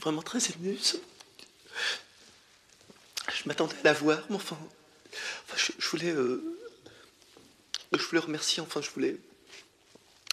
[0.00, 0.78] suis vraiment très ému.
[3.32, 4.58] Je m'attendais à la voir, mais enfin,
[5.56, 6.42] je, voulais, euh,
[7.92, 8.62] je voulais remercier.
[8.62, 9.16] Enfin, je voulais,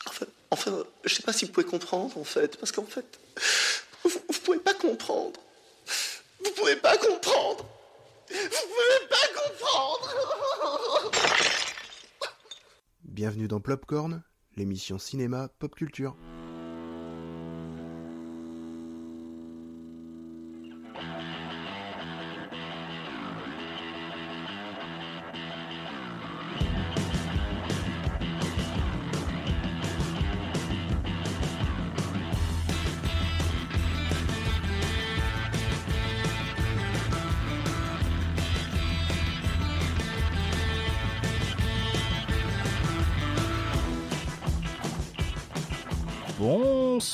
[0.07, 3.19] enfin, enfin, je sais pas si vous pouvez comprendre en fait, parce qu'en fait,
[4.03, 5.39] vous, vous pouvez pas comprendre.
[6.43, 7.65] Vous pouvez pas comprendre.
[8.29, 10.13] Vous pouvez pas comprendre.
[13.03, 14.23] Bienvenue dans Plopcorn,
[14.55, 16.15] l'émission cinéma pop culture.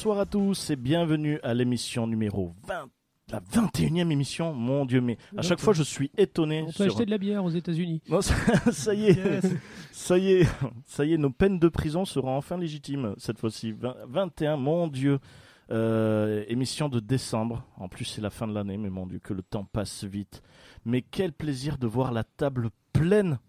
[0.04, 2.90] Bonsoir à tous et bienvenue à l'émission numéro 20.
[3.32, 6.64] La 21e émission, mon Dieu, mais à chaque fois je suis étonné.
[6.64, 8.02] On peut sur- acheter de la bière aux États-Unis.
[8.20, 8.36] Ça,
[8.74, 9.46] ça y est, Yes.
[9.94, 10.48] ça y est,
[10.86, 13.72] ça y est, nos peines de prison seront enfin légitimes cette fois-ci.
[13.72, 15.20] Vingt- 21, mon Dieu.
[15.72, 17.66] Euh, émission de décembre.
[17.78, 20.42] En plus, c'est la fin de l'année, mais mon Dieu, que le temps passe vite.
[20.84, 23.40] Mais quel plaisir de voir la table pleine.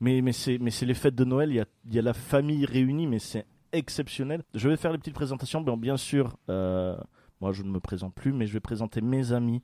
[0.00, 2.66] Mais, mais c'est les fêtes de Noël, il y a, il y a la famille
[2.66, 4.42] réunie, mais c'est exceptionnel.
[4.54, 5.60] Je vais faire les petites présentations.
[5.60, 6.96] Bon, bien sûr, euh,
[7.40, 9.62] moi je ne me présente plus, mais je vais présenter mes amis.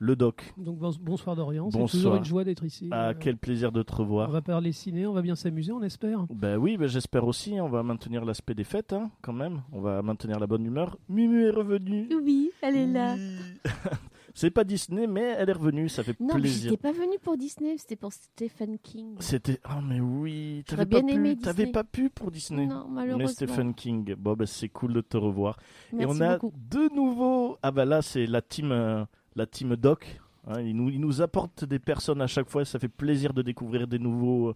[0.00, 0.52] Le doc.
[0.58, 2.02] Donc bon- bonsoir Dorian, c'est Bonsoir.
[2.02, 2.88] toujours une joie d'être ici.
[2.90, 4.28] Ah, Euh, quel plaisir de te On revoir.
[4.28, 6.26] va parler ciné, on va bien s'amuser, on espère.
[6.30, 7.60] Ben oui, ben j'espère aussi.
[7.60, 9.62] On va maintenir l'aspect des fêtes, hein, quand même.
[9.72, 10.98] On va maintenir la bonne humeur.
[11.08, 12.08] Mumu est revenue.
[12.22, 13.14] Oui, elle est là.
[13.14, 13.70] Oui.
[14.36, 15.88] C'est pas Disney, mais elle est revenue.
[15.88, 16.70] Ça fait Non, mais plaisir.
[16.72, 19.14] j'étais pas venue pour Disney, c'était pour Stephen King.
[19.20, 19.60] C'était.
[19.62, 20.64] Ah, mais oui.
[20.66, 21.42] T'avais pas, bien aimé pu...
[21.42, 21.72] t'avais Disney.
[21.72, 22.66] pas pu pour Disney.
[22.66, 23.28] Non, mais malheureusement.
[23.28, 24.14] Stephen King.
[24.16, 25.56] Bon, ben c'est cool de te revoir.
[25.92, 26.52] Merci Et on a beaucoup.
[26.68, 27.58] de nouveau.
[27.62, 29.04] Ah, bah là, c'est la team, euh,
[29.36, 30.20] la team Doc.
[30.48, 32.64] Hein, il, nous, il nous apporte des personnes à chaque fois.
[32.64, 34.54] Ça fait plaisir de découvrir des nouveaux, euh,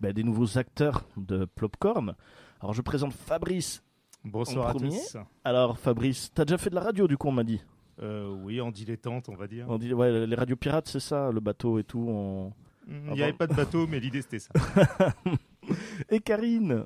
[0.00, 2.14] ben, des nouveaux acteurs de Plopcorn.
[2.60, 3.82] Alors, je présente Fabrice.
[4.24, 4.90] Bonsoir En à premier.
[4.90, 5.16] tous.
[5.44, 7.60] Alors, Fabrice, t'as déjà fait de la radio, du coup, on m'a dit.
[8.02, 9.66] Euh, oui, en dilettante, on va dire.
[9.68, 12.06] On dit, ouais, les radios pirates, c'est ça, le bateau et tout.
[12.08, 12.52] on-
[12.88, 14.52] Il Ah n'y avait bon pas de bateau, mais l'idée c'était ça.
[16.10, 16.84] Et Karine.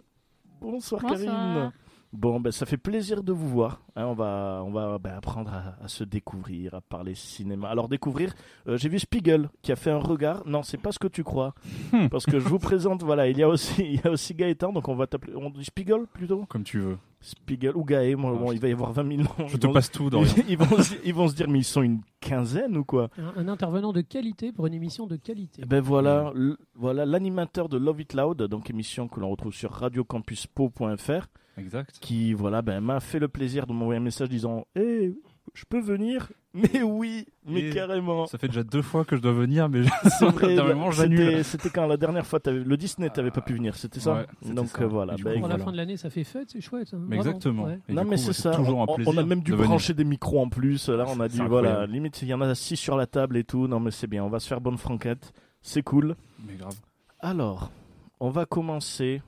[0.60, 1.18] Bonsoir, Bonsoir.
[1.18, 1.72] Karine.
[2.12, 3.82] Bon, ben, ça fait plaisir de vous voir.
[3.94, 4.06] hein.
[4.06, 7.68] on va, on va ben, apprendre à, à se découvrir, à parler cinéma.
[7.68, 8.34] Alors, découvrir,
[8.66, 10.44] euh, j'ai vu Spiegel qui a fait un regard.
[10.46, 11.54] Non, c'est pas ce que tu crois.
[11.92, 12.08] Hmm.
[12.08, 14.72] Parce que je vous présente, voilà, il y a aussi, il y a aussi Gaëtan,
[14.72, 15.34] donc on va t'appeler.
[15.36, 16.46] On dit Spiegel plutôt?
[16.48, 16.98] Comme tu veux.
[17.22, 19.46] Spiegel ou Gaë, moi, Ah, bon, il va y avoir 20 000 noms.
[19.48, 20.26] Je Ils te vont- passe tout, Dorian.
[20.48, 23.10] ils, vont, se- ils vont se dire, mais ils sont une quinzaine ou quoi?
[23.18, 25.60] Un, un intervenant de qualité pour une émission de qualité.
[25.62, 26.32] Eh Ben voilà,
[26.74, 31.26] voilà l'animateur de Love It Loud, donc émission que l'on retrouve sur radiocampuspo.fr,
[31.58, 31.98] Exact.
[32.00, 35.14] qui voilà ben m'a fait le plaisir de m'envoyer un message disant "Eh,
[35.54, 36.30] je peux venir?
[36.52, 39.82] Mais oui, mais Et carrément." Ça fait déjà deux fois que je dois venir, mais
[40.18, 41.44] C'est vrai, bah, j'annule.
[41.44, 44.66] c'était quand la dernière fois le Disney t'avais pas pu venir, c'était ça Ouais, Donc
[44.68, 44.82] ça.
[44.82, 45.64] euh, voilà, ben, coup, pour la voilà.
[45.64, 46.88] fin de l'année, ça fait fête, c'est chouette.
[46.92, 46.98] hein.
[47.06, 47.64] Mais exactement.
[47.64, 47.78] Ouais.
[47.88, 48.54] Non mais c'est bah, ça.
[48.56, 49.68] toujours un On- plaisir on a même dû de venir.
[49.68, 50.88] brancher des micros en plus.
[50.88, 51.48] Là, on a incroyable.
[51.48, 53.68] voilà, limite il y en a six sur la table et tout.
[53.68, 55.32] Non mais c'est bien, on va se faire bonne franquette.
[55.62, 56.16] C'est cool.
[56.44, 56.74] Mais grave.
[57.20, 57.70] Alors,
[58.18, 59.22] on va commencer.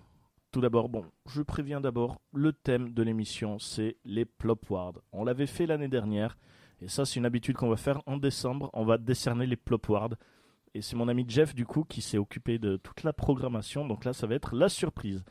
[0.50, 4.92] Tout d'abord, bon, je préviens d'abord, le thème de l'émission, c'est les Plopwards.
[5.12, 6.36] On l'avait fait l'année dernière,
[6.82, 8.70] et ça, c'est une habitude qu'on va faire en décembre.
[8.72, 10.14] On va décerner les Plopwards.
[10.74, 13.86] Et c'est mon ami Jeff, du coup, qui s'est occupé de toute la programmation.
[13.86, 15.22] Donc là, ça va être la surprise.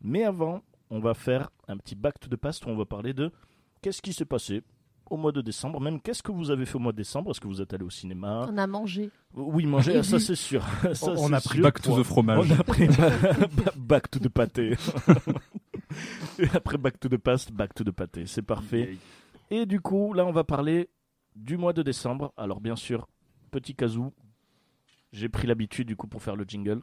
[0.00, 3.12] Mais avant, on va faire un petit back to the past où on va parler
[3.12, 3.30] de
[3.82, 4.62] qu'est-ce qui s'est passé
[5.10, 5.80] au mois de décembre.
[5.80, 7.32] Même qu'est-ce que vous avez fait au mois de décembre?
[7.32, 8.46] Est-ce que vous êtes allé au cinéma?
[8.50, 9.10] On a mangé.
[9.34, 10.64] Oui, manger, Et ça c'est sûr.
[10.94, 11.64] Ça, On a pris sûr.
[11.64, 12.50] Back to the fromage.
[12.50, 12.88] On a pris
[13.76, 14.76] back to the pâté.
[16.38, 18.26] Et après back to the past, back to the pâté.
[18.26, 18.96] C'est parfait.
[19.50, 20.88] Et du coup, là, on va parler
[21.34, 22.32] du mois de décembre.
[22.36, 23.08] Alors, bien sûr,
[23.50, 24.12] petit casou.
[25.12, 26.82] J'ai pris l'habitude, du coup, pour faire le jingle.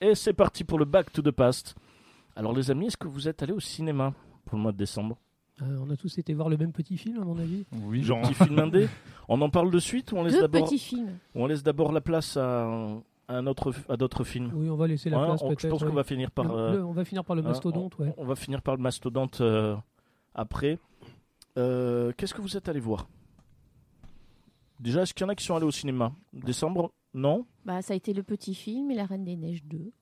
[0.00, 1.74] Et c'est parti pour le back to the past.
[2.36, 4.12] Alors, les amis, est-ce que vous êtes allés au cinéma
[4.44, 5.16] pour le mois de décembre?
[5.62, 7.64] Euh, on a tous été voir le même petit film, à mon avis.
[7.72, 8.02] Oui.
[8.02, 8.88] Genre, Petit film indé
[9.28, 11.16] On en parle de suite ou on laisse Deux d'abord petits films.
[11.34, 12.68] on laisse d'abord la place à,
[13.28, 15.60] un- autre, à d'autres films Oui, on va laisser la Ouais, place on- peut-être.
[15.62, 16.44] Je pense qu'on va finir par.
[16.46, 18.14] Le- euh, le- on va finir par le hein, mastodonte, on, ouais.
[18.16, 19.76] on va finir par le mastodonte euh,
[20.34, 20.78] après.
[21.58, 23.06] Euh, Qu'est-ce que vous êtes allé voir?
[24.80, 26.12] Déjà, est-ce qu'il y en a qui sont allés au cinéma?
[26.32, 26.92] Décembre?
[27.14, 27.46] Non?
[27.64, 29.92] Bah, ça a été le petit film et La Reine des Neiges 2.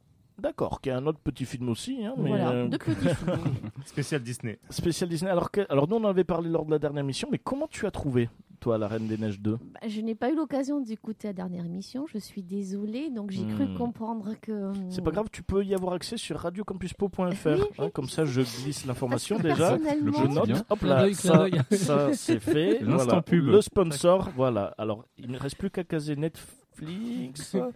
[0.42, 2.04] D'accord, qu'il y a un autre petit film aussi.
[2.04, 3.38] Hein, mais, voilà, euh, deux petits films.
[3.84, 4.58] spécial Disney.
[4.70, 5.30] spécial Disney.
[5.30, 7.68] Alors, que- alors, nous, on en avait parlé lors de la dernière mission, mais comment
[7.68, 8.28] tu as trouvé
[8.58, 11.64] toi, La Reine des Neiges 2 Bah, je n'ai pas eu l'occasion d'écouter la dernière
[11.64, 13.74] émission, je suis désolée, donc j'ai cru Hmm.
[13.76, 14.70] comprendre que...
[14.88, 17.18] C'est pas grave, tu peux y avoir accès sur radiocampuspo.fr.
[17.18, 19.76] Oui, oui, hein, comme ça, je glisse l'information déjà.
[19.76, 20.64] personnellement- Je note.
[20.70, 22.78] Hop là, ça, ça, c'est fait.
[22.84, 23.20] Voilà.
[23.22, 23.46] pub.
[23.46, 24.74] Le sponsor, voilà.
[24.78, 27.56] Alors, il ne reste plus qu'à caser Netflix.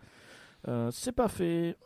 [0.69, 1.77] Euh, c'est pas fait.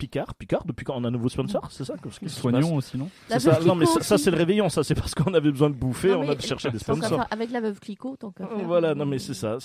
[0.00, 3.10] Picard, Picard, depuis quand on a un nouveau sponsor, c'est ça passe Soignons aussi, non
[3.28, 3.60] C'est ça.
[3.60, 4.70] Non, mais ça, c'est le réveillon.
[4.70, 6.12] Ça, c'est parce qu'on avait besoin de bouffer.
[6.12, 7.26] Non, on a cherché des sponsors.
[7.30, 8.64] Avec la veuve Clicquot, tant qu'à faire.
[8.64, 9.58] Voilà, non, mais c'est ça.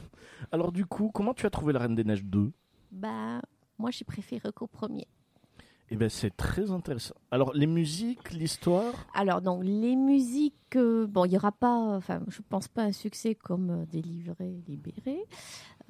[0.52, 2.50] Alors, du coup, comment tu as trouvé La Reine des Neiges 2
[2.90, 3.42] Bah,
[3.78, 5.06] moi j'ai préféré qu'au premier.
[5.94, 7.14] Eh ben, c'est très intéressant.
[7.30, 8.94] Alors, les musiques, l'histoire?
[9.12, 12.92] Alors, donc, les musiques, euh, bon, il n'y aura pas, enfin, je pense pas un
[12.92, 15.18] succès comme euh, Délivré, Libéré.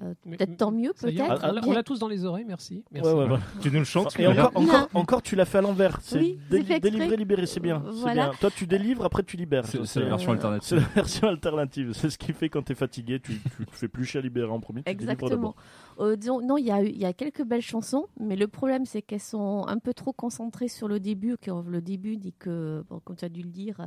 [0.00, 1.20] Euh, peut-être tant mieux, peut-être.
[1.20, 2.82] on l'a- on Bien- l'a tous dans les oreilles, merci.
[2.90, 3.08] merci.
[3.10, 3.38] Ouais, ouais, ouais.
[3.60, 5.98] Tu nous le chantes, Et encore, encore, encore, tu l'as fait à l'envers.
[6.00, 6.80] C'est Oui, dé- c'est fait exprès.
[6.90, 7.82] délivrer, libérer, c'est bien.
[7.86, 8.28] c'est Voilà.
[8.30, 8.32] bien.
[8.40, 9.66] Toi, tu délivres, après tu libères.
[9.66, 10.78] C'est c'est la version euh, C'est alternative.
[10.78, 11.92] la version alternative.
[11.92, 14.22] C'est ce qui fait quand tu es fatigué, tu, tu te fais plus chier à
[14.22, 14.82] libérer en premier.
[14.82, 15.54] Tu Exactement.
[16.00, 19.20] Euh, disons- non, il y, a y quelques belles chansons, mais le problème, c'est qu'elles
[19.20, 21.36] sont un peu trop concentrées sur le début.
[21.40, 23.86] Que le début dit que, bon, comme tu as dû le dire, euh,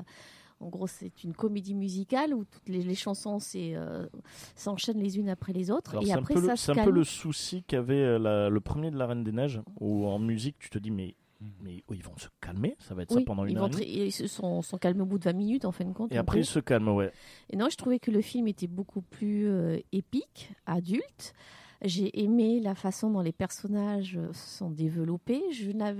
[0.66, 4.08] en gros, c'est une comédie musicale où toutes les, les chansons euh,
[4.56, 5.92] s'enchaînent les unes après les autres.
[5.92, 6.96] Alors, et c'est un, après, peu le, ça c'est se un peu calme.
[6.96, 10.72] le souci qu'avait euh, le premier de la Reine des Neiges, où en musique, tu
[10.72, 11.16] te dis, mais,
[11.62, 13.66] mais oh, ils vont se calmer, ça va être Oui, ça pendant ils, une vont
[13.66, 13.80] heure.
[13.80, 16.12] et ils se sont, sont calmés au bout de 20 minutes, en fin de compte.
[16.12, 17.12] Et après, ils se calment, ouais.
[17.52, 21.36] Et non, je trouvais que le film était beaucoup plus euh, épique, adulte.
[21.82, 25.44] J'ai aimé la façon dont les personnages sont développés.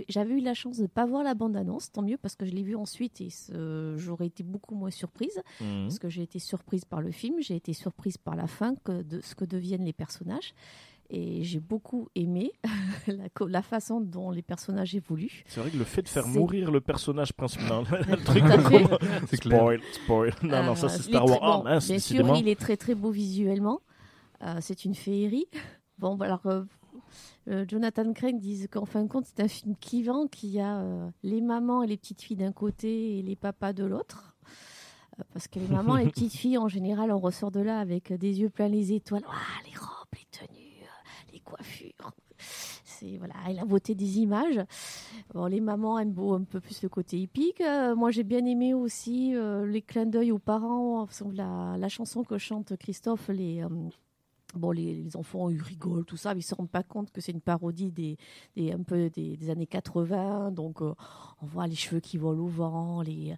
[0.08, 2.52] J'avais eu la chance de ne pas voir la bande-annonce, tant mieux parce que je
[2.52, 3.30] l'ai vue ensuite et
[3.98, 5.42] j'aurais été beaucoup moins surprise.
[5.62, 5.84] Mhm.
[5.84, 9.02] Parce que j'ai été surprise par le film, j'ai été surprise par la fin, que
[9.02, 10.54] de ce que deviennent les personnages.
[11.10, 12.52] Et j'ai beaucoup aimé
[13.40, 15.44] la, façon dont les personnages évoluent.
[15.46, 18.44] C'est vrai que le fait de faire mourir le personnage principal, le truc
[19.30, 19.60] C'est clair.
[19.60, 20.34] Spoil, spoil.
[20.42, 21.40] Non, non, ça Euh, c'est Star Wars.
[21.42, 23.82] Ah, mince, bien sûr, il est très très beau visuellement.
[24.42, 25.48] Euh, c'est une féerie.
[25.98, 26.64] Bon, bah, alors, euh,
[27.48, 30.84] euh, Jonathan Crane dit qu'en fin de compte, c'est un film clivant qui a
[31.24, 34.36] les mamans et les petites filles d'un côté et les papas de l'autre.
[35.32, 38.12] Parce que les mamans et les petites filles, en général, on ressort de là avec
[38.12, 39.24] des yeux pleins les étoiles.
[39.26, 40.86] Ouah, les robes, les tenues,
[41.32, 42.12] les coiffures.
[42.38, 44.62] C'est voilà, et la beauté des images.
[45.34, 47.30] Bon, les mamans aiment beau un peu plus le côté.
[47.62, 51.08] Euh, moi, j'ai bien aimé aussi euh, les clins d'œil aux parents.
[51.34, 53.70] La, la chanson que chante Christophe, les, euh,
[54.56, 57.22] bon, les, les enfants, ils rigolent, tout ça, mais ils se rendent pas compte que
[57.22, 58.18] c'est une parodie des,
[58.56, 60.52] des, un peu des, des années 80.
[60.52, 60.94] Donc, euh,
[61.42, 63.36] on voit les cheveux qui volent au vent, les,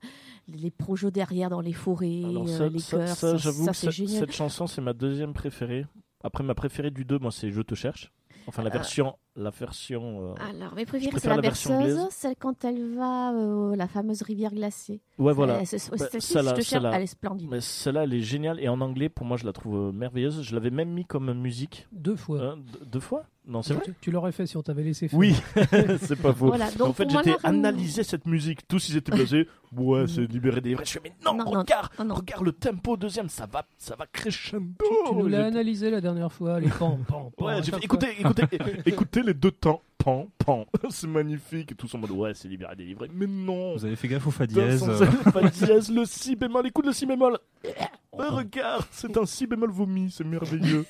[0.48, 3.08] les projets derrière dans les forêts, Alors euh, ça, les ça- chœurs.
[3.16, 5.86] ça, j'avoue que cette, chanson, c'est ma deuxième préférée.
[6.24, 8.12] Après, ma préférée du 2, moi, c'est Je te cherche.
[8.48, 9.16] Enfin, la Euh, version.
[9.40, 13.34] La version euh, Alors, mes préférées, c'est la, la version berceuse, celle quand elle va
[13.34, 15.00] euh, la fameuse rivière glacée.
[15.20, 15.64] Ouais, voilà.
[15.64, 16.92] C'est- c'est- Bah, celle-ci, celle-là, je te cherche, celle-là.
[16.96, 17.48] elle est splendide.
[17.50, 18.60] Mais celle-là, elle est géniale.
[18.60, 20.42] Et en anglais, pour moi, je la trouve merveilleuse.
[20.42, 21.88] Je l'avais même mis comme musique.
[21.92, 22.42] Deux fois.
[22.42, 22.56] Hein,
[22.92, 23.26] deux- fois?
[23.50, 23.84] Non, c'est vrai?
[23.86, 25.18] tu, tu l'aurais fait si on t'avait laissé faire.
[25.18, 25.34] Oui,
[26.02, 26.48] c'est pas faux.
[26.48, 28.68] Voilà, donc en fait, j'étais analysé cette musique.
[28.68, 29.48] Tous, ils étaient blasés.
[29.76, 30.86] Ouais, c'est libéré des vrais.
[30.86, 32.16] Je fais, mais non, regarde, non, non.
[32.16, 34.64] regarde le tempo deuxième, ça va, ça va crescendo.
[34.80, 38.44] Tu nous l'as J'étais- analysé la dernière fois, les pans, pans, Ouais, écoutez, écoutez,
[38.86, 39.82] écoutez les deux temps.
[39.98, 40.66] Pan, pan.
[40.90, 41.72] c'est magnifique.
[41.72, 43.10] Et tous en mode, ouais, c'est libéré, délivré.
[43.14, 43.74] Mais non.
[43.74, 44.88] Vous avez fait gaffe au fa dièse.
[44.88, 46.66] euh, Fa dièse, le si bémol.
[46.68, 47.38] Écoute le si bémol.
[47.66, 50.86] Ouais, regarde, c'est un si bémol vomi, c'est merveilleux.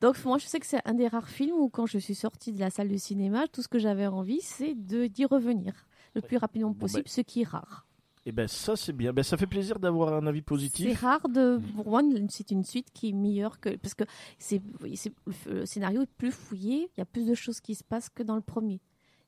[0.00, 2.52] Donc moi je sais que c'est un des rares films où quand je suis sortie
[2.52, 5.72] de la salle de cinéma, tout ce que j'avais envie c'est de d'y revenir
[6.14, 7.86] le plus rapidement Bon, possible, ben, ce qui est rare.
[8.26, 9.12] Et ben ça c'est bien.
[9.12, 11.00] Ben ça fait plaisir d'avoir un avis C'est positif.
[11.02, 12.00] rare de pour moi
[12.30, 14.04] c'est une suite qui est meilleure que parce que
[14.38, 14.62] c'est
[14.94, 15.12] c'est-
[15.46, 18.22] le scénario est plus fouillé, il y a plus de choses qui se passent que
[18.22, 18.80] dans le premier.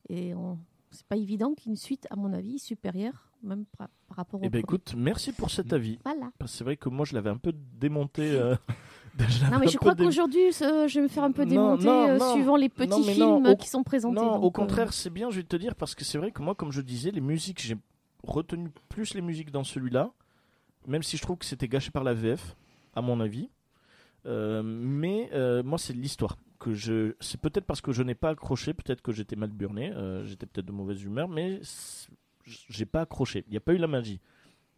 [0.09, 0.59] Et on-
[0.91, 4.49] c'est pas évident qu'une suite à mon avis supérieure même par, par rapport au Et
[4.49, 5.99] ben écoute, merci pour cet avis.
[6.05, 6.31] Voilà.
[6.39, 8.23] Parce que c'est vrai que moi je l'avais un peu démonté.
[8.31, 8.57] euh,
[9.51, 12.09] Non mais je crois dé- qu'aujourd'hui euh, je vais me faire un peu démonter non,
[12.09, 12.33] euh, non.
[12.35, 14.17] suivant les petits films au- qui sont présentés.
[14.21, 16.33] Non, donc, au euh, contraire, c'est bien, je vais te dire, parce que c'est vrai
[16.33, 17.77] que moi, comme je disais, les musiques, j'ai
[18.31, 20.11] retenu plus les musiques dans celui-là,
[20.87, 22.57] même si je trouve que c'était gâché par la VF,
[22.95, 23.51] à mon avis.
[24.27, 26.37] Euh, mais euh, moi, c'est l'histoire.
[26.59, 29.93] que je C'est peut-être parce que je n'ai pas accroché, peut-être que j'étais mal burné,
[29.93, 31.61] euh, j'étais peut-être de mauvaise humeur, mais
[32.45, 33.45] j'ai pas accroché.
[33.47, 34.21] Il n'y a pas eu la magie.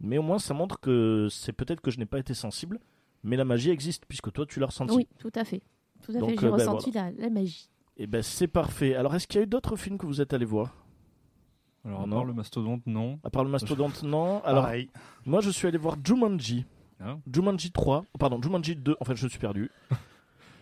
[0.01, 2.79] Mais au moins, ça montre que c'est peut-être que je n'ai pas été sensible,
[3.25, 4.95] mais la magie existe, puisque toi, tu l'as ressenti.
[4.95, 5.63] Oui, tout à fait.
[6.03, 7.69] Tout à Donc, fait, j'ai ben, ressenti la, la magie.
[7.97, 8.95] Et ben c'est parfait.
[8.95, 10.73] Alors, est-ce qu'il y a eu d'autres films que vous êtes allés voir?
[11.89, 12.17] Alors, à Non.
[12.17, 13.19] part le mastodonte, non.
[13.25, 14.43] À part le mastodonte, non.
[14.45, 14.91] Alors, Pareil.
[15.27, 16.65] moi, je suis allé voir Jumanji.
[17.01, 17.17] Ah.
[17.33, 18.05] Jumanji 3.
[18.13, 18.97] Oh, pardon, Jumanji 2.
[19.01, 19.71] En fait, je suis perdu.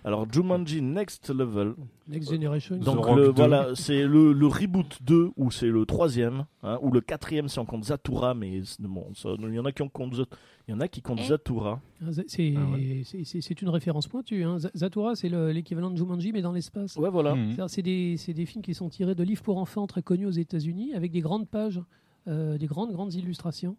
[0.06, 1.74] Alors Jumanji Next Level.
[2.06, 2.76] Next Generation.
[2.76, 3.30] Donc Rock le, 2.
[3.32, 7.58] voilà, c'est le, le reboot 2 ou c'est le troisième hein, ou le quatrième si
[7.58, 9.08] on compte Zatura, mais bon,
[9.48, 10.28] il y en a qui en comptent, Zat-
[10.68, 11.26] il y en a qui comptent Eh.
[11.26, 11.80] Zatura.
[12.00, 13.02] Ah, C'est Ah ouais.
[13.24, 14.44] c'est- une référence pointue.
[14.44, 14.58] hein.
[14.76, 16.94] Zatura, c'est le- l'équivalent de Jumanji, mais dans l'espace.
[16.96, 17.34] Ouais, voilà.
[17.34, 20.94] C'est-à-dire, C'est des, films qui sont tirés de livres pour enfants très connus aux États-Unis,
[20.94, 21.80] avec des grandes pages,
[22.28, 23.76] euh, des grandes, grandes illustrations.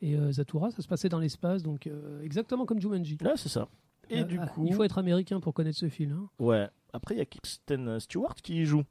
[0.00, 3.16] Et euh, Zatura, ça se passait dans l'espace, donc euh, exactement comme Jumanji.
[3.24, 3.68] Ouais, c'est ça.
[4.10, 6.12] Et Euh, du ah, coup, Il faut être américain pour connaître ce film.
[6.12, 6.28] hein.
[6.38, 6.68] ouais.
[6.92, 8.84] Après, il y a Kristen Stewart qui y joue.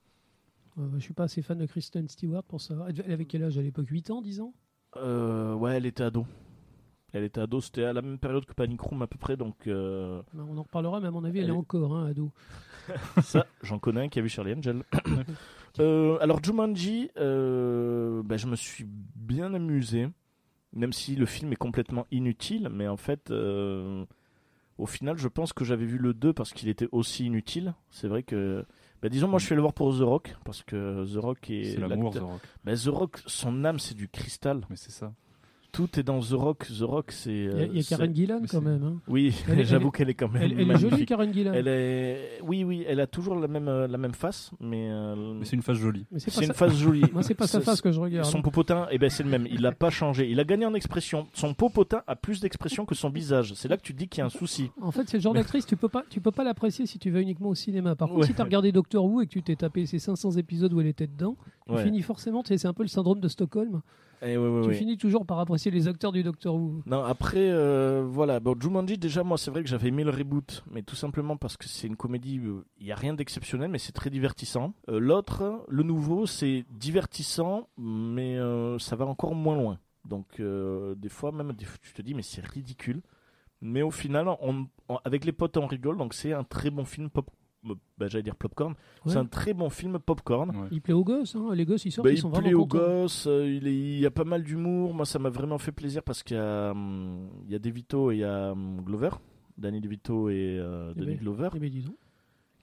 [0.80, 2.88] Euh, je suis pas assez fan de Kristen Stewart pour savoir.
[2.89, 3.88] Elle avait quel âge à l'époque?
[3.89, 4.53] 8 ans, 10 ans?
[4.98, 6.25] Euh, ouais, elle était ado.
[7.13, 9.68] Elle était ado, c'était à la même période que Panic Room à peu près, donc
[9.68, 12.32] euh, Ben, On en reparlera, mais à mon avis, elle, Elle est encore hein, ado.
[13.22, 14.84] ça, j'en connais un qui a vu Charlie Angel.
[15.80, 20.10] Euh, alors Jumanji, ben, je me suis bien amusé,
[20.74, 23.32] même si le film est complètement inutile, mais en fait,
[24.81, 27.75] au final, je pense que j'avais vu le 2 parce qu'il était aussi inutile.
[27.91, 28.65] C'est vrai que,
[29.03, 31.51] ben, disons, moi je suis allé le voir pour The Rock, parce que The Rock
[31.51, 32.41] est, C'est l'amour, The Rock.
[32.65, 34.65] Ben, The Rock, son âme c'est du cristal.
[34.71, 35.13] Mais c'est ça.
[35.72, 36.68] Tout est dans The Rock.
[36.68, 37.32] The Rock, c'est.
[37.34, 38.84] Il y a, euh, y a Karen Gillan quand même.
[38.84, 39.00] hein.
[39.08, 41.54] Oui, j'avoue elle qu'elle est quand même Elle, elle est jolie, Karen Gillan.
[41.54, 45.34] Elle est, oui, oui, elle a toujours la même, euh, la même face, mais, euh,
[45.40, 46.06] Mais c'est une face jolie.
[46.12, 47.04] Mais c'est une face jolie.
[47.13, 48.25] Moi, c'est pas sa face que je regarde.
[48.30, 49.48] Son popotin, eh ben, c'est le même.
[49.50, 50.30] Il n'a pas changé.
[50.30, 51.28] Il a gagné en expression.
[51.34, 53.54] Son popotin a plus d'expression que son visage.
[53.56, 54.72] C'est là que tu te dis qu'il y a un souci.
[54.82, 57.12] En fait, c'est le genre d'actrice, tu peux pas, tu peux pas l'apprécier si tu
[57.12, 57.96] vas uniquement au cinéma.
[57.96, 58.28] Par contre, Ouais.
[58.28, 60.82] si tu as regardé Doctor Who et que tu t'es tapé ces 500 épisodes où
[60.82, 61.38] elle était dedans,
[61.68, 61.84] tu Ouais.
[61.86, 63.82] finis forcément, tu sais, c'est un peu le syndrome de Stockholm.
[64.24, 66.84] Eh, ouais, tu finis toujours par apprécier les acteurs du Doctor Who.
[66.86, 68.40] Non, après, euh, voilà.
[68.40, 71.58] Bon, Jumanji, déjà, moi, c'est vrai que j'avais aimé le reboot, mais tout simplement parce
[71.58, 74.74] que c'est une comédie, euh, il n'y a rien d'exceptionnel, mais c'est très divertissant.
[74.90, 79.80] Euh, L'autre, le nouveau, c'est divertissant, mais euh, ça va encore moins loin.
[80.06, 83.01] Donc, euh, des fois, même, des fois, tu te dis, mais c'est ridicule.
[83.63, 86.86] Mais au final, on- on- avec les potes, on rigole, donc c'est un très bon
[86.86, 87.30] film pop.
[87.70, 88.74] Euh, bah, J'allais dire popcorn.
[89.06, 89.12] Ouais.
[89.12, 90.50] C'est un très bon film popcorn.
[90.56, 90.68] Ouais.
[90.72, 91.50] Il plaît aux gosses, hein.
[91.53, 93.75] les gosses ils sortent, Bah, ils il sont plaît vraiment aux gosses, euh, il, est-
[93.75, 94.94] il y a pas mal d'humour.
[94.94, 98.12] Moi, ça m'a vraiment fait plaisir parce qu'il y a, hum, il y a DeVito
[98.12, 99.10] et il y a hum, Glover,
[99.58, 101.72] Danny DeVito et euh, Eh Denis ben, Glover, Eh ben,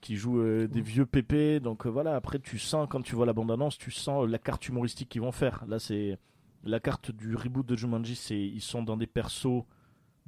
[0.01, 1.59] qui jouent euh, des vieux pépés.
[1.59, 4.37] Donc euh, voilà, après, tu sens, quand tu vois la bande-annonce, tu sens euh, la
[4.39, 5.65] carte humoristique qu'ils vont faire.
[5.67, 6.17] Là, c'est
[6.63, 9.63] la carte du reboot de Jumanji, c'est ils sont dans des persos,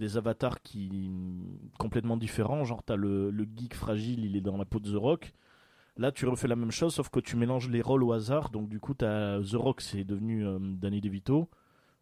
[0.01, 1.12] des avatars qui
[1.79, 2.65] complètement différents.
[2.65, 5.34] Genre, t'as le, le geek fragile, il est dans la peau de The Rock.
[5.98, 8.50] Là, tu refais la même chose, sauf que tu mélanges les rôles au hasard.
[8.50, 11.50] Donc, du coup, t'as The Rock, c'est devenu euh, Danny DeVito.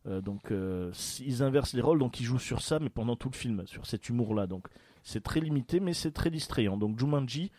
[0.08, 3.30] Euh, donc, euh, ils inversent les rôles, donc ils jouent sur ça, mais pendant tout
[3.30, 4.48] le film, sur cet humour-là.
[4.48, 4.68] Donc,
[5.04, 6.78] c'est très limité, mais c'est très distrayant.
[6.78, 7.52] Donc, Jumanji,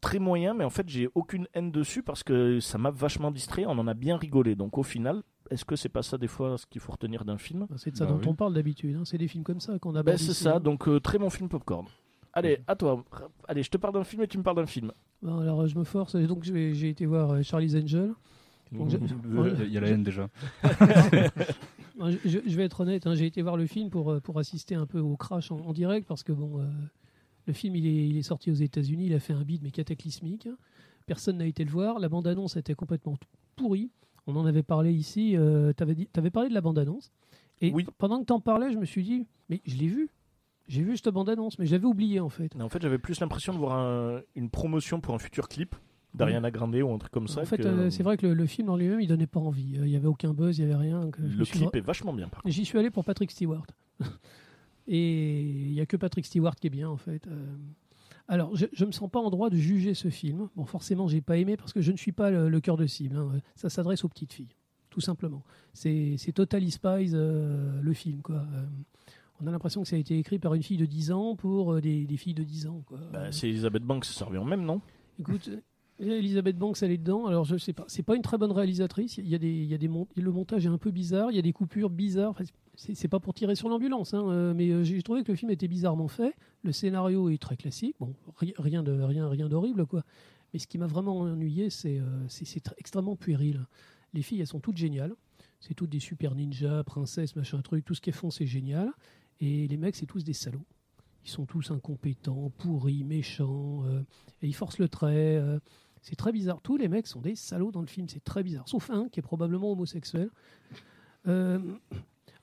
[0.00, 3.66] très moyen, mais en fait, j'ai aucune haine dessus parce que ça m'a vachement distrait.
[3.66, 4.54] On en a bien rigolé.
[4.54, 7.38] Donc, au final, est-ce que c'est pas ça, des fois, ce qu'il faut retenir d'un
[7.38, 7.66] film?
[7.76, 8.26] C'est de ça Bah dont oui.
[8.28, 8.96] on parle d'habitude.
[8.96, 9.02] hein.
[9.04, 11.48] C'est des films comme ça qu'on a ben, C'est ça, donc euh, très bon film
[11.48, 11.86] popcorn.
[12.32, 13.04] Allez, à toi.
[13.46, 14.90] Allez, je te parle d'un film et tu me parles d'un film.
[15.22, 16.16] Bon, alors euh, je me force.
[16.16, 18.12] Donc j'ai été voir euh, Charlie's Angel.
[18.72, 20.28] Donc, Il y a- la haine déjà.
[21.96, 24.98] Je, vais être honnête, hein, j'ai été voir le film pour, pour assister un peu
[24.98, 26.64] au crash en, en direct parce que bon, euh,
[27.46, 29.70] le film il est, il est sorti aux États-Unis, il a fait un bid mais
[29.70, 30.48] cataclysmique.
[31.06, 31.98] Personne n'a été le voir.
[32.00, 33.16] La bande-annonce était complètement
[33.56, 33.90] pourrie.
[34.26, 35.36] On en avait parlé ici.
[35.36, 37.12] Euh, tu avais, parlé de la bande-annonce.
[37.60, 37.86] Et Oui.
[37.98, 40.08] pendant que tu en parlais, je me suis dit, mais je l'ai vu.
[40.66, 42.54] J'ai vu cette bande-annonce, mais j'avais oublié en fait.
[42.60, 45.74] En fait, j'avais plus l'impression de voir un- une promotion pour un futur clip
[46.14, 47.42] d'Ariana Grande ou un truc comme ça.
[47.42, 49.40] en fait, que- euh, c'est vrai que le, le film en lui-même, il donnait pas
[49.40, 49.76] envie.
[49.78, 51.10] Euh, Il y avait aucun buzz, il y avait rien.
[51.10, 52.40] que Le suis clip est vachement bien, par.
[52.46, 53.66] J'y suis allé pour Patrick Stewart.
[54.86, 57.26] Et il n'y a que Patrick Stewart qui est bien, en fait.
[57.26, 57.46] Euh,
[58.26, 60.48] Alors, je ne me sens pas en droit de juger ce film.
[60.56, 62.86] Bon, forcément, j'ai pas aimé parce que je ne suis pas le, le cœur de
[62.86, 63.16] cible.
[63.16, 63.32] hein.
[63.54, 64.54] Ça s'adresse aux petites filles,
[64.90, 65.42] tout simplement.
[65.74, 68.36] C'est Totally Spies, euh, le film, quoi.
[68.36, 68.64] Euh,
[69.40, 71.74] on a l'impression que ça a été écrit par une fille de 10 ans pour
[71.74, 72.98] euh, des, des filles de 10 ans, quoi.
[73.12, 74.80] Bah, c'est Elisabeth Banks, ça revient même, non?
[75.18, 75.50] Écoute,
[75.98, 77.26] Elisabeth Banks, elle est dedans.
[77.26, 77.84] Alors, je sais pas.
[77.88, 79.18] C'est pas une très bonne réalisatrice.
[79.18, 81.30] Il y a des, il y a des mon- le montage est un peu bizarre.
[81.30, 82.30] Il y a des coupures bizarres.
[82.30, 82.44] Enfin,
[82.76, 85.50] c'est pas pour tirer sur l'ambulance, hein, euh, mais euh, j'ai trouvé que le film
[85.50, 86.34] était bizarrement fait.
[86.62, 87.94] Le scénario est très classique.
[88.00, 90.02] Bon, ri- rien de rien, rien d'horrible, quoi.
[90.52, 92.26] Mais ce qui m'a vraiment ennuyé, c'est euh,
[92.76, 93.66] extrêmement puéril.
[94.12, 95.14] Les filles, elles sont toutes géniales.
[95.60, 97.84] C'est toutes des super ninjas, princesses, machin truc.
[97.84, 98.90] Tout ce qu'elles font, c'est génial.
[99.40, 100.66] Et les mecs, c'est tous des salauds.
[101.24, 103.82] Ils sont tous incompétents, pourris, méchants,
[104.42, 105.42] et ils forcent le trait.
[106.02, 106.60] c'est très bizarre.
[106.60, 108.68] Tous les mecs sont des salauds dans le film, c'est très bizarre.
[108.68, 110.28] Sauf un qui est probablement homosexuel.
[111.26, 111.58] Euh,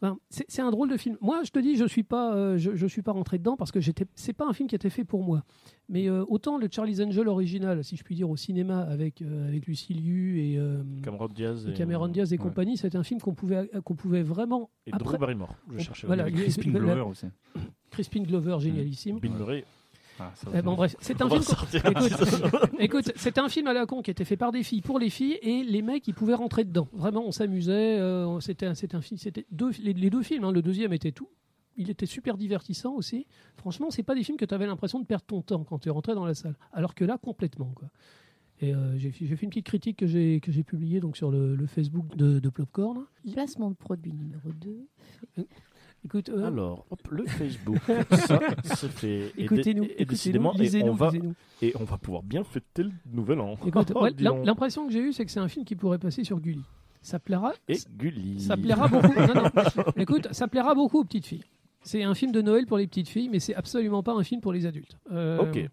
[0.02, 1.16] ben, c'est un drôle de film.
[1.22, 3.72] Moi, je te dis, je suis pas, euh, je, je suis pas rentré dedans parce
[3.72, 4.06] que j'étais.
[4.16, 5.44] C'est pas un film qui était fait pour moi.
[5.90, 9.48] Mais euh, autant le Charlie's Angel original, si je puis dire, au cinéma avec euh,
[9.48, 12.44] avec Lucy Liu et, euh, Cameron Diaz et et, Cameron Diaz et ouais.
[12.44, 14.72] compagnie, c'était un film qu'on pouvait qu'on pouvait vraiment.
[14.88, 15.56] et après- Drew Barrymore.
[15.70, 17.28] Je on- cherchais voilà, Crispin Glover aussi.
[17.92, 19.20] Crispin Glover, génialissime.
[19.20, 19.66] Bill Murray.
[20.24, 21.42] Ah, ça, bon, bref, c'est un film.
[22.80, 25.10] Écoute, c'était un film à la con qui était fait par des filles pour les
[25.10, 26.88] filles et les mecs ils pouvaient rentrer dedans.
[26.94, 28.00] Vraiment, on s'amusait.
[28.00, 29.18] euh, c'était un, c'était un film.
[29.18, 30.44] C'était deux, les, les deux films.
[30.44, 31.30] hein, le deuxième était tout.
[31.78, 33.26] Il était super divertissant aussi.
[33.58, 35.90] Franchement, c'est pas des films que tu avais l'impression de perdre ton temps quand tu
[35.90, 36.56] rentrais dans la salle.
[36.74, 37.72] Alors que là, complètement.
[37.76, 37.88] Quoi.
[38.60, 41.18] Et euh, j'ai fait j'ai fait une petite critique que j'ai que j'ai publiée donc
[41.18, 43.06] sur le, le Facebook de, de Plopcorn.
[43.34, 44.88] Placement de produit numéro 2.
[46.04, 47.78] Écoute, euh, Alors, hop, le Facebook,
[48.10, 49.32] ça, c'est fait.
[49.38, 51.12] Écoutez-nous, et décidément, et on, va,
[51.62, 53.56] et on va pouvoir bien fêter le nouvel an.
[53.66, 56.24] Écoute, Oh, ouais, l'impression que j'ai eue, c'est que c'est un film qui pourrait passer
[56.24, 56.64] sur Gulli.
[57.04, 57.54] Ça plaira.
[57.68, 58.40] Et Gulli.
[58.40, 59.14] Ça plaira beaucoup.
[59.14, 59.84] Non, non.
[59.98, 61.44] Écoute, ça plaira beaucoup aux petites filles.
[61.84, 64.40] C'est un film de Noël pour les petites filles, mais c'est absolument pas un film
[64.42, 64.98] pour les adultes.
[65.12, 65.70] Euh, Ok.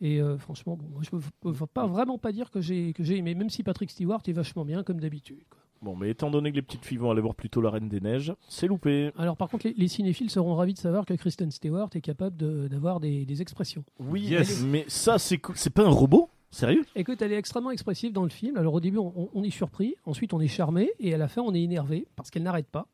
[0.00, 3.02] Et euh, franchement, bon, moi, je peux, peux pas vraiment pas dire que j'ai que
[3.02, 5.42] j'ai aimé, même si Patrick Stewart est vachement bien comme d'habitude.
[5.80, 8.00] Bon, mais étant donné que les petites filles vont aller voir plutôt La Reine des
[8.00, 9.12] Neiges, c'est loupé.
[9.16, 12.36] Alors par contre, les, les cinéphiles seront ravis de savoir que Kristen Stewart est capable
[12.36, 13.84] de- d'avoir des, des expressions.
[14.00, 14.62] Oui, Yes.
[14.62, 15.18] mais ça.
[15.18, 15.38] C'est
[15.72, 16.30] pas un robot?
[16.50, 16.84] Sérieux?
[16.96, 18.56] Écoute, elle est extrêmement expressive dans le film.
[18.56, 21.42] Alors au début, on, on est surpris, ensuite on est charmé, et à la fin,
[21.42, 22.86] on est énervé parce qu'elle n'arrête pas.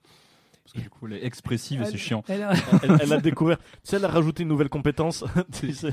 [0.64, 2.24] Parce que du coup, elle est expressive et c'est chiant.
[2.26, 2.52] Elle, a-
[2.82, 3.58] elle, elle a découvert.
[3.58, 5.22] Tu sais, elle a rajouté une nouvelle compétence.
[5.52, 5.92] Tu sais,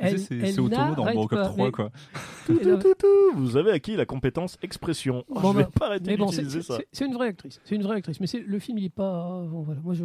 [0.00, 1.90] C'est Automo dans Robocop pas, 3, mais- quoi.
[2.46, 3.36] tout, tout, tout, tout.
[3.36, 5.24] Vous avez acquis la compétence expression.
[5.28, 6.76] Oh, Bon, je vais bah, pas arrêter bon, c'est d'utiliser ça.
[6.78, 7.60] c'est- c'est une vraie actrice.
[7.64, 8.18] C'est une vraie actrice.
[8.18, 9.44] Mais c'est- le film, il est pas.
[9.48, 9.80] bon, voilà.
[9.82, 10.04] Moi, je,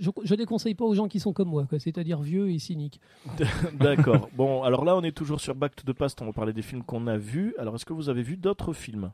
[0.00, 1.78] je, je déconseille pas aux gens qui sont comme moi, quoi.
[1.78, 3.00] C'est-à-dire vieux et cyniques.
[3.74, 4.30] D'accord.
[4.34, 6.20] Bon, alors là, on est toujours sur Back to the Past.
[6.22, 7.54] On va parler des films qu'on a vus.
[7.60, 9.12] Alors, est-ce que vous avez vu d'autres films?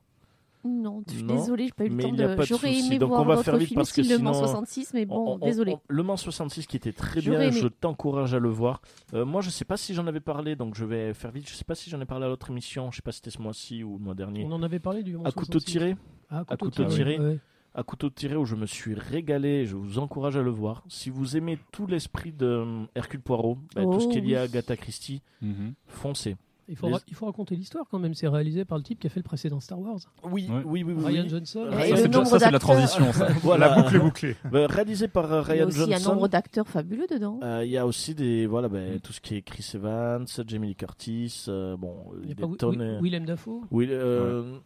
[0.64, 2.43] Non, je suis Non, désolée, j'ai pas eu le temps y a de.
[2.43, 5.07] J'aurais aimé Donc, voir on va faire vite parce que Le Mans sinon, 66, mais
[5.07, 5.73] bon, On- on- désolé.
[5.75, 7.52] on- le Mans 66 qui était très bien, aimé.
[7.52, 8.83] je t'encourage à le voir.
[9.14, 11.49] Euh, moi, je sais pas si j'en avais parlé, donc je vais faire vite.
[11.49, 12.90] Je sais pas si j'en ai parlé à l'autre émission.
[12.90, 14.45] Je sais pas si c'était ce mois-ci ou le mois dernier.
[14.47, 15.17] On en avait parlé du.
[15.25, 15.97] À couteau tiré
[16.29, 17.19] Ah, à couteau tiré.
[17.19, 17.38] ouais.
[17.73, 20.83] à couteau tiré où je me suis régalé, je vous encourage à le voir.
[20.88, 24.21] Si vous aimez tout l'esprit de euh, Hercule Poirot, bah, tout ce Oh, qui est
[24.21, 24.43] lié à.
[24.43, 25.75] Agatha Christie, Mhm.
[25.87, 26.37] foncez.
[26.71, 28.15] Il faut, Les- ra- il faut raconter l'histoire quand même.
[28.15, 29.99] C'est réalisé par le type qui a fait le précédent Star Wars.
[30.23, 31.05] Oui, oui, oui, oui.
[31.05, 31.29] Ryan oui.
[31.29, 31.67] Johnson.
[31.67, 32.61] Et Ça, le c'est déjà- nombre ça, c'est la d'acteurs.
[32.77, 33.27] transition, ça.
[33.43, 33.69] Voilà.
[33.75, 34.37] La boucle est bouclée.
[34.53, 36.15] Bah, réalisé par euh, Il y a Ryan aussi un Johnson.
[36.15, 37.41] nombre d'acteurs fabuleux dedans.
[37.43, 39.00] Euh, Il y a aussi des voilà bah, Mm.
[39.00, 42.41] tout ce qui est Chris Evans, Jamie Lee Curtis, euh, bon Il y a des
[42.41, 42.81] pas Wi- tonnes.
[42.81, 43.62] Wi- euh, Willem Dafoe.
[43.73, 44.59] oui, euh,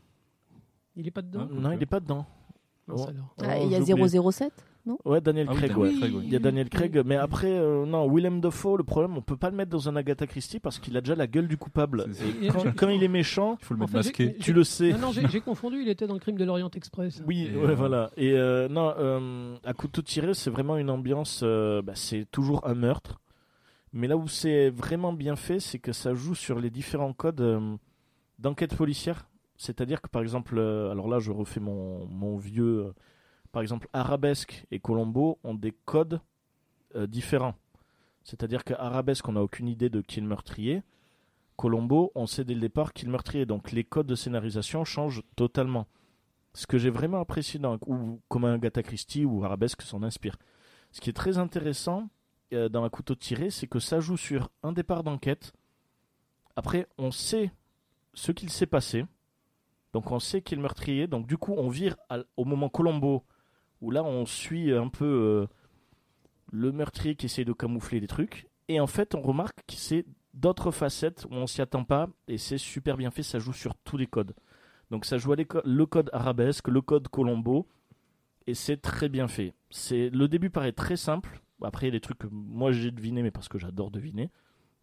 [0.97, 1.41] Il est pas dedans.
[1.41, 2.27] Hein non, il est pas dedans.
[2.87, 3.09] Mince Oh.
[3.09, 3.35] alors.
[3.43, 4.09] Ah, Oh, il y a j'ai oublié.
[4.09, 4.53] 007
[5.07, 5.71] Ouais, Daniel Ah oui, Craig.
[5.71, 5.99] Daniel ouais.
[6.01, 6.23] Craig, oui.
[6.27, 9.37] Il y a Daniel Craig, mais après, euh, non, Willem Dafoe, le problème, on peut
[9.37, 12.05] pas le mettre dans un Agatha Christie parce qu'il a déjà la gueule du coupable.
[12.43, 14.37] Et quand, quand il est méchant, Il faut le En mettre fait, masqué.
[14.37, 14.93] tu le sais.
[14.93, 15.81] Non, non, j'ai confondu.
[15.81, 17.23] Il était dans le crime de l'Orient Express.
[17.27, 18.11] Oui, Et, ouais, euh, voilà.
[18.19, 21.41] Et euh, non, euh, à couteau tiré, c'est vraiment une ambiance.
[21.43, 23.21] euh, bah, c'est toujours un meurtre,
[23.95, 27.41] mais là où c'est vraiment bien fait, c'est que ça joue sur les différents codes
[27.41, 27.77] euh,
[28.39, 29.29] d'enquête policière.
[29.57, 32.93] C'est-à-dire que par exemple, euh, alors là, je refais mon, mon vieux.
[33.55, 36.21] Par exemple, Arabesque et Colombo ont des codes
[36.97, 37.55] euh, différents.
[38.25, 40.83] C'est-à-dire qu'à Arabesque, on n'a aucune idée de qui est le meurtrier.
[41.55, 43.47] Colombo, on sait dès le départ qui est le meurtrier.
[43.47, 45.87] Donc les codes de scénarisation changent totalement.
[46.53, 50.37] Ce que j'ai vraiment apprécié dans ou comme Agatha Christie ou Arabesque s'en inspire.
[50.91, 52.09] Ce qui est très intéressant
[52.53, 55.53] euh, dans un couteau tiré, c'est que ça joue sur un départ d'enquête.
[56.57, 57.53] Après, on sait
[58.15, 59.07] ce qu'il s'est passé.
[59.93, 61.07] Donc on sait qui est le meurtrier.
[61.07, 61.97] Donc du coup, on vire
[62.37, 63.23] au moment Colombo,
[63.85, 65.47] où là on suit un peu euh,
[66.51, 68.49] le meurtrier qui essaye de camoufler les trucs.
[68.69, 72.09] Et en fait, on remarque que c'est d'autres facettes où on s'y attend pas.
[72.27, 74.35] Et c'est super bien fait, ça joue sur tous les codes.
[74.91, 77.67] Donc ça joue à le code arabesque, le code Colombo,
[78.47, 79.55] et c'est très bien fait.
[79.91, 81.43] Le début paraît très simple.
[81.63, 84.31] Après il y a des trucs que moi j'ai deviné, mais parce que j'adore deviner.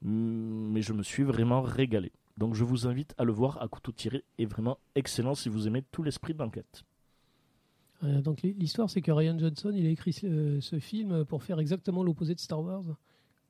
[0.02, 2.12] Mm, Mais je me suis vraiment régalé.
[2.38, 5.68] Donc je vous invite à le voir à couteau tiré, est vraiment excellent si vous
[5.68, 6.84] aimez tout l'esprit d'enquête.
[8.04, 11.60] Euh, donc l'histoire, c'est que Ryan Johnson, il a écrit ce, ce film pour faire
[11.60, 12.84] exactement l'opposé de Star Wars.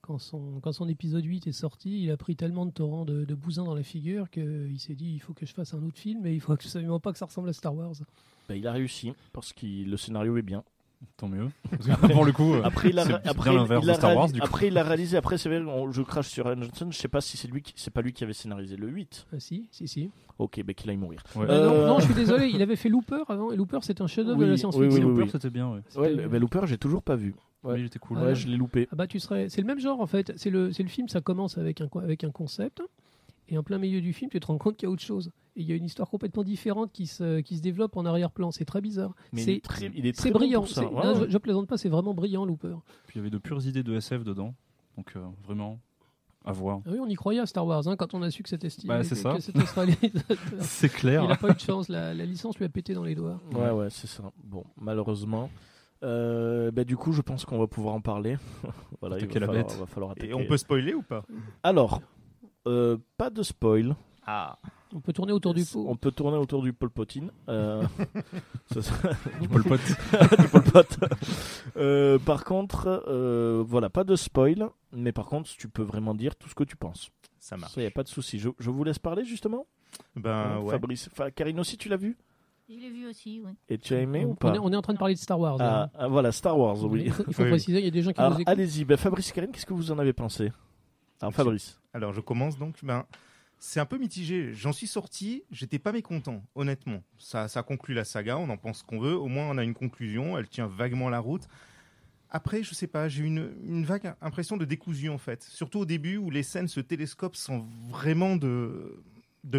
[0.02, 3.64] Quand son, épisode 8 est sorti, il a pris tellement de torrents de, de bousins
[3.64, 6.34] dans la figure qu'il s'est dit il faut que je fasse un autre film et
[6.34, 7.94] il faut absolument pas que ça ressemble à Star Wars.
[8.50, 10.64] Bah, il a réussi parce que le scénario est bien.
[11.18, 11.50] Tant mieux.
[11.70, 13.96] Parce que pour le coup, euh, Après il a, après, bien l'inverse il de a
[13.96, 14.46] Star Wars, réali- du coup.
[14.46, 15.18] après il a réalisé.
[15.18, 16.88] Après c'est vrai, on- je crache sur Ryan Johnson.
[16.92, 19.28] Je sais pas si c'est lui, c'est pas lui qui avait scénarisé le 8.
[19.34, 20.10] Ah, si, si, si.
[20.40, 21.22] Ok, bah qu'il aille mourir.
[21.36, 21.46] Ouais.
[21.50, 24.02] Euh, non, Euh, non, je suis désolé, il avait fait Looper avant, et Looper c'est
[24.02, 24.90] un chef-d'œuvre Oui, de la oui, science-fiction.
[24.92, 25.30] oui, Looper, oui.
[25.32, 25.82] c'était bien, ouais.
[25.96, 27.36] Ouais, bah, Looper, j'ai toujours pas vu.
[27.64, 27.74] Ouais.
[27.76, 28.18] Oui, il était cool.
[28.20, 28.88] Ah, Ouais, je l'ai loupé.
[28.92, 30.34] Ah bah tu serais, c'est le même genre en fait.
[30.36, 32.82] C'est le, c'est le film, ça commence avec un, avec un concept,
[33.52, 35.32] et en plein milieu du film, tu te rends compte qu'il y a autre chose.
[35.56, 38.50] Et il y a une histoire complètement différente qui se, qui se développe en arrière-plan.
[38.52, 39.14] C'est très bizarre.
[39.34, 40.62] Mais il C'est est très, il est très c'est bon brillant.
[40.62, 40.82] pour ça.
[40.82, 41.26] C'est- Ouais, non, ouais.
[41.28, 42.76] je, je plaisante pas, c'est vraiment brillant Looper.
[43.06, 44.56] Puis il y avait de pures idées de SF dedans.
[44.98, 45.80] Donc euh, vraiment,
[46.46, 46.80] à voir.
[46.86, 48.70] Ah oui, on y croyait à Star Wars hein, quand on a su que c'était
[48.70, 48.88] stylé.
[48.88, 49.36] Bah, c'est ça.
[50.62, 51.30] C'est Il clair.
[51.30, 53.40] a pas eu de chance, la, la licence lui a pété dans les doigts.
[53.54, 54.32] Ouais, ouais, c'est ça.
[54.44, 55.50] Bon, malheureusement.
[56.04, 58.38] Euh, bah, du coup, je pense qu'on va pouvoir en parler.
[59.02, 60.30] voilà, il va falloir, va falloir attaquer.
[60.30, 61.24] Et on peut spoiler ou pas?
[61.62, 62.02] Alors,
[62.68, 63.96] euh, pas de spoil.
[64.26, 64.58] Ah.
[64.94, 65.86] On peut tourner autour du pot.
[65.88, 67.32] On peut tourner autour du Pol Potine.
[67.48, 67.82] Euh,
[69.42, 69.80] Du Pol Pot.
[70.40, 71.00] du Pol Pot.
[71.78, 74.70] Euh, par contre, euh, voilà, pas de spoil.
[74.92, 77.10] Mais par contre, tu peux vraiment dire tout ce que tu penses.
[77.40, 77.74] Ça marche.
[77.74, 78.38] Ça, y a pas de souci.
[78.38, 79.66] Je, je vous laisse parler justement?
[80.16, 80.72] Ben ouais.
[80.72, 82.18] Fabrice, enfin, Karine aussi, tu l'as vu?
[82.70, 83.52] Je l'ai vu aussi, oui.
[83.70, 85.20] Et tu as aimé ou on, pas est, on est en train de parler de
[85.20, 85.58] Star Wars.
[85.60, 85.90] ah, là.
[85.98, 87.04] ah, voilà, Star Wars, oui.
[87.06, 87.50] Il faut, il faut Oui.
[87.50, 88.48] préciser, il y a des gens qui Alors, nous écoutent.
[88.52, 88.86] allez-y.
[88.86, 90.52] Ben, Fabrice et Karine, qu'est-ce que vous en avez pensé?
[91.94, 92.76] Alors, je commence donc.
[92.84, 93.06] Ben,
[93.60, 94.54] c'est un peu mitigé.
[94.54, 97.04] J'en suis sorti, j'étais pas mécontent, honnêtement.
[97.20, 99.16] Ça, ça conclut la saga, on en pense qu'on veut.
[99.16, 101.48] Au moins, on a une conclusion, elle tient vaguement la route.
[102.32, 105.44] Après, je sais pas, j'ai une, une vague impression de décousu en fait.
[105.44, 109.00] Surtout au début où les scènes se télescopent sans vraiment de,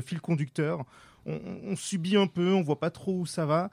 [0.04, 0.84] fil conducteur.
[1.24, 3.70] On, on subit un peu, on voit pas trop où ça va.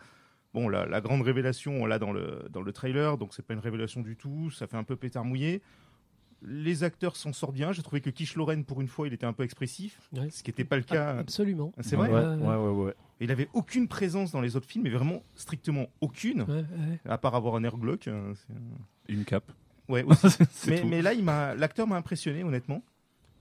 [0.54, 3.54] Bon, la, la grande révélation, on l'a dans le, dans le trailer, donc c'est pas
[3.54, 4.52] une révélation du tout.
[4.52, 5.63] Ça fait un peu pétard mouillé.
[6.41, 7.71] Les acteurs s'en sortent bien.
[7.73, 10.30] J'ai trouvé que Kish Loren, pour une fois, il était un peu expressif, Ouais.
[10.30, 11.17] ce qui n'était pas le cas.
[11.17, 11.73] Absolument.
[11.82, 12.10] C'est vrai.
[12.10, 12.93] ouais, Ouais, ouais, ouais, ouais.
[13.19, 16.99] Il avait aucune présence dans les autres films, mais vraiment strictement aucune, Ouais, ouais.
[17.06, 18.08] à part avoir un air glauque.
[18.08, 19.52] euh, c'est- Une cape.
[19.89, 20.06] Ouais,
[20.67, 22.84] mais, mais là, il m'a, l'acteur m'a impressionné, honnêtement.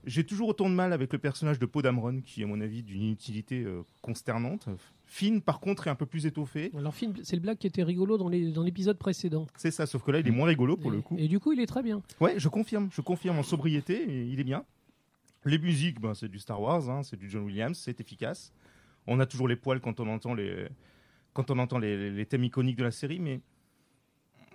[0.05, 2.61] J'ai toujours autant de mal avec le personnage de Poe Dameron, qui est, à mon
[2.61, 4.67] avis, d'une inutilité euh, consternante.
[5.05, 6.71] Finn, par contre, est un peu plus étoffé.
[6.77, 9.45] Alors, film, c'est le blague qui était rigolo dans les- dans l'épisode précédent.
[9.57, 11.15] C'est ça, sauf que là, il est moins rigolo pour et, le coup.
[11.17, 12.01] Et du coup, il est très bien.
[12.21, 14.63] Ouais, je confirme, je confirme en sobriété, il est bien.
[15.45, 18.53] Les musiques, ben, c'est du Star Wars, hein, c'est du John Williams, c'est efficace.
[19.07, 20.67] On a toujours les poils quand on entend les,
[21.33, 23.41] quand on entend les, les thèmes iconiques de la série, mais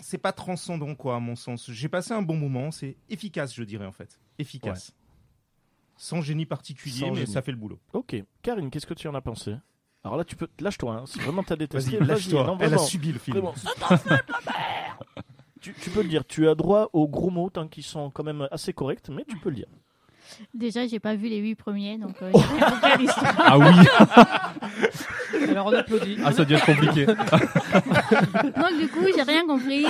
[0.01, 1.71] c'est pas transcendant, quoi, à mon sens.
[1.71, 4.19] J'ai passé un bon moment, c'est efficace, je dirais, en fait.
[4.39, 4.93] Efficace.
[5.97, 7.33] Sans génie particulier, Sans mais génie.
[7.33, 7.79] ça fait le boulot.
[7.93, 8.17] Ok.
[8.43, 9.55] Karine, qu'est-ce que tu en as pensé?
[10.03, 10.49] Alors là, tu peux.
[10.61, 10.93] Lâche-toi.
[10.95, 11.07] hein.
[11.07, 12.59] Si vraiment t'as détesté, Vas-y, lâche-toi.
[12.61, 13.39] Elle a subi le film.
[13.39, 13.55] Vraiment.
[15.61, 16.25] tu, tu peux le dire.
[16.27, 19.39] Tu as droit aux gros mots tant qu'ils sont quand même assez corrects, mais tu
[19.39, 19.67] peux le dire.
[20.55, 23.35] Déjà, j'ai pas vu les huit premiers, donc euh, j'ai rien compris à l'histoire.
[23.39, 23.67] Ah oui
[25.51, 26.17] Alors, on applaudit.
[26.25, 27.07] Ah, ça être compliqué.
[27.07, 29.85] Donc, du coup, j'ai rien compris.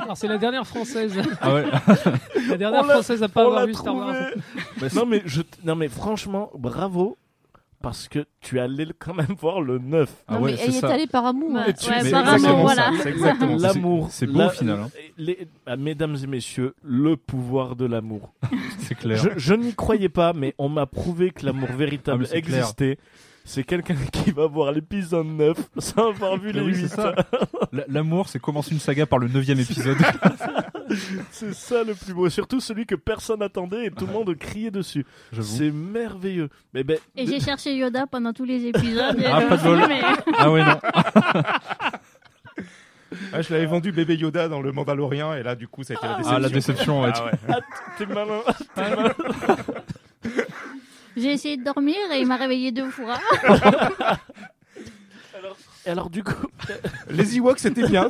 [0.00, 1.12] Alors, c'est la dernière française.
[1.40, 1.64] Ah ouais.
[2.48, 4.14] La dernière On l'a- française à pas On avoir l'a vu Star Wars.
[4.78, 4.90] trouvé.
[4.94, 7.16] non, mais je, non, mais franchement, bravo.
[7.82, 10.10] Parce que tu allais quand même voir le 9.
[10.28, 10.88] Ah ouais, mais c'est elle est ça.
[10.88, 11.52] allée par amour.
[11.52, 12.90] Ouais, Ouais, tu- Mais par amour, voilà.
[13.02, 13.66] C'est exactement ça.
[13.74, 14.08] L'amour.
[14.10, 14.78] C'est beau la- au final.
[14.80, 14.90] hein.
[15.18, 18.32] les- ah, mesdames et messieurs, le pouvoir de l'amour.
[18.80, 19.18] C'est clair.
[19.18, 22.36] Je, je n'y croyais pas, mais on m'a prouvé que l'amour Ah, véritable clair.
[22.38, 22.98] existait.
[23.44, 26.88] C'est quelqu'un qui va voir l'épisode 9 sans avoir vu Mais les oui, 8.
[26.88, 27.14] c'est ça.
[27.72, 29.98] L- L'amour, c'est commencer une saga par le neuvième épisode.
[31.30, 32.28] C'est ça le plus beau.
[32.28, 35.04] Surtout celui que personne attendait et tout le monde criait dessus.
[35.40, 36.48] C'est merveilleux.
[36.74, 39.16] Mais ben, Et j'ai cherché Yoda pendant tous les épisodes.
[39.26, 40.02] Ah, euh, pas de mais-
[40.38, 40.78] Ah ouais, non.
[43.32, 45.96] Ah, je l'avais vendu bébé Yoda dans le Mandalorien, et là, du coup, ça a
[45.96, 46.34] été la déception.
[46.34, 47.12] Ah, la déception, ouais.
[47.14, 47.30] Ah ouais.
[47.48, 47.60] ah,
[47.98, 48.40] t'es malin.
[48.74, 49.14] T'es malin.
[51.16, 53.18] J'ai essayé de dormir et il m'a réveillé deux fois.
[55.86, 56.46] Et alors du coup,
[57.08, 58.08] Les Ewoks, c'était bien.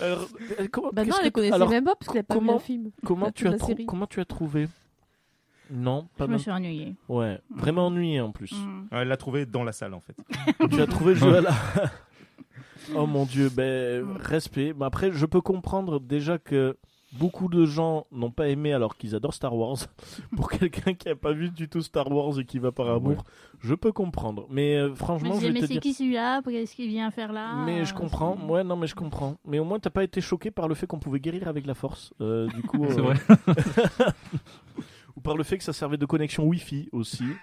[0.00, 0.28] Alors,
[0.60, 2.40] euh, comment, Bah non, elle que- connaissait alors, même pas parce qu'elle a pas vu
[2.40, 2.90] comment- le film.
[3.04, 4.68] comment tu as comment tu as trouvé?
[5.72, 6.96] Non, pas Je me suis ennuyée.
[7.08, 8.52] Ouais, vraiment ennuyé en plus.
[8.52, 8.88] Mm.
[8.92, 10.16] Ouais, Elle l'a trouvé dans la salle, en fait.
[10.70, 11.46] tu as trouvé Joël
[12.94, 14.74] Oh mon dieu, ben respect.
[14.76, 16.76] Mais après, je peux comprendre déjà que
[17.12, 19.76] beaucoup de gens n'ont pas aimé alors qu'ils adorent Star Wars.
[20.36, 23.24] Pour quelqu'un qui a pas vu du tout Star Wars et qui va par amour,
[23.60, 24.46] je peux comprendre.
[24.50, 25.82] Mais euh, Je me franchement, je disais, vais mais te c'est dire.
[25.82, 26.42] qui celui-là?
[26.42, 27.56] Qu'est-ce qu'il vient faire là?
[27.66, 28.36] Mais je comprends.
[28.40, 29.36] c'est- Ouais, non, mais je comprends.
[29.44, 31.74] Mais au moins, t'as pas été choqué par le fait qu'on pouvait guérir avec la
[31.74, 32.12] force.
[32.20, 33.16] Euh, du coup, C'est euh, vrai.
[35.20, 37.24] ou par le fait que ça servait de connexion Wi-Fi aussi.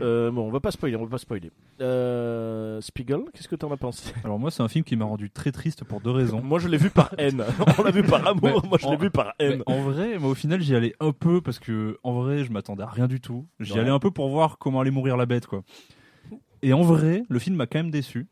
[0.00, 1.50] Euh, bon, on va pas spoiler, on va pas spoiler.
[1.80, 4.12] Euh, Spiegel, qu'est-ce que t'en as pensé?
[4.22, 6.40] Alors moi, c'est un film qui m'a rendu très triste pour deux raisons.
[6.40, 7.42] Moi, je l'ai vu par haine.
[7.78, 8.60] on l'a vu par amour.
[8.62, 9.62] Mais Moi, je l'ai en- vu par Mais haine.
[9.66, 12.84] en vrai, moi, au final, j'y allais un peu parce que, en vrai, je m'attendais
[12.84, 13.46] à rien du tout.
[13.58, 13.80] J'y Ouais.
[13.80, 15.64] allais un peu pour voir comment allait mourir la bête, quoi.
[16.62, 18.28] Et en vrai, le film m'a quand même déçu.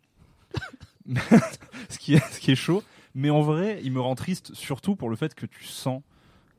[1.89, 2.83] ce, qui est, ce qui est chaud.
[3.15, 6.03] Mais en vrai, il me rend triste surtout pour le fait que tu sens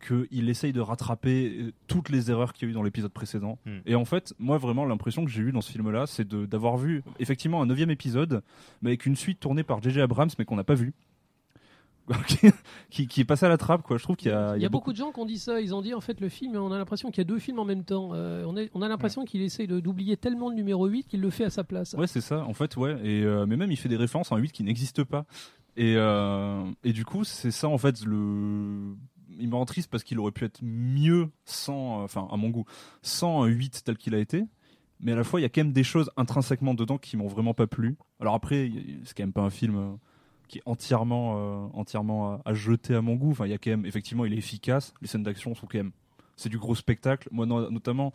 [0.06, 3.58] qu'il essaye de rattraper euh, toutes les erreurs qu'il y a eu dans l'épisode précédent.
[3.66, 3.78] Hmm.
[3.86, 6.78] Et en fait, moi, vraiment, l'impression que j'ai eue dans ce film-là, c'est de- d'avoir
[6.78, 8.42] vu effectivement un neuvième épisode,
[8.82, 10.02] mais avec une suite tournée par J.J.
[10.02, 10.94] Abrams, mais qu'on n'a pas vu.
[12.90, 13.98] qui, qui est passé à la trappe, quoi.
[13.98, 15.60] Je trouve qu'il y a, Il y a beaucoup de gens qui ont dit ça.
[15.60, 17.60] Ils ont dit en fait le film, on a l'impression qu'il y a deux films
[17.60, 18.12] en même temps.
[18.14, 21.20] Euh, on, est- on a l'impression qu'il essaye de- d'oublier tellement le numéro 8 qu'il
[21.20, 21.96] le fait à sa place.
[21.98, 22.94] Ouais, c'est ça, en fait, ouais.
[23.04, 25.26] Et, euh, mais même, il fait des références en 8 qui n'existent pas.
[25.76, 28.96] Et, euh, et du coup, c'est ça, en fait, le.
[29.40, 32.02] Il me rend triste parce qu'il aurait pu être mieux sans.
[32.02, 32.66] euh, Enfin, à mon goût,
[33.02, 34.46] sans un 8 tel qu'il a été.
[35.00, 37.28] Mais à la fois, il y a quand même des choses intrinsèquement dedans qui m'ont
[37.28, 37.98] vraiment pas plu.
[38.20, 38.72] Alors après,
[39.04, 39.76] c'est quand même pas un film.
[39.76, 39.92] euh,
[40.48, 43.32] qui est entièrement, euh, entièrement à, à jeter à mon goût.
[43.32, 44.94] Enfin, il y a quand même, effectivement, il est efficace.
[45.02, 45.92] Les scènes d'action sont quand même,
[46.38, 47.28] c'est du gros spectacle.
[47.34, 48.14] Moi, no- notamment,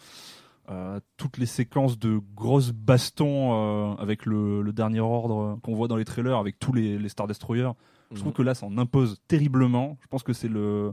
[0.70, 5.88] euh, toutes les séquences de grosses bastons euh, avec le, le dernier ordre qu'on voit
[5.88, 7.70] dans les trailers avec tous les, les Star Destroyers.
[8.12, 8.34] Je trouve Mhm.
[8.36, 9.96] que là, ça en impose terriblement.
[10.02, 10.92] Je pense que c'est le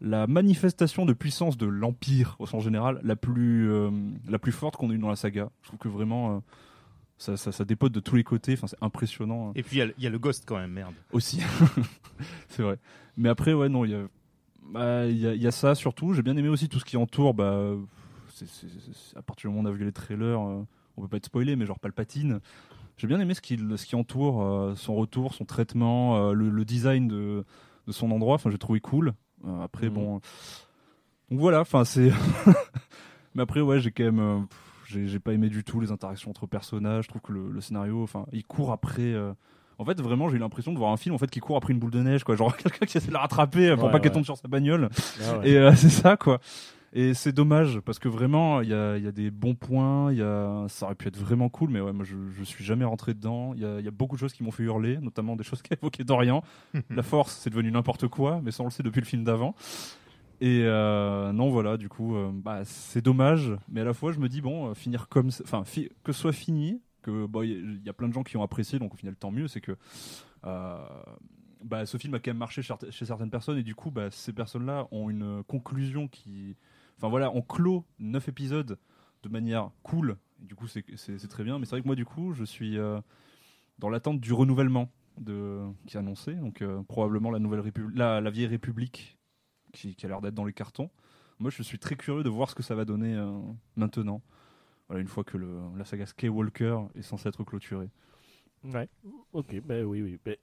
[0.00, 3.90] la manifestation de puissance de l'Empire au sens général la plus euh,
[4.28, 5.50] la plus forte qu'on ait eu dans la saga.
[5.62, 6.42] Je trouve que vraiment
[7.16, 8.54] ça, ça, ça dépote de tous les côtés.
[8.54, 9.52] Enfin, c'est impressionnant.
[9.54, 10.94] Et puis il y a le- il y, a le Ghost quand même, merde.
[11.12, 11.40] aussi.
[12.48, 12.78] c'est vrai.
[13.16, 14.02] Mais après, ouais, non, il y a,
[14.72, 16.12] bah, y a ça surtout.
[16.12, 17.32] J'ai bien aimé aussi tout ce qui entoure.
[17.34, 17.70] Bah,
[19.16, 20.62] à partir du moment où on a vu les trailers, euh,
[20.96, 22.40] on peut pas être spoilé, mais genre Palpatine.
[22.96, 26.48] J'ai bien aimé ce qui, ce qui entoure euh, son retour, son traitement, euh, le,
[26.50, 27.44] le design de,
[27.86, 28.34] de son endroit.
[28.36, 29.14] Enfin, j'ai trouvé cool.
[29.62, 29.94] Après, Mhm.
[29.94, 30.20] bon.
[31.30, 32.10] Donc voilà, enfin, c'est.
[33.34, 34.46] mais après, ouais, j'ai quand même.
[34.86, 37.04] j'ai pas aimé du tout les interactions entre personnages.
[37.04, 39.02] Je trouve que le, le scénario, enfin, il court après.
[39.02, 39.32] euh,
[39.78, 41.72] en fait, vraiment, j'ai eu l'impression de voir un film en fait qui court après
[41.72, 42.36] une boule de neige, quoi.
[42.36, 44.88] Genre quelqu'un qui essaie de la rattraper pour Ouais, pas qu'elle tombe sur sa bagnole.
[45.24, 45.50] Ah ouais.
[45.50, 46.38] Et euh, c'est ça, quoi.
[46.96, 50.12] Et c'est dommage parce que vraiment, il y a, y a des bons points.
[50.12, 52.84] Y a, ça aurait pu être vraiment cool, mais ouais, moi, je, je suis jamais
[52.84, 53.52] rentré dedans.
[53.54, 55.60] Il y a, y a beaucoup de choses qui m'ont fait hurler, notamment des choses
[55.60, 56.44] qu'a évoqué Dorian.
[56.90, 59.56] la Force, c'est devenu n'importe quoi, mais ça on le sait depuis le film d'avant.
[60.40, 64.20] Et euh, non, voilà, du coup, euh, bah, c'est dommage, mais à la fois, je
[64.20, 67.50] me dis bon, euh, finir comme, enfin, fi- que ce soit fini, que bon, il
[67.50, 69.30] y, a- il y a plein de gens qui ont apprécié, donc au final, tant
[69.32, 69.76] mieux, c'est que
[71.62, 74.10] bah, ce film a quand même marché chez, chez certaines personnes, et du coup, bah,
[74.10, 76.56] ces personnes-là ont une conclusion qui,
[77.04, 78.78] enfin voilà, on clôt neuf épisodes
[79.22, 82.32] de manière cool, du coup, c'est très bien, mais c'est vrai que moi, du coup,
[82.32, 82.98] je suis euh,
[83.78, 84.90] dans l'attente du renouvellement
[85.86, 89.18] qui est annoncé, donc euh, probablement la nouvelle Répu- la, vieille République
[89.72, 90.90] qui, a l'air d'être dans les cartons.
[91.38, 93.38] Moi, je suis très curieux de voir ce que ça va donner euh,
[93.76, 94.22] maintenant.
[94.88, 97.90] Voilà, une fois que la saga Skywalker est censée être clôturée.
[98.64, 98.88] Ouais.
[99.32, 100.18] Ok, ben oui, oui.
[100.24, 100.36] Ben,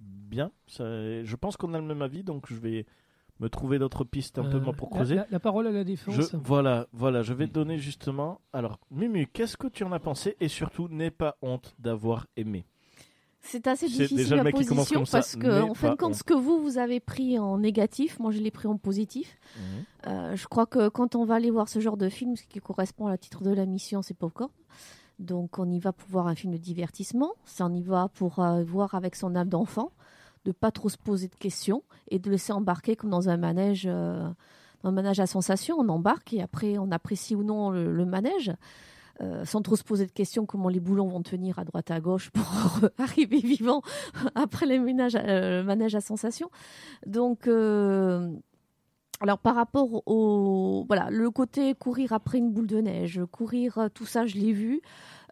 [0.00, 0.50] bien.
[0.68, 2.86] Je pense qu'on a le même avis, donc je vais
[3.40, 5.14] me trouver d'autres pistes un peu Euh, moi, pour creuser.
[5.16, 6.34] La, la parole à la Je, défense.
[6.34, 8.40] voilà, voilà, je vais te donner justement.
[8.52, 12.64] Alors, Mumu, qu'est-ce que tu en as pensé Et surtout, n'aie pas honte d'avoir aimé.
[13.40, 15.62] C'est assez C'est difficile déjà le la mec qui commence position comme ça, parce que,
[15.62, 18.50] en fin de compte, ce que vous, vous avez pris en négatif, moi je l'ai
[18.50, 19.38] pris en positif.
[20.06, 22.58] Euh, je crois que quand on va aller voir ce genre de film, ce qui
[22.58, 24.50] correspond à la titre de la mission, c'est Popcorn.
[25.20, 28.40] Donc on y va pour voir un film de divertissement, ça on y va pour
[28.40, 29.92] euh, voir avec son âme d'enfant,
[30.48, 33.84] de pas trop se poser de questions et de laisser embarquer comme dans un manège,
[33.86, 34.26] euh,
[34.82, 35.76] un manège à sensations.
[35.78, 38.52] On embarque et après on apprécie ou non le, manège.
[39.20, 42.00] euh, sans trop se poser de questions comment les boulons vont tenir à droite à
[42.00, 42.48] gauche pour
[42.98, 43.82] arriver vivant
[44.34, 46.50] après euh, le manège à sensations.
[47.06, 47.46] Donc,
[49.20, 54.06] alors par rapport au voilà le côté courir après une boule de neige, courir tout
[54.06, 54.80] ça, je l'ai vu.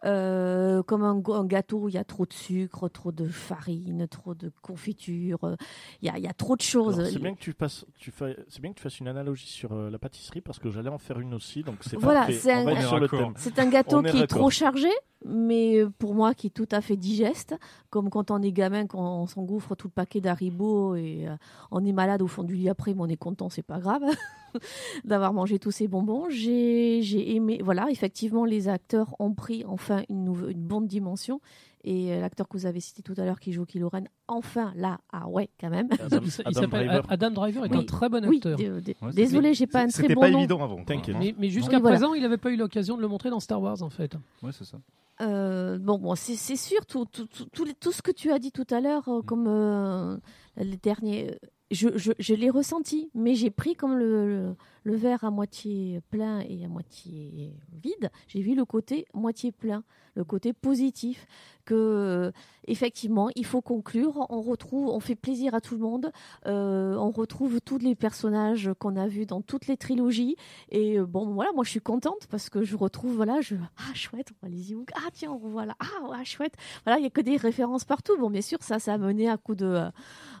[0.05, 4.35] Euh, comme un, gâteau où il y a trop de sucre, trop de farine, trop
[4.35, 5.55] de confiture, euh,
[6.01, 7.03] il y a, il y a trop de choses.
[7.11, 9.73] C'est bien que tu fasses, tu fais, c'est bien que tu fasses une analogie sur
[9.73, 13.69] euh, la pâtisserie parce que j'allais en faire une aussi, donc c'est Voilà, c'est un-
[13.69, 14.03] gâteau.
[14.03, 14.89] est qui est trop chargé,
[15.25, 17.55] mais pour moi qui est tout à fait digeste,
[17.89, 21.35] comme quand on est gamin, quand on s'engouffre tout le paquet d'Haribo et euh,
[21.71, 24.03] on est malade au fond du lit après, mais on est content, c'est pas grave
[25.05, 26.25] d'avoir mangé tous ces bonbons.
[26.29, 31.39] J'ai j'ai aimé, voilà, effectivement, les acteurs ont pris enfin une, une bonne dimension.
[31.83, 34.73] Et euh, l'acteur que vous avez cité tout à l'heure qui joue Kylo Ren, enfin
[34.75, 35.87] là, ah ouais, quand même.
[35.91, 37.05] Adam, il Adam s'appelle Driver.
[37.07, 37.77] Adam Driver est Oui.
[37.77, 38.59] un très bon acteur.
[38.59, 40.39] Ouais, désolé, j'ai pas un très C'était bon pas nom.
[40.39, 40.83] évident avant.
[40.83, 41.15] T'inquiète.
[41.17, 41.97] Mais, mais jusqu'à Oui, voilà.
[41.97, 44.15] présent, il n'avait pas eu l'occasion de le montrer dans Star Wars en fait.
[44.43, 44.79] Ouais, c'est ça.
[45.21, 48.67] Euh, bon, bon c'est sûr, tout, tout, tout, tout ce que tu as dit tout
[48.69, 50.17] à l'heure, euh, comme euh,
[50.57, 51.35] les derniers, euh,
[51.71, 54.55] je, l'ai ressenti, mais j'ai pris comme le,
[54.87, 58.09] le verre à moitié plein et à moitié vide.
[58.29, 59.83] J'ai vu le côté moitié plein,
[60.15, 61.27] le côté positif,
[61.65, 62.31] que euh,
[62.67, 64.25] effectivement, il faut conclure.
[64.29, 66.11] On retrouve, on fait plaisir à tout le monde.
[66.45, 70.37] Euh, on retrouve tous les personnages qu'on a vus dans toutes les trilogies.
[70.69, 73.93] Et euh, bon, voilà, moi je suis contente parce que je retrouve, voilà, je ah
[73.93, 74.91] chouette, on voit les Ewoks.
[74.95, 75.75] Ah tiens, on revoit là.
[75.79, 76.53] Ah ouais, chouette.
[76.85, 78.17] Voilà, il y a que des références partout.
[78.17, 79.65] Bon, bien sûr, ça, ça a mené à coup de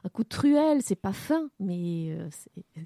[0.05, 0.81] un coup de truelle.
[0.81, 2.17] C'est pas fin, mais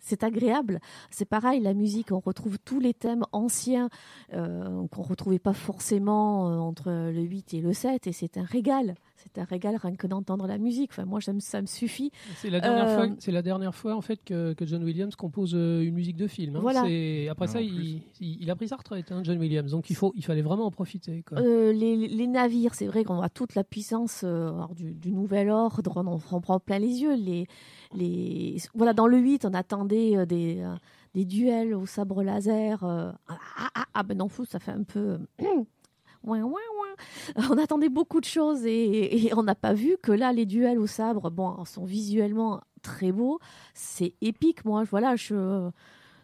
[0.01, 0.79] c'est agréable.
[1.11, 3.89] C'est pareil, la musique, on retrouve tous les thèmes anciens
[4.33, 8.43] euh, qu'on retrouvait pas forcément euh, entre le 8 et le 7 et c'est un
[8.43, 8.95] régal.
[9.17, 10.89] C'est un régal rien que d'entendre la musique.
[10.91, 12.11] Enfin, moi, ça me, ça me suffit.
[12.37, 13.15] C'est la dernière Euh, fois.
[13.19, 16.55] C'est la dernière fois en fait que, que John Williams compose une musique de film.
[16.55, 16.59] hein.
[16.61, 16.83] Voilà.
[16.85, 19.69] C'est- Après Non, ça, il, il- il a pris sa retraite, hein, John Williams.
[19.71, 21.23] Donc il faut, il fallait vraiment en profiter.
[21.27, 21.37] quoi.
[21.39, 25.11] Euh, les, les navires, c'est vrai qu'on voit toute la puissance euh, alors, du, du
[25.11, 27.15] nouvel ordre, on en on prend plein les yeux.
[27.15, 27.45] Les,
[27.93, 28.57] les...
[28.73, 30.73] Voilà, dans le 8, on attendait des, euh,
[31.13, 32.83] des duels au sabre laser.
[32.83, 34.99] euh, ah, ah, ah, ah, ben non, fou, ça fait un peu.
[34.99, 35.17] euh,
[36.23, 37.45] ouin, ouin, ouin.
[37.49, 40.87] On attendait beaucoup de choses et, on n'a pas vu que là, les duels au
[40.87, 43.39] sabre, bon, sont visuellement très beaux.
[43.73, 44.83] C'est épique, moi.
[44.83, 45.69] Voilà, je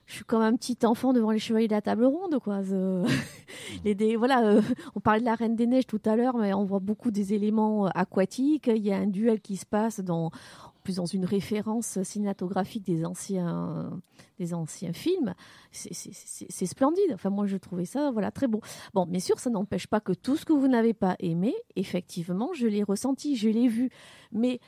[0.05, 2.61] je suis comme un petit enfant devant les chevaliers de la table ronde, quoi.
[3.83, 4.61] Les dé- voilà, euh,
[4.95, 7.33] on parlait de la Reine des Neiges tout à l'heure, mais on voit beaucoup des
[7.33, 8.67] éléments aquatiques.
[8.67, 10.31] Il y a un duel qui se passe dans,
[10.87, 13.91] plus dans une référence cinématographique des anciens,
[14.39, 15.33] des anciens films.
[15.71, 17.11] C'est- splendide.
[17.13, 18.61] Enfin, moi, je trouvais ça, voilà, très beau.
[18.93, 22.51] Bon, bien sûr, ça n'empêche pas que tout ce que vous n'avez pas aimé, effectivement,
[22.53, 23.89] je l'ai ressenti, je l'ai vu.
[24.31, 24.59] Mais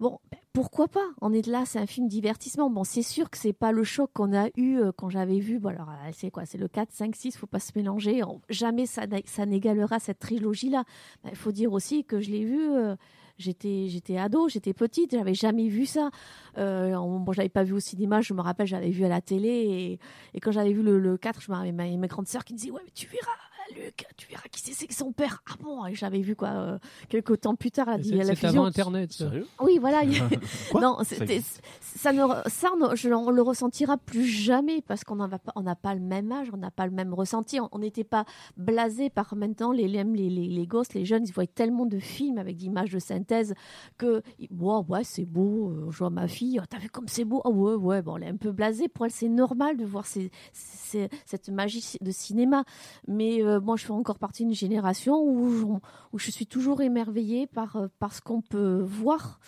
[0.00, 1.06] Bon, ben, pourquoi pas?
[1.20, 2.68] On est là, c'est un film divertissement.
[2.68, 5.60] Bon, c'est sûr que c'est pas le choc qu'on a eu euh, quand j'avais vu.
[5.60, 6.44] Bon, alors, euh, c'est quoi?
[6.46, 8.20] C'est le 4, 5, 6, faut pas se mélanger.
[8.48, 9.06] Jamais ça
[9.46, 10.82] n'égalera cette trilogie-là.
[11.22, 12.60] Ben, Il faut dire aussi que je l'ai vu.
[12.72, 12.96] euh,
[13.36, 16.10] J'étais, j'étais ado, j'étais petite, j'avais jamais vu ça.
[16.56, 19.20] Euh, on- bon, j'avais pas vu au cinéma, je me rappelle, j'avais vu à la
[19.20, 19.98] télé.
[20.34, 22.52] Et, quand j'avais vu le, le 4, je me rappelle, ma, ma grande sœur qui
[22.52, 23.32] me disait Ouais, mais tu verras,
[23.74, 25.42] Luc, tu verras qui c'est, c'est que son père.
[25.50, 28.48] Ah bon Et j'avais vu quoi euh, quelques temps plus tard, la c'est fusion.
[28.60, 29.12] avant Internet.
[29.12, 29.24] ça.
[29.30, 29.46] Sérieux?
[29.60, 30.02] Oui, voilà.
[30.74, 31.62] non, Ça c'était- existe.
[31.80, 35.52] ça ne, ça, on, je- on le ressentira plus jamais parce qu'on n'en va pas,
[35.56, 37.58] on n'a pas le même âge, on n'a pas le même ressenti.
[37.72, 38.24] On n'était pas
[38.56, 41.98] blasé par maintenant les, les, les, les, les gosses, les jeunes, ils voient tellement de
[41.98, 43.54] films avec d'images de synthèse
[43.98, 45.70] que, wow, ouais, c'est beau.
[45.70, 47.40] euh, Je vois ma fille, oh, t'as vu comme c'est beau.
[47.44, 48.88] Ah ouais, ouais, bon, elle est un peu blasée.
[48.88, 52.64] Pour elle, c'est normal de voir ces, ces- cette magie de cinéma.
[53.08, 55.80] Mais euh, moi, je fais encore partie d'une génération où,
[56.16, 59.38] je- suis toujours émerveillée par, euh, par ce qu'on peut voir.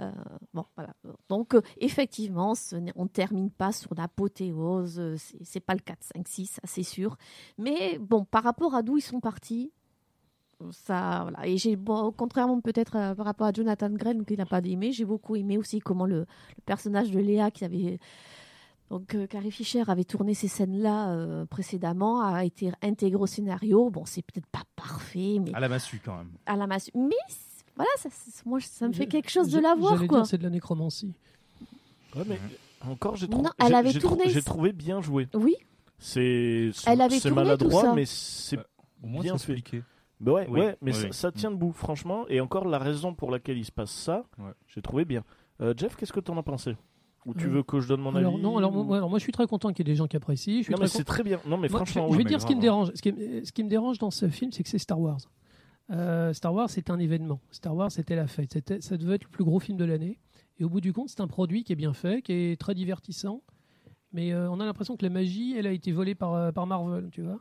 [0.00, 0.10] Euh,
[0.52, 0.92] bon, voilà.
[1.28, 2.52] Donc, euh, effectivement,
[2.96, 4.98] on ne termine pas sur l'apothéose.
[4.98, 7.16] euh, C'est pas le 4, 5, 6, ça c'est sûr.
[7.58, 9.70] Mais bon, par rapport à d'où ils sont partis,
[10.70, 11.26] ça.
[11.44, 14.92] Et j'ai, bon, contrairement peut-être euh, par rapport à Jonathan Green, qui n'a pas aimé,
[14.92, 17.98] j'ai beaucoup aimé aussi comment le, le personnage de Léa, qui avait.
[18.94, 23.90] Donc, euh, Carrie Fisher avait tourné ces scènes-là euh, précédemment, a été intégré au scénario.
[23.90, 26.30] Bon, c'est peut-être pas parfait, mais À la massue quand même.
[26.46, 26.90] à la masse.
[26.94, 27.16] Mais
[27.74, 28.08] voilà, ça,
[28.46, 30.24] moi, ça me fait quelque chose de la voir, quoi.
[30.24, 31.12] c'est de la nécromancie.
[32.14, 32.38] Ouais, mais
[32.88, 33.50] encore, j'ai Non, trouvé.
[33.58, 35.26] elle avait tourné- J'ai trouvé bien joué.
[35.34, 35.56] Oui,
[35.98, 37.92] C'est Elle avait c'est tourné tout maladroit, ça.
[37.94, 38.58] mais c'est.
[39.02, 39.54] Au moins, Bien fait.
[39.54, 39.82] expliqué.
[40.20, 41.12] Bah ouais, Oui, ouais, mais oui, ça, oui.
[41.12, 42.26] ça tient debout, franchement.
[42.28, 44.52] Et encore, la raison pour laquelle il se passe ça, Ouais.
[44.68, 45.24] j'ai trouvé bien.
[45.60, 46.76] Euh, Jeff, qu'est-ce que t'en as pensé?
[47.26, 49.18] Ou tu veux que je donne mon Alors, avis non, alors, ou- moi, alors, moi,
[49.18, 50.58] je suis très content qu'il y ait des gens qui apprécient.
[50.58, 51.40] Je suis Non, mais c'est très bien.
[51.46, 52.90] Non, mais Moi, franchement, je, je vais dire ce qui me dérange.
[52.94, 55.20] Ce qui, me- ce qui me dérange dans ce film, c'est que c'est Star Wars.
[55.90, 57.40] Euh, Star Wars, c'est un événement.
[57.50, 58.52] Star Wars, c'était la fête.
[58.52, 60.18] C'était, ça devait être le plus gros film de l'année.
[60.58, 62.74] Et au bout du compte, c'est un produit qui est bien fait, qui est très
[62.74, 63.42] divertissant.
[64.12, 66.66] Mais euh, on a l'impression que la magie, elle a été volée par, euh, par
[66.66, 67.40] Marvel, tu vois.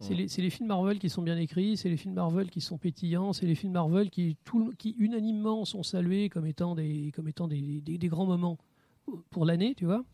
[0.00, 2.60] C'est les, c'est les films Marvel qui sont bien écrits, c'est les films Marvel qui
[2.60, 7.12] sont pétillants, c'est les films Marvel qui, tout, qui unanimement sont salués comme étant des,
[7.14, 8.58] comme étant des, des- des grands moments
[9.30, 10.04] pour l'année, tu vois.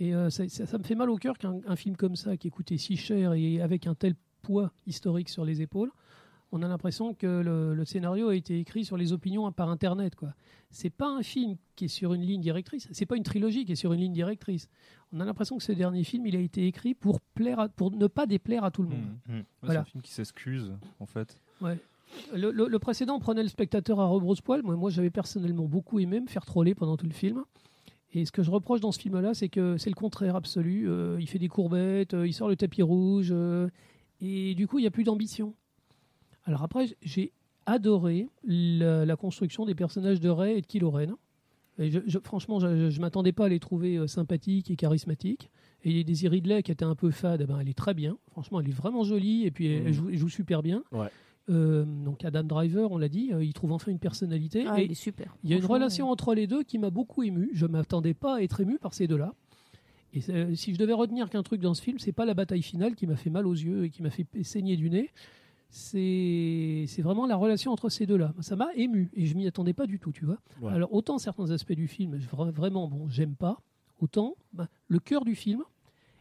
[0.00, 2.36] Et euh, ça, ça- ça me fait mal au cœur qu'un un film comme ça,
[2.36, 5.90] qui est coûté si cher et avec un tel poids historique sur les épaules,
[6.52, 10.14] on a l'impression que le, le scénario a été écrit sur les opinions par Internet.
[10.14, 10.34] quoi.
[10.70, 13.72] C'est pas un film qui est sur une ligne directrice, c'est pas une trilogie qui
[13.72, 14.68] est sur une ligne directrice.
[15.12, 17.90] On a l'impression que ce dernier film, il a été écrit pour, plaire à- pour
[17.90, 18.98] ne pas déplaire à tout le monde.
[19.28, 19.34] Mhm.
[19.34, 19.38] Mhm.
[19.38, 19.80] Ouais, Voilà.
[19.80, 21.38] C'est un film qui s'excuse, en fait.
[22.34, 24.62] Le, le- le précédent prenait le spectateur à rebrousse-poil.
[24.62, 27.42] Moi, moi j'avais personnellement beaucoup aimé me faire troller pendant tout le film.
[28.14, 30.88] Et ce que je reproche dans ce film-là, c'est que c'est le contraire absolu.
[30.88, 33.68] Euh, il fait des courbettes, euh, il sort le tapis rouge, euh,
[34.20, 35.54] et du coup, il n'y a plus d'ambition.
[36.44, 37.32] Alors après, j'ai
[37.66, 41.14] adoré la, la construction des personnages de Ray et de Kylo Ren.
[41.78, 45.50] Et je, je- franchement, je ne m'attendais pas à les trouver sympathiques et charismatiques.
[45.82, 48.16] Et Daisy Ridley, qui était un peu fade, eh ben, elle est très bien.
[48.30, 50.84] Franchement, elle est vraiment jolie, et puis elle, elle joue, elle joue super bien.
[50.92, 51.08] Ouais.
[51.50, 54.64] Euh, donc Adam Driver, on l'a dit, euh, il trouve enfin une personnalité.
[54.66, 55.36] Ah, et il est super.
[55.42, 57.50] il y a une relation entre les deux qui m'a beaucoup ému.
[57.52, 59.34] Je m'attendais pas à être ému par ces deux-là.
[60.14, 62.62] Et euh, si je devais retenir qu'un truc dans ce film, c'est pas la bataille
[62.62, 65.10] finale qui m'a fait mal aux yeux et qui m'a fait saigner du nez.
[65.70, 68.32] C'est vraiment la relation entre ces deux-là.
[68.40, 70.38] Ça m'a ému et je m'y attendais pas du tout, tu vois.
[70.62, 70.72] Ouais.
[70.72, 73.60] Alors autant certains aspects du film, vraiment, bon, j'aime pas.
[74.00, 75.64] Autant bah, le cœur du film,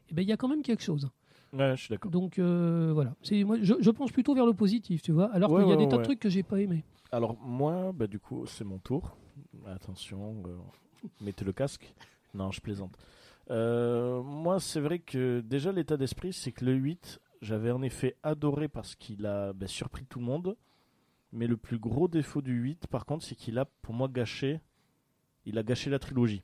[0.10, 1.10] eh ben, il y a quand même quelque chose.
[1.54, 2.12] Ouais, je suis d'accord.
[2.12, 5.32] Donc euh, voilà, c'est moi, je, je penche plutôt vers le positif, tu vois.
[5.34, 6.84] Alors Ouais, qu'il y a ouais, des tas de trucs que j'ai pas aimé.
[7.12, 9.16] Alors moi, bah, du coup, c'est mon tour.
[9.68, 11.94] Attention, euh, mettez le casque.
[12.34, 12.98] Non, je plaisante.
[13.52, 18.16] Euh, moi, c'est vrai que déjà l'état d'esprit, c'est que le 8, j'avais en effet
[18.24, 20.56] adoré parce qu'il a bah, surpris tout le monde.
[21.32, 24.60] Mais le plus gros défaut du 8, par contre, c'est qu'il a, pour moi, gâché.
[25.46, 26.44] Il a gâché la trilogie.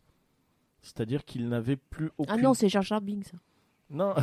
[0.82, 2.36] C'est-à-dire qu'il n'avait plus aucune.
[2.36, 3.34] Ah non, c'est Jar Jar Binks.
[3.90, 4.14] Non,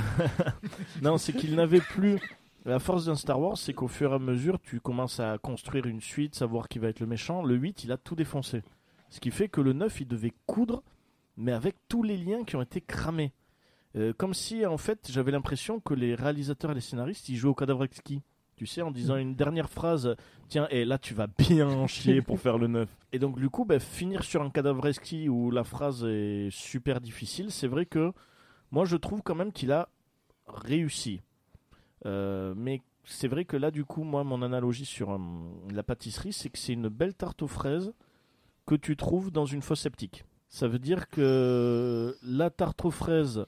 [1.03, 2.19] non c'est qu'il n'avait plus.
[2.65, 5.87] La force d'un Star Wars, c'est qu'au fur et à mesure, tu commences à construire
[5.87, 7.45] une suite, savoir qui va être le méchant.
[7.45, 8.63] Le 8, il a tout défoncé.
[9.09, 10.83] Ce qui fait que le 9, il devait coudre,
[11.37, 13.33] mais avec tous les liens qui ont été cramés.
[13.95, 17.51] Euh, comme si, en fait, j'avais l'impression que les réalisateurs et les scénaristes, ils jouaient
[17.51, 18.23] au cadavre exquis.
[18.57, 20.17] Tu sais, en disant une dernière phrase,
[20.49, 22.89] tiens, et là tu vas bien en chier pour faire le 9.
[23.13, 27.51] Et donc du coup, bah, finir sur un cadavreski où la phrase est super difficile,
[27.51, 28.13] c'est vrai que
[28.77, 29.89] moi je trouve quand même qu'il a
[30.47, 31.23] réussi.
[32.05, 35.19] Euh, mais c'est vrai que là, du coup, moi, mon analogie sur euh,
[35.71, 37.95] la pâtisserie, c'est que c'est une belle tarte aux fraises
[38.67, 40.27] que tu trouves dans une fosse septique.
[40.51, 43.47] Ça veut dire que la tarte aux fraises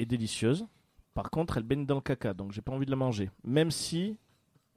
[0.00, 0.66] est délicieuse.
[1.14, 3.30] Par contre, elle baigne dans le caca, donc j'ai pas envie de la manger.
[3.44, 4.18] Même si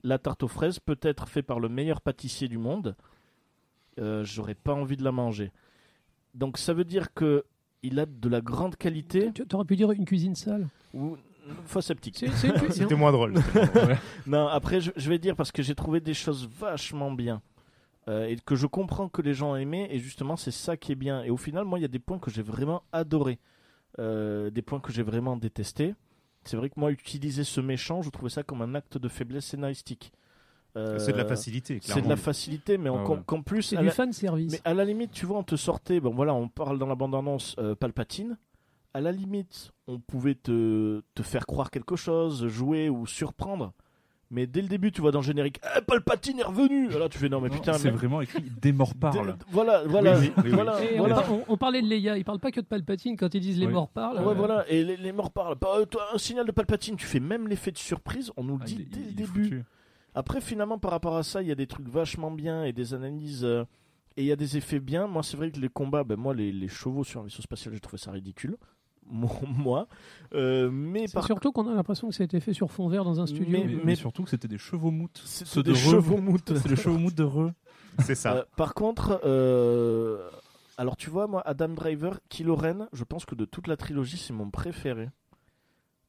[0.03, 2.95] la tarte aux fraises peut être faite par le meilleur pâtissier du monde,
[3.99, 5.51] euh, j'aurais pas envie de la manger.
[6.35, 7.43] Donc ça veut dire que
[7.83, 10.67] il a de la grande qualité Tu aurais pu dire une cuisine sale.
[10.93, 11.17] ou
[12.31, 12.83] c'est une cuisine.
[12.83, 13.33] C'était moins drôle.
[14.27, 17.41] Non, après, je, je vais dire parce que j'ai trouvé des choses vachement bien.
[18.07, 20.95] euh, et que je comprends que les gens aimaient, et justement, c'est ça qui est
[20.95, 21.23] bien.
[21.23, 23.39] Et au final, moi, il y a des points que j'ai vraiment adorés.
[23.97, 25.95] Euh, des points que j'ai vraiment détestés.
[26.43, 29.45] C'est vrai que moi, utiliser ce méchant, je trouvais ça comme un acte de faiblesse
[29.45, 30.11] scénaristique.
[30.77, 33.17] Euh, C'est de la facilité, C'est de la facilité, mais en- Ah ouais.
[33.25, 34.51] qu'en plus, C'est du la- fan service.
[34.51, 36.95] mais à la limite, tu vois, on te sortait, bon voilà, on parle dans la
[36.95, 38.37] bande-annonce euh, Palpatine.
[38.93, 43.73] À la limite, on pouvait te, te faire croire quelque chose, jouer ou surprendre.
[44.31, 47.17] Mais dès le début, tu vois dans le générique, eh, Palpatine est revenu Là, tu
[47.17, 49.37] fais non, mais putain, c'est mais- vraiment écrit des morts parlent.
[49.49, 50.49] Voilà, voilà, oui, oui, oui.
[50.51, 50.77] voilà.
[50.93, 51.15] On, voilà.
[51.15, 53.57] par- on- on parlait de Leia, ils parlent pas que de Palpatine quand ils disent
[53.59, 54.19] les morts parlent.
[54.19, 55.55] Ouais, Euh, voilà, et les, les morts parlent.
[55.59, 58.61] Bah, toi, un signal de Palpatine, tu fais même l'effet de surprise, on nous le
[58.61, 59.43] Ah, dit il dès le il début.
[59.45, 59.63] foutu.
[60.15, 62.93] Après, finalement, par rapport à ça, il y a des trucs vachement bien et des
[62.93, 63.43] analyses.
[63.45, 63.63] euh,
[64.17, 65.07] et il y a des effets bien.
[65.07, 67.73] Moi, c'est vrai que les combats, ben, moi, les, les chevaux sur un vaisseau spatial,
[67.73, 68.57] j'ai trouvé ça ridicule.
[69.11, 69.87] Moi.
[70.33, 73.03] Euh, mais par surtout qu'on a l'impression que ça a été fait sur fond vert
[73.03, 73.45] dans un studio.
[73.49, 75.19] Mais- Mais, mais surtout que c'était des chevaux moutes.
[75.25, 76.53] C'était des de chevaux moutes.
[76.57, 77.51] C'est les chevaux moutes de Re.
[78.05, 78.35] C'est ça.
[78.35, 80.29] Euh, par contre, euh,
[80.77, 84.17] alors tu vois, moi, Adam Driver, Kylo Ren, je pense que de toute la trilogie,
[84.17, 85.09] c'est mon préféré.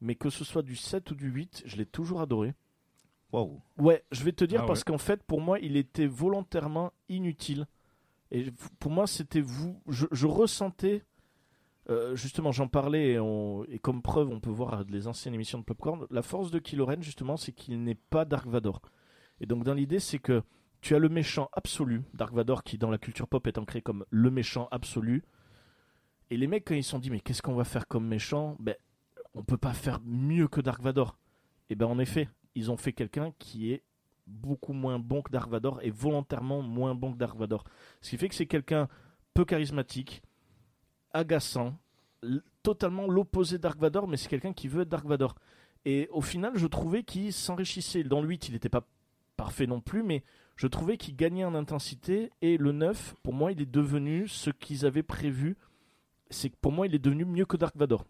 [0.03, 2.55] Mais que ce soit du 7 ou du 8, je l'ai toujours adoré.
[3.79, 4.85] Ouais, je vais te dire Ah parce ouais.
[4.87, 7.67] qu'en fait, pour moi, il était volontairement inutile.
[8.33, 8.47] Et
[8.79, 9.81] pour moi, c'était vous.
[9.89, 11.03] Je, je ressentais.
[11.89, 15.59] euh, justement, j'en parlais et, on- et comme preuve, on peut voir les anciennes émissions
[15.59, 16.07] de Popcorn.
[16.11, 18.81] La force de Kylo Ren, justement, c'est qu'il n'est pas Dark Vador.
[19.41, 20.43] Et donc, dans l'idée, c'est que
[20.83, 24.05] tu as le méchant absolu, Dark Vador, qui dans la culture pop est ancré comme
[24.11, 25.23] le méchant absolu.
[26.31, 28.57] Et les mecs, quand ils se sont dit, mais qu'est-ce qu'on va faire comme méchant?
[28.61, 28.77] Ben,
[29.35, 31.17] on peut pas faire mieux que Dark Vador.
[31.71, 33.83] Et ben, en effet, ils ont fait quelqu'un qui est
[34.27, 37.65] beaucoup moins bon que Dark Vador et volontairement moins bon que Dark Vador.
[38.01, 38.89] Ce qui fait que c'est quelqu'un
[39.35, 40.23] peu charismatique,
[41.13, 41.77] agaçant,
[42.63, 45.35] totalement l'opposé Dark Vador, mais c'est quelqu'un qui veut être Dark Vador.
[45.85, 48.05] Et au final, je trouvais qu'il s'enrichissait.
[48.05, 48.87] Dans le 8, il n'était pas
[49.37, 50.23] parfait non plus, mais
[50.57, 52.31] je trouvais qu'il gagnait en intensité.
[52.43, 55.57] Et le 9, pour moi, il est devenu ce qu'ils avaient prévu.
[56.29, 58.05] C'est que pour moi, il est devenu mieux que Dark Vador.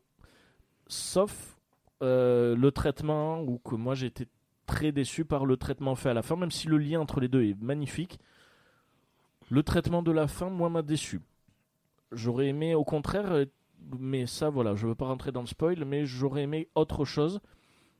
[0.89, 1.60] Sauf
[2.03, 4.27] euh, le traitement, ou que moi été
[4.67, 7.29] très déçu par le traitement fait à la fin, même si le lien entre les
[7.29, 8.19] deux est magnifique.
[9.51, 11.21] Le traitement de la fin, moi, m'a déçu.
[12.13, 13.47] J'aurais aimé, au contraire,
[13.99, 17.41] mais ça, voilà, je veux pas rentrer dans le spoil, mais j'aurais aimé autre chose.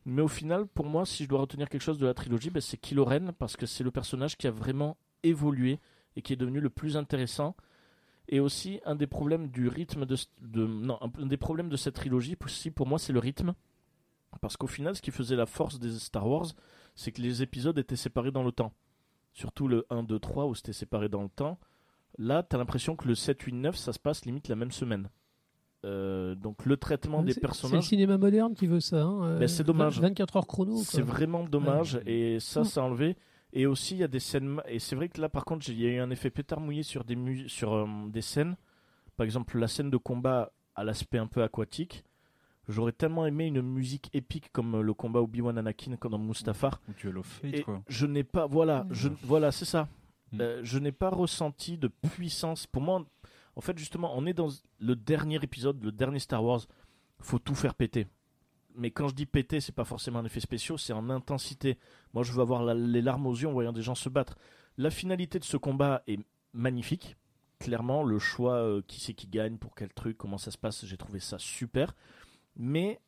[0.07, 2.61] Mais au final, pour moi, si je dois retenir quelque chose de la trilogie, ben,
[2.61, 5.79] c'est Kylo Ren, parce que c'est le personnage qui a vraiment évolué
[6.17, 7.57] et qui est devenu le plus intéressant.
[8.29, 11.97] Et aussi, un des problèmes du rythme de, de non, un des problèmes de cette
[11.97, 13.55] trilogie, aussi pour moi, c'est le rythme.
[14.41, 16.47] Parce qu'au final, ce qui faisait la force des Star Wars,
[16.95, 18.73] c'est que les épisodes étaient séparés dans le temps.
[19.33, 21.59] Surtout le 1, 2, 3 où c'était séparé dans le temps.
[22.19, 25.09] Là, t'as l'impression que le 7, 8, 9, ça se passe limite la même semaine.
[25.87, 29.03] Euh, donc le traitement des C'est- C'est le personnages, cinéma moderne qui veut ça.
[29.03, 29.99] hein, euh, Ben, c'est dommage.
[30.01, 30.77] 24 heures chrono.
[30.77, 31.95] c'est vraiment dommage.
[31.95, 32.03] Ouais.
[32.35, 32.65] Et ça, Mm.
[32.65, 33.17] c'est enlevé.
[33.53, 34.61] Et aussi, il y a des scènes.
[34.69, 36.83] Et c'est vrai que là, par contre, il y a eu un effet pétard mouillé
[36.83, 38.57] sur des, mu- sur, euh, des scènes.
[39.17, 42.05] Par exemple, la scène de combat à l'aspect un peu aquatique.
[42.69, 46.81] J'aurais tellement aimé une musique épique comme euh, le combat Obi-Wan Anakin comme dans Mustafar.
[46.89, 47.83] Ou Duel of Fate, Et quoi.
[47.89, 49.89] je n'ai pas, voilà, je, voilà, c'est ça.
[50.33, 50.41] Mm.
[50.41, 52.67] Euh, je n'ai pas ressenti de puissance.
[52.67, 53.05] Pour moi,
[53.57, 54.49] en fait, justement, on est dans
[54.79, 56.61] le dernier épisode, le dernier Star Wars.
[57.21, 58.07] Faut tout faire péter.
[58.77, 61.77] Mais quand je dis péter, c'est pas forcément un effet spécial, c'est en intensité.
[62.15, 64.37] Moi, je veux avoir la- les larmes aux yeux en voyant des gens se battre.
[64.79, 66.21] La finalité de ce combat est
[66.55, 67.17] magnifique.
[67.59, 70.87] Clairement, le choix, euh, qui c'est qui gagne, pour quel truc, comment ça se passe,
[70.87, 71.95] j'ai trouvé ça super.
[72.57, 73.01] Mais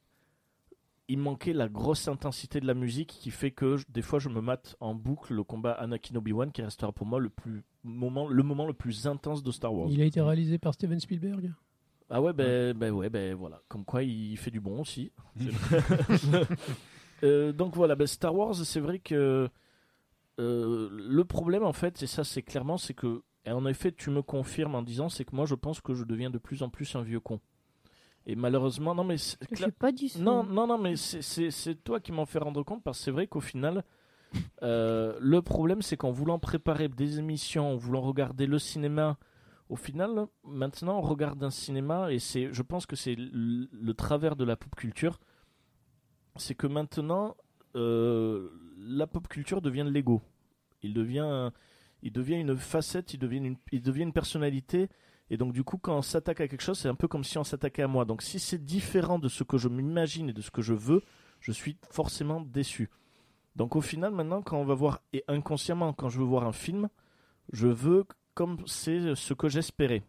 [1.09, 4.29] il manquait la grosse intensité de la musique qui fait que je- des fois je
[4.29, 8.29] me mate en boucle le combat Anakin Obi-Wan qui restera pour moi le plus moment
[8.29, 9.89] le moment le plus intense de Star Wars.
[9.91, 11.53] Il a été réalisé par Steven Spielberg.
[12.09, 15.11] Ah ouais ben ben ouais ben voilà comme quoi il fait du bon aussi.
[17.25, 19.49] Euh, donc voilà ben Star Wars c'est vrai que
[20.41, 24.11] euh, le problème en fait et ça c'est clairement c'est que et en effet tu
[24.11, 26.69] me confirmes en disant c'est que moi je pense que je deviens de plus en
[26.69, 27.39] plus un vieux con.
[28.27, 32.25] Et malheureusement non mais cla- pas du non, non, non, mais c'est- toi qui m'en
[32.27, 33.85] fais rendre compte parce que c'est vrai qu'au final,
[34.63, 39.19] Euh, le problème, c'est qu'en voulant préparer des émissions, en voulant regarder le cinéma,
[39.69, 43.95] au final, maintenant, on regarde un cinéma et c'est, je pense que c'est le, le
[43.95, 45.21] travers de la pop culture,
[46.37, 47.37] c'est que maintenant,
[47.77, 48.49] euh,
[48.79, 50.23] la pop culture devient de l'ego.
[50.83, 51.51] Il devient,
[52.03, 54.89] il devient une facette, il devient une, il devient une personnalité.
[55.31, 57.39] Et donc, du coup, quand on s'attaque à quelque chose, c'est un peu comme si
[57.39, 58.05] on s'attaquait à moi.
[58.05, 61.03] Donc, si c'est différent de ce que je m'imagine et de ce que je veux,
[61.41, 62.91] je suis forcément déçu.
[63.57, 66.53] Donc, au final, maintenant, quand on va voir, et inconsciemment, quand je veux voir un
[66.53, 66.89] film,
[67.53, 68.05] je veux
[68.35, 70.03] comme c'est ce que j'espérais.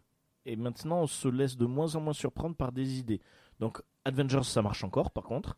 [0.46, 3.20] Et maintenant, on se laisse de moins en moins surprendre par des idées.
[3.60, 5.56] Donc, Avengers, ça marche encore, par contre.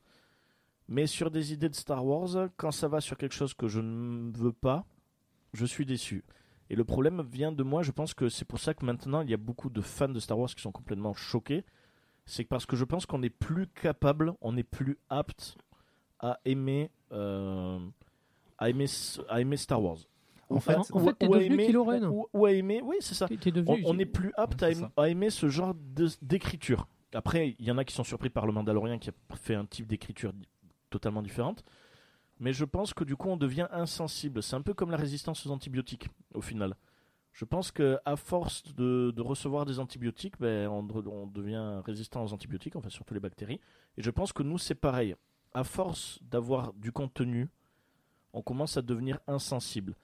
[0.89, 3.81] Mais sur des idées de Star Wars, quand ça va sur quelque chose que je
[3.81, 4.85] ne veux pas,
[5.53, 6.25] je suis déçu.
[6.71, 9.31] Et le problème vient de moi, je pense que c'est pour ça que maintenant il
[9.31, 11.65] y a beaucoup de fans de Star Wars qui sont complètement choqués.
[12.25, 15.57] C'est parce que je pense qu'on n'est plus capable, on n'est plus apte
[16.19, 17.79] à aimer, euh,
[18.59, 18.87] à aimer,
[19.29, 19.99] à aimer Star Wars.
[20.49, 22.03] En fait, en fait, t'es devenu aimer- Kylo Ren.
[22.05, 23.27] ou- ou à aimer, oui, c'est ça.
[23.31, 25.03] On- devenu- On n'est plus apte à, C'est aim- ça.
[25.03, 25.75] à aimer ce genre
[26.23, 26.89] d'écriture.
[27.15, 29.65] Après, il y en a qui sont surpris par le Mandalorian qui a fait un
[29.67, 30.33] type d'écriture
[30.91, 31.65] totalement différente.
[32.39, 34.43] Mais je pense que du coup, on devient insensible.
[34.43, 36.77] C'est un peu comme la résistance aux antibiotiques, au final.
[37.33, 42.77] Je pense que à force de, recevoir des antibiotiques, ben, on devient résistant aux antibiotiques,
[42.77, 43.61] enfin surtout les bactéries.
[43.97, 45.15] Et je pense que nous, c'est pareil.
[45.53, 47.49] À force d'avoir du contenu,
[48.33, 49.95] on commence à devenir insensible.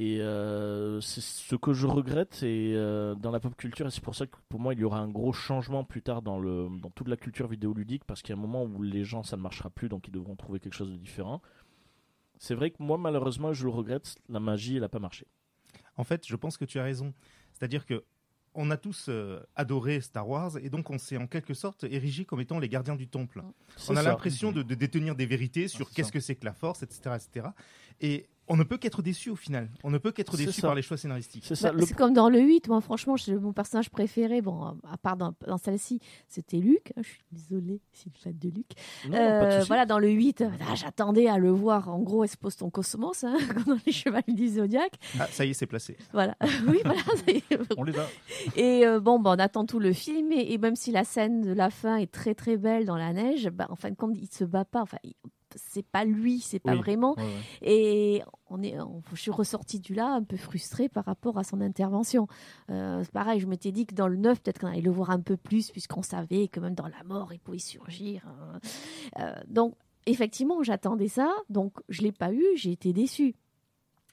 [0.00, 3.88] Et euh, c'est ce que je regrette et, euh, dans la pop culture.
[3.88, 6.22] Et c'est pour ça que pour moi, il y aura un gros changement plus tard
[6.22, 8.04] dans, le, dans toute la culture vidéoludique.
[8.04, 9.88] Parce qu'il y a un moment où les gens, ça ne marchera plus.
[9.88, 11.42] Donc ils devront trouver quelque chose de différent.
[12.38, 14.14] C'est vrai que moi, malheureusement, je le regrette.
[14.28, 15.26] La magie, elle n'a pas marché.
[15.96, 17.12] En fait, je pense que tu as raison.
[17.52, 18.04] C'est-à-dire que
[18.54, 22.24] on a tous euh, adoré Star Wars et donc on s'est en quelque sorte érigé
[22.24, 23.42] comme étant les gardiens du temple.
[23.88, 26.52] On a l'impression de, de détenir des vérités sur c'est qu'est-ce que c'est que la
[26.52, 27.48] force, etc., etc.
[28.00, 29.68] Et on ne peut qu'être déçu au final.
[29.84, 30.68] On ne peut qu'être C'est déçu ça.
[30.68, 31.44] par les choix scénaristiques.
[31.46, 31.60] C'est.
[31.62, 35.18] Bah, le- C'est comme dans le 8, moi franchement, mon personnage préféré, bon, à part
[35.18, 36.94] dans, dans celle-ci, c'était Luc.
[36.96, 38.68] Je suis désolée, je suis fan de Luc.
[39.04, 41.90] Non, non, pas de Euh, voilà, dans le 8, ah, j'attendais à le voir.
[41.90, 44.94] En gros, expose ton cosmos, hein, comme dans les chevaliers du Zodiac.
[45.20, 45.98] Ah, ça y est, c'est placé.
[46.14, 46.34] Voilà,
[46.68, 47.02] oui, voilà.
[47.26, 47.42] c'est-
[47.76, 48.06] On les a.
[48.56, 51.42] Et euh, bon, bah, on attend tout le film, et, et même si la scène
[51.42, 54.16] de la fin est très très belle dans la neige, bah, en fin de compte,
[54.16, 54.80] il se bat pas.
[54.80, 55.12] Enfin, il-
[55.56, 56.78] c'est pas lui, c'est pas Oui.
[56.78, 57.14] vraiment.
[57.16, 57.32] Ouais, ouais.
[57.62, 61.44] Et on est, on- je suis ressortie du là un peu frustrée par rapport à
[61.44, 62.26] son intervention.
[62.70, 65.20] Euh, pareil, je m'étais dit que dans le 9, peut-être qu'on allait le voir un
[65.20, 68.22] peu plus, puisqu'on savait que même dans la mort, il pouvait surgir.
[68.26, 68.58] hein.
[69.20, 69.74] Euh, donc,
[70.06, 73.34] effectivement, j'attendais ça, donc je l'ai pas eu, j'ai été déçue.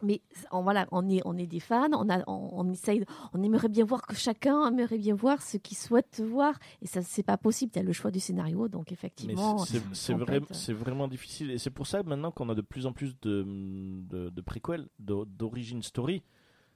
[0.04, 0.22] Mais
[0.52, 3.70] on, voilà, on est, on est des fans, on, a, on, on essaye, on aimerait
[3.70, 7.38] bien voir que chacun aimerait bien voir ce qu'il souhaite voir, et ça c'est pas
[7.38, 7.72] possible.
[7.76, 9.80] Il y a le choix du scénario, donc effectivement, c'est-
[10.26, 11.50] vrai- fait, vraiment difficile.
[11.52, 14.88] Et c'est pour ça maintenant qu'on a de plus en plus de, de, de préquels,
[15.00, 16.24] de- d'origin story.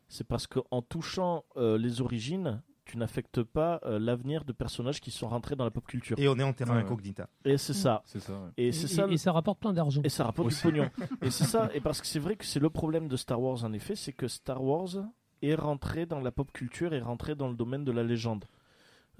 [0.07, 5.11] C'est parce qu'en touchant euh, les origines, tu n'affectes pas euh, l'avenir de personnages qui
[5.11, 6.17] sont rentrés dans la pop culture.
[6.19, 6.81] Et, Et on est en terrain Ouais.
[6.81, 7.27] incognita.
[7.45, 8.01] c'est ça.
[8.05, 8.33] C'est ça.
[8.33, 8.49] ouais.
[8.57, 9.07] Et Et, c'est ça.
[9.09, 10.01] et ça rapporte plein d'argent.
[10.03, 10.63] Et ça rapporte du Aussi.
[10.63, 10.89] pognon.
[11.21, 11.69] et c'est ça.
[11.73, 14.13] Et parce que c'est vrai que c'est le problème de Star Wars, en effet, c'est
[14.13, 14.89] que Star Wars
[15.41, 18.45] est rentré dans la pop culture, est rentré dans le domaine de la légende.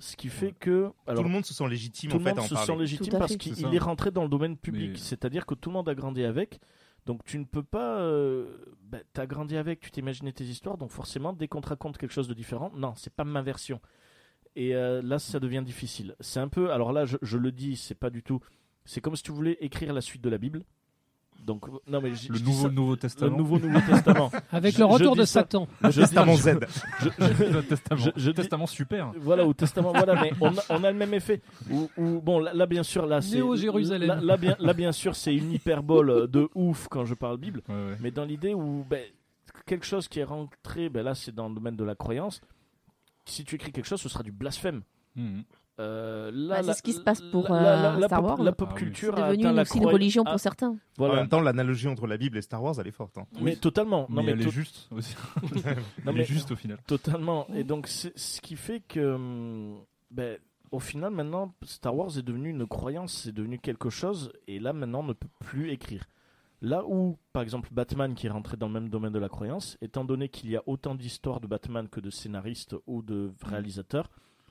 [0.01, 0.91] Ce qui fait que.
[1.07, 2.53] Alors, tout le monde se sent légitime tout en le fait monde à en se
[2.53, 2.67] parler.
[2.67, 4.91] sent légitime Tout parce qu'il est rentré dans le domaine public.
[4.93, 6.59] Mais- C'est-à-dire que tout le monde a grandi avec.
[7.05, 7.99] Donc tu ne peux pas.
[7.99, 8.47] Euh,
[8.81, 12.13] bah, T'as grandi avec, tu t'imaginais tes histoires, donc forcément, dès qu'on te raconte quelque
[12.13, 13.81] chose de différent, non, c'est pas ma version.
[14.55, 16.15] Et euh, là, ça devient difficile.
[16.19, 16.71] C'est un peu.
[16.71, 18.39] Alors là, je, je le dis, c'est pas du tout.
[18.85, 20.63] C'est comme si tu voulais écrire la suite de la Bible.
[21.45, 23.37] Donc, non, mais j- Le nouveau ça- Nouveau le Testament.
[23.37, 24.31] nouveau Nouveau Testament.
[24.51, 25.39] Avec je- le retour de ça.
[25.41, 25.67] Satan.
[25.81, 26.59] Je dis- Testament Z.
[27.01, 28.01] je- je- le Testament.
[28.01, 29.11] Je- je dis- Testament super.
[29.19, 31.41] Voilà, au Testament, voilà, mais on a, on a le même effet.
[31.71, 33.35] Où, où- bon, là, là, bien sûr, là, c'est.
[33.37, 34.07] Néo-Jérusalem.
[34.07, 37.61] Là, là, bien, là, bien sûr, c'est une hyperbole de ouf quand je parle Bible.
[37.67, 37.97] Ouais, ouais.
[37.99, 39.03] Mais dans l'idée où ben,
[39.65, 42.41] quelque chose qui est rentré, ben là, c'est dans le domaine de la croyance.
[43.25, 44.81] Si tu écris quelque chose, ce sera du blasphème.
[45.15, 45.43] Mhm.
[45.79, 48.43] Euh, Bah, c'est ce qui se passe pour, la- la- euh, la Star pop- Wars.
[48.43, 48.79] La pop Ah oui.
[48.83, 50.75] culture c'est a devenu atteint la aussi une religion ah, pour certains.
[50.99, 53.17] En même temps, l'analogie entre la Bible et Star Wars, elle est forte.
[53.17, 53.25] hein.
[53.41, 54.05] Mais totalement.
[54.09, 55.15] Non, mais, mais elle to- est juste aussi.
[55.43, 55.49] non,
[56.07, 56.77] elle mais est juste au final.
[56.85, 57.47] Totalement.
[57.53, 59.79] Et donc, ce qui fait que, hum,
[60.11, 60.37] ben,
[60.71, 64.73] au final, maintenant, Star Wars est devenu une croyance, c'est devenu quelque chose, et là,
[64.73, 66.03] maintenant, on ne peut plus écrire.
[66.61, 69.77] Là où, par exemple, Batman, qui est rentré dans le même domaine de la croyance,
[69.81, 74.09] étant donné qu'il y a autant d'histoires de Batman que de scénaristes ou de réalisateurs,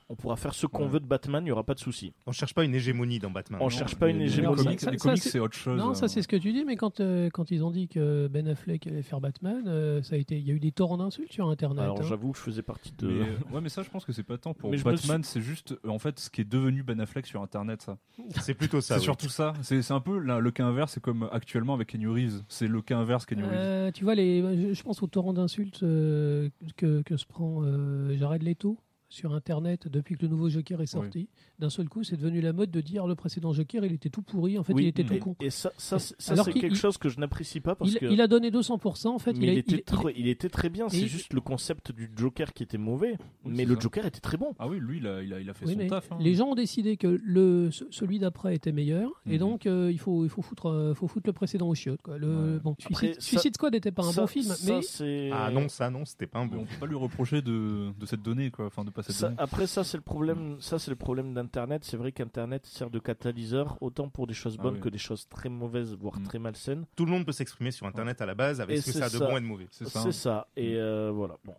[0.09, 0.89] On pourra faire ce qu'on Ouais.
[0.89, 2.13] veut de Batman, il n'y aura pas de souci.
[2.25, 3.59] On cherche pas une hégémonie dans Batman.
[3.61, 3.69] On Non.
[3.69, 4.75] cherche pas une hégémonie.
[4.91, 5.77] Les comics, c'est- autre chose.
[5.77, 6.07] Non, ça euh.
[6.07, 8.87] c'est ce que tu dis, mais quand, euh, quand ils ont dit que Ben Affleck
[8.87, 11.47] allait faire Batman, euh, ça a été, il y a eu des torrents d'insultes sur
[11.49, 11.83] Internet.
[11.83, 12.05] Alors hein.
[12.07, 13.07] j'avoue que je faisais partie de.
[13.07, 15.41] Mais, euh, ouais, mais ça, je pense que c'est pas tant pour Mais Batman, c'est
[15.41, 17.97] juste euh, en fait ce qui est devenu Ben Affleck sur Internet, ça.
[18.41, 18.95] C'est plutôt ça.
[18.95, 19.05] c'est oui.
[19.05, 19.53] surtout ça.
[19.61, 22.41] C'est c'est un peu le cas inverse, c'est comme actuellement avec Kenny Reeves.
[22.47, 23.51] C'est le cas inverse Kenny Reeves.
[23.53, 27.61] Euh, tu vois, les, je, je pense au torrent d'insultes euh, que, que se prend
[27.63, 28.77] euh, Jared Leto
[29.09, 31.27] sur Internet depuis que le nouveau Joker est sorti.
[31.57, 34.21] D'un seul coup, c'est devenu la mode de dire le précédent Joker, il était tout
[34.21, 35.35] pourri, en fait, oui, il était tout et, con.
[35.41, 38.05] et ça, ça, c'est- ça, quelque il- chose que je n'apprécie pas parce Il, que.
[38.05, 39.33] il a donné 200%, en fait.
[39.33, 41.91] mais il, a- il, était il- très, il était très bien, c'est juste le concept
[41.91, 43.81] du Joker qui était mauvais, Oui, mais le ça.
[43.81, 44.53] Joker était très bon.
[44.59, 46.11] Ah oui, lui, il a, il a, il a fait Oui, son taf.
[46.11, 46.17] hein.
[46.21, 49.37] Les gens ont décidé que le, ce- celui d'après était meilleur, et Mhm.
[49.39, 52.01] donc euh, il, faut, il faut, foutre, euh, faut foutre le précédent au chiottes.
[52.03, 52.17] Quoi.
[52.19, 52.59] Le, Ouais.
[52.59, 55.49] bon, Après, Suicide, ça- Suicide Squad n'était pas un bon film, ça, mais c'est- Ah
[55.51, 56.59] non, ça non, c'était pas un bon.
[56.59, 58.67] on peut pas lui reprocher de, de cette donnée, quoi.
[58.67, 59.39] Enfin, de pas cette Ça- donnée.
[59.39, 62.99] après ça c'est le problème ça c'est le problème d'internet c'est vrai qu'internet sert de
[62.99, 64.79] catalyseur autant pour des choses Ah bonnes oui.
[64.81, 66.23] que des choses très mauvaises voire Mm.
[66.23, 68.91] très malsaines Tout le monde peut s'exprimer sur Internet à la base avec Et ce
[68.91, 69.67] que ça a de bon et de mauvais.
[69.71, 70.01] C'est ça.
[70.01, 71.55] c'est ça et euh, voilà bon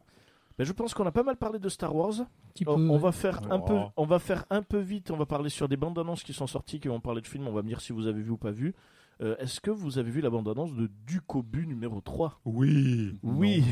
[0.59, 2.12] Ben, je pense qu'on a pas mal parlé de Star Wars.
[2.20, 2.99] On, peu, on ouais.
[2.99, 3.64] va faire un Oh.
[3.64, 5.11] peu, on va faire un peu vite.
[5.11, 7.49] On va parler sur des bandes annonces qui sont sorties, qui vont parler de films.
[7.49, 8.74] On va me dire si vous avez vu ou pas vu.
[9.23, 13.18] Euh, Est-ce que vous avez vu la bande annonce de Ducobu numéro 3 Oui.
[13.23, 13.62] Oui.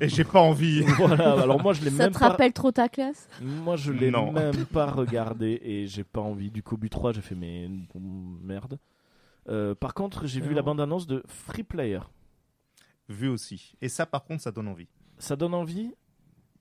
[0.00, 0.80] Et j'ai pas envie.
[0.96, 1.32] voilà.
[1.42, 2.30] Alors moi je l'ai Ça même te pas.
[2.30, 3.28] rappelle trop ta classe?
[3.42, 4.32] Moi, je l'ai Non.
[4.32, 6.50] même pas regardé et j'ai pas envie.
[6.50, 8.78] Du Kobu 3, j'ai fait mais merde.
[9.50, 12.00] Euh, par contre, j'ai vu la bande-annonce de Free Player.
[13.10, 13.74] Vu aussi.
[13.82, 14.88] Et ça, par contre, ça donne envie.
[15.18, 15.90] Ça donne envie?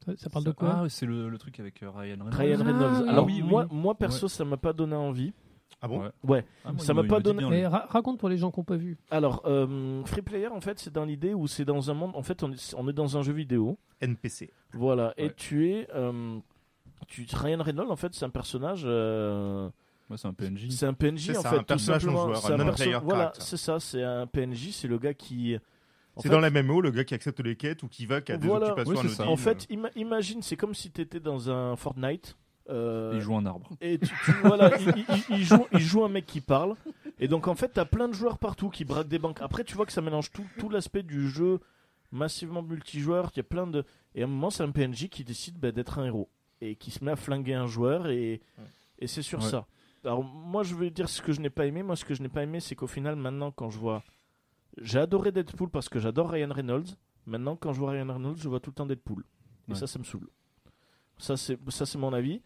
[0.05, 0.81] Ça, ça parle de quoi?
[0.83, 2.33] Ah, c'est le, le truc avec euh, Ryan Reynolds.
[2.35, 3.01] Ryan Ah, Reynolds.
[3.03, 3.09] oui.
[3.09, 3.49] Alors oui, oui.
[3.49, 5.31] moi, moi perso, ça m'a pas donné envie.
[5.81, 6.01] Ah bon?
[6.01, 6.09] Ouais.
[6.23, 6.45] Ouais.
[6.63, 8.29] Ah, moi, Ça il m'a pas il me dit donné- bien, Mais ra- raconte pour
[8.29, 8.97] les gens qui n'ont pas vu.
[9.11, 12.11] Alors, euh, Free Player, en fait, c'est dans l'idée où c'est dans un monde.
[12.15, 13.77] En fait, on est, on est dans un jeu vidéo.
[14.01, 14.51] NPC.
[14.73, 15.13] Voilà.
[15.17, 15.33] Et Ouais.
[15.35, 15.87] tu es.
[15.93, 16.39] euh,
[17.07, 18.83] tu, Ryan Reynolds, en fait, c'est un personnage.
[18.85, 19.69] euh,
[20.09, 20.69] Ouais, c'est un PNJ.
[20.69, 21.55] C'est un PNJ C'est en ça, fait.
[21.55, 22.25] un tout personnage non simplement.
[22.27, 23.41] joueur, C'est un perso- non-player Voilà, character.
[23.41, 23.79] c'est ça.
[23.79, 24.71] C'est un PNJ.
[24.71, 25.55] C'est le gars qui.
[26.15, 28.21] en C'est fait, dans la MMO, le gars qui accepte les quêtes ou qui va,
[28.21, 28.67] qui a des Voilà.
[28.67, 29.23] occupations Oui, c'est ça.
[29.23, 29.33] anodines.
[29.33, 32.35] En fait, ima- imagine, c'est comme si tu étais dans un Fortnite.
[32.69, 33.69] Euh, Il joue un arbre.
[33.81, 34.87] et tu, tu- voilà, il,
[35.29, 36.75] il- il joue, il joue un mec qui parle.
[37.19, 39.41] Et donc, en fait, t'as plein de joueurs partout qui braquent des banques.
[39.41, 41.59] Après, tu vois que ça mélange tout, tout l'aspect du jeu
[42.11, 43.29] massivement multijoueur.
[43.33, 43.83] Il y a plein de.
[44.15, 46.29] Et à un moment, c'est un PNJ qui décide bah, d'être un héros.
[46.61, 48.07] Et qui se met à flinguer un joueur.
[48.07, 48.41] Et,
[48.99, 49.49] et c'est sur Ouais.
[49.49, 49.65] ça.
[50.05, 51.83] Alors, moi, je vais dire ce que je n'ai pas aimé.
[51.83, 54.03] Moi, ce que je n'ai pas aimé, c'est qu'au final, maintenant, quand je vois.
[54.81, 56.87] J'ai adoré Deadpool parce que j'adore Ryan Reynolds.
[57.25, 59.23] Maintenant, quand je vois Ryan Reynolds, je vois tout le temps Deadpool.
[59.67, 59.77] Et Ouais.
[59.77, 60.27] ça, ça me saoule.
[61.23, 62.41] Ça, c'est mon avis.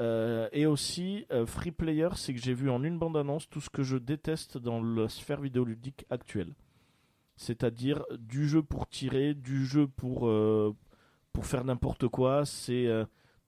[0.00, 3.68] Euh, et aussi, euh, Free Player, c'est que j'ai vu en une bande-annonce tout ce
[3.68, 6.54] que je déteste dans la sphère vidéoludique actuelle.
[7.36, 10.74] C'est-à-dire du jeu pour tirer, du jeu pour, euh,
[11.32, 12.46] pour faire n'importe quoi.
[12.46, 12.88] C'est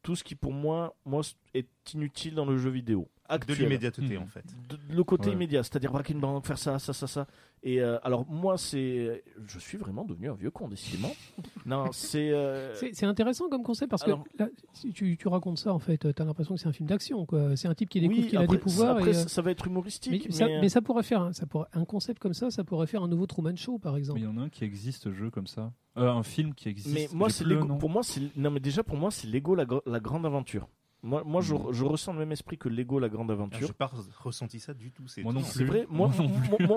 [0.03, 1.23] tout ce qui, pour moi, moi,
[1.55, 3.09] est inutile dans le jeu vidéo.
[3.29, 3.59] De Actuel.
[3.59, 4.23] l'immédiateté, Mhm.
[4.23, 4.45] en fait.
[4.69, 5.35] De- le côté Ouais.
[5.35, 7.27] immédiat, c'est-à-dire braquer une banque, faire ça, ça, ça, ça.
[7.63, 9.25] Et euh, alors, moi, c'est.
[9.47, 11.11] Je suis vraiment devenu un vieux con, décidément.
[11.67, 12.31] non, c'est.
[12.31, 15.73] euh, C'est c'est intéressant comme concept parce alors- que là, si tu, tu racontes ça,
[15.73, 17.27] en fait, tu as l'impression que c'est un film d'action.
[17.27, 17.57] quoi.
[17.57, 18.89] C'est un type qui découvre oui, qu'il a des pouvoirs.
[18.89, 20.33] ça, après, et, euh, ça, ça va être mais, humoristique.
[20.33, 22.63] ça, mais, euh, mais ça pourrait faire un, ça pourrait, un concept comme ça, ça
[22.63, 24.21] pourrait faire un nouveau Truman Show, par Mais exemple.
[24.21, 25.73] il y en a un qui existe, jeu comme ça.
[25.97, 26.95] Euh, un film qui existe.
[26.95, 27.45] Mais moi, c'est.
[27.81, 29.65] Pour moi, c'est non, mais déjà pour moi, c'est Lego la
[30.01, 30.69] grande aventure.
[31.07, 31.73] Moi, moi, je, Mhm.
[31.73, 33.67] je ressens le même esprit que Lego la grande Ah, aventure.
[33.69, 35.07] J'ai pas re- ressenti ça du tout.
[35.07, 35.55] c'est Moi non étonnant.
[35.55, 35.87] C'est vrai.
[35.89, 36.11] Moi,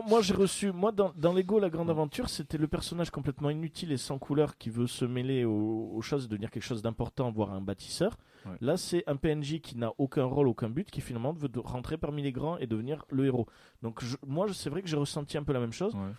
[0.08, 0.72] Moi j'ai reçu.
[0.72, 4.58] Moi, dans, dans Lego la grande aventure, c'était le personnage complètement inutile et sans couleur
[4.58, 8.18] qui veut se mêler aux, aux choses, et devenir quelque chose d'important, voire un bâtisseur.
[8.46, 8.56] Ouais.
[8.62, 11.98] Là, c'est un PNJ qui n'a aucun rôle, aucun but, qui finalement veut de- rentrer
[11.98, 13.48] parmi les grands et devenir le héros.
[13.82, 15.96] Donc, je- moi, je- c'est vrai que j'ai ressenti un peu la même chose.
[15.96, 16.12] Ouais.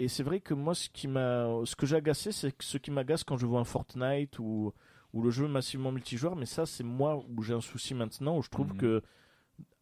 [0.00, 2.78] Et c'est vrai que moi, ce qui m'a, ce que j'ai agacé, c'est que ce
[2.78, 4.72] qui m'agace quand je vois un Fortnite ou,
[5.12, 6.36] ou le jeu massivement multijoueur.
[6.36, 8.76] Mais ça, c'est moi où j'ai un souci maintenant, où je trouve Mhm.
[8.78, 9.02] que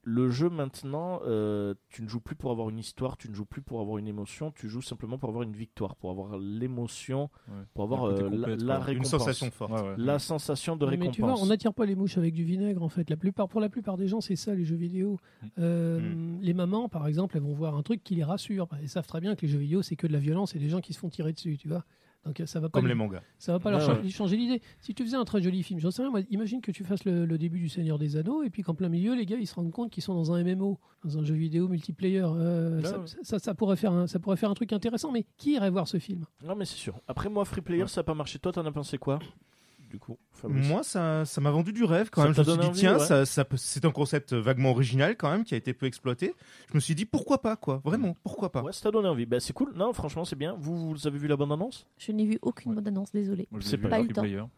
[0.08, 3.44] le jeu maintenant, euh, tu ne joues plus pour avoir une histoire, tu ne joues
[3.44, 7.28] plus pour avoir une émotion, tu joues simplement pour avoir une victoire, pour avoir l'émotion,
[7.48, 7.54] Ouais.
[7.74, 8.76] pour avoir euh, la, la quoi.
[8.76, 9.72] Une récompense, sensation forte.
[9.72, 9.94] Ouais, ouais.
[9.98, 11.44] la sensation de Oui, mais tu vois, récompense.
[11.44, 13.10] on n'attire pas les mouches avec du vinaigre, en fait.
[13.10, 15.18] La plupart, pour la plupart des gens, c'est ça, les jeux vidéo.
[15.42, 15.46] Mm.
[15.58, 18.68] Euh, Les mamans, par exemple, elles vont voir un truc qui les rassure.
[18.80, 20.68] Elles savent très bien que les jeux vidéo, c'est que de la violence et des
[20.68, 21.84] gens qui se font tirer dessus, tu vois.
[22.26, 23.22] Donc euh, ça va pas Comme les- les mangas.
[23.38, 24.08] Ça va pas leur Ouais, changer, ouais.
[24.10, 24.60] changer l'idée.
[24.80, 27.04] Si tu faisais un très joli film, j'en sais rien, moi, imagine que tu fasses
[27.04, 29.46] le, le début du Seigneur des Anneaux et puis qu'en plein milieu, les gars, ils
[29.46, 32.22] se rendent compte qu'ils sont dans un MMO, dans un jeu vidéo multiplayer.
[32.24, 35.52] Euh, ça, ça, ça pourrait faire un, ça pourrait faire un truc intéressant, mais qui
[35.52, 36.26] irait voir ce film?
[36.44, 37.00] Non, mais c'est sûr.
[37.06, 38.38] Après, moi, Free Player, ça n'a pas marché.
[38.38, 39.18] Toi, t'en as pensé quoi?
[39.88, 42.34] Du coup, Fabrice Moi, ça, ça m'a vendu du rêve quand Ça même.
[42.34, 43.24] Je me suis dit, envie, tiens, ouais.
[43.24, 46.34] ça, c'est un concept vaguement original quand même, qui a été peu exploité.
[46.70, 49.26] Je me suis dit, pourquoi pas, quoi Vraiment, pourquoi pas Ouais, ça t'a donné envie.
[49.26, 49.72] Bah, c'est cool.
[49.74, 50.56] Non, franchement, c'est bien.
[50.58, 51.86] Vous, vous avez vu la bande-annonce?
[51.98, 52.76] Je n'ai vu aucune Ouais.
[52.76, 53.48] bande-annonce, désolé.
[53.60, 54.50] C'est pas pas eu le temps.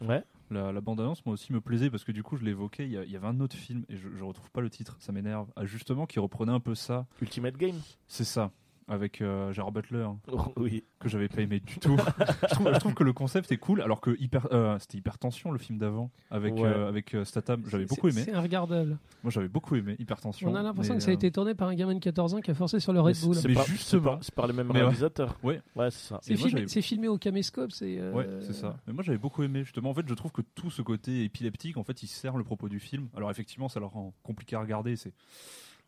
[0.00, 0.24] Ouais.
[0.50, 2.84] La, la bande-annonce, moi aussi, me plaisait parce que du coup, je l'évoquais.
[2.84, 5.46] Il y, avait un autre film et je, je retrouve pas le titre, ça m'énerve.
[5.56, 7.06] Ah, justement, qui reprenait un peu ça.
[7.22, 8.50] Ultimate Game C'est ça,
[8.88, 10.84] avec euh, Gérard Butler, Oh, Oui.
[10.98, 11.96] que j'avais pas aimé du tout.
[12.48, 15.50] je, trouve, je trouve que le concept est cool, alors que hyper, euh, c'était Hypertension,
[15.52, 16.64] le film d'avant, avec, Ouais.
[16.64, 17.62] euh, avec euh, Statham.
[17.68, 18.22] J'avais C'est- beaucoup aimé.
[18.24, 18.98] C'est regardable.
[19.22, 20.50] Moi, j'avais beaucoup aimé Hypertension.
[20.50, 22.50] On a l'impression que ça a été tourné par un gamin de 14 ans qui
[22.50, 23.34] a forcé sur le Red Mais Bull.
[23.34, 24.18] c'est- C'est Mais pas, justement.
[24.22, 25.36] c'est par les mêmes réalisateurs.
[25.42, 25.60] Ouais.
[25.76, 26.18] Ouais, c'est ça.
[26.22, 27.72] C'est filmé, j'avais- c'est filmé au caméscope.
[27.72, 28.76] C'est euh, Ouais, c'est ça.
[28.86, 29.90] Mais moi j'avais beaucoup aimé justement.
[29.90, 32.68] En fait, je trouve que tout ce côté épileptique, en fait, il sert le propos
[32.68, 33.08] du film.
[33.16, 34.96] Alors effectivement, ça le rend compliqué à regarder.
[34.96, 35.12] C'est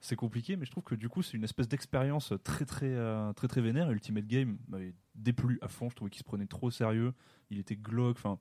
[0.05, 3.33] c'est compliqué, mais je trouve que du coup, c'est une espèce d'expérience très très euh,
[3.33, 3.91] très très vénère.
[3.91, 5.89] Ultimate Game m'avait déplu à fond.
[5.89, 7.15] Je trouvais qu'il se prenait trop sérieux.
[7.51, 8.17] Il était glauque.
[8.19, 8.39] Enfin,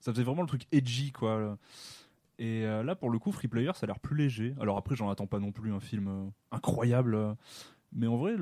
[0.00, 1.58] ça faisait vraiment le truc edgy quoi.
[2.38, 4.54] Et euh, là, pour le coup, Free Player, ça a l'air plus léger.
[4.60, 7.36] Alors après, j'en attends pas non plus un film euh, incroyable.
[7.92, 8.34] mais en vrai,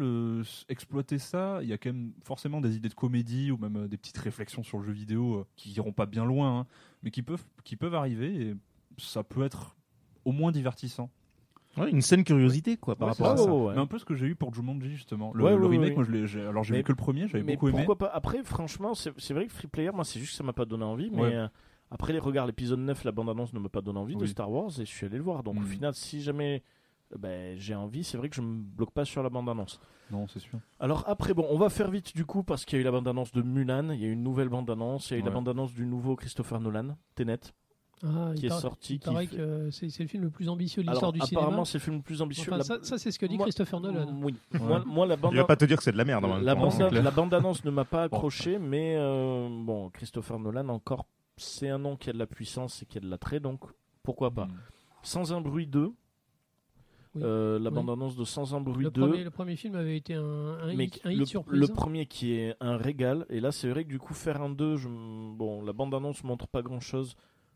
[0.69, 3.89] exploiter ça, il y a quand même forcément des idées de comédie ou même euh,
[3.89, 6.67] des petites réflexions sur le jeu vidéo qui iront pas bien loin, hein,
[7.03, 8.55] mais qui peuvent, qui peuvent arriver et
[8.99, 9.77] ça peut être
[10.25, 11.11] au moins divertissant.
[11.77, 13.51] Ouais, une scène curiosité, quoi, par Ouais, rapport à ça.
[13.53, 13.75] Oh, ouais.
[13.75, 15.33] Mais un peu ce que j'ai eu pour Jumanji justement.
[15.35, 15.95] Le, Ouais, le ouais, remake, ouais.
[15.97, 17.79] moi je l'ai, alors j'ai vu que le premier, j'avais beaucoup aimé.
[17.85, 20.53] pourquoi pas Après, franchement, c'est vrai que Free Player, moi, c'est juste que ça m'a
[20.53, 21.11] pas donné envie.
[21.11, 21.35] Mais Ouais.
[21.35, 21.49] euh,
[21.91, 24.27] après les regards, l'épisode 9, la bande-annonce ne m'a pas donné envie de.
[24.27, 25.43] Star Wars et je suis allé le voir.
[25.43, 25.67] Donc au Mhm.
[25.67, 26.63] final, si jamais
[27.13, 29.79] euh, ben, j'ai envie, c'est vrai que je me bloque pas sur la bande-annonce.
[30.11, 30.59] Non, c'est sûr.
[30.81, 32.91] Alors après, bon, on va faire vite du coup parce qu'il y a eu la
[32.91, 35.31] bande-annonce de Mulan, il y a eu une nouvelle bande-annonce, il y a eu la
[35.31, 37.41] bande-annonce du nouveau Christopher Nolan, Tenet,
[38.03, 38.95] Ah, qui est sorti.
[38.95, 41.21] Il qui paraît fait- que euh, c'est le film le plus ambitieux de l'histoire du
[41.23, 41.65] apparemment, cinéma.
[41.65, 42.53] c'est le film le plus ambitieux.
[42.53, 44.15] Enfin, La- ça, ça, c'est ce que dit Moi- Christopher Nolan.
[44.21, 44.35] Oui.
[44.61, 46.25] Moi, moi, la bande Il va pas te dire que c'est de la merde.
[46.25, 51.07] en même la, bande, bande-annonce ne m'a pas accroché, mais euh, bon, Christopher Nolan, encore,
[51.37, 53.61] c'est un nom qui a de la puissance et qui a de l'attrait, donc
[54.03, 54.47] pourquoi pas.
[54.47, 54.55] Mm.
[55.03, 55.93] Sans un bruit 2,
[57.15, 57.23] Oui.
[57.25, 57.77] euh, la Oui.
[57.77, 60.75] bande-annonce de Sans un bruit Le 2, premier, le premier film avait été un, un
[60.75, 61.61] mais hit, un hit le, surprise.
[61.61, 64.51] le premier qui est un régal, et là c'est vrai que du coup faire un
[64.51, 67.15] 2, je, m- bon, la bande-annonce montre pas grand-chose.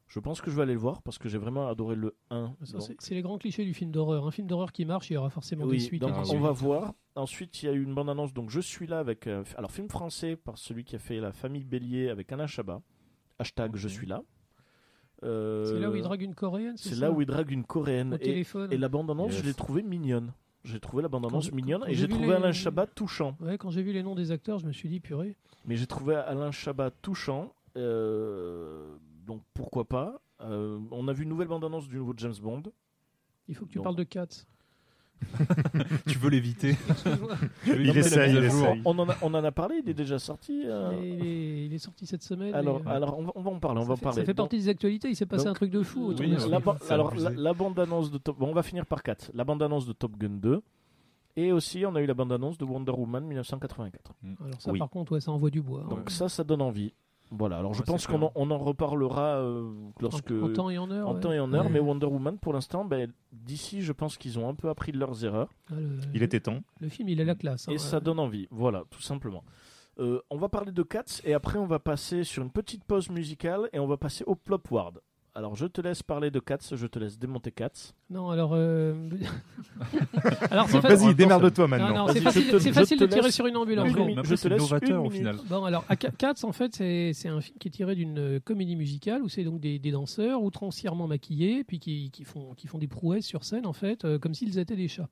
[0.09, 2.55] Je pense que je vais aller le voir parce que j'ai vraiment adoré le 1.
[2.65, 4.27] Ça, donc- c'est- les grands clichés du film d'horreur.
[4.27, 6.01] Un film d'horreur qui marche, il y aura forcément des suites.
[6.01, 6.41] donc et des on suites.
[6.41, 6.95] va voir.
[7.15, 8.33] Ensuite, il y a eu une bande-annonce.
[8.33, 9.27] Donc, je suis là avec.
[9.27, 12.81] euh, alors, film français par celui qui a fait La famille Bélier avec Alain Chabat.
[13.39, 14.23] Hashtag je suis là.
[15.25, 16.77] Euh, C'est là où il drague une coréenne.
[16.77, 18.15] C'est là où il drague une coréenne.
[18.15, 18.73] Au Et, téléphone.
[18.73, 19.43] et la bande-annonce, Yes.
[19.43, 20.33] je l'ai trouvée mignonne.
[20.65, 23.37] J'ai trouvé la bande-annonce mignonne quand et j'ai trouvé les- Alain Chabat touchant.
[23.41, 25.37] Ouais, quand j'ai vu les noms des acteurs, je me suis dit purée.
[25.67, 27.53] Mais j'ai trouvé Alain Chabat touchant.
[27.77, 28.97] euh,
[29.29, 30.21] donc pourquoi pas.
[30.41, 32.63] Euh, on a vu une nouvelle bande-annonce du nouveau James Bond.
[33.47, 33.85] Il faut que tu Donc.
[33.85, 34.27] parles de Cats.
[36.07, 36.77] Tu veux l'éviter.
[37.67, 38.83] Il essaye, il essaye.
[38.85, 40.63] On en a, on en a parlé, il est déjà sorti.
[40.65, 42.55] euh, il, est, il est sorti cette semaine.
[42.55, 43.81] Alors, euh, alors on, va, on va en parler.
[43.81, 44.21] On ça va en fait, parler.
[44.21, 45.09] ça fait Donc- partie des actualités.
[45.09, 46.61] Il s'est passé donc- un truc de fou Oui, de La
[46.91, 48.39] alors la, bande-annonce de Top...
[48.39, 49.33] Bon, on va finir par 4.
[49.35, 50.63] La bande-annonce de Top Gun 2.
[51.37, 54.13] Et aussi, on a eu la bande-annonce de Wonder Woman 1984.
[54.45, 54.79] Alors ça, Oui.
[54.79, 55.85] par contre, ouais, ça envoie du bois.
[55.91, 56.11] Donc Ouais.
[56.11, 56.93] ça, ça donne envie.
[57.31, 58.31] Voilà, alors je Ouais, pense qu'on en, clair.
[58.37, 60.31] on en reparlera euh, En- lorsque...
[60.31, 61.09] en, temps et en heure.
[61.09, 61.21] en ouais.
[61.21, 61.71] temps et en heure, Ouais.
[61.71, 64.99] mais Wonder Woman, pour l'instant, ben, d'ici, je pense qu'ils ont un peu appris de
[64.99, 65.51] leurs erreurs.
[65.71, 66.61] Ah, le, Il était temps.
[66.81, 67.69] le film, il a la classe.
[67.69, 67.73] hein.
[67.73, 69.45] Et ça donne envie, voilà, tout simplement.
[69.99, 73.11] Euh, on va parler de Cats, et après, on va passer sur une petite pause
[73.11, 75.01] musicale, et on va passer au Plopward.
[75.35, 77.93] Alors, je te laisse parler de Cats, je te laisse démonter Cats.
[78.11, 78.53] Non, alors.
[78.55, 79.09] euh,
[80.51, 82.07] alors c'est Vas-y, démerde-toi Non, maintenant.
[82.07, 83.93] non, c'est facile, te- facile de tirer laisse sur une ambulance.
[83.93, 85.37] Bon, Je te laisse novateur une au final.
[85.49, 85.85] Bon, alors,
[86.19, 89.29] Cats, en fait, c'est c'est un film qui est tiré d'une euh, comédie musicale où
[89.29, 93.27] c'est donc des, des danseurs outrancièrement maquillés, puis qui, qui font, qui font des prouesses
[93.27, 95.09] sur scène, en fait, euh, comme s'ils étaient des chats.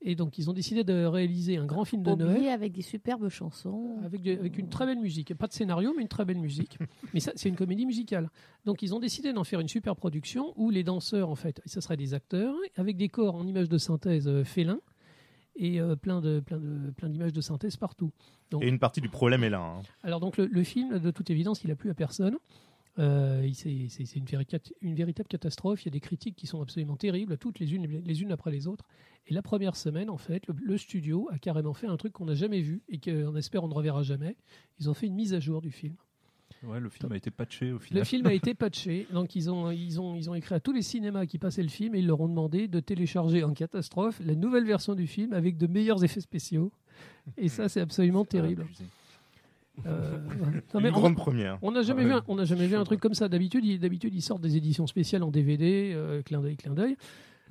[0.00, 3.28] Et donc, ils ont décidé de réaliser un grand film de Noël avec des superbes
[3.28, 3.96] chansons.
[4.04, 5.34] avec, de- avec une très belle musique.
[5.34, 6.78] Pas de scénario, mais une très belle musique.
[7.14, 8.30] mais ça, c'est une comédie musicale.
[8.64, 11.80] Donc, ils ont décidé d'en faire une super production où les danseurs, en fait, ça
[11.80, 14.80] serait des acteurs, avec des corps en images de synthèse euh, félins
[15.56, 18.12] et euh, plein de plein de plein d'images de synthèse partout.
[18.52, 19.58] Donc, Et une partie du problème est là.
[19.60, 19.82] hein.
[20.04, 22.36] alors donc le, le film, de toute évidence, il a plu à personne.
[22.98, 25.82] Euh, c'est une, véritable- une véritable catastrophe.
[25.84, 28.50] Il y a des critiques qui sont absolument terribles, toutes les unes, les unes après
[28.50, 28.84] les autres.
[29.28, 32.24] Et la première semaine, en fait, le, le studio a carrément fait un truc qu'on
[32.24, 34.36] n'a jamais vu et qu'on espère on ne reverra jamais.
[34.80, 35.94] Ils ont fait une mise à jour du film.
[36.64, 38.00] Ouais, le film a été patché au final.
[38.00, 40.72] Le film a été patché, donc ils ont, ils, ont, ils ont écrit à tous
[40.72, 44.20] les cinémas qui passaient le film et ils leur ont demandé de télécharger en catastrophe
[44.24, 46.72] la nouvelle version du film avec de meilleurs effets spéciaux.
[47.36, 48.62] Et ça, c'est absolument terrible.
[48.62, 48.84] Abusé.
[49.86, 50.18] Euh,
[50.74, 51.58] non, mais Une on- grande première.
[51.62, 52.08] On n'a jamais, Ouais.
[52.08, 53.28] vu, un, on n'a jamais vu un truc comme ça.
[53.28, 56.96] D'habitude, ils, d'habitude, ils sortent des éditions spéciales en DVD, euh, clin d'œil, clin d'œil.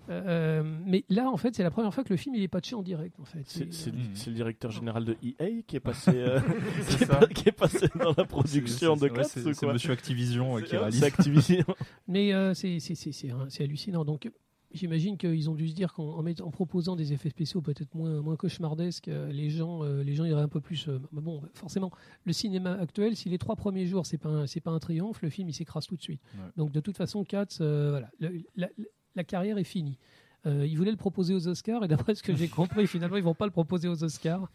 [0.10, 2.76] Euh, mais là, en fait, c'est la première fois que le film il est patché
[2.76, 3.20] en direct.
[3.20, 3.92] En fait, C'est c'est
[4.30, 6.40] le directeur général de EA qui est passé, euh,
[6.88, 7.16] qui, est ça.
[7.18, 9.24] pas- qui est passé dans la production de Cats.
[9.26, 11.04] c'est- Monsieur Activision euh, qui réalise.
[11.04, 11.66] Activision.
[12.08, 14.06] mais euh, c'est, c'est, c'est, c'est, c'est hallucinant.
[14.06, 14.32] Donc,
[14.78, 18.36] j'imagine qu'ils ont dû se dire qu'en en, proposant des effets spéciaux peut-être moins, moins
[18.38, 20.88] cauchemardesques, euh, les gens, euh, les gens iraient un peu plus.
[20.88, 21.92] euh, bah bon, forcément,
[22.24, 25.30] le cinéma actuel, si les trois premiers jours c'est pas un- pas un triomphe, le
[25.30, 26.22] film il s'écrase tout de suite.
[26.36, 26.50] Ouais.
[26.56, 28.70] Donc de toute façon, Katz, euh, voilà, le- la,
[29.16, 29.98] la carrière est finie.
[30.46, 32.48] Euh, ils voulaient le proposer aux Oscars et d'après ce que j'ai
[32.84, 34.50] compris, finalement ils vont pas le proposer aux Oscars.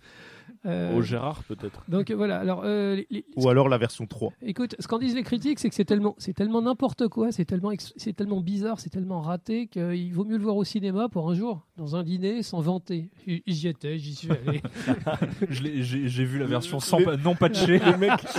[0.65, 1.83] Euh, Au Gérard, peut-être.
[1.89, 2.39] donc euh, voilà.
[2.39, 4.33] Alors euh, les- les- Ou alors la version 3.
[4.43, 7.45] Écoute, ce qu'en disent les critiques, c'est que c'est tellement, c'est tellement n'importe quoi, c'est
[7.45, 11.09] tellement, ex- c'est tellement bizarre, c'est tellement raté qu'il vaut mieux le voir au cinéma
[11.09, 13.11] pour un jour, dans un dîner, sans vanter.
[13.47, 14.63] J'y étais, j'y suis allé.
[15.51, 17.81] Je l'ai- J'ai j'ai vu la version sans, les- non patchée.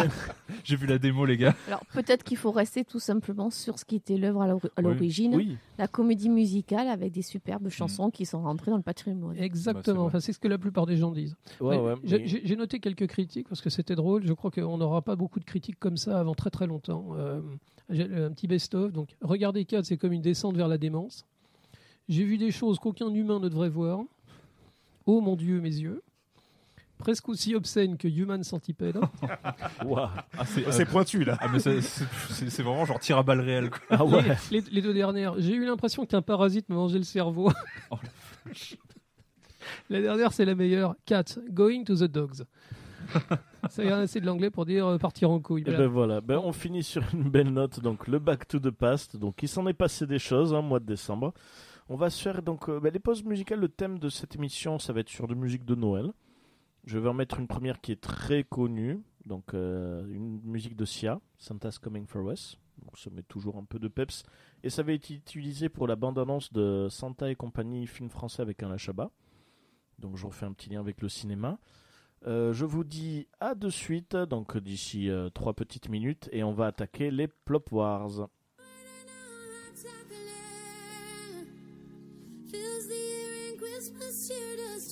[0.63, 1.55] J'ai vu la démo, les gars.
[1.67, 4.81] Alors peut-être qu'il faut rester tout simplement sur ce qui était l'œuvre à l'ori- à
[4.81, 4.83] Oui.
[4.93, 9.35] l'origine, Oui, la comédie musicale avec des superbes chansons qui sont rentrées dans le patrimoine.
[9.37, 9.95] Exactement.
[10.01, 10.05] vrai.
[10.07, 11.35] enfin, c'est ce que la plupart des gens disent.
[11.59, 11.95] ouais, Ouais, ouais.
[12.25, 14.25] J'ai- noté quelques critiques parce que c'était drôle.
[14.25, 17.07] Je crois qu'on n'aura pas beaucoup de critiques comme ça avant très très longtemps.
[17.17, 17.41] Euh,
[17.89, 18.91] j'ai un petit best-of.
[18.91, 21.25] Donc, regardez 4, c'est comme une descente vers la démence.
[22.09, 23.99] J'ai vu des choses qu'aucun humain ne devrait voir.
[25.05, 26.01] Oh mon Dieu, mes yeux.
[26.97, 28.97] Presque aussi obscène que Human Centipede.
[29.85, 30.11] Ouah.
[30.37, 31.37] Ah, c'est C'est pointu là.
[31.41, 33.69] ah, mais c'est- vraiment genre tir à balles réelles.
[33.69, 33.79] Quoi.
[33.89, 34.23] Ah ouais.
[34.51, 37.51] les, les- les deux dernières, j'ai eu l'impression qu'un parasite me mangeait le cerveau.
[37.91, 37.97] Oh,
[38.45, 38.51] la
[39.89, 40.95] dernière, c'est la meilleure.
[41.05, 42.43] Cat, going to the dogs.
[43.69, 45.61] Ça vient assez de l'anglais pour dire euh, partir en couille.
[45.61, 45.79] Et Voilà.
[45.79, 49.17] ben voilà, ben on finit sur une belle note, donc le Back to the Past.
[49.17, 51.33] Donc il s'en est passé des choses, hein, mois de décembre.
[51.89, 53.59] On va se faire donc euh, ben, les pauses musicales.
[53.59, 56.11] Le thème de cette émission, ça va être sur de musique de Noël.
[56.85, 60.83] Je vais en mettre une première qui est très connue, donc euh, une musique de
[60.85, 62.57] Sia, Santa's Coming for Us.
[62.83, 64.23] Donc ça met toujours un peu de peps.
[64.63, 68.63] Et ça va être utilisé pour la bande-annonce de Santa et compagnie, film français avec
[68.63, 69.11] un Chabat.
[69.99, 71.59] Donc je refais un petit lien avec le cinéma.
[72.25, 76.53] Euh, je vous dis à de suite, donc d'ici euh, trois petites minutes, et on
[76.53, 78.27] va attaquer les Plop Wars.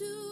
[0.01, 0.31] The.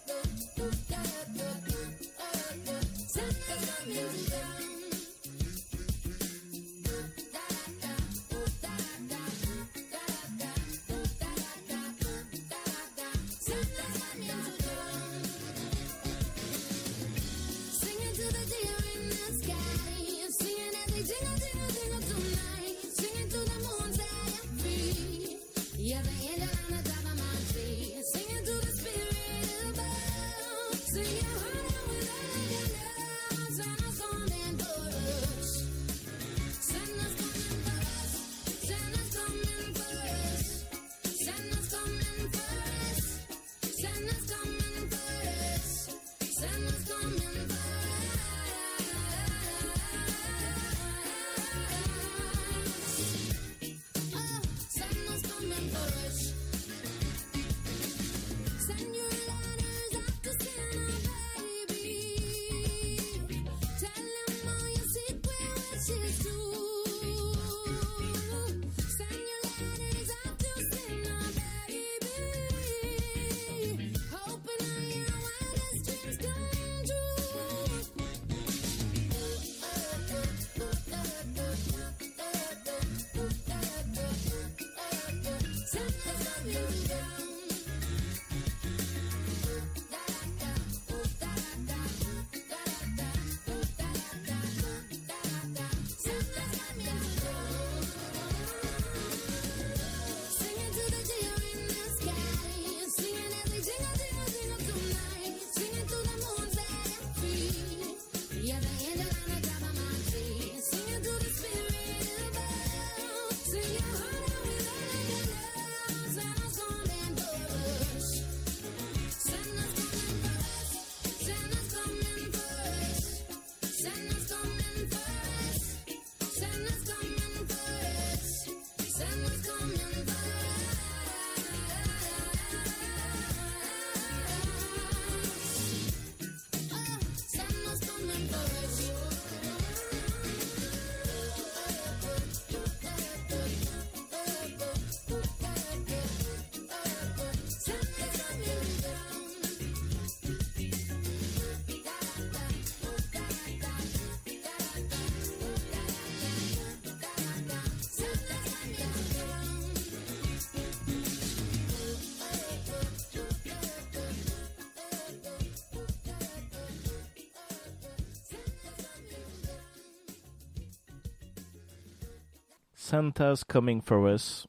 [172.95, 174.47] Santa's Coming for Us.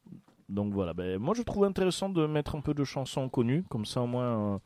[0.49, 3.85] Donc voilà, ben, moi je trouve intéressant de mettre un peu de chansons connues, comme
[3.87, 4.59] ça au moins euh,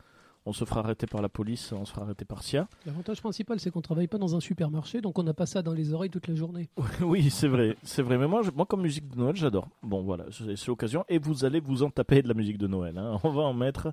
[0.46, 2.66] on se fera arrêter par la police, on se fera arrêter par SIA.
[2.86, 5.74] L'avantage principal, c'est qu'on travaille pas dans un supermarché, donc on n'a pas ça dans
[5.74, 6.70] les oreilles toute la journée.
[7.02, 8.16] oui, c'est vrai, c'est vrai.
[8.16, 9.68] Mais moi, je- moi comme musique de Noël, j'adore.
[9.82, 11.04] Bon voilà, c'est c'est l'occasion.
[11.10, 12.96] Et vous allez vous en taper de la musique de Noël.
[12.96, 13.20] hein.
[13.24, 13.92] On va en mettre.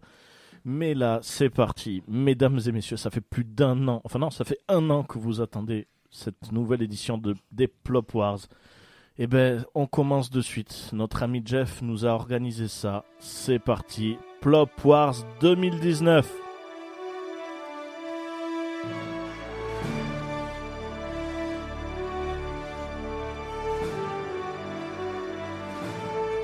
[0.66, 2.02] Mais là, c'est parti.
[2.08, 4.02] Mesdames et messieurs, ça fait plus d'un an.
[4.06, 8.14] Enfin non, ça fait un an que vous attendez cette nouvelle édition de des Plop
[8.14, 8.40] Wars.
[9.20, 10.90] Eh ben, on commence de suite.
[10.92, 13.06] Notre ami Jeff nous a organisé ça.
[13.20, 14.18] C'est parti.
[14.42, 16.28] Plop Wars 2019.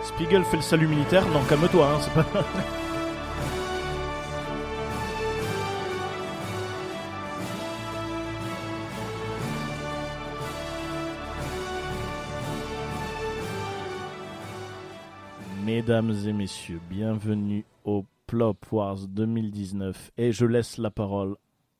[0.03, 1.25] Spiegel fait le salut militaire.
[1.29, 1.87] Non, calme-toi.
[1.87, 2.25] Hein, c'est pas...
[15.79, 21.37] Mesdames et messieurs, bienvenue au Plop Wars 2019 et je laisse la parole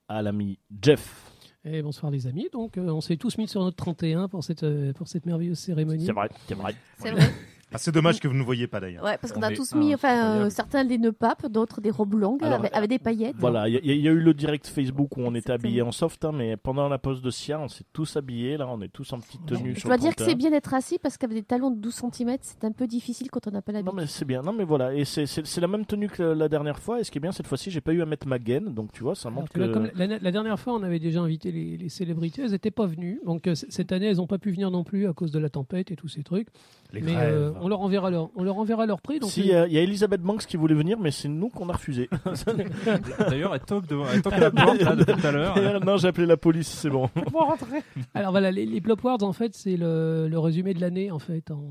[0.08, 1.34] à l'ami Jeff.
[1.66, 4.64] Et bonsoir les amis, donc euh, on s'est tous mis sur notre 31 pour cette,
[4.64, 6.06] euh, pour cette merveilleuse cérémonie.
[6.06, 6.76] C'est vrai, c'est vrai.
[6.98, 7.30] C'est vrai.
[7.72, 9.04] Ah, c'est dommage que vous ne voyez pas d'ailleurs.
[9.04, 11.92] Ouais, parce qu'on On a tous mis, enfin, euh, certains des nœuds papes, d'autres des
[11.92, 13.36] robes longues Alors, avec, avec des paillettes.
[13.38, 15.82] Voilà, il y, a- il y a eu le direct Facebook où on était habillés
[15.84, 18.58] en soft, hein, mais pendant la pause de SIA, on s'est tous habillés.
[18.58, 20.30] Là, on est tous en petite tenue Je dois dire que 31.
[20.30, 23.30] c'est bien d'être assis parce qu'avec des talons de 12 cm, c'est un peu difficile
[23.30, 24.00] quand on n'a pas Non l'habitude.
[24.00, 25.26] mais c'est bien, non mais voilà, et c'est-
[25.60, 27.82] la même tenue que la dernière fois, et ce qui est bien cette fois-ci, j'ai
[27.82, 30.08] pas eu à mettre ma gaine, donc tu vois, ça montre que là, comme la,
[30.08, 33.20] la dernière fois, on avait déjà invité les, les célébrités, elles n'étaient pas venues.
[33.26, 35.50] Donc euh, cette année, elles n'ont pas pu venir non plus à cause de la
[35.50, 36.48] tempête et tous ces trucs.
[36.92, 37.34] Les Mais grèves.
[37.36, 39.20] euh, on leur enverra leur, on leur enverra leur prix.
[39.20, 41.74] Donc Si, il y a Elisabeth Banks qui voulait venir, mais c'est nous qu'on a
[41.74, 42.10] refusé.
[43.30, 45.86] D'ailleurs, elle toque, devant, elle toque à la porte là, depuis tout à l'heure.
[45.86, 47.08] non, j'ai appelé la police, c'est bon.
[48.16, 51.20] Alors voilà, les, les Plop Awards, en fait, c'est le, le résumé de l'année en
[51.20, 51.62] fait en,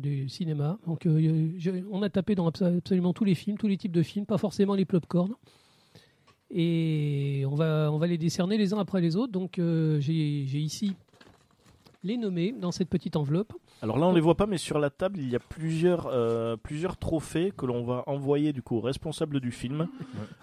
[0.00, 0.76] du cinéma.
[0.88, 3.92] Donc euh, je- on a tapé dans abso- absolument tous les films, tous les types
[3.92, 5.34] de films, pas forcément les popcorn.
[6.50, 9.32] Et on va, on va les décerner les uns après les autres.
[9.32, 10.94] Donc euh, j'ai j'ai ici
[12.02, 13.52] les nommés dans cette petite enveloppe.
[13.82, 16.56] Alors là, on les voit pas, mais sur la table, il y a plusieurs, euh,
[16.56, 19.88] plusieurs trophées que l'on va envoyer du coup aux responsables du film.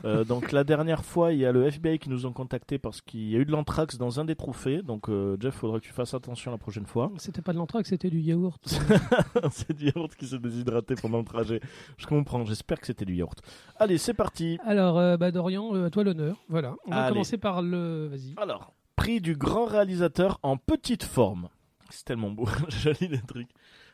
[0.05, 3.01] Euh, donc la dernière fois, il y a le FBI qui nous ont contactés parce
[3.01, 4.83] qu'il y a eu de l'anthrax dans un des trophées.
[4.83, 7.11] Donc euh, Jeff, faudra que tu fasses attention la prochaine fois.
[7.17, 8.61] C'était pas de l'entraque, c'était du yaourt.
[9.51, 11.61] c'est du yaourt qui s'est déshydraté pendant le trajet.
[11.97, 13.41] Je comprends, j'espère que c'était du yaourt.
[13.77, 14.59] Allez, c'est parti.
[14.63, 16.37] Alors, euh, bah, Dorian, euh, à toi l'honneur.
[16.47, 16.75] Voilà.
[16.85, 17.13] On va Allez.
[17.13, 18.07] commencer par le.
[18.07, 18.35] Vas-y.
[18.37, 21.49] Alors, prix du grand réalisateur en petite forme.
[21.91, 23.49] C'est tellement beau, joli les trucs.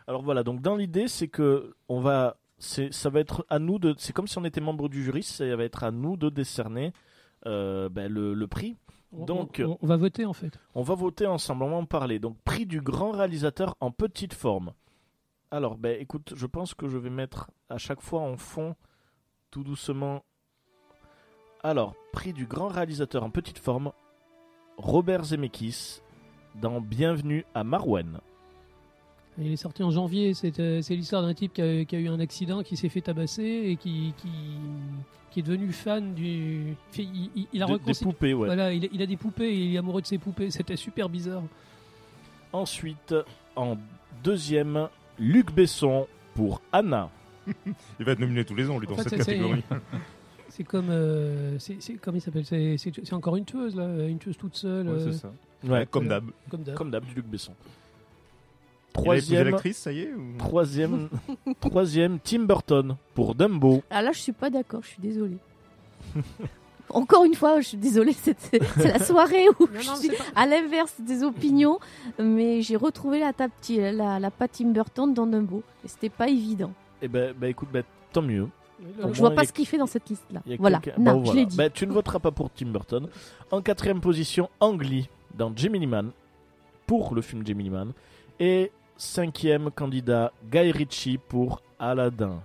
[0.07, 3.77] Alors voilà, donc dans l'idée, c'est que on va, c'est, ça va être à nous
[3.79, 6.29] de, c'est comme si on était membre du jury, ça va être à nous de
[6.29, 6.93] décerner
[7.45, 8.77] euh, ben, le, le prix.
[9.11, 10.57] On- Donc- on, on va voter en fait.
[10.75, 12.19] On va voter ensemble, on va en parler.
[12.19, 14.73] Donc prix du grand réalisateur en petite forme.
[15.51, 18.75] Alors, ben écoute, je pense que je vais mettre à chaque fois en fond,
[19.49, 20.23] tout doucement.
[21.63, 23.91] Alors, prix du grand réalisateur en petite forme,
[24.77, 26.01] Robert Zemeckis
[26.61, 28.19] dans Bienvenue à Marwen.
[29.39, 30.33] Il est sorti en janvier.
[30.33, 32.89] C'est euh, c'est l'histoire d'un type qui a, qui a eu un accident, qui s'est
[32.89, 34.29] fait tabasser et qui, qui,
[35.31, 36.75] qui est devenu fan du.
[36.97, 38.47] Il, il- il a De- des poupées, ouais.
[38.47, 40.49] Voilà, il, a- il a des poupées et il est amoureux de ses poupées.
[40.49, 41.43] C'était super bizarre.
[42.53, 43.13] Ensuite,
[43.55, 43.77] en
[44.23, 44.87] deuxième,
[45.19, 47.09] Luc Besson pour Anna.
[47.99, 49.63] Il va être nominé tous les ans, lui, En dans fait, cette c'est- catégorie.
[50.49, 50.87] C'est comme.
[50.89, 54.07] euh, c'est c'est- comment il s'appelle C'est c'est- c'est encore une tueuse, là.
[54.07, 54.87] Une tueuse toute seule.
[54.87, 55.31] Ouais, euh, c'est ça.
[55.63, 56.25] Ouais, Comme d'hab.
[56.49, 56.75] Comme d'hab.
[56.75, 57.53] comme d'hab, du Luc Besson.
[58.93, 61.09] Troisième, l'actrice, ça y est ou- troisième,
[61.59, 63.83] troisième, Tim Burton pour Dumbo.
[63.91, 65.37] Alors là, je suis pas d'accord, je suis désolée.
[66.89, 70.09] Encore une fois, je suis désolée, c'est c'est la soirée où Non, je non, suis
[70.09, 71.79] pas- à l'inverse des opinions,
[72.17, 76.29] mais j'ai retrouvé la, table, la, la patte Tim Burton dans Dumbo, et c'était pas
[76.29, 76.71] évident.
[77.01, 77.81] Eh ben, bah, écoute, bah,
[78.13, 78.47] tant mieux.
[79.01, 80.41] Donc je vois pas a- ce qu'il fait dans cette liste-là.
[80.59, 81.57] Voilà, non, Bon, je l'ai dit.
[81.57, 83.07] Bah, tu ne voteras pas pour Tim Burton.
[83.51, 86.11] En quatrième position, Ang Lee dans Gemini Man
[86.85, 87.93] pour le film Gemini Man.
[88.39, 92.41] Et cinquième candidat, Guy Ritchie pour Aladdin.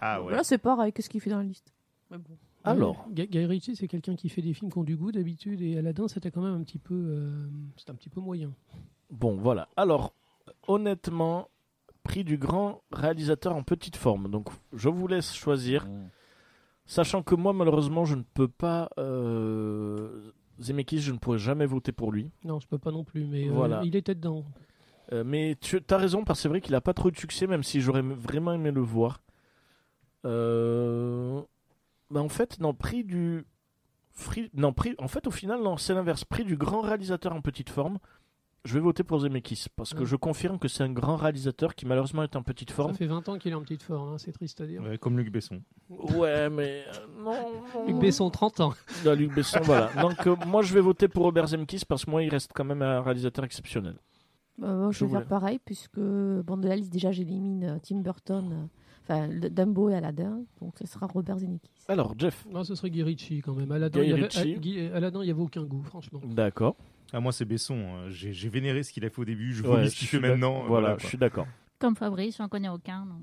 [0.00, 0.28] Ah ouais.
[0.28, 1.72] Voilà, c'est pareil, qu'est-ce qu'il fait dans la liste?
[2.10, 2.36] Mais bon.
[2.64, 5.78] Alors, Guy Ritchie, c'est quelqu'un qui fait des films qui ont du goût d'habitude, et
[5.78, 8.52] Aladdin, c'était quand même un petit peu, euh, c'était un petit peu moyen.
[9.10, 9.68] bon, voilà.
[9.76, 10.12] Alors,
[10.66, 11.48] honnêtement,
[12.02, 14.30] prix du grand réalisateur en petite forme.
[14.30, 15.86] Donc, je vous laisse choisir.
[16.86, 18.90] Sachant que moi, malheureusement, je ne peux pas.
[18.98, 20.32] Euh...
[20.60, 22.30] Zemeckis, je ne pourrais jamais voter pour lui.
[22.44, 23.80] Non, je peux pas non plus, mais euh, Voilà.
[23.84, 24.44] il était dedans.
[25.12, 27.46] Euh, mais tu as raison, parce que c'est vrai qu'il a pas trop de succès,
[27.46, 29.20] même si j'aurais vraiment aimé le voir.
[30.24, 31.40] Euh...
[32.10, 33.46] bah, en fait, non, prix du.
[34.54, 34.96] Non, prix...
[34.98, 36.24] En fait, au final, non, c'est l'inverse.
[36.24, 37.98] Prix du grand réalisateur en petite forme.
[38.64, 40.06] Je vais voter pour Zemeckis parce que Ouais.
[40.06, 42.94] je confirme que c'est un grand réalisateur qui malheureusement est en petite Ça forme.
[42.94, 44.82] fait 20 ans qu'il est en petite forme, hein, c'est triste à dire.
[44.82, 45.62] Ouais, comme Luc Besson.
[45.88, 47.32] Ouais, mais euh, non,
[47.74, 47.86] non.
[47.86, 48.74] Luc Besson, 30 ans.
[49.04, 49.90] Non, Luc Besson, voilà.
[50.02, 52.64] Donc euh, moi je vais voter pour Robert Zemeckis parce que moi il reste quand
[52.64, 53.94] même un réalisateur exceptionnel.
[54.58, 57.78] Bah, moi, je Je vais faire pareil, puisque bon, de la liste, déjà, j'élimine euh,
[57.80, 58.68] Tim Burton,
[59.04, 61.70] enfin le- Dumbo et Aladdin, donc ce sera Robert Zemeckis.
[61.86, 63.70] Alors Jeff, Non, ce serait Guy Ritchie quand même.
[63.70, 64.58] Aladdin, Guy il y avait, Ritchie.
[64.58, 66.20] Guy- Aladdin, il n'y avait aucun goût, franchement.
[66.24, 66.74] d'accord.
[67.12, 67.76] Ah, moi, c'est Besson.
[67.76, 69.54] euh, J'ai j'ai vénéré ce qu'il a fait au début.
[69.54, 70.62] Je vomis ce qu'il fait maintenant.
[70.64, 71.46] euh, Voilà, je suis d'accord.
[71.78, 73.06] Comme Fabrice, j'en connais aucun.
[73.06, 73.22] Donc,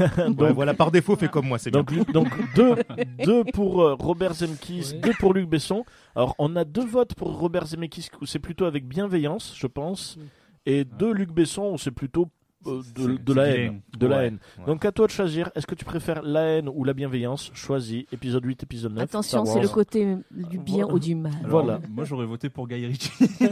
[0.00, 1.80] euh, Donc, Ouais, voilà, par défaut, fait comme moi, c'est bien.
[1.80, 2.74] Donc, Luc- donc deux,
[3.24, 4.98] deux pour euh, Robert Zemeckis, Ouais.
[5.00, 5.84] deux pour Luc Besson.
[6.16, 10.18] Alors on a deux votes pour Robert Zemeckis où c'est plutôt avec bienveillance, je pense,
[10.66, 12.28] et deux Luc Besson où c'est plutôt
[12.66, 12.82] euh,
[13.24, 14.38] de, la haine, de la haine.
[14.58, 14.64] ouais.
[14.66, 15.50] Donc à toi de choisir.
[15.54, 17.50] Est-ce que tu préfères la haine ou la bienveillance?
[17.54, 18.04] Choisis.
[18.12, 19.02] Épisode 8, épisode 9.
[19.04, 20.94] Attention, c'est le côté du bien Voilà.
[20.94, 21.32] ou du mal.
[21.44, 21.80] Alors, Voilà.
[21.88, 23.10] Moi, j'aurais voté pour Guy Ritchie.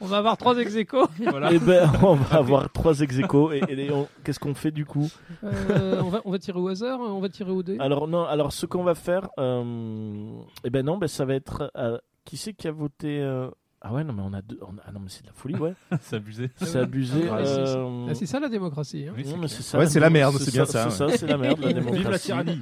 [0.00, 1.06] On va avoir trois ex aequo.
[1.30, 1.52] voilà.
[1.52, 4.84] Eh ben, on va avoir trois ex aequo, et, et on- qu'est-ce qu'on fait du
[4.84, 5.08] coup?
[5.42, 7.76] Euh, on, va, on va tirer au hasard, on va tirer au dé.
[7.80, 10.28] Alors non, alors ce qu'on va faire, euh,
[10.64, 13.50] eh ben non, ben ça va être euh, qui c'est qui a voté euh,
[13.86, 15.34] Ah ouais, non mais on a deux, on a- ah non mais c'est de la
[15.34, 15.74] folie, ouais.
[16.00, 16.50] c'est abusé.
[16.56, 17.24] C'est abusé.
[17.30, 19.04] Ah ouais, c'est- euh, Ah, c'est ça la démocratie.
[19.08, 19.12] hein.
[19.14, 19.62] Oui, non, c'est mais clair.
[19.62, 19.78] ça.
[19.78, 21.98] Ouais, c'est la merde, c'est c'est bien ça, C'est ça, c'est la merde, la démocratie.
[21.98, 22.60] Vive la tyrannie.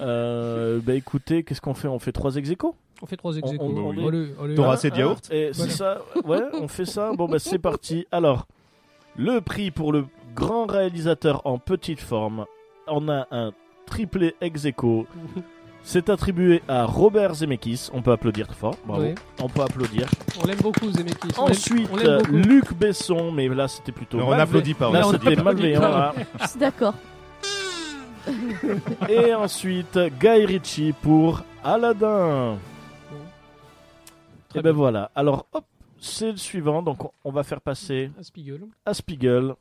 [0.00, 1.88] Euh, bah écoutez, qu'est-ce qu'on fait?
[1.88, 2.74] On fait trois ex aequo?
[3.02, 4.54] On fait trois ex On- on- on-.
[4.54, 7.12] T'auras assez de yaourt Et c'est ça, ouais, on fait ça.
[7.14, 8.06] Bon bah c'est parti.
[8.12, 8.46] Alors,
[9.16, 10.04] le prix pour le
[10.34, 12.44] grand réalisateur en petite forme,
[12.86, 13.52] on a un
[13.86, 15.06] triplé ex aequo.
[15.82, 17.88] C'est attribué à Robert Zemeckis.
[17.92, 18.76] On peut applaudir très fort.
[18.86, 19.06] Bravo.
[19.40, 20.08] On peut applaudir.
[20.42, 21.28] On l'aime beaucoup, Zemeckis.
[21.38, 22.32] On Ensuite, on l'aime beaucoup.
[22.32, 24.18] Luc Besson, mais là c'était plutôt.
[24.18, 24.88] Non, on n'applaudit pas.
[24.88, 25.42] on Là c'était pas.
[25.42, 25.80] malveillant.
[25.80, 26.14] là.
[26.42, 26.94] Je suis d'accord.
[29.08, 32.58] Et ensuite, Guy Ritchie pour Aladdin.
[34.50, 34.72] Très Et ben bien.
[34.78, 35.10] voilà.
[35.14, 35.64] Alors, hop,
[35.98, 36.82] c'est le suivant.
[36.82, 38.60] Donc, on- on va faire passer À Spiegel.
[38.84, 39.54] à Spiegel.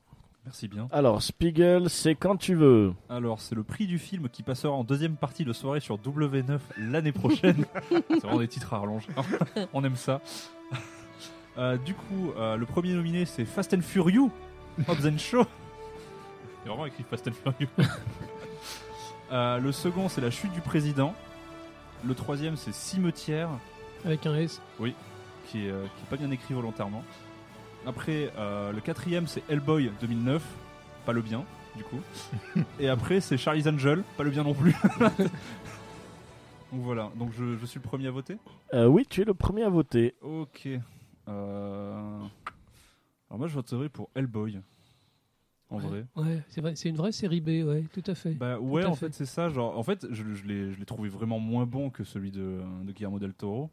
[0.45, 0.87] Merci bien.
[0.91, 2.93] Alors, Spiegel, c'est quand tu veux.
[3.09, 6.59] Alors, c'est le prix du film qui passera en deuxième partie de soirée sur W9
[6.77, 7.65] l'année prochaine.
[7.89, 9.09] c'est vraiment des titres à rallonger.
[9.73, 10.21] On aime ça.
[11.57, 14.31] Euh, du coup, euh, le premier nominé, c'est Fast and Furious,
[14.87, 15.45] Hobbs and Shaw.
[16.63, 17.69] Il y a vraiment écrit Fast and Furious.
[19.31, 21.13] Euh, le second, c'est La chute du président.
[22.03, 23.49] Le troisième, c'est Cimetière,
[24.03, 24.59] Avec un S.
[25.45, 27.03] qui est, euh, qui est pas bien écrit volontairement.
[27.85, 30.43] Après, euh, le quatrième, c'est Hellboy 2009,
[31.05, 31.43] pas le bien,
[31.75, 31.99] du coup.
[32.79, 34.75] Et après, c'est Charlie's Angel, pas le bien non plus.
[36.71, 38.37] Donc voilà, donc je, je suis le premier à voter.
[38.75, 40.13] Euh, oui, tu es le premier à voter.
[40.21, 40.67] Ok.
[41.27, 42.19] Euh,
[43.27, 44.59] Alors moi, je voterai pour Hellboy.
[45.71, 45.87] En Ouais.
[45.87, 46.05] vrai.
[46.15, 48.33] Ouais, c'est vrai, c'est une vraie série B, ouais, tout à fait.
[48.33, 49.07] Bah ouais, en fait.
[49.07, 49.49] fait, c'est ça.
[49.49, 52.91] Genre, en fait, je, l'ai je l'ai trouvé vraiment moins bon que celui de, de
[52.91, 53.71] Guillermo del Toro.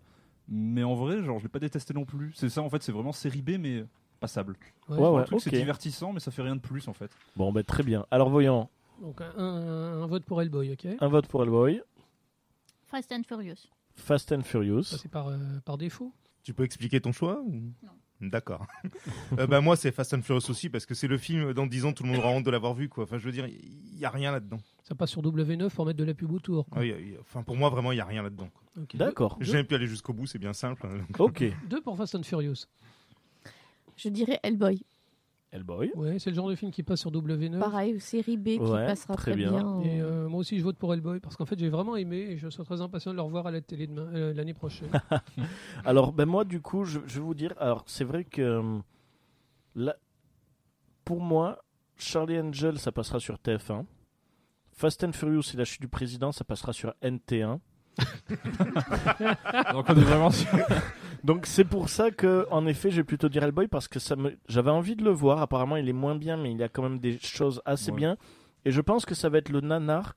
[0.49, 2.33] Mais en vrai, genre, je l'ai pas détesté non plus.
[2.35, 3.85] C'est ça, en fait, c'est vraiment série B, mais
[4.21, 4.57] passable.
[4.89, 4.97] Ouais.
[4.99, 7.11] Ouais, c'est divertissant, mais ça fait rien de plus, en fait.
[7.37, 8.07] Bon, ben très bien.
[8.11, 8.69] Alors, voyons.
[9.03, 11.83] Donc un, un- un vote pour Hellboy, ok Un vote pour Hellboy.
[12.87, 13.69] Fast and Furious.
[13.95, 14.85] Fast and Furious.
[14.85, 16.13] C'est par, euh, par défaut.
[16.45, 17.73] Tu peux expliquer ton choix ou...
[17.83, 17.91] Non.
[18.21, 18.67] D'accord.
[19.39, 21.85] Euh, bah, moi, c'est Fast and Furious aussi parce que c'est le film, dans 10
[21.85, 22.89] ans, tout le monde aura honte de l'avoir vu.
[22.89, 23.05] Quoi.
[23.05, 24.59] Enfin, je veux dire, il n'y a rien là-dedans.
[24.87, 26.69] Ça passe sur W9 pour mettre de la pub autour.
[26.69, 26.79] quoi.
[26.81, 28.23] Ah, il y a- il y a- Enfin, pour moi, vraiment, il n'y a rien
[28.23, 28.49] là-dedans.
[28.55, 28.83] quoi.
[28.85, 28.95] Ok.
[28.97, 29.37] D'accord.
[29.41, 30.87] J'ai pu aller jusqu'au bout, c'est bien simple.
[30.87, 31.19] hein, donc.
[31.21, 31.43] Ok.
[31.69, 32.67] Deux, pour Fast and Furious.
[33.97, 34.85] Je dirais Hellboy.
[35.51, 35.91] Hellboy.
[35.97, 37.59] Ouais, c'est le genre de film qui passe sur W9.
[37.59, 39.51] Pareil, série B qui Ouais, passera très très, bien.
[39.53, 39.81] bien.
[39.83, 42.37] Et euh, moi aussi, je vote pour Hellboy parce qu'en fait, j'ai vraiment aimé et
[42.37, 44.91] je serais très impatient de le revoir à la télé demain, euh, l'année prochaine.
[45.85, 47.55] Alors, ben moi, du coup, je, je vais vous dire.
[47.59, 48.43] Alors, c'est vrai que.
[48.43, 48.79] euh,
[49.75, 49.97] là,
[51.05, 51.59] pour moi,
[51.97, 53.85] Charlie Angel, ça passera sur TF1.
[54.77, 57.59] Fast and Furious et la chute du président, ça passera sur NT1.
[59.73, 60.49] Donc on est vraiment sur...
[61.25, 64.17] Donc c'est pour ça que, en effet, je vais plutôt dire Hellboy parce que ça
[64.17, 65.41] me, j'avais envie de le voir.
[65.41, 67.97] Apparemment, il est moins bien, mais il y a quand même des choses assez Ouais.
[67.97, 68.17] bien.
[68.65, 70.15] Et je pense que ça va être le nanar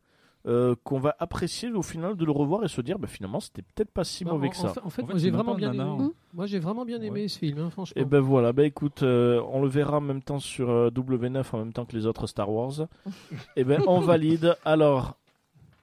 [0.47, 3.61] euh, qu'on va apprécier au final de le revoir et se dire, bah, finalement, c'était
[3.61, 4.67] peut-être pas si Bah, mauvais en, que ça.
[4.69, 6.09] en fait, en fait, En fait, moi, j'ai vraiment bien aimé.
[6.33, 7.28] Moi, j'ai vraiment bien aimé Ouais.
[7.28, 8.01] ce film, hein, franchement.
[8.01, 11.43] Et ben voilà, bah écoute, euh, on le verra en même temps sur euh, W9
[11.51, 12.87] en même temps que les autres Star Wars.
[13.57, 14.55] et ben on valide.
[14.63, 15.17] Alors,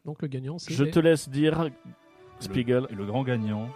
[0.04, 1.68] Donc le gagnant, c'est je te laisse dire
[2.40, 3.68] Spiegel, Et le grand gagnant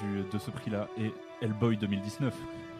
[0.00, 2.34] du, de ce prix-là est Hellboy 2019.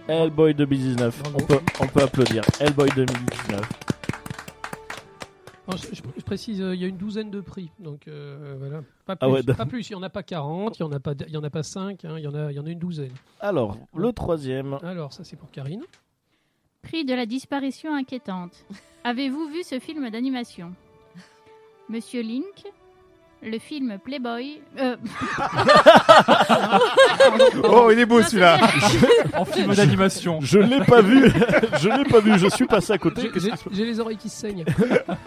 [0.08, 1.22] Hellboy 2019.
[1.22, 1.36] Bravo.
[1.40, 2.42] On peut, on peut applaudir.
[2.60, 3.93] Hellboy 2019.
[5.66, 8.56] Alors, je, je- je précise, euh, il y a une douzaine de prix, donc euh,
[8.58, 8.82] voilà.
[9.06, 10.92] Pas plus, Ah ouais, pas plus, il n'y en a pas 40, il n'y en,
[10.92, 12.58] a pas- il y en a pas 5, hein, il y, en a- il y
[12.58, 13.12] en a une douzaine.
[13.40, 14.78] Alors, le troisième.
[14.82, 15.82] Alors, ça c'est pour Karine.
[16.82, 18.66] Prix de la disparition inquiétante.
[19.04, 20.74] Avez-vous vu ce film d'animation?
[21.88, 22.64] Monsieur Link,
[23.44, 24.62] le film Playboy.
[24.78, 24.96] euh,
[27.64, 28.58] Oh, il est beau celui-là.
[29.36, 30.40] En film d'animation.
[30.40, 31.30] Je l'ai pas vu.
[31.80, 32.38] je l'ai pas vu.
[32.38, 33.22] Je suis passé à côté.
[33.22, 34.64] J'ai- Qu'est-ce J'ai qui se passe j'ai les oreilles qui saignent.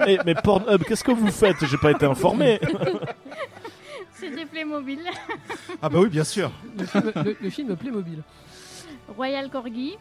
[0.08, 1.64] Eh, mais Pornhub, qu'est-ce que vous faites?
[1.66, 2.60] J'ai pas été informé.
[4.14, 5.00] C'était Playmobil.
[5.82, 6.52] Ah bah oui, bien sûr.
[6.78, 8.22] Le film, le- le film Playmobil.
[9.16, 9.96] Royal Corgi.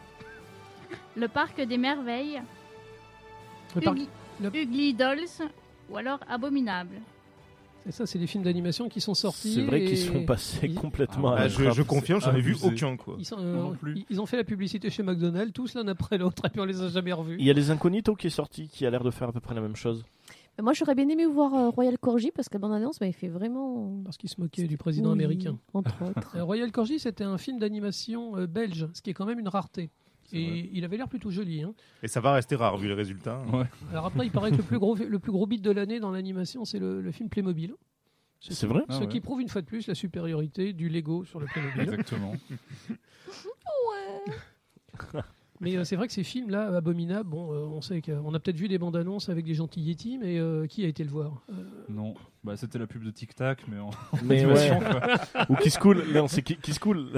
[1.15, 2.41] Le Parc des Merveilles.
[3.75, 4.09] Le parc- Ugly,
[4.41, 5.49] le- Ugly Dolls.
[5.89, 6.95] Ou alors Abominable.
[7.87, 9.53] Et ça, c'est des films d'animation qui sont sortis.
[9.53, 12.41] C'est vrai qu'ils et sont passés ils- complètement Ah, à je, je confirme, j'en ai
[12.41, 13.15] vu aucun quoi.
[13.17, 14.03] Ils, sont, Moi non plus.
[14.09, 16.81] ils- ont fait la publicité chez McDonald's, tous l'un après l'autre, et puis on les
[16.81, 17.37] a jamais revus.
[17.39, 19.39] Il y a les Incognito qui est sorti, qui a l'air de faire à peu
[19.39, 20.03] près la même chose.
[20.61, 24.01] Moi, j'aurais bien aimé voir euh, Royal Corgi parce que la bande-annonce m'avait fait vraiment.
[24.03, 25.55] Parce qu'ils se moquaient du président Oui, américain.
[25.73, 26.35] Entre autres.
[26.35, 29.49] Euh, Royal Corgi, c'était un film d'animation euh, belge, ce qui est quand même une
[29.49, 29.91] rareté.
[30.33, 31.63] Et il avait l'air plutôt joli.
[31.63, 31.73] hein.
[32.03, 33.41] Et ça va rester rare vu les résultats.
[33.91, 36.11] Alors après, il paraît que le plus gros, le plus gros beat de l'année dans
[36.11, 37.73] l'animation, c'est le, le film Playmobil.
[38.39, 39.07] Ce C'est vrai Ah Ce ouais.
[39.07, 41.81] qui prouve une fois de plus la supériorité du Lego sur le Playmobil.
[41.81, 42.33] Exactement.
[45.59, 48.57] mais euh, c'est vrai que ces films-là, abominables, bon, euh, on sait qu'on a peut-être
[48.57, 51.41] vu des bandes annonces avec des gentils Yeti, mais euh, qui a été le voir
[51.49, 52.13] Euh, Non.
[52.43, 53.89] Bah, c'était la pub de Tic Tac, mais en
[54.23, 54.69] Mais ouais.
[54.69, 55.45] animation, quoi.
[55.49, 56.03] Ou qui se coule.
[56.13, 57.11] Non, c'est qui, qui se coule.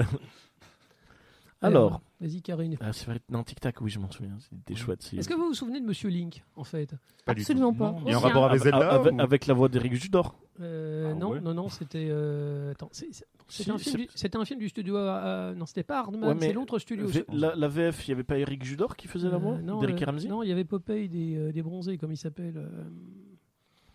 [1.62, 2.00] Alors.
[2.20, 2.76] Vas-y, Karine.
[2.80, 3.20] Ah, c'est vrai.
[3.30, 4.36] Non, Tic Tac, oui, je m'en souviens.
[4.38, 5.10] C'était chouette.
[5.16, 6.94] Est-ce que vous vous souvenez de Monsieur Link, en fait?
[7.24, 7.94] Pas du Absolument pas.
[8.04, 8.48] Il y a un Aussi, rapport hein.
[8.50, 10.34] avec Avec, Zelda avec- ou- avec la voix d'Éric Judor.
[10.60, 12.08] Euh, Ah non, ouais non, non, c'était.
[12.10, 14.96] euh, Attends, c'est- c'est- c'était Si, un, film du- c'était un film du studio.
[14.96, 17.06] euh, non, c'était pas Hardman, Ouais, c'est l'autre studio.
[17.06, 19.62] V- la, la VF, il n'y avait pas Eric Judor qui faisait la voix Euh,
[19.62, 20.28] non, D'Eric euh, Ramsey?
[20.28, 22.56] Non, il y avait Popeye des, euh, des bronzés, comme il s'appelle.
[22.56, 22.84] euh,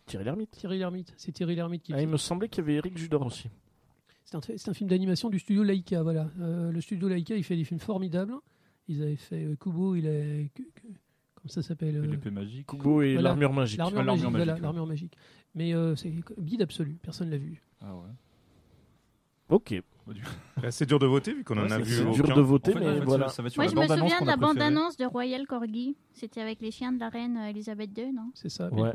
[0.08, 0.52] Thierry Lhermitte.
[0.52, 1.14] Thierry Lhermitte.
[1.18, 1.94] C'est Thierry Lhermitte qui.
[1.94, 3.50] Ah, il me semblait qu'il y avait Eric Judor aussi.
[4.26, 6.02] C'est un, c'est un film d'animation du studio Laika.
[6.04, 6.28] Voilà.
[6.40, 8.34] Euh, le studio Laika, il fait des films formidables.
[8.88, 10.04] Ils avaient fait euh, Kubo, il
[10.54, 10.64] que-
[11.36, 12.66] Comment ça s'appelle euh, L'épée magique.
[12.68, 13.30] Kubo et Voilà.
[13.30, 13.78] l'armure magique.
[13.78, 14.26] L'armure Ah, magique.
[14.30, 15.18] Voilà, magique, l'armure magique.
[15.54, 16.98] Mais euh, c'est bide absolu.
[17.02, 17.62] Personne l'a vu.
[17.82, 18.10] Ah ouais.
[19.50, 19.82] Ok.
[20.58, 22.24] Bah, C'est dur de voter vu qu'on en a c'est- vu C'est aucun.
[22.24, 23.28] dur de voter, En fait, mais en fait, voilà.
[23.30, 25.96] ça va sur Moi, je me souviens de la bande-annonce de Royal Corgi.
[26.14, 28.32] C'était avec les chiens de la reine euh, Elisabeth II, non?
[28.34, 28.92] C'est ça, Ouais.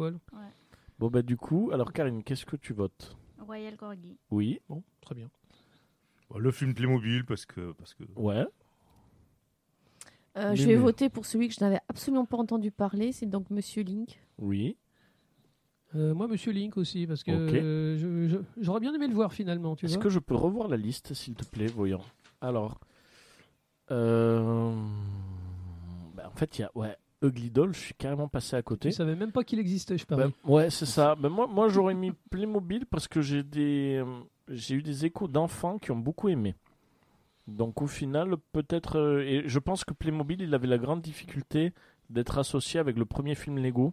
[0.98, 3.16] Bon, bah, du coup, alors, Karine, qu'est-ce que tu votes?
[3.51, 4.17] Royal Corgi.
[4.31, 4.61] Oui.
[4.69, 5.29] Bon, très bien.
[6.31, 8.47] Bah, Le film Playmobil parce que parce que Ouais.
[10.37, 13.27] Euh, je vais mais- voter pour celui que je n'avais absolument pas entendu parler, c'est
[13.27, 14.21] donc Monsieur Link.
[14.39, 14.77] Oui.
[15.97, 19.75] Euh, moi, Monsieur Link aussi, parce que euh, j'aurais bien aimé le voir finalement.
[19.83, 22.01] Est-ce que je peux revoir la liste, s'il te plaît, voyons
[22.41, 22.79] Alors.
[23.91, 24.73] euh,
[26.15, 26.71] bah, en fait, il y a.
[26.77, 26.97] Ouais.
[27.23, 28.89] Ugly Doll, je suis carrément passé à côté.
[28.91, 30.23] Tu savais même pas qu'il existait, je parie.
[30.23, 31.15] Ben, ouais, c'est ça.
[31.15, 35.29] Ben, moi, moi j'aurais mis Playmobil parce que j'ai des, euh, j'ai eu des échos
[35.29, 36.55] d'enfants qui ont beaucoup aimé.
[37.47, 41.73] Donc au final, peut-être, euh, et je pense que Playmobil, il avait la grande difficulté
[42.09, 43.93] d'être associé avec le premier film Lego,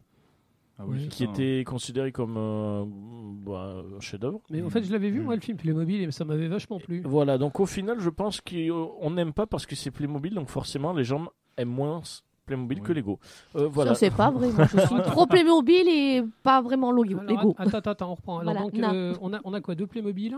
[0.80, 1.34] Ah oui, qui ça, hein.
[1.34, 4.42] était considéré comme euh, bah, un chef-d'œuvre.
[4.50, 7.02] Mais en fait, je l'avais vu, moi, le film Playmobil, et ça m'avait vachement plu.
[7.04, 7.38] Voilà.
[7.38, 11.04] Donc au final, je pense qu'on n'aime pas parce que c'est Playmobil, donc forcément, les
[11.04, 11.28] gens
[11.58, 12.02] aiment moins
[12.48, 12.84] Playmobil Oui.
[12.84, 13.20] que Lego.
[13.56, 13.94] Euh, voilà.
[13.94, 14.52] Ça, c'est pas vrai.
[14.52, 17.20] Moi, je suis trop Playmobil et pas vraiment Lego.
[17.20, 17.56] Alors, Lego.
[17.60, 18.40] Attends, attends, attends, on reprend.
[18.40, 18.94] Alors, Voilà, donc, non.
[18.96, 20.36] euh, on, a, on a quoi Deux Playmobil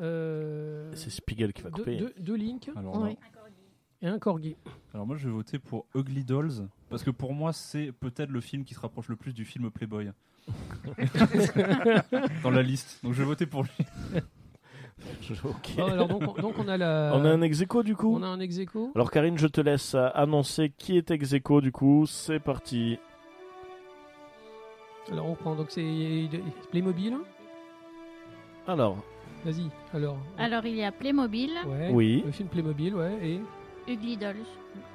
[0.00, 1.96] euh, C'est Spiegel qui va couper.
[1.98, 3.10] deux- deux Link Alors, Ouais.
[3.10, 3.16] non.
[4.02, 4.56] et un Corgi.
[4.94, 8.40] Alors moi je vais voter pour Ugly Dolls parce que pour moi c'est peut-être le
[8.40, 10.10] film qui se rapproche le plus du film Playboy
[12.42, 13.00] dans la liste.
[13.02, 13.70] Donc je vais voter pour lui.
[15.78, 17.12] Alors, donc, on- donc, on a la.
[17.14, 18.14] On a un ex du coup.
[18.16, 18.92] on a un ex aequo.
[18.94, 22.06] Alors Karine, je te laisse annoncer qui est ex du coup.
[22.06, 22.98] C'est parti.
[25.12, 25.54] Alors, on reprend.
[25.54, 26.28] Donc, c'est
[26.70, 27.16] Playmobil.
[28.66, 28.98] Alors,
[29.44, 30.16] Vas-y, alors.
[30.38, 32.22] Alors, il y a Playmobil, Ouais, Oui.
[32.26, 33.16] Le film Playmobil, ouais.
[33.22, 33.40] Et.
[33.92, 34.36] Ugly Dolls,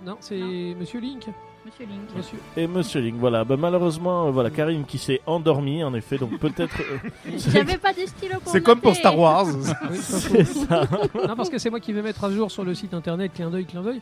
[0.06, 0.76] Non, c'est.
[0.78, 1.30] Monsieur Link.
[1.66, 2.02] Monsieur Link.
[2.16, 2.38] Monsieur.
[2.58, 3.44] et Monsieur Link, voilà.
[3.44, 6.80] Bah, malheureusement, euh, voilà, Karine qui s'est endormie, en effet, donc peut-être.
[6.82, 6.98] euh,
[7.38, 9.00] c'est- J'avais pas de stylo pour C'est comme pour noter.
[9.02, 9.46] Star Wars.
[9.46, 10.88] Oui, c'est ça.
[11.28, 13.50] non, parce que c'est moi qui vais mettre à jour sur le site internet, clin
[13.50, 14.02] d'œil, clin d'œil.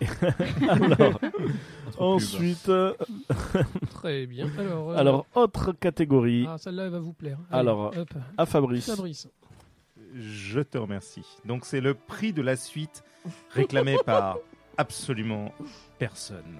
[0.68, 1.20] Alors,
[1.98, 2.94] ensuite, euh,
[3.94, 4.48] Très bien.
[4.58, 6.46] Alors, euh, alors, autre catégorie.
[6.48, 7.38] ah, celle-là, elle va vous plaire.
[7.50, 8.08] Alors, hop.
[8.38, 8.86] À Fabrice.
[8.86, 9.28] Fabrice.
[10.14, 11.22] Je te remercie.
[11.44, 13.04] Donc c'est le prix de la suite
[13.54, 14.38] réclamé par
[14.80, 15.52] absolument
[15.98, 16.56] personne.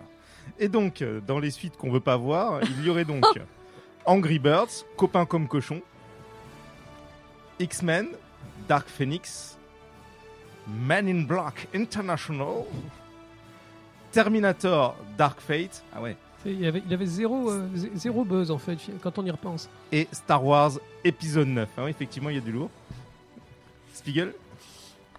[0.58, 3.24] Et donc euh, dans les suites qu'on veut pas voir, il y aurait donc
[4.04, 5.80] Angry Birds, Copain comme cochon,
[7.58, 8.08] X-Men,
[8.68, 9.56] Dark Phoenix,
[10.66, 12.64] Man in Black International,
[14.12, 18.58] Terminator Dark Fate, ah ouais, Il avait, il avait zéro, euh, zé- zéro buzz en
[18.58, 19.68] fait quand on y repense.
[19.92, 20.72] et Star Wars
[21.04, 21.68] épisode 9.
[21.76, 22.70] Ah ouais, effectivement, il y a du lourd.
[23.94, 24.34] Spiegel?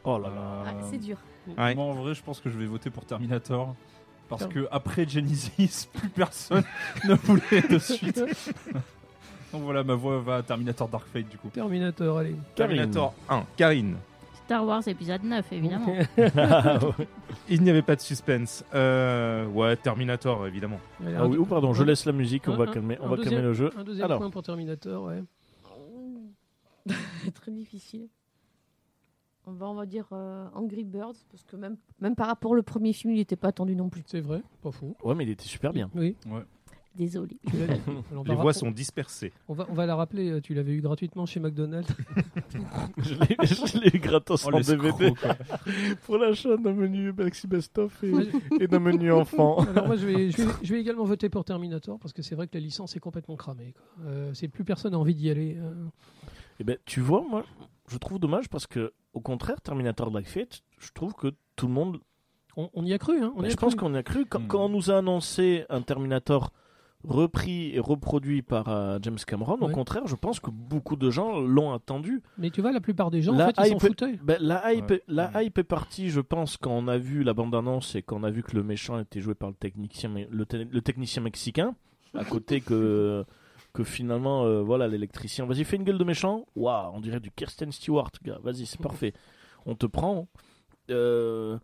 [0.04, 0.64] Oh là là.
[0.68, 1.18] Ah, c'est dur.
[1.58, 1.76] Ouais.
[1.76, 3.76] Moi en vrai je pense que je vais voter pour Terminator.
[4.30, 6.64] Parce que après Genesis, plus personne
[7.08, 8.18] ne voulait de suite.
[9.52, 11.50] Donc voilà, ma voix va à Terminator Dark Fate du coup.
[11.50, 12.36] Terminator, allez.
[12.56, 13.44] Terminator 1.
[13.58, 13.98] Karine.
[14.46, 15.94] Star Wars épisode 9, évidemment.
[17.50, 18.64] Il n'y avait pas de suspense.
[18.74, 20.80] Euh, ouais, Terminator, évidemment.
[21.06, 22.98] Allez, Ah un- oui, ou pardon, je laisse la musique, on un- va un- calmer,
[23.02, 23.70] on un va deuxième- calmer le jeu.
[23.78, 25.22] Un deuxième Alors, point pour Terminator, ouais.
[27.34, 28.08] Très difficile.
[29.48, 32.62] On va, on va dire euh, Angry Birds, parce que même, même par rapport au
[32.62, 34.04] premier film, il n'était pas attendu non plus.
[34.06, 34.96] C'est vrai, pas fou.
[35.04, 35.90] ouais, mais il était super bien.
[35.96, 36.16] Oui,
[36.94, 37.38] Désolé.
[38.26, 39.32] Les voix sont dispersées.
[39.48, 41.90] On va, on va la rappeler, euh, tu l'avais eu gratuitement chez McDonald's.
[42.98, 45.14] je l'ai- eu gratos Oh, en DVD
[46.06, 48.04] pour l'achat d'un menu Galaxy Best of
[48.60, 49.60] et, d'un menu enfant.
[49.62, 52.36] Alors moi je vais, je, vais, je vais également voter pour Terminator parce que c'est
[52.36, 53.74] vrai que la licence est complètement cramée.
[53.74, 54.06] quoi.
[54.08, 55.56] Euh, c'est plus personne n'a envie d'y aller.
[55.60, 55.74] euh.
[56.60, 57.46] Eh ben, tu vois, moi,
[57.92, 61.74] je trouve dommage parce que, au contraire, Terminator Dark Fate, je trouve que tout le
[61.74, 62.00] monde.
[62.58, 63.66] On, on y a cru, hein on Ben, je cru.
[63.66, 64.26] pense qu'on y a cru.
[64.26, 64.48] Quand, Hmm.
[64.48, 66.52] quand on nous a annoncé un Terminator
[67.04, 71.40] repris et reproduit par euh, James Cameron, au contraire, je pense que beaucoup de gens
[71.40, 72.22] l'ont attendu.
[72.38, 74.20] Mais tu vois, la plupart des gens, La en fait, ils s'en foutaient.
[74.24, 75.02] Ben, la, hype, Ouais.
[75.08, 78.30] la hype est partie, je pense, quand on a vu la bande-annonce et qu'on a
[78.30, 81.74] vu que le méchant était joué par le technicien, mais- le, te- le technicien mexicain,
[82.14, 83.26] à côté que,
[83.74, 85.46] que finalement, euh, voilà, l'électricien.
[85.46, 86.46] Vas-y, fais une gueule de méchant.
[86.56, 88.40] Waouh, on dirait du Kirsten Stewart, gars.
[88.44, 89.14] Vas-y, c'est parfait.
[89.66, 90.28] On te prend.
[90.90, 91.58] Euh,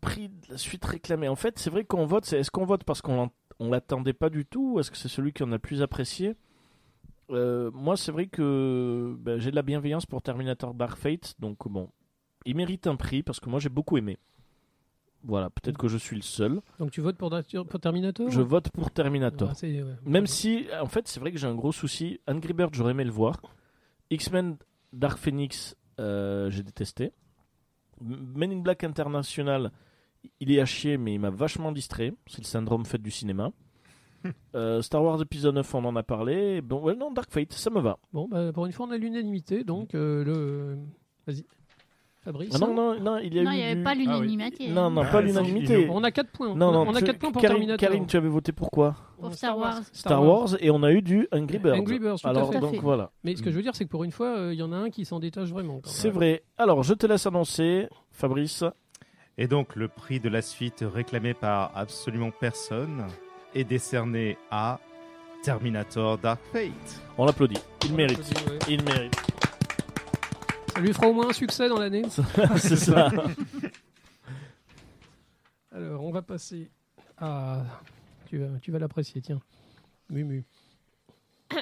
[0.00, 1.28] prix de la suite réclamée.
[1.28, 2.24] En fait, c'est vrai qu'on vote.
[2.24, 3.30] C'est est-ce qu'on vote parce qu'on
[3.60, 6.34] on l'attendait pas du tout ou est-ce que c'est celui qu'on a plus apprécié?
[7.30, 11.68] Euh, Moi, c'est vrai que ben, j'ai de la bienveillance pour Terminator Dark Fate, donc
[11.68, 11.88] bon,
[12.44, 14.18] il mérite un prix parce que moi j'ai beaucoup aimé.
[15.26, 16.60] Voilà, peut-être que je suis le seul.
[16.78, 17.30] Donc tu votes pour,
[17.68, 19.52] pour Terminator Je vote pour Terminator.
[19.52, 19.84] Ah, ouais.
[20.04, 22.20] Même si, en fait, c'est vrai que j'ai un gros souci.
[22.28, 23.40] Angry Bird, j'aurais aimé le voir.
[24.10, 24.56] X-Men
[24.92, 27.12] Dark Phoenix, euh, j'ai détesté.
[28.00, 29.70] Men in Black International,
[30.40, 32.12] il est à chier, mais il m'a vachement distrait.
[32.26, 33.50] C'est le syndrome fait du cinéma.
[34.54, 36.62] Euh, Star Wars épisode 9, on en a parlé.
[36.62, 37.98] Bon, ouais, non, Dark Fate, ça me va.
[38.10, 39.64] Bon, bah, pour une fois, on a l'unanimité.
[39.64, 40.78] Donc, euh, le.
[41.26, 41.44] Vas-y.
[42.24, 42.50] Fabrice.
[42.54, 43.94] Ah non, non, non, il y a Non, eu il n'y avait du- pas Ah
[43.96, 44.04] oui.
[44.04, 44.68] l'unanimité.
[44.68, 45.88] Non, non, Ah, pas c'est- l'unanimité.
[45.90, 46.54] On a 4 points.
[46.54, 47.88] Non, non, on a tu- 4 points pour Karine, Terminator.
[47.88, 49.80] Karine, tu avais voté pour quoi Pour Star Wars.
[49.92, 51.78] Star Wars, et on a eu du Angry Birds.
[51.78, 52.60] Angry Birds, tout à Alors, fait.
[52.60, 53.10] donc voilà.
[53.24, 54.72] Mais ce que je veux dire, c'est que pour une fois, euh, il y en
[54.72, 55.80] a un qui s'en détache vraiment.
[55.84, 56.42] C'est vrai.
[56.56, 58.64] Alors, je te laisse annoncer, Fabrice.
[59.36, 63.04] Et donc, le prix de la suite réclamé par absolument personne
[63.54, 64.78] est décerné à
[65.42, 67.02] Terminator Dark Fate.
[67.18, 67.58] On l'applaudit.
[67.84, 68.18] Il On mérite.
[68.18, 68.58] ouais.
[68.68, 69.14] Il mérite.
[70.74, 72.02] Ça lui fera au moins un succès dans l'année.
[72.56, 73.10] C'est ça.
[75.72, 76.70] Alors, on va passer
[77.16, 77.62] à.
[78.26, 79.40] Tu vas, tu vas l'apprécier, tiens.
[80.10, 80.44] Mumu.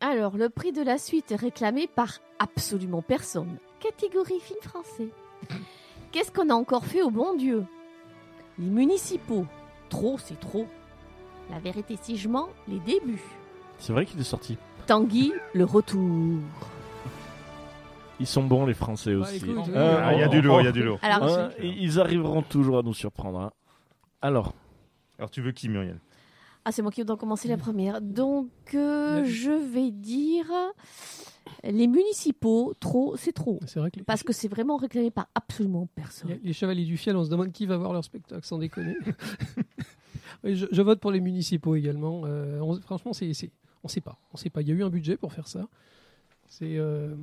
[0.00, 3.56] Alors, le prix de la suite est réclamé par absolument personne.
[3.80, 5.08] Catégorie film français.
[6.12, 7.64] Qu'est-ce qu'on a encore fait au bon Dieu?
[8.58, 9.46] Les municipaux.
[9.88, 10.66] Trop, c'est trop.
[11.50, 13.22] La vérité, si je mens, les débuts.
[13.78, 14.56] C'est vrai qu'il est sorti.
[14.86, 16.38] Tanguy, le retour.
[18.20, 19.44] Ils sont bons, les Français Bah, aussi.
[19.48, 20.98] Euh, Ah, Il y a du lourd, il y a du lourd.
[21.02, 23.40] Alors, hein, ils arriveront toujours à nous surprendre.
[23.40, 23.52] hein.
[24.22, 24.54] Alors,
[25.18, 25.98] Alors, tu veux qui, Muriel?
[26.64, 28.00] Ah, c'est moi qui dois commencer la première.
[28.02, 30.44] Donc, euh, je vais dire
[31.64, 33.58] les municipaux, trop, c'est trop.
[33.66, 36.38] C'est vrai que les, Parce que c'est vraiment réclamé par absolument personne.
[36.42, 38.96] les Chevaliers du Fiel, on se demande qui va voir leur spectacle, sans déconner.
[40.44, 42.22] Je, je vote pour les municipaux également.
[42.24, 43.50] Euh, on- franchement, c'est, c'est-
[43.84, 44.16] on sait pas.
[44.32, 44.62] On sait pas.
[44.62, 45.66] Il y a eu un budget pour faire ça.
[46.48, 46.78] C'est.
[46.78, 47.14] euh,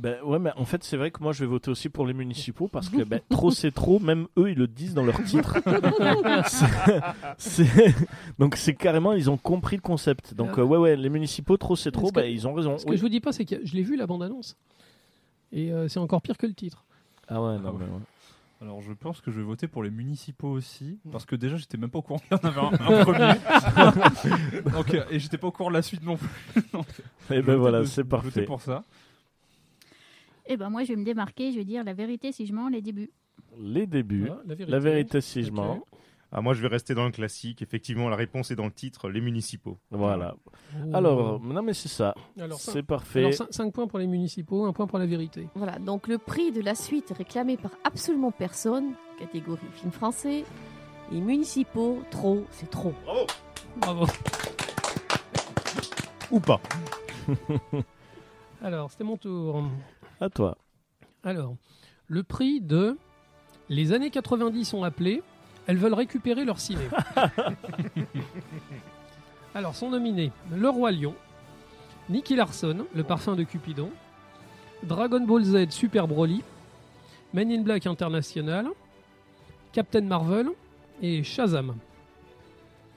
[0.00, 2.14] ben ouais, mais en fait, c'est vrai que moi, je vais voter aussi pour les
[2.14, 3.98] municipaux parce que ben, trop, c'est trop.
[4.00, 5.58] Même eux, ils le disent dans leur titre.
[6.48, 7.94] C'est- c'est-
[8.38, 10.34] Donc, c'est carrément, ils ont compris le concept.
[10.34, 12.08] Donc, euh, ouais, ouais, les municipaux, trop, c'est trop.
[12.08, 12.78] Que- Ben, ils ont raison.
[12.78, 14.56] Ce que je vous dis pas, c'est que je l'ai vu la bande-annonce.
[15.52, 16.84] Et euh, c'est encore pire que le titre.
[17.28, 17.76] Ah ouais, non, Ah ouais.
[17.80, 18.00] mais ouais.
[18.62, 21.78] Alors je pense que je vais voter pour les municipaux aussi, parce que déjà j'étais
[21.78, 24.70] même pas au courant qu'il y en avait un, un premier.
[24.72, 26.62] Donc, euh, et j'étais pas au courant de la suite non plus.
[26.74, 26.86] Donc,
[27.30, 28.42] Et vais ben voilà, voter de- c'est voter parfait.
[28.42, 28.84] pour ça.
[30.46, 31.52] Et ben moi, je vais me démarquer.
[31.52, 33.10] Je vais dire la vérité si je mens, les débuts.
[33.58, 34.26] Les débuts.
[34.26, 34.70] Voilà, la vérité.
[34.72, 35.84] La vérité, si je mens.
[36.32, 37.62] ah, Moi, je vais rester dans le classique.
[37.62, 39.78] Effectivement, la réponse est dans le titre, les municipaux.
[39.90, 40.34] Voilà.
[40.46, 40.50] Oh.
[40.94, 42.14] Alors, non, mais c'est ça.
[42.38, 43.30] alors, C'est parfait.
[43.32, 45.48] 5 points pour les municipaux, un point pour la vérité.
[45.54, 50.44] Voilà, donc le prix de la suite réclamé par absolument personne, catégorie film français.
[51.12, 52.94] Les municipaux, trop, c'est trop.
[53.78, 54.06] Bravo.
[56.30, 56.60] Ou pas.
[58.62, 59.64] Alors, c'était mon tour.
[60.20, 60.56] À toi.
[61.24, 61.56] Alors,
[62.08, 62.96] le prix de
[63.68, 65.22] Les années 90 sont appelées,
[65.66, 66.82] elles veulent récupérer leur ciné.
[69.54, 71.14] Alors, sont nominés Le Roi Lion,
[72.08, 73.90] Nicky Larson, Le Parfum de Cupidon,
[74.84, 76.42] Dragon Ball Z Super Broly,
[77.34, 78.66] Men in Black International,
[79.72, 80.48] Captain Marvel
[81.02, 81.76] et Shazam.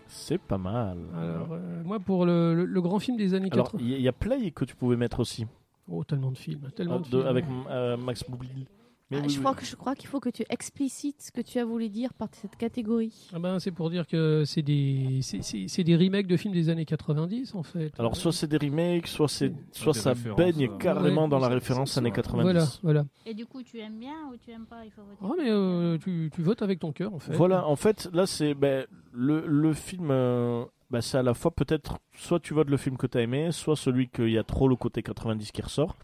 [0.08, 0.98] C'est pas mal.
[1.18, 3.84] Alors, euh, moi, pour le, le- le grand film des années Alors, 80.
[3.84, 5.46] il y, a- il y a Play que tu pouvais mettre aussi.
[5.90, 6.70] Oh, tellement de films.
[6.76, 7.28] Tellement de de- films.
[7.28, 8.66] avec euh, Max Boublil.
[9.12, 9.44] Mais Ah, oui, je, oui.
[9.44, 12.14] crois que, je crois qu'il faut que tu explicites ce que tu as voulu dire
[12.14, 13.30] par cette catégorie.
[13.34, 16.54] Ah ben, c'est pour dire que c'est des, c'est- c'est c'est des remakes de films
[16.54, 17.92] des années 90, en fait.
[18.00, 20.78] Alors, soit c'est des remakes, soit, c'est, soit ça baigne euh.
[20.78, 22.44] carrément Ouais, dans la référence années c'est- 90.
[22.44, 23.06] Voilà, voilà.
[23.26, 25.18] Et du coup, tu aimes bien ou tu aimes pas Il faut voter.
[25.22, 27.34] Ah, mais euh, tu, tu votes avec ton cœur, en fait.
[27.34, 30.08] Voilà, en fait, là, c'est ben, le, le film.
[30.12, 30.64] euh,
[30.94, 33.52] ben, c'est à la fois peut-être soit tu votes le film que tu as aimé,
[33.52, 35.98] soit celui qu'il y a trop le côté 90 qui ressort.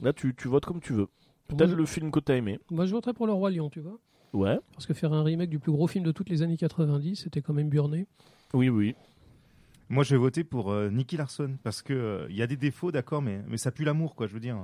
[0.00, 1.08] Là, tu, tu votes comme tu veux.
[1.48, 2.60] Peut-être le film que tu as aimé.
[2.70, 3.98] Moi, je voterais pour Le Roi Lion, tu vois.
[4.32, 7.16] Ouais, Parce que faire un remake du plus gros film de toutes les années 90,
[7.24, 8.06] c'était quand même burné.
[8.52, 8.94] oui, oui.
[9.88, 12.56] Moi, je vais voter pour euh, Nicky Larson parce que euh, il y a des
[12.56, 14.28] défauts, d'accord, mais, mais ça pue l'amour, quoi.
[14.28, 14.56] Je veux dire,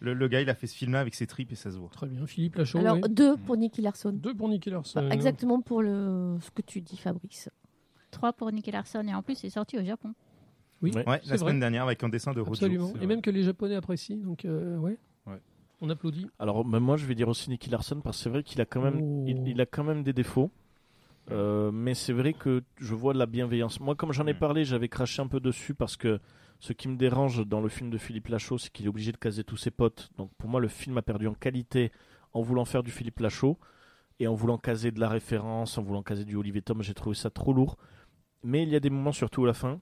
[0.00, 1.88] le, le gars, il a fait ce film-là avec ses tripes et ça se voit.
[1.90, 2.26] Très bien.
[2.26, 2.78] Philippe Lachaud.
[2.78, 3.08] Alors, oui.
[3.08, 4.10] deux pour Nicky Larson.
[4.12, 5.08] Deux pour Nicky Larson.
[5.10, 7.48] Exactement pour le, ce que tu dis, Fabrice.
[8.18, 10.12] 3 pour Nicky Larson et en plus, c'est sorti au Japon.
[10.82, 11.04] Oui, Ouais.
[11.06, 11.38] La vrai.
[11.38, 12.52] semaine dernière avec un dessin de Rojo.
[12.52, 12.92] Absolument.
[13.00, 14.16] Et même que les Japonais apprécient.
[14.18, 14.96] Donc, euh, ouais.
[15.26, 15.40] Ouais.
[15.80, 16.26] On applaudit.
[16.38, 18.64] Alors, même moi, je vais dire aussi Nicky Larson parce que c'est vrai qu'il a
[18.64, 19.24] quand même, Oh.
[19.26, 20.50] il, il a quand même des défauts.
[21.30, 23.80] Euh, mais c'est vrai que je vois de la bienveillance.
[23.80, 26.20] Moi, comme j'en ai parlé, j'avais craché un peu dessus parce que
[26.58, 29.18] ce qui me dérange dans le film de Philippe Lachaud, c'est qu'il est obligé de
[29.18, 30.10] caser tous ses potes.
[30.16, 31.92] Donc pour moi, le film a perdu en qualité
[32.32, 33.58] en voulant faire du Philippe Lachaud
[34.20, 36.82] et en voulant caser de la référence, en voulant caser du Olivier Tom.
[36.82, 37.76] J'ai trouvé ça trop lourd.
[38.42, 39.80] Mais il y a des moments, surtout à la fin,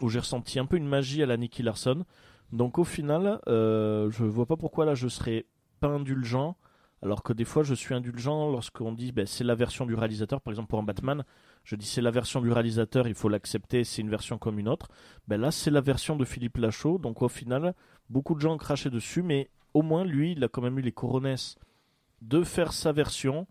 [0.00, 2.04] où j'ai ressenti un peu une magie à la Nicky Larson.
[2.52, 5.46] Donc au final, euh, je vois pas pourquoi là je serais
[5.80, 6.56] pas indulgent.
[7.02, 10.40] Alors que des fois, je suis indulgent lorsqu'on dit ben, c'est la version du réalisateur.
[10.40, 11.24] Par exemple, pour un Batman,
[11.64, 14.68] je dis c'est la version du réalisateur, il faut l'accepter, c'est une version comme une
[14.68, 14.88] autre.
[15.28, 16.98] Ben là, c'est la version de Philippe Lachaud.
[16.98, 17.74] Donc au final,
[18.08, 20.82] beaucoup de gens ont craché dessus, mais au moins, lui, il a quand même eu
[20.82, 21.56] les coronesses
[22.22, 23.46] de faire sa version.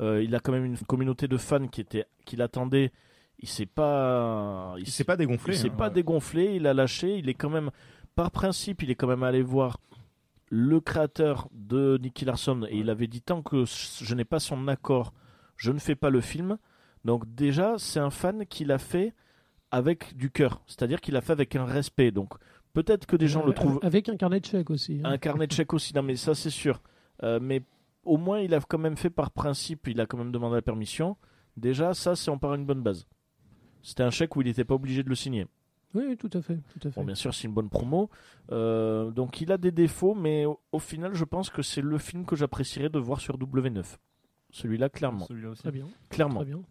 [0.00, 2.92] Euh, il a quand même une communauté de fans qui, était, qui l'attendaient.
[3.40, 4.74] Il s'est pas.
[4.78, 5.54] Il s'est pas dégonflé.
[5.54, 5.74] Il s'est hein.
[5.76, 7.70] pas dégonflé, il a lâché, il est quand même,
[8.14, 9.78] par principe, il est quand même allé voir
[10.50, 14.68] le créateur de Nicky Larson et il avait dit tant que je n'ai pas son
[14.68, 15.12] accord,
[15.56, 16.58] je ne fais pas le film.
[17.04, 19.14] Donc déjà, c'est un fan qui l'a fait
[19.70, 22.10] avec du cœur, c'est-à-dire qu'il l'a fait avec un respect.
[22.10, 22.34] Donc
[22.74, 25.00] peut-être que des gens le Euh, trouvent Avec un carnet de chèques aussi.
[25.04, 25.10] hein.
[25.12, 26.82] un carnet de chèques aussi, non mais ça c'est sûr.
[27.22, 27.62] Euh, mais
[28.04, 30.62] au moins il a quand même fait par principe, il a quand même demandé la
[30.62, 31.16] permission.
[31.56, 33.06] Déjà, ça c'est on part une bonne base.
[33.82, 35.46] C'était un chèque où il n'était pas obligé de le signer.
[35.94, 36.56] Oui, oui, tout à fait.
[36.78, 37.00] Tout à fait.
[37.00, 38.10] Bon, bien sûr, c'est une bonne promo.
[38.52, 41.98] Euh, donc, il a des défauts, mais au, au final, je pense que c'est le
[41.98, 43.96] film que j'apprécierais de voir sur W9.
[44.50, 45.26] Celui-là, clairement.
[45.26, 45.62] Celui-là aussi.
[45.62, 45.86] Très bien.
[46.08, 46.40] Clairement.
[46.42, 46.62] Très bien.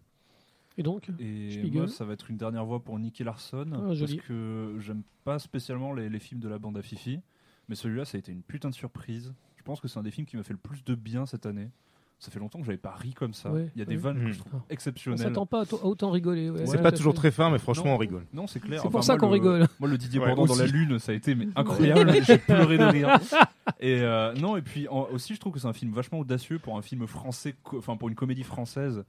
[0.77, 1.71] Et donc Et Spiegel.
[1.81, 3.67] moi, ça va être une dernière voix pour Nicky Larson.
[3.73, 7.19] Ah, parce que j'aime pas spécialement les, les films de la bande à Fifi.
[7.67, 9.33] Mais celui-là, ça a été une putain de surprise.
[9.57, 11.45] Je pense que c'est un des films qui m'a fait le plus de bien cette
[11.45, 11.69] année.
[12.21, 13.49] Ça fait longtemps que j'avais pas ri comme ça.
[13.49, 13.97] Ouais, Il y a des ouais.
[14.01, 14.61] vannes que je trouve Ah.
[14.69, 15.19] On exceptionnelles.
[15.19, 16.49] s'attend pas à, autant rigoler.
[16.49, 16.65] ouais.
[16.65, 17.19] C'est Ouais, pas toujours fait.
[17.19, 17.93] très fin, mais franchement, Non.
[17.93, 18.25] on rigole.
[18.33, 18.81] Non, c'est clair.
[18.81, 19.67] C'est Enfin, pour ça qu'on le- rigole.
[19.79, 22.13] Moi, le Didier Ouais, Bourdon dans la lune, ça a été mais incroyable.
[22.23, 23.17] J'ai pleuré de rire.
[23.79, 26.59] Et euh, non, et puis en- aussi, je trouve que c'est un film vachement audacieux
[26.59, 29.05] pour un film français, enfin pour une comédie française.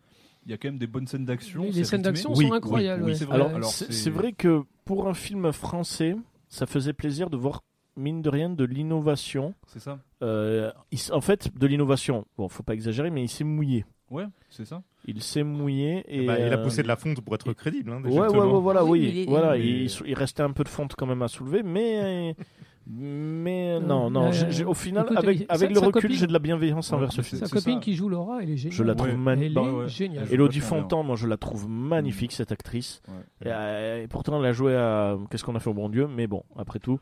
[0.47, 1.65] Il y a quand même des bonnes scènes d'action.
[1.65, 3.03] Les scènes d'action Oui, sont oui, incroyables.
[3.03, 3.17] oui, ouais.
[3.17, 3.41] c'est vrai.
[3.43, 6.15] Alors, c'est vrai que pour un film français,
[6.49, 7.61] ça faisait plaisir de voir,
[8.01, 9.55] mine de rien, de l'innovation.
[9.67, 9.99] C'est ça.
[10.23, 12.25] Euh, il en fait, de l'innovation.
[12.37, 13.85] Bon, faut pas exagérer, mais il s'est mouillé.
[14.11, 14.83] Ouais, c'est ça.
[15.07, 16.27] Il s'est mouillé et.
[16.27, 17.93] Bah, il a euh, poussé de la fonte pour être crédible.
[17.93, 20.95] Hein, Ouais, ouais, ouais, voilà, Oui, voilà, Mais- il, il restait un peu de fonte
[20.97, 22.35] quand même à soulever, mais.
[22.93, 26.13] Mais non, non, Euh, j'ai- j'ai- au final, écoute, avec, sa- avec le sa recul,
[26.13, 27.47] j'ai de la bienveillance Ouais, envers ce c'est- film.
[27.47, 27.81] Sa copine ça.
[27.81, 28.77] qui joue Laura, elle est géniale.
[28.77, 29.17] Je la trouve Ouais.
[29.17, 29.57] magnifique.
[29.57, 29.73] Elle Bah,
[30.25, 30.27] ouais.
[30.35, 30.59] Elodie.
[30.61, 33.01] Fontan, moi je la trouve magnifique cette actrice.
[33.07, 33.49] Ouais.
[33.49, 36.09] Et, euh, et pourtant elle a joué à qu'est-ce qu'on a fait au bon Dieu,
[36.09, 36.99] mais bon après tout,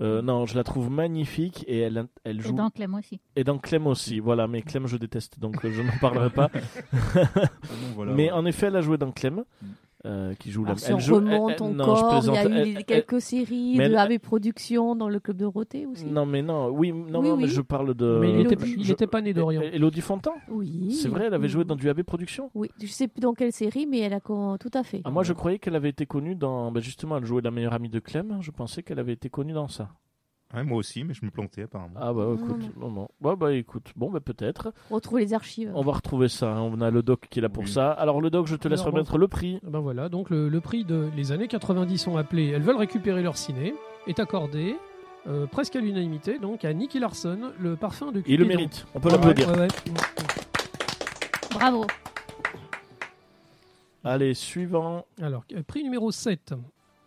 [0.00, 3.20] euh, non je la trouve magnifique et elle elle Et joue dans Clem aussi.
[3.36, 4.20] et dans Clem aussi.
[4.20, 6.50] Voilà, mais Clem je déteste donc euh, je n'en parlerai pas.
[6.52, 8.30] Ah non, voilà, mais ouais.
[8.32, 9.66] en effet elle a joué dans Clem, Mm.
[10.06, 10.70] Euh, qui joue la.
[10.70, 12.46] Alors, si on elle joue- remonte elle- elle- non, je encore, il y a eu
[12.52, 15.86] Elle- des- elle- quelques séries mais de elle- AB Productions dans le club de Roté
[15.86, 16.06] aussi.
[16.06, 18.18] Non mais non, oui, non, Oui, non mais je parle de.
[18.20, 19.60] Mais il Elodie- était, il je- était pas né d'Orient.
[19.62, 20.34] Elodie Fontan.
[20.48, 20.92] Oui.
[20.92, 21.48] C'est vrai, elle avait Oui.
[21.48, 22.50] joué dans du AB Productions.
[22.54, 25.00] Oui, je sais plus dans quelle série, mais elle a con- tout à fait.
[25.04, 26.70] Ah, moi, je croyais qu'elle avait été connue dans.
[26.70, 28.38] ben, justement, elle jouait la meilleure amie de Clem.
[28.40, 29.88] Je pensais qu'elle avait été connue dans ça.
[30.54, 31.94] Ouais, moi aussi, mais je me plantais apparemment.
[32.00, 33.08] Ah, bah Non, écoute, non, non.
[33.20, 34.72] Ouais, bah écoute, bon, bah peut-être.
[34.90, 35.70] Retrouve les archives.
[35.74, 36.50] On va retrouver ça.
[36.56, 36.62] hein.
[36.62, 37.70] On a le doc qui est là pour Oui.
[37.70, 37.90] ça.
[37.92, 39.60] Alors, le doc, je te laisse Alors, remettre le prix.
[39.62, 43.22] Ben voilà, donc le, le prix de les années 90 sont appelés, elles veulent récupérer
[43.22, 43.74] leur ciné,
[44.06, 44.76] est accordé
[45.26, 48.86] euh, presque à l'unanimité donc à Nicky Larson, le parfum de Il le mérite.
[48.94, 49.50] On peut l'applaudir.
[49.52, 49.68] ouais, ouais.
[51.52, 51.84] Bravo.
[54.04, 55.04] Allez, suivant.
[55.20, 56.54] Alors, euh, prix numéro 7.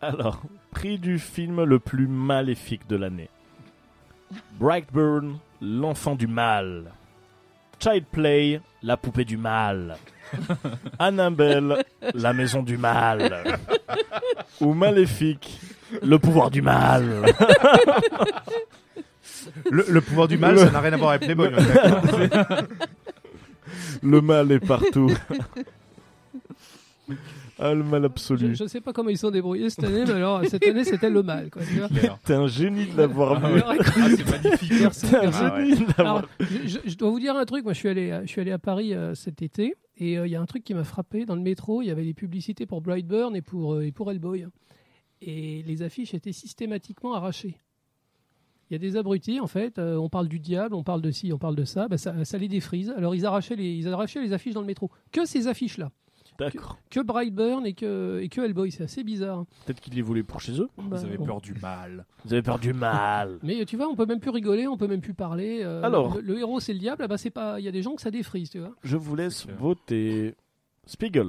[0.02, 0.42] Alors,
[0.72, 3.28] prix du film le plus maléfique de l'année.
[4.58, 6.92] Brightburn, l'enfant du mal.
[7.78, 9.96] Child Play, la poupée du mal.
[10.98, 11.84] Annabelle,
[12.14, 13.58] la maison du mal.
[14.60, 15.60] Ou Maléfique,
[16.02, 17.24] le pouvoir du mal.
[19.70, 21.50] Le, le pouvoir du mal, Le- ça n'a rien à voir avec Playboy.
[21.52, 21.58] on
[22.20, 22.62] est d'accord.
[24.02, 25.10] Le mal est partout.
[27.64, 28.54] Ah, le mal absolu.
[28.54, 31.10] Je ne sais pas comment ils sont débrouillés cette année, mais alors cette année c'était
[31.10, 31.48] le mal.
[31.50, 31.88] Quoi, tu vois.
[31.88, 32.18] Clair.
[32.24, 33.54] T'es un génie de l'avoir Ah vu.
[33.56, 33.62] ouais.
[33.78, 34.72] Ah, c'est magnifique.
[34.80, 35.38] Merci, T'es un merci.
[35.42, 35.64] Ah ouais.
[35.66, 37.64] génie de l'avoir Alors, je, dois vous dire un truc.
[37.64, 40.26] Moi, je suis allé, à- je suis allé à Paris euh, cet été et euh,
[40.26, 41.24] il y a un truc qui m'a frappé.
[41.24, 44.10] Dans le métro, il y avait des publicités pour Brightburn et pour, euh, et pour
[44.10, 44.46] Hellboy.
[45.20, 47.56] Et les affiches étaient systématiquement arrachées.
[48.70, 49.78] Il y a des abrutis, en fait.
[49.78, 51.88] euh, on parle du diable, on parle de ci, on parle de ça.
[51.88, 52.92] Bah, ça, ça les défrise.
[52.96, 54.90] Alors, ils arrachaient, les, ils arrachaient les affiches dans le métro.
[55.12, 55.90] Que ces affiches-là.
[56.44, 56.78] D'accord.
[56.90, 58.70] Que Brightburn et que, et que Hellboy.
[58.70, 59.44] C'est assez bizarre.
[59.66, 60.68] Peut-être qu'ils les voulaient pour chez eux.
[60.76, 61.24] Bah, Vous avez bon.
[61.26, 62.04] peur du mal.
[62.24, 63.38] Vous avez peur du mal.
[63.42, 65.60] Mais tu vois, on peut même plus rigoler, on peut même plus parler.
[65.62, 66.16] euh, Alors.
[66.16, 67.58] le, le héros c'est le diable, ah bah c'est pas.
[67.60, 68.72] Il y a des gens que ça défrise, tu vois.
[68.82, 70.34] Je vous laisse voter.
[70.86, 71.28] Spiegel.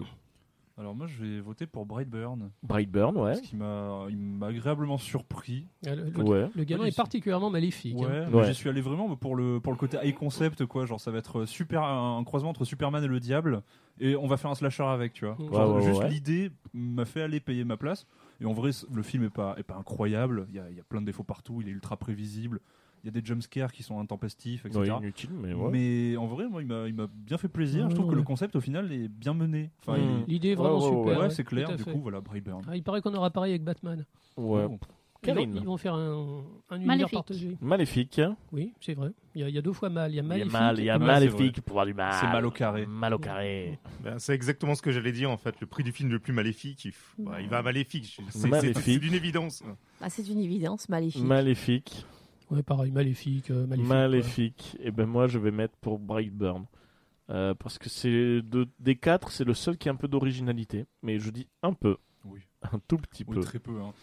[0.76, 2.50] Alors moi, je vais voter pour Brightburn.
[2.64, 3.34] Brightburn, ouais.
[3.34, 5.68] Parce qu'il m'a, il m'a agréabablement surpris.
[5.86, 6.50] Le, le- Ouais.
[6.56, 7.96] le gamin Ouais, est particulièrement maléfique.
[8.02, 8.28] hein.
[8.32, 10.86] Ouais, j'y suis allé vraiment pour le, pour le côté high concept, quoi.
[10.88, 13.62] Genre, ça va être super, un croisement entre Superman et le diable.
[14.00, 15.40] Et on va faire un slasher avec, tu vois.
[15.40, 16.10] Ouais, Genre, ouais, juste ouais.
[16.10, 18.08] l'idée m'a fait aller payer ma place.
[18.42, 20.48] Et en vrai, le film est pas, est pas incroyable.
[20.50, 21.62] Il y a, il y a plein de défauts partout.
[21.62, 22.60] Il est ultra prévisible.
[23.04, 24.80] Il y a des jumpscares qui sont intempestifs, etc.
[24.92, 25.70] Ouais, inutile, mais ouais.
[25.72, 27.84] Mais en vrai, moi, il m'a, il bien fait plaisir.
[27.84, 29.72] Ouais, je trouve que le concept, au final, est bien mené.
[29.82, 30.02] Enfin, Mm.
[30.02, 31.04] il est- L'idée est vraiment super.
[31.04, 31.76] ouais, ouais, c'est clair.
[31.76, 31.92] Du fait.
[31.92, 32.62] coup, voilà, Brightburn.
[32.70, 34.06] Ah, il paraît qu'on aura pareil avec Batman.
[34.38, 34.66] Ouais.
[34.70, 34.78] Oh.
[35.26, 37.14] Ils vont, ils vont faire un, un univers Maléfique.
[37.14, 37.58] partagé.
[37.62, 38.22] Maléfique.
[38.52, 39.12] Oui, c'est vrai.
[39.36, 40.12] Il y, a, il y a deux fois mal.
[40.12, 40.52] Il y a Il y a maléfique.
[40.52, 42.14] mal, il y a maléfique, pouvoir du mal.
[42.20, 42.86] C'est mal au carré.
[42.86, 43.80] Mal au carré.
[44.04, 45.56] Ben, c'est exactement ce que j'allais dire en fait.
[45.62, 48.18] Le prix du film le plus maléfique, il, bah, il va à maléfique.
[48.30, 49.64] C'est- d'une évidence.
[50.02, 51.24] Ah, c'est une évidence, maléfique.
[51.24, 52.06] Maléfique.
[52.52, 53.50] Ouais, pareil, maléfique.
[53.52, 54.78] euh, maléfique, Maléfique.
[54.80, 56.66] Et ben moi, je vais mettre pour Brightburn.
[57.30, 60.86] Euh, parce que c'est de, des quatre, c'est le seul qui a un peu d'originalité.
[61.02, 61.98] Mais je dis un peu.
[62.26, 62.42] Oui.
[62.72, 63.42] Un tout petit Oui, peu.
[63.42, 63.80] très peu.
[63.82, 63.94] Hein.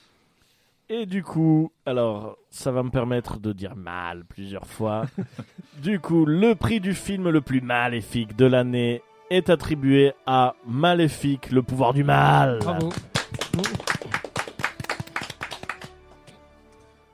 [0.89, 5.07] Et du coup, alors, ça va me permettre de dire mal plusieurs fois.
[5.83, 11.53] du coup, le prix du film le plus maléfique de l'année est attribué à Maléfique,
[11.53, 12.59] le pouvoir du mal.
[12.59, 12.91] Bravo.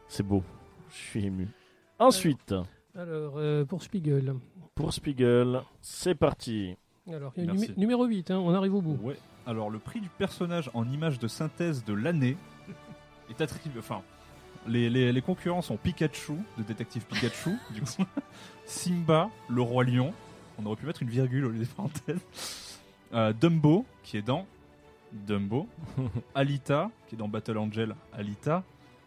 [0.09, 0.43] C'est beau.
[1.19, 1.49] Suis ému.
[1.99, 2.55] Ensuite,
[2.95, 4.35] Alors, euh, pour Spiegel.
[4.75, 6.77] pour Spiegel, c'est parti.
[7.09, 7.69] Alors, il y a Merci.
[7.71, 8.99] numé- numéro 8, hein, on arrive au bout.
[9.03, 9.17] Ouais.
[9.47, 12.37] Alors, le prix du personnage en image de synthèse de l'année
[13.31, 13.79] est attribué.
[13.79, 14.03] Enfin,
[14.67, 18.05] les, les, les concurrents sont Pikachu, de détective Pikachu, du coup,
[18.67, 20.13] Simba, le roi lion.
[20.59, 22.21] On aurait pu mettre une virgule au lieu des parenthèses.
[23.15, 24.47] Euh, Dumbo, qui est dans
[25.13, 25.67] Dumbo.
[26.35, 28.65] Alita, qui est dans Battle Angel, Alita.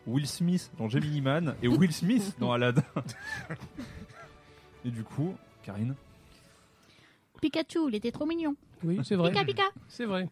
[0.07, 2.83] Will Smith dans Gemini Man et Will Smith dans Aladdin.
[4.85, 5.95] et du coup, Karine.
[7.41, 8.55] Pikachu, il était trop mignon.
[8.83, 9.31] Oui, c'est vrai.
[9.31, 9.63] Pika pika.
[9.87, 10.29] C'est vrai.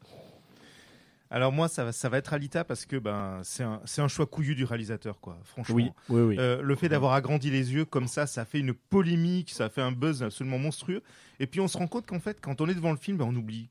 [1.30, 4.08] Alors moi, ça va, ça va être Alita parce que ben c'est un, c'est un
[4.08, 5.38] choix couillu du réalisateur, quoi.
[5.44, 5.76] Franchement.
[5.76, 6.36] Oui, oui, oui.
[6.40, 9.82] Euh, le fait d'avoir agrandi les yeux comme ça, ça fait une polémique, ça fait
[9.82, 11.04] un buzz absolument monstrueux.
[11.40, 13.26] Et puis on se rend compte qu'en fait, quand on est devant le film, ben,
[13.26, 13.70] on oublie.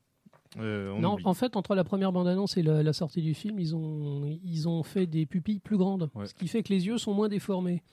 [0.59, 1.25] Euh, on Non, oublie.
[1.25, 4.67] en fait, entre la première bande-annonce et la, la sortie du film, ils ont, ils
[4.67, 6.09] ont fait des pupilles plus grandes.
[6.15, 6.25] Ouais.
[6.27, 7.83] Ce qui fait que les yeux sont moins déformés.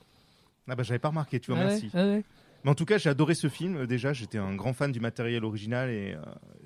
[0.67, 1.89] Ah bah j'avais pas remarqué, tu vois, Ah ouais, merci.
[1.93, 2.23] ah ouais.
[2.63, 3.75] Mais en tout cas, j'ai adoré ce film.
[3.77, 6.21] Euh, Déjà, j'étais un grand fan du matériel original et, euh,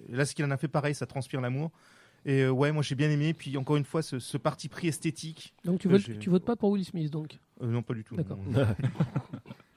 [0.08, 1.72] et là, ce qu'il en a fait, pareil, ça transpire l'amour.
[2.26, 3.34] Et euh, ouais, moi j'ai bien aimé.
[3.34, 5.54] Puis encore une fois, ce, ce parti pris esthétique.
[5.66, 7.38] Donc tu votes, tu votes pas pour Will Smith, donc?
[7.62, 8.16] Euh, non, pas du tout.
[8.16, 8.38] D'accord.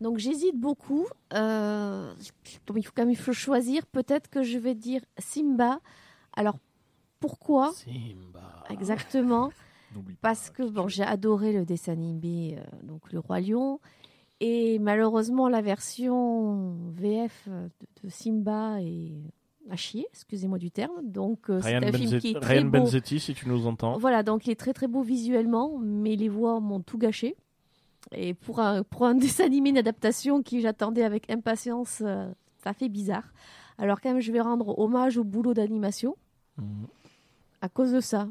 [0.00, 1.06] Donc j'hésite beaucoup.
[1.32, 2.14] Euh,
[2.74, 5.80] il faut, il faut choisir, peut-être que je vais dire Simba.
[6.34, 6.58] Alors
[7.20, 8.64] pourquoi Simba.
[8.70, 9.50] exactement
[10.20, 13.80] Parce que bon, j'ai adoré le dessin animé, euh, donc le roi lion,
[14.40, 17.70] et malheureusement la version VF de,
[18.02, 19.14] de Simba est
[19.70, 20.92] à chier, excusez-moi du terme.
[21.02, 22.80] Donc euh, c'est film qui est très Ryan beau.
[22.80, 23.98] Benzetti, si tu nous entends.
[23.98, 27.36] Voilà, donc il est très très beau visuellement, mais les voix m'ont tout gâché.
[28.12, 32.30] Et pour un, pour un dessin animé, une adaptation qui j'attendais avec impatience, euh,
[32.62, 33.24] ça fait bizarre.
[33.78, 36.16] Alors quand même, je vais rendre hommage au boulot d'animation
[36.58, 36.86] Mhm.
[37.60, 38.26] à cause de ça,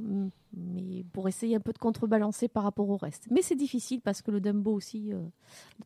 [0.53, 3.27] mais pour essayer un peu de contrebalancer par rapport au reste.
[3.29, 5.13] Mais c'est difficile parce que le Dumbo aussi.
[5.13, 5.21] euh,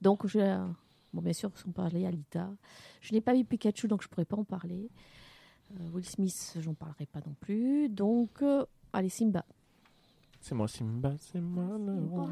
[0.02, 0.40] donc je,
[1.14, 2.50] bon bien sûr, on parlait Alita.
[3.02, 4.90] Je n'ai pas vu Pikachu, donc je pourrais pas en parler.
[5.72, 7.90] Euh, Will Smith, j'en parlerai pas non plus.
[7.90, 8.42] Donc
[8.94, 9.44] allez Simba.
[10.42, 12.30] C'est moi Simba, c'est moi le roi.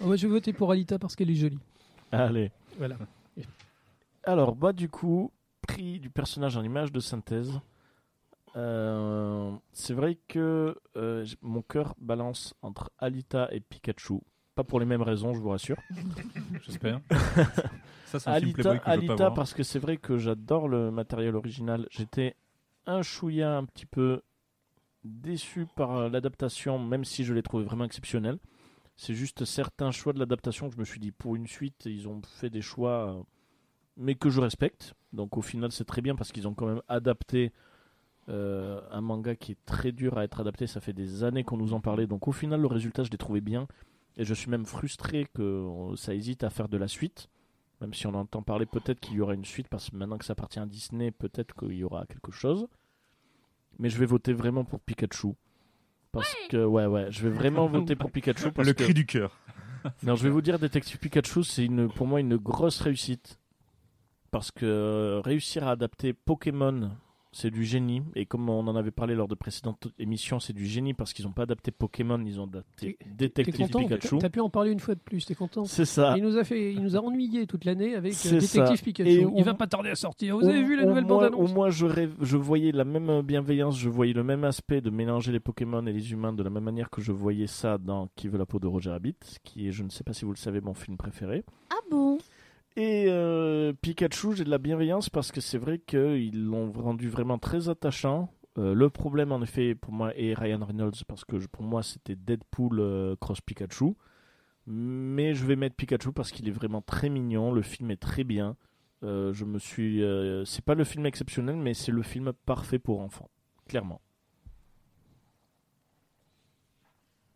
[0.00, 1.58] Ah, Moi, je vais voter pour Alita parce qu'elle est jolie.
[2.12, 2.52] Allez.
[2.76, 2.96] Voilà.
[4.24, 5.32] Alors, bah, du coup,
[5.66, 7.60] prix du personnage en image de synthèse.
[8.56, 14.20] Euh, c'est vrai que euh, mon cœur balance entre Alita et Pikachu
[14.54, 15.76] Pas pour les mêmes raisons, je vous rassure.
[16.62, 17.00] J'espère.
[18.06, 20.66] Ça, c'est film Alita, que je veux pas Alita parce que c'est vrai que j'adore
[20.68, 21.86] le matériel original.
[21.90, 22.36] J'étais
[22.86, 24.22] un chouïa un petit peu
[25.04, 28.38] déçu par euh, l'adaptation, même si je l'ai trouvé vraiment exceptionnel.
[28.96, 32.08] C'est juste certains choix de l'adaptation que je me suis dit, pour une suite, ils
[32.08, 33.22] ont fait des choix, euh,
[33.96, 34.94] mais que je respecte.
[35.12, 37.52] Donc au final, c'est très bien parce qu'ils ont quand même adapté
[38.28, 40.66] euh, un manga qui est très dur à être adapté.
[40.66, 42.06] Ça fait des années qu'on nous en parlait.
[42.06, 43.68] Donc au final, le résultat, je l'ai trouvé bien.
[44.16, 47.28] Et je suis même frustré que ça hésite à faire de la suite.
[47.80, 50.24] Même si on entend parler peut-être qu'il y aura une suite, parce que maintenant que
[50.24, 52.66] ça appartient à Disney, peut-être qu'il y aura quelque chose.
[53.78, 55.34] Mais je vais voter vraiment pour Pikachu.
[56.12, 58.50] Parce que, ouais, ouais, je vais vraiment voter pour Pikachu.
[58.52, 58.84] Parce Le que...
[58.84, 59.38] cri du cœur.
[60.02, 63.38] Non, je vais vous dire, Détective Pikachu, c'est une, pour moi une grosse réussite.
[64.32, 66.90] Parce que euh, réussir à adapter Pokémon,
[67.32, 68.02] c'est du génie.
[68.14, 71.24] Et comme on en avait parlé lors de précédentes émissions, c'est du génie parce qu'ils
[71.26, 74.18] n'ont pas adapté Pokémon, ils ont adapté Détective Pikachu.
[74.18, 75.64] T'as pu en parler une fois de plus, t'es content?
[75.64, 76.14] C'est ça.
[76.16, 78.82] Il nous a fait, il nous a ennuyé toute l'année avec euh, C'est Détective ça.
[78.82, 79.10] Pikachu.
[79.10, 80.36] Et il au- va pas tarder à sortir.
[80.38, 81.50] Vous avez vu la nouvelle moins- bande-annonce?
[81.50, 84.90] Au moins, je, rêve- je voyais la même bienveillance, je voyais le même aspect de
[84.90, 88.08] mélanger les Pokémon et les humains de la même manière que je voyais ça dans
[88.16, 90.32] Qui veut la peau de Roger Rabbit, qui est, je ne sais pas si vous
[90.32, 91.44] le savez, mon film préféré.
[91.70, 92.18] Ah bon?
[92.76, 97.38] Et euh, Pikachu, j'ai de la bienveillance parce que c'est vrai qu'ils l'ont rendu vraiment
[97.38, 98.32] très attachant.
[98.56, 102.14] Euh, le problème, en effet, pour moi, est Ryan Reynolds parce que pour moi, c'était
[102.14, 103.94] Deadpool euh, cross Pikachu.
[104.66, 107.52] Mais je vais mettre Pikachu parce qu'il est vraiment très mignon.
[107.52, 108.56] Le film est très bien.
[109.02, 110.02] Je me suis.
[110.44, 113.30] c'est pas le film exceptionnel, mais c'est le film parfait pour enfants,
[113.66, 114.02] clairement.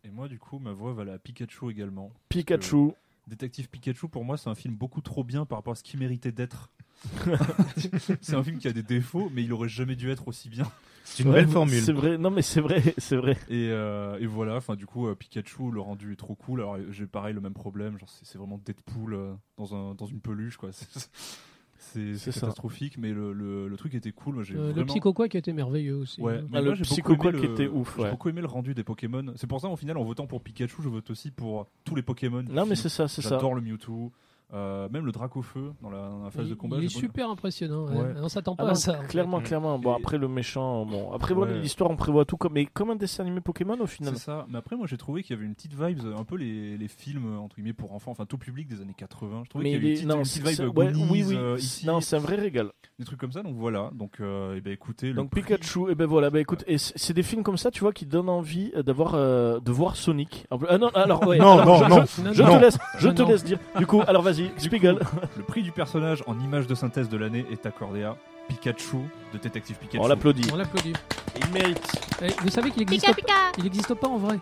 [0.03, 2.11] Et moi, du coup, ma voix va à Pikachu également.
[2.27, 2.91] Pikachu.
[3.27, 5.99] Détective Pikachu, pour moi, c'est un film beaucoup trop bien par rapport à ce qu'il
[5.99, 6.71] méritait d'être.
[8.21, 10.65] c'est un film qui a des défauts, mais il aurait jamais dû être aussi bien.
[11.05, 11.81] C'est une Ouais, belle formule.
[11.81, 12.17] C'est vrai.
[12.17, 13.37] Non, mais c'est vrai, c'est vrai.
[13.49, 16.61] Et, euh, et voilà, enfin du coup, euh, Pikachu, le rendu est trop cool.
[16.61, 20.05] Alors j'ai pareil le même problème, genre c'est c'est vraiment Deadpool euh, dans, un, dans
[20.05, 20.69] une peluche, quoi.
[21.91, 22.41] C'est- ça.
[22.41, 24.35] catastrophique, mais le, le, le truc était cool.
[24.35, 24.85] Moi, j'ai Euh, Le.
[24.85, 26.21] Psycho qui était merveilleux aussi.
[26.21, 28.11] Ouais, mais Ah, le Psycho le- était ouf, J'ai ouais.
[28.11, 29.33] beaucoup aimé le rendu des Pokémon.
[29.35, 32.01] C'est pour ça, au final, en votant pour Pikachu, je vote aussi pour tous les
[32.01, 32.43] Pokémon.
[32.49, 33.29] Non, mais c'est ça, c'est ça.
[33.31, 34.11] J'adore le Mewtwo,
[34.53, 36.77] euh, même le Dracofeu dans la, dans la phase Il, de combat.
[36.77, 37.85] il est super impressionnant.
[37.87, 37.97] ouais.
[37.97, 38.13] Ouais.
[38.21, 38.99] On s'attend Ah pas non, à ça.
[38.99, 39.79] en clairement, clairement.
[39.79, 41.59] Bon, après le méchant, bon, après Ouais.
[41.59, 44.13] l'histoire, on prévoit tout comme, mais comme un dessin animé Pokémon au final.
[44.15, 44.45] C'est ça.
[44.49, 46.87] Mais après, moi, j'ai trouvé qu'il y avait une petite vibe, un peu les, les
[46.87, 49.41] films entre guillemets pour enfants, enfin tout public des années 80.
[49.45, 50.77] Je trouvais Mais qu'il y avait il une est- petite, non, une petite c'est- vibe
[50.77, 52.69] ouais, Goonies, oui, oui, euh, ici, non, c'est un vrai régal.
[52.99, 53.41] des trucs comme ça.
[53.41, 53.89] Donc voilà.
[53.93, 57.13] Donc, euh, eh ben, écoutez, Donc prix- Pikachu, et ben voilà, bah écoute, et c'est
[57.13, 60.45] des films comme ça, tu vois, qui donnent envie d'avoir, euh, de voir Sonic.
[60.69, 62.33] Ah non, alors Non, non, je, non.
[62.33, 63.57] je- te laisse, je te laisse dire.
[63.77, 64.99] Du coup, alors vas-y, Spiegel.
[65.37, 68.17] le prix du personnage en image de synthèse de l'année est accordé à
[68.47, 68.97] Pikachu
[69.33, 69.99] de Détective Pikachu.
[70.03, 70.49] On l'applaudit.
[70.51, 70.93] On l'applaudit.
[71.37, 72.01] Il mérite.
[72.21, 74.39] Eh, Vous savez qu'il existe, Pika Pika il existe pas en vrai.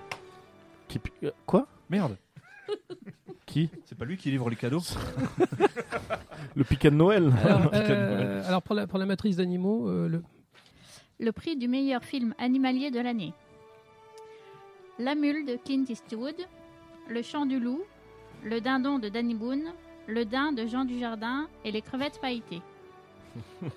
[0.87, 1.67] Qui- euh, Quoi?
[1.89, 2.17] Merde.
[3.45, 3.69] Qui?
[3.85, 4.81] C'est pas lui qui livre les cadeaux.
[6.55, 7.31] Le Pika de Noël.
[7.43, 8.43] Alors, Pika de euh, Noël.
[8.47, 10.23] alors pour, la, pour la matrice d'animaux, euh, le...
[11.19, 13.33] Le prix du meilleur film animalier de l'année.
[14.99, 16.35] La mule de Clint Eastwood,
[17.09, 17.81] Le chant du loup,
[18.43, 19.71] Le dindon de Danny Boone,
[20.11, 22.61] Le daim de Jean Dujardin et Les crevettes pailletées.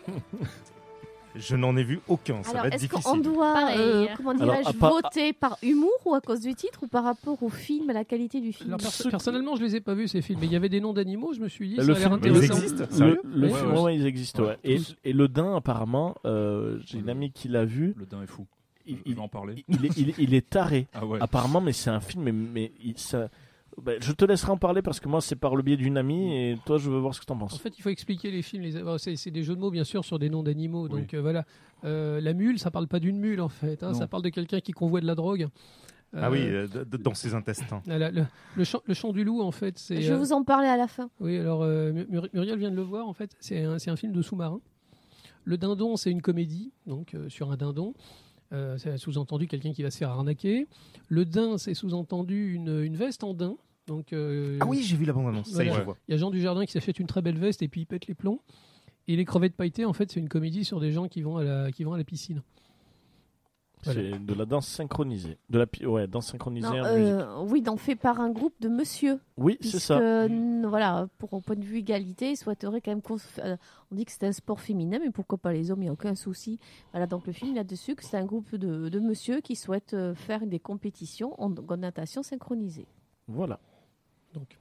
[1.37, 2.45] Je n'en ai vu aucun.
[2.45, 3.23] Ça Alors, va être est-ce qu'on difficile.
[3.23, 3.77] doit, Pareil.
[3.81, 6.87] euh, comment Alors, dirais-je, à part- voter par humour ou à cause du titre ou
[6.87, 8.69] par rapport au film, à la qualité du film?
[8.71, 10.81] Alors, perso- personnellement, je les ai pas vus ces films, mais il y avait des
[10.81, 12.55] noms d'animaux, je me suis dit, Le ça a l'air film- ils intéressant.
[12.55, 13.81] existent Le, Sérieux le Ouais, film, ouais.
[13.81, 14.49] ouais, ils existent, ouais.
[14.51, 14.81] Ouais, Et,
[15.11, 17.95] et le daim, apparemment, euh, j'ai une amie qui l'a vu.
[17.99, 18.47] Le daim est fou.
[18.87, 19.65] Il, il- vais en parler.
[19.69, 20.87] il est, il est- il est taré.
[20.95, 21.19] Ah ouais.
[21.21, 23.29] Apparemment, mais c'est un film, mais, mais il- ça-
[23.83, 26.35] ben, je te laisserai en parler parce que moi, c'est par le biais d'une amie
[26.37, 27.59] et toi, je veux voir ce que t'en En penses.
[27.61, 28.63] fait, il faut expliquer les films.
[28.63, 28.83] Les...
[28.83, 30.89] bon, c'est, c'est des jeux de mots, bien sûr, sur des noms d'animaux.
[30.89, 31.01] Oui.
[31.01, 31.45] Donc euh, voilà.
[31.85, 33.83] Euh, la mule, ça parle pas d'une mule, en fait.
[33.83, 35.49] hein, ça parle de quelqu'un qui convoie de la drogue.
[36.17, 36.69] Ah oui, Euh,
[37.01, 37.83] dans ses intestins.
[37.87, 38.25] le,
[38.57, 40.01] le chant, le chant du loup, en fait, c'est.
[40.01, 41.11] Je vais euh, vous en parler à la fin.
[41.19, 43.35] Oui, alors euh, Mur- Muriel vient de le voir, en fait.
[43.41, 44.61] C'est un, un film de sous-marin.
[45.45, 47.95] Le dindon, c'est une comédie, donc euh, sur un dindon.
[48.53, 50.67] Euh, c'est sous-entendu quelqu'un qui va se faire arnaquer.
[51.09, 53.57] Le daim, c'est sous-entendu une, une veste en daim.
[53.87, 55.53] Donc, euh, Ah oui, j'ai vu la bande-annonce.
[55.53, 55.85] Voilà.
[56.09, 58.07] Il y a Jean Dujardin qui s'achète une très belle veste et puis il pète
[58.07, 58.41] les plombs.
[59.09, 61.45] Et les crevettes pailletées, en fait, c'est une comédie sur des gens qui vont à
[61.45, 62.43] la, qui vont à la piscine.
[63.93, 65.39] C'est de la danse synchronisée.
[65.51, 68.55] De la, pi- ouais, danse synchronisée Non, en euh, oui, d'en fait par un groupe
[68.61, 69.21] de monsieur.
[69.37, 69.99] Oui, c'est ça.
[70.67, 73.57] voilà, pour un point de vue égalité, ils souhaiteraient quand même qu'on euh,
[73.91, 75.93] on dit que c'est un sport féminin, mais pourquoi pas les hommes, il n'y a
[75.93, 76.59] aucun souci.
[76.93, 80.15] Voilà, donc le film là-dessus, que c'est un groupe de, de monsieur qui souhaitent euh,
[80.15, 82.87] faire des compétitions en, en natation synchronisée.
[83.29, 83.59] Voilà.
[84.33, 84.59] Donc,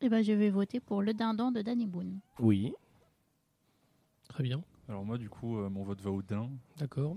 [0.00, 2.18] Eh ben, je vais voter pour Le dindon de Danny Boone.
[2.40, 2.72] Oui.
[4.28, 4.62] très bien.
[4.88, 6.50] Alors moi, du coup, euh, mon vote va au daim.
[6.78, 7.16] D'accord.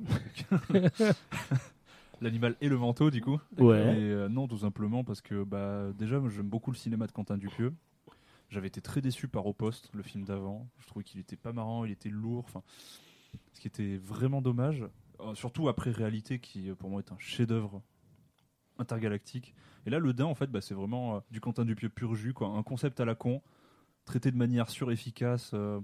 [2.22, 3.40] l'animal et le manteau du coup.
[3.58, 4.00] Ouais.
[4.00, 7.12] Et, euh, non, tout simplement parce que bah déjà moi, j'aime beaucoup le cinéma de
[7.12, 7.74] Quentin Dupieux.
[8.50, 10.68] J'avais été très déçu par Au Poste, le film d'avant.
[10.80, 12.46] Je trouvais qu'il était pas marrant, il était lourd.
[12.48, 12.64] Enfin,
[13.54, 14.86] ce qui était vraiment dommage.
[15.20, 17.82] Euh, surtout après Réalité, qui pour moi est un chef-d'œuvre
[18.80, 19.56] intergalactique.
[19.86, 22.34] Et là, le Dain, en fait, bah, c'est vraiment euh, du Quentin Dupieux pur jus,
[22.34, 22.50] quoi.
[22.50, 23.42] Un concept à la con,
[24.06, 25.80] traité de manière sur-efficace, euh,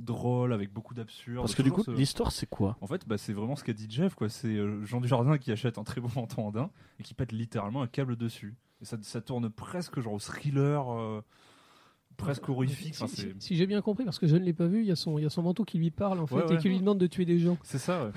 [0.00, 1.42] drôle, avec beaucoup d'absurde.
[1.42, 2.76] Parce que du coup, ce- l'histoire, c'est quoi?
[2.80, 4.28] En fait, bah, c'est vraiment ce qu'a dit Jeff, quoi.
[4.28, 7.32] C'est euh, Jean Dujardin qui achète un très beau manteau en daim et qui pète
[7.32, 8.54] littéralement un câble dessus.
[8.82, 11.20] Et ça, ça tourne presque genre au thriller, euh,
[12.16, 12.94] presque horrifique.
[12.94, 14.80] Si, Enfin, si- c'est si j'ai bien compris, parce que je ne l'ai pas vu,
[14.80, 16.54] il y, a son, il y a son manteau qui lui parle en fait Ouais,
[16.54, 17.56] et qui lui demande de tuer des gens.
[17.62, 18.04] c'est ça.
[18.06, 18.10] ouais.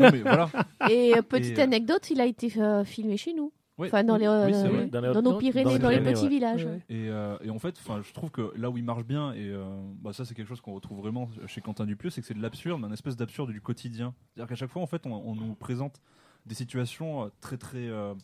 [0.00, 0.50] non, mais voilà.
[0.90, 3.52] Et euh, petite Et, euh, anecdote, il a été euh, filmé chez nous.
[3.78, 4.86] Enfin, dans, les, Oui, c'est euh.
[4.88, 6.28] Dans les dans nos Pyrénées, dans les dans les petits ouais.
[6.28, 6.64] villages.
[6.64, 6.80] Ouais.
[6.88, 9.50] Et, euh, et en fait, enfin, je trouve que là où il marche bien, et
[9.50, 9.64] euh,
[10.00, 12.40] bah, ça c'est quelque chose qu'on retrouve vraiment chez Quentin Dupieux, c'est que c'est de
[12.40, 14.14] l'absurde, mais un espèce d'absurde du quotidien.
[14.34, 16.00] C'est-à-dire qu'à chaque fois, en fait, on, on nous présente
[16.46, 18.14] des situations très très, euh,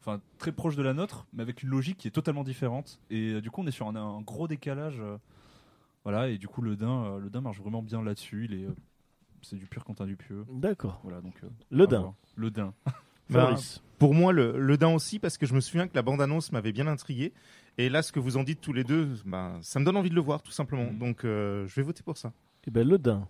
[0.00, 2.98] enfin très proches de la nôtre, mais avec une logique qui est totalement différente.
[3.10, 4.98] Et euh, du coup, on est sur un, un gros décalage.
[5.00, 5.16] euh,
[6.02, 8.46] voilà, et du coup, le Dain, euh, le Dain marche vraiment bien là-dessus.
[8.50, 8.74] Il est, euh,
[9.42, 10.44] c'est du pur Quentin Dupieux.
[10.50, 10.98] D'accord.
[11.04, 11.34] Voilà, donc.
[11.44, 12.00] euh, Le à Dain.
[12.00, 12.14] voir.
[12.34, 12.74] Le Dain.
[13.32, 13.56] Bah.
[13.98, 16.72] Pour moi, le, le Dain aussi, parce que je me souviens que la bande-annonce m'avait
[16.72, 17.32] bien intrigué.
[17.78, 20.10] Et là, ce que vous en dites tous les deux, bah, ça me donne envie
[20.10, 20.90] de le voir, tout simplement.
[20.90, 20.98] Mhm.
[20.98, 22.32] Donc, euh, je vais voter pour ça.
[22.66, 23.26] Eh ben, le Dain.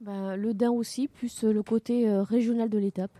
[0.00, 3.16] Ben, le Dain aussi, plus euh, le côté euh, régional de l'étape.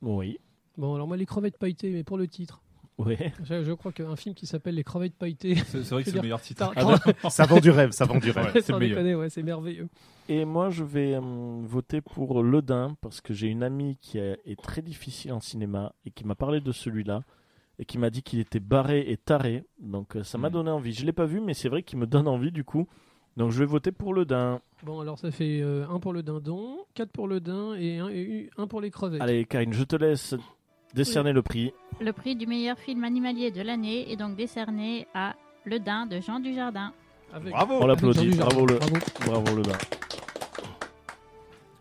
[0.00, 0.38] Oui.
[0.76, 2.62] Bon, alors moi, les crevettes pailletées, mais pour le titre.
[2.98, 3.32] Ouais.
[3.44, 5.54] Je, je crois qu'un film qui s'appelle Les crevettes pailletées.
[5.66, 6.72] C'est c'est vrai que c'est le meilleur titre.
[6.76, 8.52] Ah Ça vend du rêve, ça vend du rêve.
[8.54, 8.96] Ouais, c'est le meilleur.
[8.98, 9.88] déconner, ouais, c'est merveilleux.
[10.28, 11.20] Et moi, je vais euh,
[11.62, 15.40] voter pour Le Dain parce que j'ai une amie qui est est très difficile en
[15.40, 17.22] cinéma et qui m'a parlé de celui-là
[17.78, 19.64] et qui m'a dit qu'il était barré et taré.
[19.80, 20.52] Donc euh, ça m'a Mhm.
[20.54, 20.92] donné envie.
[20.92, 22.88] Je l'ai pas vu, mais c'est vrai qu'il me donne envie du coup.
[23.36, 24.60] Donc je vais voter pour Le Dain.
[24.82, 28.08] Bon, alors ça fait euh, un pour le dindon, quatre pour le daim et un,
[28.08, 29.20] et un pour les crevettes.
[29.22, 30.34] Allez, Karine, je te laisse
[30.94, 31.72] décerner le prix.
[32.00, 35.34] Le prix du meilleur film animalier de l'année est donc décerné à
[35.64, 36.92] Le Dain de Jean Dujardin.
[37.32, 38.30] Avec- Bravo On l'applaudit.
[38.36, 38.78] Bravo le.
[38.78, 38.96] Bravo,
[39.42, 39.78] bravo le Dain.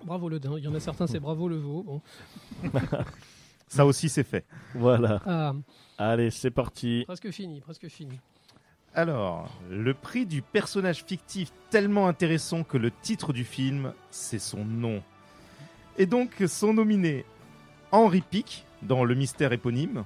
[0.03, 0.55] bravo le daim.
[0.57, 1.83] Il y en a certains, c'est bravo le veau.
[1.83, 2.01] Bon.
[3.67, 4.45] Ça aussi, c'est fait.
[4.75, 5.21] Voilà.
[5.25, 5.53] Ah,
[5.97, 7.03] Allez, c'est parti.
[7.05, 8.17] presque fini, presque fini.
[8.95, 14.63] Alors, le prix du personnage fictif tellement intéressant que le titre du film, c'est son
[14.63, 15.03] nom.
[15.97, 17.25] Et donc sont nominés
[17.91, 20.03] Henry Pick dans Le mystère éponyme,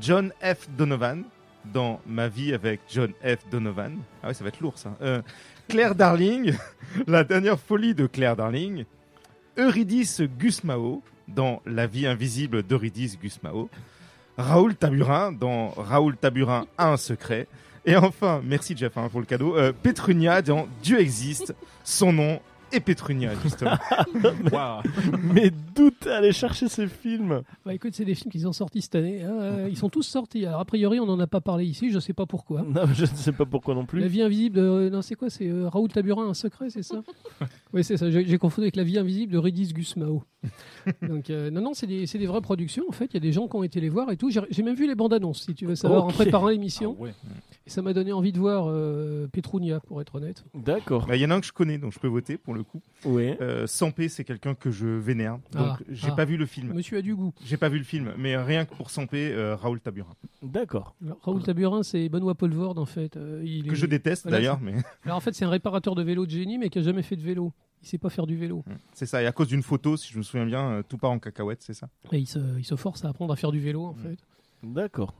[0.00, 0.68] John F.
[0.76, 1.24] Donovan
[1.72, 3.48] dans Ma vie avec John F.
[3.50, 3.98] Donovan.
[4.22, 4.96] Ah ouais, ça va être lourd ça.
[5.02, 5.22] Euh,
[5.68, 6.54] Claire Darling,
[7.06, 8.84] La dernière folie de Claire Darling,
[9.58, 13.68] Eurydice Gusmao dans La vie invisible d'Eurydice Gusmao,
[14.38, 17.48] Raoul Taburin dans Raoul Taburin a un secret,
[17.84, 21.54] et enfin, merci Jeff hein, pour le cadeau, euh, Petrunia dans Dieu existe,
[21.84, 22.40] son nom
[22.72, 23.76] est Petrunia justement.
[24.52, 24.82] Waouh.
[25.32, 28.82] Mais d'où t'es allé chercher ces films Bah écoute, c'est des films qui sont sortis
[28.82, 29.22] cette année.
[29.22, 30.44] hein, euh, ils sont tous sortis.
[30.46, 31.90] Alors a priori, on n'en a pas parlé ici.
[31.90, 32.62] Je sais pas pourquoi.
[32.62, 34.00] Non, je ne sais pas pourquoi non plus.
[34.00, 34.88] La vie invisible de...
[34.90, 37.02] Non, c'est quoi C'est euh, Raoul Taburin, un secret, c'est ça?
[37.74, 38.10] Oui, c'est ça.
[38.10, 40.22] J'ai confondu avec La vie invisible de Redis Gusmao.
[41.02, 42.84] Donc, euh, non, non, c'est des, c'est des vraies productions.
[42.88, 44.30] En fait, il y a des gens qui ont été les voir et tout.
[44.30, 46.96] J'ai même vu les bandes annonces, si tu veux savoir, en préparant l'émission.
[46.98, 47.14] Ah ouais.
[47.68, 50.42] Et ça m'a donné envie de voir euh, Petrunia, pour être honnête.
[50.54, 51.06] D'accord.
[51.06, 52.62] Bah, Il y en a un que je connais, donc je peux voter pour le
[52.62, 52.80] coup.
[53.04, 53.34] Oui.
[53.42, 56.14] Euh, Sampé, c'est quelqu'un que je vénère, donc Ah, j'ai ah.
[56.14, 56.72] pas vu le film.
[56.72, 57.34] Monsieur a du goût.
[57.44, 60.14] J'ai pas vu le film, mais rien que pour Sampé, euh, Raoul Taburin.
[60.42, 60.94] D'accord.
[61.20, 63.18] Raoul Taburin, c'est Benoît Polvord, en fait.
[63.18, 64.72] Euh, il Que est- je déteste Voilà, d'ailleurs, mais
[65.04, 67.16] Alors, en fait, c'est un réparateur de vélo de génie, mais qui a jamais fait
[67.16, 67.52] de vélo.
[67.82, 68.64] Il sait pas faire du vélo.
[68.94, 69.22] c'est ça.
[69.22, 71.60] Et à cause d'une photo, si je me souviens bien, euh, tout part en cacahuète,
[71.62, 71.88] c'est ça.
[72.12, 73.98] Et il se, il se force à apprendre à faire du vélo, en Mm.
[73.98, 74.16] fait.
[74.62, 75.14] D'accord.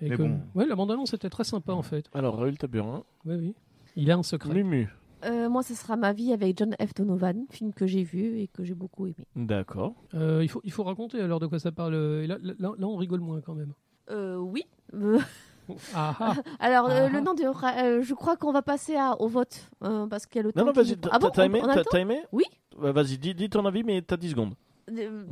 [0.00, 0.60] Et Mais comme- bon.
[0.60, 2.06] Ouais, la bande-annonce était très sympa, en fait.
[2.14, 3.04] Alors, Raoul Taburin.
[3.24, 3.54] Oui, oui.
[3.96, 4.52] Il a un secret.
[4.52, 4.88] Mumu.
[5.24, 6.92] Euh, moi, ce sera Ma vie avec John F.
[6.94, 9.26] Donovan, film que j'ai vu et que j'ai beaucoup aimé.
[9.36, 9.94] D'accord.
[10.14, 11.94] Euh, il, faut, il faut raconter alors de quoi ça parle.
[11.94, 13.72] Et là, là, là, on rigole moins quand même.
[14.10, 14.64] Euh, oui.
[14.94, 15.18] Euh,
[15.94, 16.34] Ah, ah.
[16.60, 17.08] alors, euh, Ah.
[17.08, 17.42] le nom de.
[17.42, 19.70] euh, je crois qu'on va passer à- au vote.
[19.82, 20.60] euh, parce qu'il y a le temps.
[20.60, 20.90] Non, non, qui vas-y.
[20.90, 22.44] nous- t'as- Ah bon, T'as on- aimé on a le T'as temps t'as aimé Oui.
[22.78, 24.52] Ouais, Vas-y, dis, dis ton avis, mais t'as 10 secondes.
[24.90, 25.24] Euh,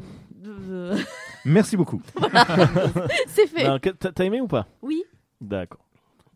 [0.47, 0.99] euh,
[1.45, 2.01] Merci beaucoup.
[3.29, 3.81] C'est fait.
[3.81, 4.67] Que- T'as aimé ou pas?
[4.83, 5.03] Oui.
[5.41, 5.85] D'accord.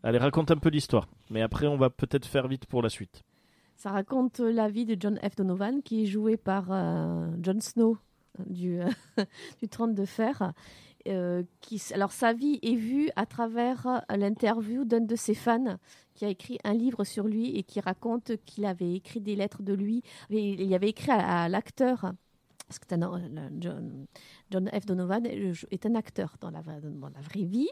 [0.03, 1.07] Allez, raconte un peu l'histoire.
[1.29, 3.23] Mais après, on va peut-être faire vite pour la suite.
[3.75, 5.35] Ça raconte la vie de John F.
[5.35, 7.97] Donovan, qui est joué par euh, Jon Snow
[8.39, 8.79] euh, du,
[9.61, 10.53] du Trône de Fer.
[11.07, 15.77] Euh, qui, alors, sa vie est vue à travers euh, l'interview d'un de ses fans
[16.15, 19.63] qui a écrit un livre sur lui et qui raconte qu'il avait écrit des lettres
[19.63, 20.01] de lui.
[20.31, 22.11] Et il y avait écrit à, à l'acteur
[22.67, 24.07] parce que un- le-
[24.51, 24.85] John, F.
[24.85, 26.79] Donovan est un acteur dans la, vraie-
[27.43, 27.67] vie.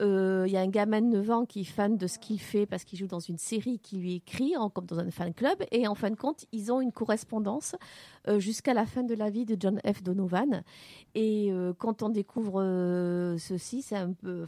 [0.00, 2.40] Euh, Il y a un gamin de 9 ans qui est fan de ce qu'il
[2.40, 5.62] fait parce qu'il joue dans une série qui lui écrit, comme dans un fan club.
[5.72, 7.74] Et en fin de compte, ils ont une correspondance
[8.28, 10.02] euh, jusqu'à la fin de la vie de John F.
[10.02, 10.62] Donovan.
[11.14, 12.58] Et euh, quand on découvre
[13.38, 14.44] ceci, c'est un peu.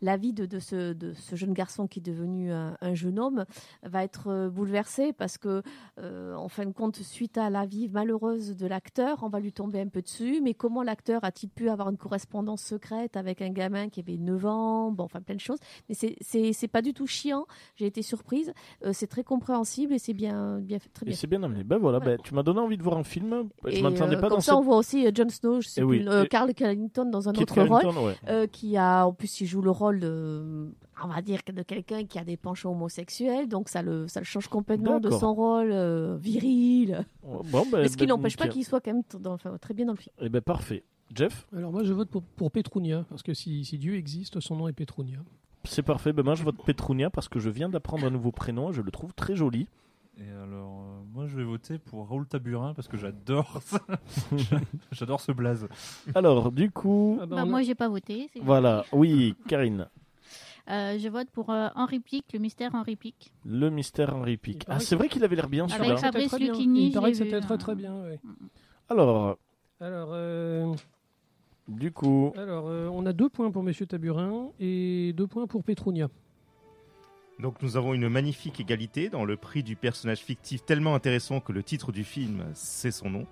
[0.00, 0.94] La vie de, ce,
[1.32, 3.44] jeune garçon qui est devenu un, un jeune homme
[3.82, 5.62] va être bouleversée parce que,
[6.00, 9.80] en fin de compte, suite à la vie malheureuse de l'acteur, on va lui tomber
[9.80, 10.40] un peu dessus.
[10.42, 14.46] Mais comment l'acteur a-t-il pu avoir une correspondance secrète avec un gamin qui avait 9
[14.46, 15.58] ans Bon, enfin, plein de choses.
[15.88, 17.46] Mais c'est- pas du tout chiant.
[17.76, 18.52] J'ai été surprise.
[18.84, 21.14] Euh, c'est très compréhensible et c'est bien, bien fait, très bien.
[21.14, 21.62] c'est bien amené.
[21.64, 23.48] Ben voilà, ben, tu m'as donné envie de voir un film.
[23.64, 24.54] Je m'attendais euh, pas comme dans ça, cette...
[24.54, 26.04] on voit aussi euh, Jon Snow, je sais Eh plus, oui.
[26.08, 28.48] euh, Et- Carl Callington dans un autre rôle, ouais.
[28.48, 30.72] qui a, en plus, il joue le rôle de,
[31.02, 34.26] on va dire, de quelqu'un qui a des penchants homosexuels, donc ça le, ça le
[34.26, 35.72] change complètement de son rôle
[36.18, 37.04] viril.
[37.22, 39.74] Bon, ben, ce qui ben, n'empêche pas qu'il soit quand même t- dans- enfin, très
[39.74, 40.14] bien dans le film.
[40.20, 40.84] Eh ben parfait.
[41.14, 44.56] Jeff, Alors moi je vote pour, pour Petrunia, parce que si, si Dieu existe, son
[44.56, 45.18] nom est Petrunia.
[45.64, 46.12] c'est parfait.
[46.12, 48.82] Ben moi je vote Petrunia parce que je viens d'apprendre un nouveau prénom et je
[48.82, 49.68] le trouve très joli.
[50.18, 53.80] Et alors, euh, moi je vais voter pour Raoul Taburin parce que j'adore ça.
[54.92, 55.68] j'adore ce blaze.
[56.14, 58.30] Alors, du coup, Ah bah, Bah, moi, j'ai pas voté.
[58.42, 58.84] voilà.
[58.92, 59.88] Oui, Karine.
[60.70, 63.32] Euh, je vote pour euh, Henri Pic, le mystère Henri Pic.
[63.44, 64.64] Le mystère Henri Pic.
[64.68, 65.96] Ah, c'est vrai qu'il avait l'air bien Avec celui-là.
[65.96, 66.38] Fab- Fabrice.
[66.40, 67.58] Lucchini, Il paraît que c'était très hein.
[67.58, 68.00] très bien.
[68.04, 68.18] ouais.
[68.88, 69.36] Alors,
[69.80, 70.72] Alors, euh,
[71.68, 75.64] du coup, alors euh, on a deux points pour Monsieur Taburin et deux points pour
[75.64, 76.08] Petrunia.
[77.40, 81.52] Donc nous avons une magnifique égalité dans le prix du personnage fictif tellement intéressant que
[81.52, 83.26] le titre du film, c'est son nom.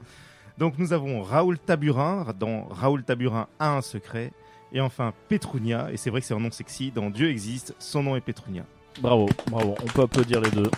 [0.59, 4.33] Donc nous avons Raoul Taburin dans Raoul Taburin a un secret.
[4.73, 8.03] Et enfin Petrunia, et c'est vrai que c'est un nom sexy, dans Dieu existe, son
[8.03, 8.65] nom est Petrunia.
[9.01, 9.75] bravo, bravo.
[9.83, 10.71] On peut applaudir les deux.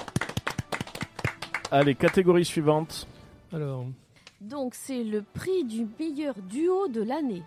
[1.71, 3.07] Allez, catégorie suivante.
[3.53, 3.87] Alors,
[4.49, 7.43] Donc, c'est le prix du meilleur duo de l'année.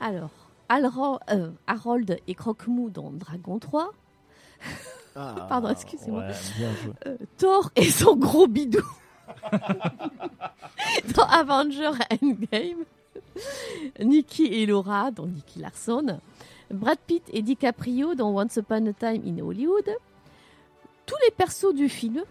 [0.00, 0.30] Alors,
[0.68, 3.92] Alro- euh, Harold et Croque-Mou dans Dragon 3,
[5.14, 6.22] Pardon, excusez-moi.
[6.22, 6.32] Ouais,
[7.06, 8.80] euh, Thor et son gros bidou.
[11.14, 11.90] Dans Avenger
[12.22, 12.84] Endgame,
[14.00, 16.18] Nikki et Laura dans Nicky Larson,
[16.70, 19.88] Brad Pitt et DiCaprio dans Once Upon a Time in Hollywood,
[21.06, 22.22] tous les persos du film,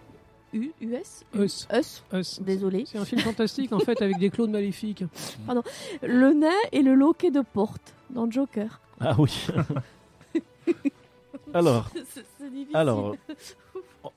[0.53, 1.67] U- US, Us.
[1.73, 2.39] Us, Us.
[2.41, 5.03] désolé, C'est un film fantastique en fait avec des clones maléfiques.
[6.01, 8.79] le nain et le loquet de porte dans Joker.
[8.99, 9.47] Ah oui.
[11.53, 12.75] alors, C'est- c'est difficile.
[12.75, 13.15] alors,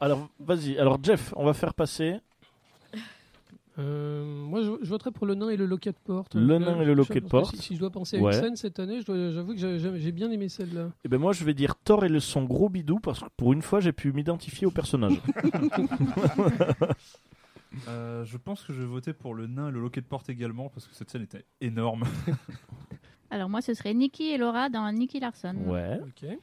[0.00, 0.78] alors, vas-y.
[0.78, 2.20] Alors, Jeff, on va faire passer
[3.78, 6.34] Euh, moi, je, je voterais pour le nain et le loquet de porte.
[6.36, 7.56] Le Euh, nain et le loquet de porte.
[7.56, 8.34] Si, si je dois penser à Ouais.
[8.36, 10.90] une scène cette année, j'avoue que j'ai- bien aimé celle-là.
[11.04, 13.52] Eh ben moi, je vais dire Thor et le son gros bidou parce que pour
[13.52, 15.20] une fois, j'ai pu m'identifier au personnage.
[17.88, 20.28] Euh, je pense que je vais voter pour le nain et le loquet de porte
[20.28, 22.04] également parce que cette scène était énorme.
[23.30, 25.56] Alors, moi, ce serait Nicky et Laura dans Nicky Larson.
[25.66, 25.98] ouais.
[26.00, 26.38] Ok.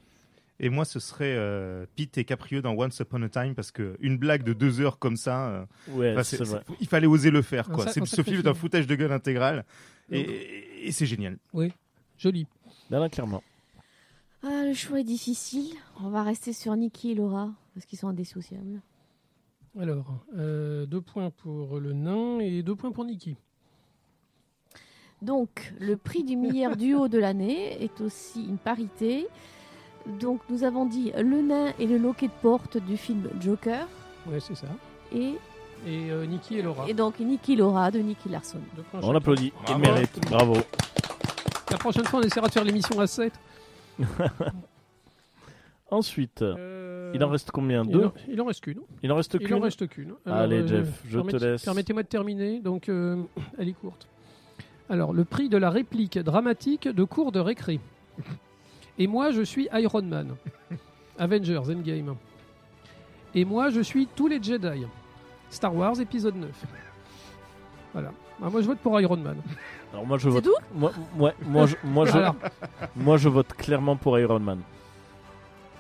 [0.64, 3.98] Et moi ce serait euh, Pete et Caprieux dans Once Upon a Time parce que
[4.00, 6.14] une blague de deux heures comme ça, euh, Ouais,
[6.80, 7.68] il fallait oser le faire.
[7.70, 7.88] Quoi.
[7.88, 9.66] C'est- Ce film est un foutage de gueule intégral
[10.12, 11.38] et, Donc- et- et c'est génial.
[12.18, 12.46] Joli.
[12.92, 13.42] Là, là, clairement.
[14.44, 15.74] Ah, le choix est difficile.
[16.04, 18.82] On va rester sur Nikki et Laura parce qu'ils sont indissociables.
[19.80, 23.36] Alors, euh, deux points pour le nain et deux points pour Nikki.
[25.22, 29.28] Donc, le prix du meilleur duo de l'année est aussi une parité.
[30.20, 33.88] Donc, nous avons dit le nain et le loquet de porte du film Joker.
[34.28, 34.68] Ouais, c'est ça.
[35.14, 35.36] Et,
[35.88, 36.88] Et euh, Nikki et Laura.
[36.88, 38.60] et donc Nikki Laura de Nicky Larson.
[39.02, 39.52] On l'applaudit.
[39.62, 39.80] Il Bravo.
[39.82, 40.20] mérite.
[40.30, 40.58] Bravo.
[41.72, 43.34] La prochaine fois, on essaiera de faire l'émission à 7.
[45.90, 47.84] Ensuite, Euh, il en reste combien?
[47.84, 48.06] il Deux?
[48.06, 48.80] en- Il en reste qu'une.
[49.04, 49.64] Il en reste Il en qu'une?
[49.64, 50.14] reste qu'une.
[50.26, 51.64] Allez, euh, Jeff, je te laisse.
[51.66, 52.60] Permettez-moi de terminer.
[52.60, 53.22] Donc, euh,
[53.58, 54.08] elle est courte.
[54.90, 57.80] Alors, le prix de la réplique dramatique de cours de récré.
[59.02, 60.36] Et moi, je suis Iron Man.
[61.18, 62.16] Avengers Endgame.
[63.34, 64.86] Et moi, je suis tous les Jedi.
[65.50, 66.50] Star Wars épisode 9.
[67.94, 68.12] Voilà.
[68.44, 69.38] Ah, moi, je vote pour Iron Man.
[69.92, 70.44] Alors moi, je C'est vote.
[70.44, 70.54] tout?
[70.76, 72.36] Moi, moi, moi, je, moi, je, Voilà.
[72.96, 74.60] moi, je vote clairement pour Iron Man.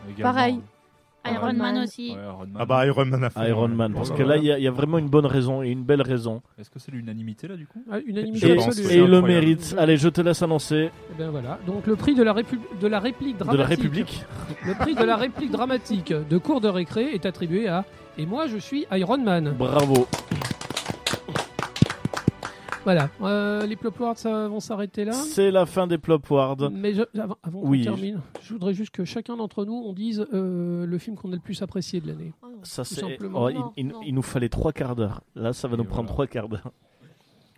[0.10, 0.34] Également.
[0.34, 0.61] Pareil.
[1.26, 1.84] Iron Iron Man Man.
[1.84, 2.11] aussi.
[2.11, 2.56] Ouais, Iron Man.
[2.57, 3.49] Ah bah Iron Man a fait.
[3.49, 5.26] Iron Man, parce Oh que là il y, a- il y a vraiment une bonne
[5.27, 6.41] raison et une belle raison.
[6.60, 9.76] Est-ce que c'est l'unanimité là du coup Ah, Et, Unanimité et pense, il le mérite.
[9.77, 10.89] Allez, je te laisse annoncer.
[11.11, 11.60] Eh ben voilà.
[11.68, 13.60] Donc le prix de la, répu- de la réplique De dramatique.
[13.61, 14.26] la République
[14.65, 17.85] Le prix de la réplique dramatique de cours de récré est attribué à
[18.18, 19.53] Et moi je suis Iron Man.
[19.57, 20.07] Bravo.
[22.84, 23.10] Voilà.
[23.22, 25.12] Euh, les Plop Awards ça, vont s'arrêter là.
[25.14, 26.70] C'est la fin des Plop Awards.
[26.72, 27.84] Mais je- avant, avant qu'on Oui.
[27.84, 31.36] termine, je voudrais juste que chacun d'entre nous on dise euh, le film qu'on a
[31.36, 32.34] le plus apprécié de l'année.
[32.64, 33.44] Ça, Tout c'est- simplement.
[33.45, 35.22] oh, il, nous fallait trois quarts d'heure.
[35.36, 36.14] Là, ça va Et nous prendre voilà.
[36.14, 36.72] trois quarts d'heure.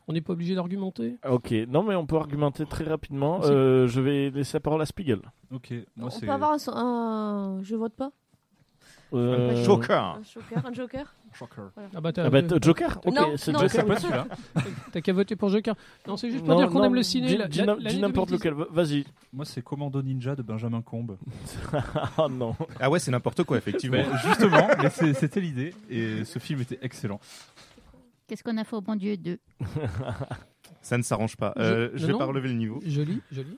[0.10, 1.16] On n'est pas obligé d'argumenter?
[1.30, 3.40] Ok, non mais on peut argumenter très rapidement.
[3.44, 5.20] Euh, je vais laisser la parole à Spiegel.
[5.54, 6.26] Ok, moi On c'est.
[6.26, 8.12] peut avoir un- Je vote pas?
[9.14, 10.04] Euh, Joker.
[10.20, 11.14] Un joker, un joker
[11.96, 13.70] Ah bah, t'as Ah bah, Joker Ok, Non, c'est non, Joker.
[13.72, 14.28] C'est pas celui-là.
[14.92, 15.76] t'as qu'à voter pour Joker.
[16.08, 17.28] Non, c'est juste pour Non, dire qu'on non, aime le ciné.
[17.28, 18.50] dis- la- dis la- na- l'année dis n'importe 2010.
[18.50, 19.06] lequel, vas-y.
[19.32, 21.18] Moi c'est Commando Ninja de Benjamin Combe.
[22.18, 22.56] oh non.
[22.80, 23.98] Ah ouais, c'est n'importe quoi, effectivement.
[23.98, 27.20] Mais justement, mais c'est- c'était l'idée et ce film était excellent.
[28.28, 29.38] Qu'est-ce qu'on a fait au bon Dieu 2
[30.82, 31.54] Ça ne s'arrange pas.
[31.58, 32.32] Euh, Je- je vais non, pas non.
[32.32, 32.80] relever le niveau.
[32.86, 33.58] Joli, joli.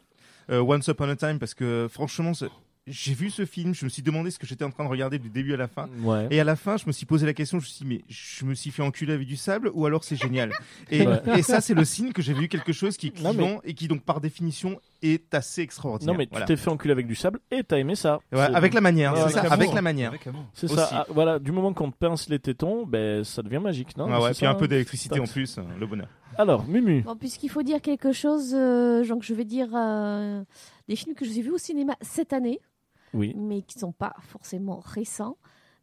[0.51, 2.45] Euh, Once Upon a Time, parce que franchement, ce-
[2.87, 5.17] j'ai vu ce film, je me suis demandé ce que j'étais en train de regarder
[5.17, 5.89] du début à la fin.
[6.03, 6.27] Ouais.
[6.29, 8.01] Et à la fin, je me suis posé la question, je me suis dit, mais
[8.07, 10.51] je me suis fait enculer avec du sable ou alors c'est génial
[10.91, 11.19] et, Ouais.
[11.39, 13.73] et ça, c'est le signe que j'ai vu quelque chose qui est Non, clivant et
[13.73, 16.13] qui, donc, par définition, est assez extraordinaire.
[16.13, 16.45] Non mais Voilà.
[16.45, 18.19] tu t'es fait enculer avec du sable et t'as aimé ça.
[18.31, 19.53] Ouais, avec la manière, Ouais, c'est ça, amour.
[19.53, 20.09] avec la manière.
[20.09, 20.45] Avec amour.
[20.53, 20.89] C'est ça.
[20.91, 24.07] Ah, voilà, du moment qu'on te pince les tétons, ben ça devient magique, non?
[24.11, 26.07] Ah ouais, puis ça, un peu hein d'électricité en plus, euh, le bonheur.
[26.37, 27.01] Alors, Mumu.
[27.01, 30.43] Bon, puisqu'il faut dire quelque chose, euh, donc je vais dire euh,
[30.87, 32.59] des films que j'ai vus au cinéma cette année,
[33.15, 33.33] Oui.
[33.37, 35.37] mais qui ne sont pas forcément récents.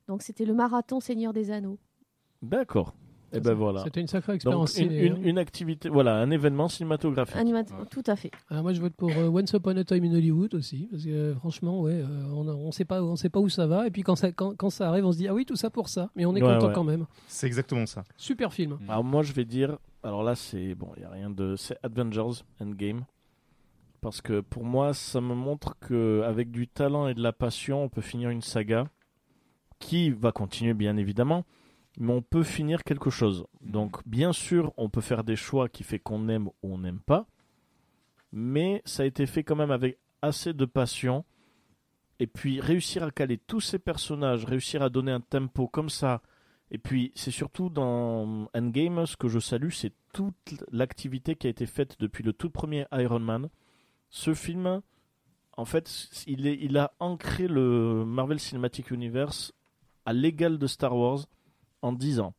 [0.08, 1.78] Donc c'était le marathon Seigneur des Anneaux.
[2.42, 2.94] D'accord.
[3.34, 3.82] Et ben voilà.
[3.84, 5.06] C'était une sacrée Donc expérience une, ciné.
[5.06, 5.20] une- hein.
[5.24, 7.36] une activité, voilà, un événement cinématographique.
[7.36, 8.30] Animat- Tout à fait.
[8.50, 11.08] Ah, moi, je vote pour euh, Once Upon a Time in Hollywood aussi, parce que
[11.08, 13.90] euh, franchement, ouais, euh, on, on sait pas, on sait pas où ça va, et
[13.90, 15.88] puis quand ça, quand, quand ça arrive, on se dit ah oui, tout ça pour
[15.88, 16.74] ça, mais on est Ouais, content ouais.
[16.74, 17.06] quand même.
[17.26, 18.04] C'est exactement ça.
[18.18, 18.78] Super film.
[18.86, 21.78] Alors moi je vais dire, alors là c'est bon, il y a rien de, c'est
[21.82, 23.06] Avengers Endgame,
[24.02, 27.82] parce que pour moi ça me montre que avec du talent et de la passion,
[27.82, 28.86] on peut finir une saga
[29.78, 31.46] qui va continuer bien évidemment,
[31.98, 33.46] mais on peut finir quelque chose.
[33.62, 37.00] Donc bien sûr, on peut faire des choix qui fait qu'on aime ou on n'aime
[37.00, 37.26] pas,
[38.32, 41.24] mais ça a été fait quand même avec assez de passion.
[42.18, 46.20] Et puis réussir à caler tous ces personnages, réussir à donner un tempo comme ça,
[46.74, 51.50] et puis, c'est surtout dans Endgame, ce que je salue, c'est toute l'activité qui a
[51.50, 53.50] été faite depuis le tout premier Iron Man.
[54.12, 54.82] Ce film,
[55.56, 59.54] en fait, il, est, il a ancré le Marvel Cinematic Universe
[60.04, 61.26] à l'égal de Star Wars
[61.80, 62.34] en 10 ans.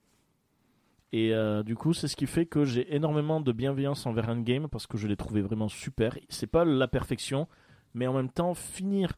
[1.12, 4.68] Et euh, du coup, c'est ce qui fait que j'ai énormément de bienveillance envers Endgame
[4.68, 6.16] parce que je l'ai trouvé vraiment super.
[6.30, 7.48] C'est pas la perfection,
[7.96, 9.12] mais en même temps, finir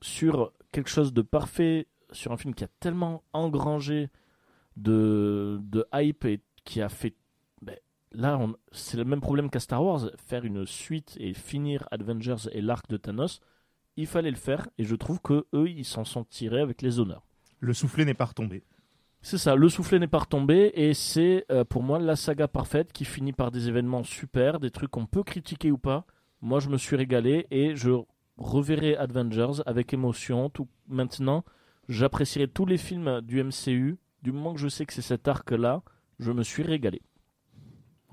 [0.00, 4.08] sur quelque chose de parfait, sur un film qui a tellement engrangé
[4.78, 7.14] de, de hype et qui a fait.
[8.14, 10.10] Là, on- c'est le même problème qu'à Star Wars.
[10.26, 13.40] Faire une suite et finir Avengers et l'arc de Thanos,
[13.96, 16.98] il fallait le faire et je trouve que eux, ils s'en sont tirés avec les
[16.98, 17.26] honneurs.
[17.60, 18.62] Le soufflet n'est pas retombé.
[19.22, 22.92] C'est ça, le soufflet n'est pas retombé et c'est euh, pour moi la saga parfaite
[22.92, 26.04] qui finit par des événements super, des trucs qu'on peut critiquer ou pas.
[26.42, 27.90] Moi, je me suis régalé et je
[28.36, 30.50] reverrai Avengers avec émotion.
[30.50, 31.42] Tout maintenant,
[31.88, 35.82] j'apprécierai tous les films du MCU du moment que je sais que c'est cet arc-là.
[36.18, 37.00] Je me suis régalé.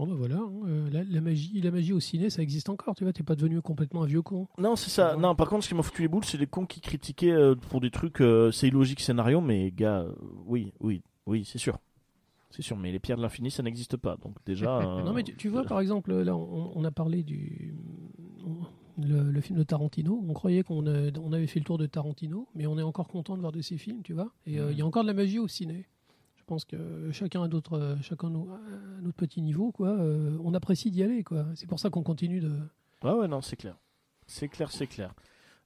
[0.02, 2.96] Bon bah voilà, hein, euh, la, la magie, la magie au ciné, ça existe encore.
[2.96, 4.48] Tu vois, t'es pas devenu complètement un vieux con.
[4.58, 5.16] Non, c'est ça.
[5.16, 7.54] Non, par contre, ce qui m'a foutu les boules, c'est les cons qui critiquaient euh,
[7.54, 8.20] pour des trucs.
[8.20, 10.12] euh, c'est illogique scénario, mais gars, euh,
[10.48, 11.78] oui, oui, oui, c'est sûr.
[12.50, 14.18] C'est sûr, mais les pierres de l'infini, ça n'existe pas.
[14.18, 14.80] Donc déjà.
[15.06, 17.76] Non mais tu, tu vois par exemple là on, on a parlé du
[18.98, 20.24] le, le film de Tarantino.
[20.28, 23.36] On croyait qu'on on avait fait le tour de Tarantino, mais on est encore content
[23.36, 24.32] de voir de ces films, tu vois.
[24.46, 25.86] Et euh, il y a encore de la magie au ciné.
[26.52, 29.88] Je pense que chacun d'autres, euh, à notre petit niveau, quoi.
[29.88, 31.46] euh, on apprécie d'y aller, quoi.
[31.56, 32.52] C'est pour ça qu'on continue de.
[33.06, 33.78] Ouais, ouais, non, c'est clair.
[34.28, 35.14] C'est clair, c'est clair.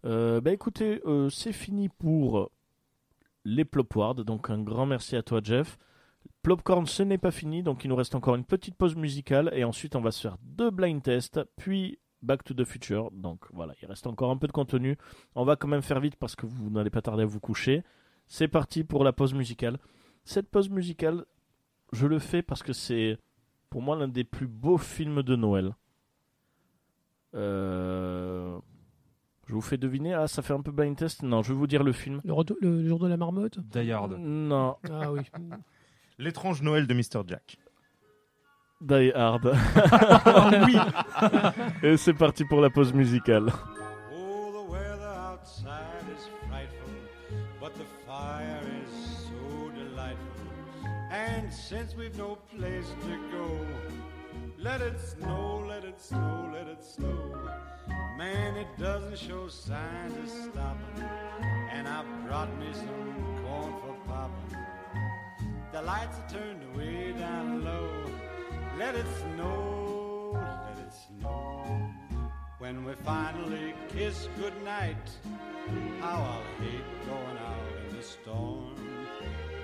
[0.05, 2.51] Euh, bah écoutez, euh, c'est fini pour
[3.45, 4.13] les Plopwards.
[4.13, 5.79] Donc un grand merci à toi, Jeff.
[6.43, 9.63] Plopcorn, ce n'est pas fini, donc il nous reste encore une petite pause musicale et
[9.63, 13.09] ensuite on va se faire deux blind tests, puis Back to the Future.
[13.09, 14.99] Donc voilà, il reste encore un peu de contenu.
[15.33, 17.81] On va quand même faire vite parce que vous n'allez pas tarder à vous coucher.
[18.27, 19.79] C'est parti pour la pause musicale.
[20.25, 21.25] Cette pause musicale,
[21.93, 23.17] je le fais parce que c'est
[23.69, 25.73] pour moi l'un des plus beaux films de Noël.
[27.35, 28.57] Euh,
[29.47, 30.13] Je vous fais deviner.
[30.13, 31.21] Ah, ça fait un peu blind test.
[31.23, 32.21] Non, je vais vous dire le film.
[32.23, 33.59] Le, retour- le jour de la marmotte.
[33.59, 34.15] Die Hard.
[34.19, 35.21] Non, Ah oui.
[36.17, 37.23] L'étrange Noël de Mr.
[37.27, 37.57] Jack.
[38.81, 39.45] Die Hard.
[40.65, 40.77] oui
[41.83, 43.51] Et c'est parti pour la pause musicale.
[51.55, 53.65] Since we've no place to go,
[54.57, 57.49] let it snow, let it snow, let it snow.
[58.17, 61.03] Man, it doesn't show signs of stopping.
[61.71, 64.57] And I've brought me some corn for popping.
[65.71, 67.89] The lights are turned way down low.
[68.77, 71.89] Let it snow, let it snow.
[72.59, 75.09] When we finally kiss goodnight,
[76.01, 78.74] how I'll hate going out in the storm.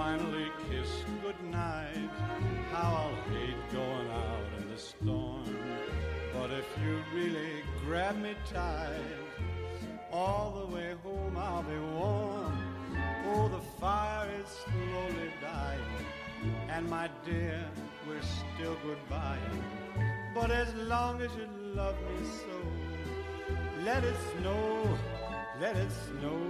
[0.00, 2.08] Finally kiss goodnight,
[2.72, 5.44] how I'll hate going out in the storm.
[6.32, 9.18] But if you really grab me tight,
[10.10, 12.58] all the way home I'll be warm.
[13.26, 16.06] Oh, the fire is slowly dying,
[16.70, 17.62] and my dear,
[18.08, 19.50] we're still goodbye.
[20.34, 22.56] But as long as you love me so,
[23.84, 24.98] let it snow,
[25.60, 26.40] let it snow,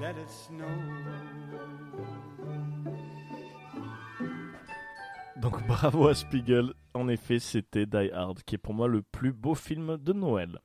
[0.00, 1.37] let it snow.
[5.40, 6.72] Donc bravo à Spiegel.
[6.94, 10.58] En effet, c'était Die Hard, qui est pour moi le plus beau film de Noël.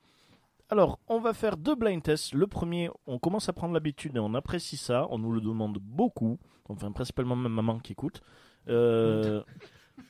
[0.69, 2.33] Alors, on va faire deux blind tests.
[2.33, 5.07] Le premier, on commence à prendre l'habitude et on apprécie ça.
[5.11, 6.39] On nous le demande beaucoup.
[6.69, 8.21] Enfin, principalement ma maman qui écoute.
[8.69, 9.43] Euh,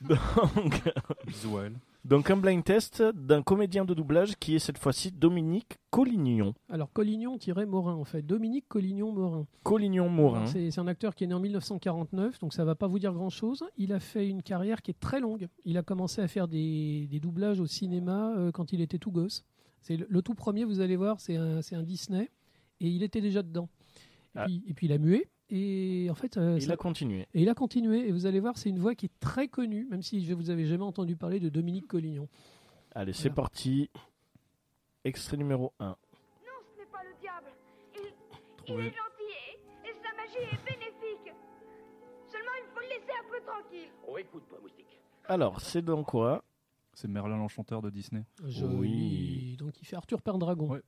[0.00, 0.82] donc,
[1.26, 1.76] Bisous à elle.
[2.04, 6.54] Donc, un blind test d'un comédien de doublage qui est cette fois-ci Dominique Collignon.
[6.68, 8.22] Alors Collignon-Morin en fait.
[8.22, 9.46] Dominique Collignon-Morin.
[9.62, 10.46] Collignon-Morin.
[10.46, 13.64] C'est un acteur qui est né en 1949, donc ça va pas vous dire grand-chose.
[13.76, 15.48] Il a fait une carrière qui est très longue.
[15.64, 19.10] Il a commencé à faire des, des doublages au cinéma euh, quand il était tout
[19.10, 19.44] gosse.
[19.80, 22.30] C'est le, le tout premier, vous allez voir, c'est un, c'est un Disney,
[22.80, 23.68] et il était déjà dedans.
[24.34, 24.44] Et, Ah.
[24.46, 27.26] puis, et puis il a mué, et en fait, euh, Il ça- a continué.
[27.34, 28.08] et il a continué.
[28.08, 30.50] Et vous allez voir, c'est une voix qui est très connue, même si je vous
[30.50, 32.28] avais jamais entendu parler de Dominique Collignon.
[32.94, 33.34] Allez, c'est Voilà.
[33.34, 33.90] parti.
[35.04, 35.88] Extrait numéro 1.
[35.88, 35.94] Non,
[36.74, 37.48] ce n'est pas le diable.
[37.94, 38.00] Il,
[38.68, 41.34] il est gentil et, et sa magie est bénéfique.
[42.26, 43.88] Seulement, il faut le laisser un peu tranquille.
[44.08, 44.86] Oh, écoute-moi, moustique.
[45.26, 46.42] Alors, c'est dans quoi?
[46.94, 48.24] C'est Merlin l'Enchanteur de Disney.
[48.46, 48.76] Joli.
[48.78, 49.56] Oui.
[49.58, 50.68] Donc il fait Arthur Pendragon.
[50.70, 50.82] Ouais.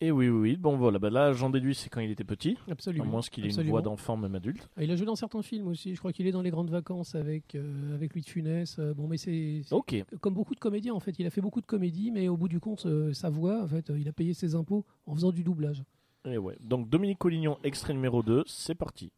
[0.00, 0.56] Et oui, oui, oui.
[0.56, 0.98] Bon, voilà.
[0.98, 2.56] Bah là, j'en déduis, c'est quand il était petit.
[2.70, 3.04] Absolument.
[3.04, 4.68] À moins qu'il ait une voix d'enfant, même adulte.
[4.76, 5.94] Ah, Il a joué dans certains films aussi.
[5.94, 8.76] Je crois qu'il est dans Les Grandes Vacances avec, euh, avec Louis de Funès.
[8.78, 9.96] Euh, bon, mais c'est c'est Ok.
[10.20, 11.18] comme beaucoup de comédiens en fait.
[11.18, 13.66] Il a fait beaucoup de comédies, mais au bout du compte, euh, sa voix, en
[13.66, 15.82] fait, euh, il a payé ses impôts en faisant du doublage.
[16.24, 16.56] Et ouais.
[16.60, 18.44] Donc, Dominique Collignon, extrait numéro 2.
[18.46, 19.10] C'est parti.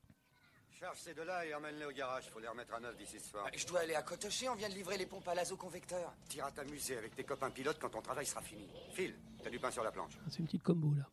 [0.80, 2.30] Charge ces deux-là et emmène-les au garage.
[2.30, 3.46] Faut les remettre à neuf d'ici ce soir.
[3.54, 6.14] Je dois aller à Cotoché, on vient de livrer les pompes à l'azoconvecteur.
[6.26, 8.66] T'iras t'amuser avec tes copains pilotes quand ton travail sera fini.
[8.92, 10.12] File, t'as du pain sur la planche.
[10.18, 11.04] Ah, C'est une petite combo là.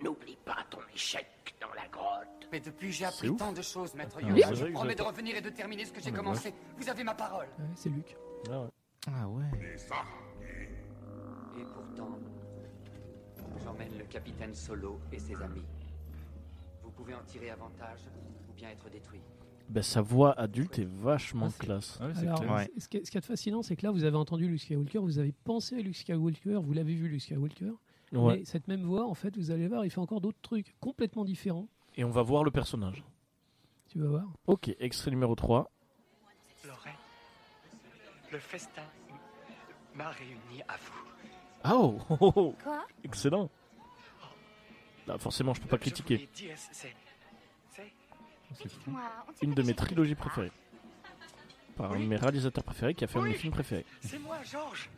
[0.00, 1.26] N'oublie pas ton échec
[1.60, 2.48] dans la grotte.
[2.52, 4.54] Mais depuis, j'ai appris tant de choses, maître Ah, Yoda.
[4.54, 6.54] Je vous promets de revenir et de terminer ce que j'ai la commencé.
[6.76, 7.48] Vous avez ma parole.
[7.58, 8.16] Ouais, c'est Luc.
[8.48, 8.68] Ah ouais.
[9.08, 9.76] Ah ouais.
[11.58, 12.16] Et pourtant,
[13.64, 15.66] j'emmène le capitaine Solo et ses amis.
[16.84, 18.00] Vous pouvez en tirer avantage
[18.60, 19.20] bien être détruit.
[19.68, 21.98] Bah, sa voix adulte est vachement Ah, classe.
[22.00, 22.52] Ah Alors, clair.
[22.52, 22.70] Ouais.
[22.78, 24.98] ce, qui est, ce qui est fascinant, c'est que là, vous avez entendu Luke Skywalker,
[24.98, 27.72] vous avez pensé à Luke Skywalker, vous l'avez vu Luke Skywalker.
[28.12, 28.38] Ouais.
[28.38, 31.24] Mais cette même voix, en fait, vous allez voir, il fait encore d'autres trucs complètement
[31.24, 31.68] différents.
[31.96, 33.04] Et on va voir le personnage.
[33.88, 34.24] Tu vas voir.
[34.46, 35.70] Ok, extrait numéro 3.
[36.66, 36.92] Lorraine,
[38.32, 38.82] le festin
[39.94, 41.04] m'a réuni à vous.
[41.62, 42.54] Ah oh, oh, oh.
[42.62, 42.84] Quoi?
[43.04, 43.48] Excellent.
[45.06, 46.28] Là, forcément, je peux pas critiquer.
[48.54, 49.42] C'est...
[49.42, 50.52] Une de mes trilogies préférées.
[51.76, 52.04] Par un Oui.
[52.04, 53.86] de mes réalisateurs préférés qui a fait un de mes films préférés.
[54.00, 54.90] C'est moi, George.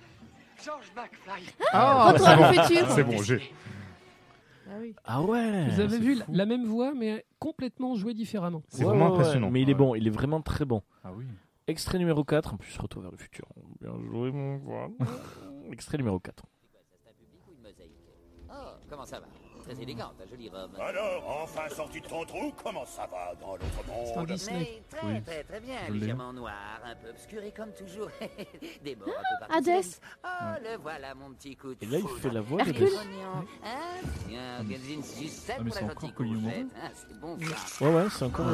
[0.64, 1.44] George McFly.
[1.72, 2.90] Ah, Retour vers le futur.
[2.90, 3.52] c'est bon, j'ai.
[4.68, 4.94] Ah oui.
[5.04, 6.32] Ah ouais Vous avez vu la, fou.
[6.34, 8.62] la même voix, mais complètement jouée différemment.
[8.68, 9.50] C'est Ouais, vraiment ouais, ouais, impressionnant.
[9.50, 10.82] Mais il est bon, il est vraiment très bon.
[11.04, 11.26] Ah oui.
[11.66, 13.46] Extrait numéro 4, en plus retour vers le futur.
[13.80, 14.88] Bien joué mon voix.
[15.72, 16.44] Extrait numéro 4.
[16.72, 17.92] C'est un public ou une mosaïque?
[18.50, 19.26] Oh, comment ça va?
[19.64, 20.70] Très élégante, ta jolie robe.
[20.80, 23.66] Alors, enfin sorti de ton trou, comment ça va dans l'autre
[24.06, 24.82] C'est un monde Disney.
[24.90, 25.22] Mais très, Oui.
[25.22, 25.76] très, très bien.
[25.90, 26.52] Légèrement noir,
[26.84, 28.08] un peu obscur et comme toujours.
[28.84, 29.12] Des bords un
[29.46, 29.70] peu partout.
[29.70, 29.84] Hades.
[30.24, 30.28] Oh,
[30.62, 32.88] le voilà, mon petit coup de Et là, il fait la voix de Hercule.
[32.88, 33.46] Grognon.
[33.64, 34.00] Hein
[34.34, 34.76] Ah, mais
[35.64, 36.02] pour c'est la encore
[36.82, 36.88] Ah,
[37.20, 37.84] bon ça.
[37.84, 38.46] Ouais, ouais, c'est encore.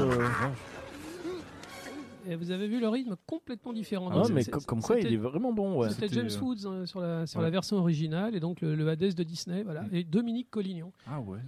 [2.29, 4.11] Et vous avez vu le rythme complètement différent.
[4.13, 5.79] Ah, mais c'est- co- c'est- comme quoi, il est vraiment bon.
[5.81, 5.91] Ouais.
[5.91, 7.45] C'était James euh, Woods euh, sur, la, sur ouais.
[7.45, 9.83] la version originale et donc le, le Hades de Disney, voilà.
[9.83, 9.95] Mm.
[9.95, 10.93] Et Dominique Collignon.
[11.07, 11.39] Ah ouais.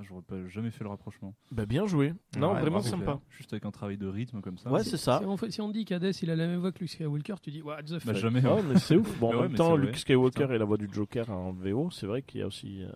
[0.00, 1.34] Ah, J'aurais pas jamais fait le rapprochement.
[1.50, 2.14] Bah, bien joué.
[2.38, 3.02] Non, Ouais, vraiment sympa.
[3.04, 3.18] clair.
[3.30, 4.70] Juste avec un travail de rythme comme ça.
[4.70, 5.18] Ouais, c'est ça.
[5.18, 7.34] Si on, fait- si on dit qu'Hades il a la même voix que Luke Skywalker,
[7.42, 8.14] tu dis what the Bah, fuck.
[8.16, 8.40] jamais.
[8.44, 8.62] Ah, ouais.
[8.62, 9.18] mais c'est ouf.
[9.18, 9.98] Bon, Mais en ouais, même temps, Luke vrai.
[9.98, 10.54] Skywalker Putain.
[10.54, 12.88] et la voix du Joker en VO, c'est vrai qu'il y a aussi euh,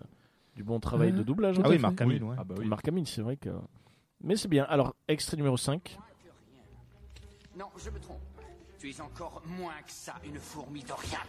[0.55, 1.57] du bon travail de doublage.
[1.59, 1.69] Ah hein.
[1.71, 1.77] oui.
[1.77, 2.29] Marc Hamill, Oui.
[2.29, 2.35] ouais.
[2.39, 2.65] Ah bah oui.
[2.65, 3.49] Marc Hamill, c'est vrai que.
[4.23, 4.63] Mais c'est bien.
[4.69, 5.97] Alors, extrait numéro 5.
[7.57, 8.21] Non, je me trompe.
[8.79, 11.19] Tu es encore moins que ça, une fourmi d'Oriane.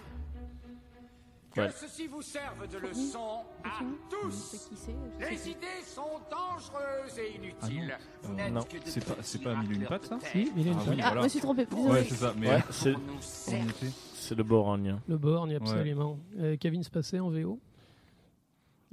[1.53, 1.71] Que Ouais.
[1.71, 3.79] ceci vous serve de leçon à
[4.11, 4.69] tous.
[5.21, 7.97] Les idées sont dangereuses et inutiles.
[8.23, 10.51] Vous Euh, n'êtes non, de c'est pas, c'est pas mille et une pattes ça Si,
[10.57, 10.89] Mille et une ah, pattes.
[10.89, 11.21] oui, Ah, voilà.
[11.21, 11.91] je me suis trompé, désolé.
[11.93, 12.35] Ouais, c'est ça.
[12.37, 12.63] Mais Ouais,
[14.15, 14.99] c'est le Borogne.
[15.07, 16.19] Le Borgne, absolument.
[16.39, 17.61] Euh, Kevin Spacey en VO.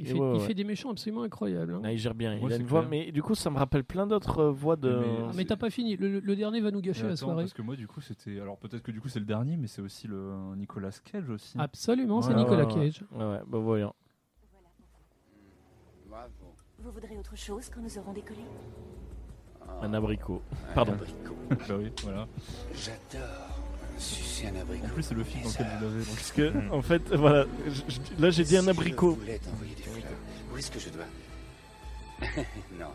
[0.02, 0.48] Il, fait, ouais, il ouais.
[0.48, 1.73] fait des méchants absolument incroyables.
[1.76, 1.82] hein.
[1.84, 2.36] Ah, il gère bien.
[2.36, 2.90] il Ouais, a une voix, clair.
[2.90, 5.02] mais du coup, ça me rappelle plein d'autres euh, voix de.
[5.28, 5.95] Ah, mais t'as pas fini.
[5.98, 7.44] Le, le dernier va nous gâcher la soirée.
[7.44, 8.40] Parce que moi, du coup, c'était.
[8.40, 11.57] Alors peut-être que du coup, c'est le dernier, mais c'est aussi le Nicolas Cage aussi.
[11.60, 12.65] Absolument, c'est Ouais, Nicolas.
[12.65, 13.03] Cage.
[13.11, 13.94] Ouais, ouais, bah voyons.
[16.80, 18.41] Vous voudrez autre chose quand nous aurons décollé?
[19.82, 20.41] Un abricot.
[20.72, 20.94] Un Pardon.
[20.94, 21.36] abricot.
[21.49, 22.28] bah oui, voilà.
[22.73, 23.60] J'adore
[24.41, 24.85] sucer un abricot.
[24.85, 26.05] En plus, c'est le film dans lequel vous l'avez.
[26.05, 29.15] donc- Parce que, en fait, voilà, je- je- là j'ai dit un Si abricot.
[29.15, 30.11] Je voulais t'envoyer des fleurs.
[30.53, 31.05] Où est-ce que je dois
[32.80, 32.88] Non,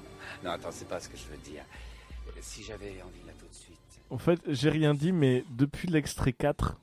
[0.44, 1.62] non, attends, c'est pas ce que je veux dire.
[2.40, 3.77] Si j'avais envie là tout de suite.
[4.10, 6.78] En fait, j'ai rien dit, mais depuis l'extrait 4,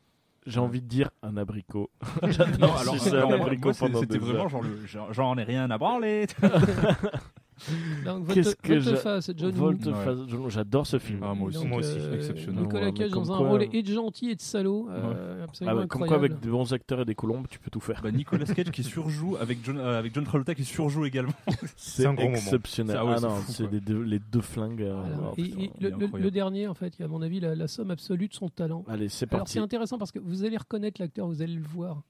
[0.46, 1.90] j'ai envie de dire un abricot.
[2.24, 5.78] J'adore alors, sucer alors, un abricot pendant c'était deux vraiment genre, j'en ai rien à
[5.78, 6.26] branler.
[8.06, 9.58] Donc, Qu'est-ce que volte-face, John Woo.
[9.58, 11.20] Volte-face, John Woo, J'adore ce film.
[11.24, 11.58] Ah, moi aussi.
[11.60, 12.64] Donc, Moi aussi, euh, exceptionnel.
[12.64, 14.88] Nicolas Cage dans un quoi- rôle et de gentil et de salaud.
[14.92, 17.80] euh, Ah ouais, comme quoi, avec de bons acteurs et des colombes, tu peux tout
[17.80, 18.02] faire.
[18.02, 21.34] Bah, Nicolas Cage qui surjoue avec John, euh, avec John Travolta qui surjoue également.
[21.76, 22.36] C'est un gros moment.
[22.38, 22.96] exceptionnel.
[22.96, 24.82] Ça, ouais, ah c'est non, les deux, les deux flingues.
[24.82, 25.32] euh, Voilà.
[25.32, 27.92] oh, Et- et le, dernier, en fait, qui est à mon avis la, la somme
[27.92, 28.84] absolue de son talent.
[28.88, 29.54] Allez, c'est Alors parti.
[29.54, 32.02] c'est intéressant parce que vous allez reconnaître l'acteur, vous allez le voir.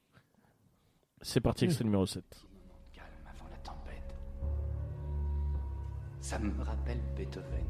[1.21, 2.23] C'est parti, extrait numéro 7.
[6.23, 7.67] Ça me rappelle Beethoven.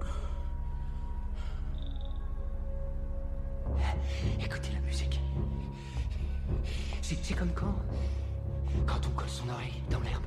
[4.42, 5.20] Écoutez la musique.
[7.02, 7.74] C'est comme quand.
[8.86, 10.24] Quand on colle son oreille dans l'herbe.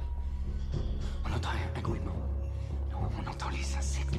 [1.25, 2.13] On entend un, un gouinement.
[2.93, 4.15] On entend les insectes.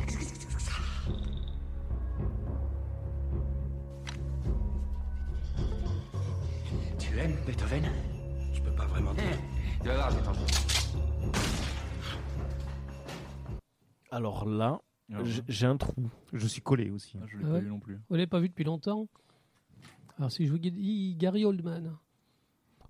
[6.98, 7.88] Tu aimes Beethoven?
[8.52, 9.38] Je peux pas vraiment dire.
[9.80, 10.46] Tu vas voir, je vais t'en jouer.
[14.14, 14.80] Alors là,
[15.12, 16.08] Ah j- j'ai un trou.
[16.32, 17.16] Je suis collé aussi.
[17.20, 17.98] Ah, je l'ai Ah pas vu non plus.
[18.08, 19.06] Vous l'avez pas vu depuis longtemps.
[20.18, 21.92] Alors si je vous dis Gary Oldman,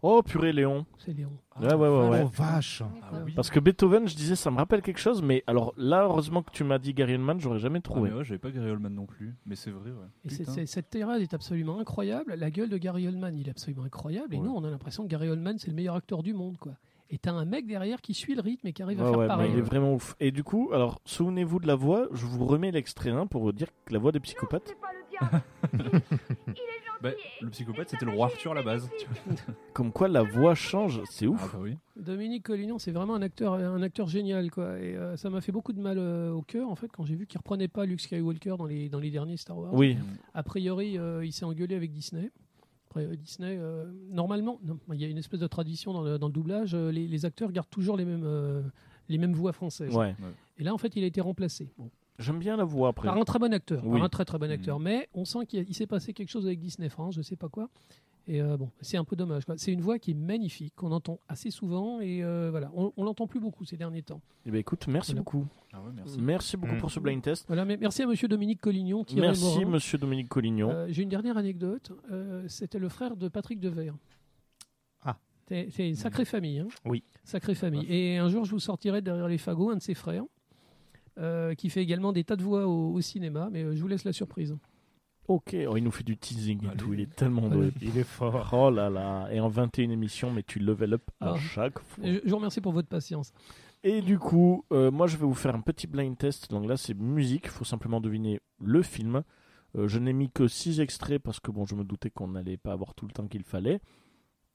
[0.07, 0.85] Oh purée, Léon.
[0.99, 1.33] c'est Léon.
[1.59, 2.23] Ouais, ouais, ouais, ouais.
[2.27, 3.33] Oh vache Ah oui.
[3.35, 6.51] Parce que Beethoven, je disais, ça me rappelle quelque chose, mais alors là, heureusement que
[6.51, 8.11] tu m'as dit Gary Oldman, j'aurais jamais Ah, trouvé.
[8.11, 9.97] mais ouais, j'avais pas Gary Oldman non plus, mais c'est vrai, ouais.
[10.27, 10.53] Et c'est- Putain.
[10.53, 12.35] c'est- cette tirade est absolument incroyable.
[12.35, 14.35] La gueule de Gary Oldman, il est absolument incroyable.
[14.35, 14.45] Et Ouais.
[14.45, 16.75] nous, on a l'impression que Gary Oldman, c'est le meilleur acteur du monde, quoi.
[17.15, 19.27] Et t'as un mec derrière qui suit le rythme et qui arrive à faire ouais,
[19.27, 19.51] mais pareil.
[19.53, 20.17] il est vraiment ouf.
[20.19, 23.53] Et du coup, alors, souvenez-vous de la voix, je vous remets l'extrait 1 pour vous
[23.53, 24.65] dire que la voix des psychopathes.
[24.67, 26.03] C'est pas le diable.
[27.03, 27.11] Bah,
[27.43, 28.89] le psychopathe, c'était le roi Arthur à la base.
[29.75, 31.51] Comme quoi la voix change, c'est ouf.
[31.53, 31.77] Ah bah oui.
[31.97, 34.79] Dominique Collignon, c'est vraiment un acteur, un acteur génial, quoi.
[34.81, 37.15] Et euh, ça m'a fait beaucoup de mal euh, au cœur, en fait, quand j'ai
[37.15, 39.75] vu qu'il reprenait pas Luke Skywalker dans les, dans les derniers Star Wars.
[39.75, 39.99] Oui,
[40.33, 42.31] A priori, euh, il s'est engueulé avec Disney.
[42.97, 46.29] Après, Disney, euh, normalement, non, il y a une espèce de tradition dans le, dans
[46.29, 46.75] le doublage.
[46.75, 48.63] euh, les, les acteurs gardent toujours les mêmes, euh,
[49.09, 49.93] les mêmes voix françaises.
[49.97, 50.15] ouais.
[50.59, 51.73] Et là, en fait, il a été remplacé.
[51.77, 51.91] Bon,
[52.21, 53.09] J'aime bien la voix après.
[53.09, 53.95] par un très bon acteur, Oui.
[53.99, 54.79] par un très très bon acteur.
[54.79, 57.69] Mais on sent qu'il s'est passé quelque chose avec Disney France, je sais pas quoi.
[58.27, 59.43] Et euh, bon, c'est un peu dommage.
[59.57, 63.05] C'est une voix qui est magnifique, qu'on entend assez souvent et euh, voilà, on, on
[63.05, 64.23] l'entend plus beaucoup ces derniers temps.
[64.47, 65.21] Eh ben, écoute, merci Voilà.
[65.23, 65.47] beaucoup.
[65.75, 66.21] Ah ouais, merci.
[66.23, 67.45] Merci beaucoup pour ce blind test.
[67.49, 69.05] Voilà, mais merci à Monsieur Dominique Collignon.
[69.05, 69.67] Thierry Merci, Morin.
[69.69, 70.71] monsieur Dominique Collignon.
[70.71, 71.93] Euh, J'ai une dernière anecdote.
[72.11, 73.95] Euh, C'était le frère de Patrick Devers.
[75.03, 75.19] Ah.
[75.49, 76.61] C'est une sacrée famille.
[76.61, 77.03] Hein Oui.
[77.25, 77.85] Sacrée famille.
[77.91, 80.25] Et un jour, je vous sortirai derrière les fagots un de ses frères,
[81.19, 83.89] euh, qui fait également des tas de voix au, au cinéma, mais euh, je vous
[83.89, 84.57] laisse la surprise.
[85.27, 86.77] Ok, oh, il nous fait du teasing et Allez.
[86.77, 87.71] tout, il est tellement doué.
[87.81, 88.51] Il est fort.
[88.53, 91.37] Oh là là, et en 21 émissions, mais tu level up à Ah.
[91.39, 92.05] chaque fois.
[92.05, 93.33] Je, vous remercie pour votre patience.
[93.83, 96.51] Et du coup, euh, moi je vais vous faire un petit blind test.
[96.51, 99.23] Donc là, c'est musique, il faut simplement deviner le film.
[99.77, 102.57] Euh, je n'ai mis que 6 extraits parce que bon, je me doutais qu'on n'allait
[102.59, 103.81] pas avoir tout le temps qu'il fallait.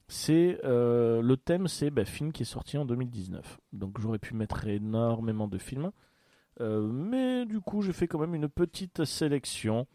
[0.08, 3.58] C'est euh, le thème, c'est bah, film qui est sorti en 2019.
[3.72, 5.90] Donc j'aurais pu mettre énormément de films,
[6.60, 9.86] Euh, mais du coup, j'ai fait quand même une petite sélection.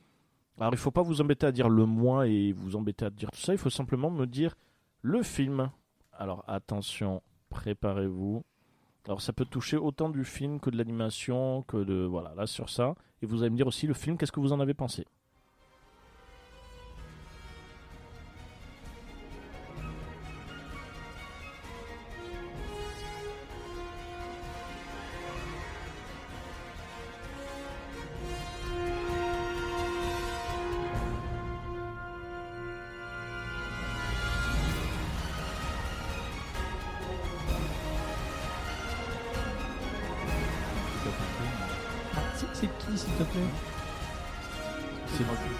[0.57, 3.29] Alors, il faut pas vous embêter à dire le mois et vous embêter à dire
[3.31, 3.53] tout ça.
[3.53, 4.55] Il faut simplement me dire
[5.01, 5.69] le film.
[6.17, 8.43] Alors attention, préparez-vous.
[9.05, 12.05] Alors ça peut toucher autant du film que de l'animation, que de...
[12.05, 12.95] Voilà, là sur ça.
[13.21, 15.05] Et vous allez me dire aussi le film, qu'est-ce que vous en avez pensé?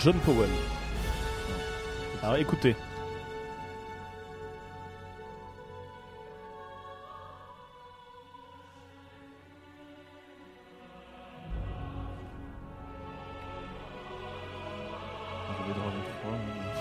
[0.06, 0.48] John Powell.
[2.22, 2.76] Alors écoutez.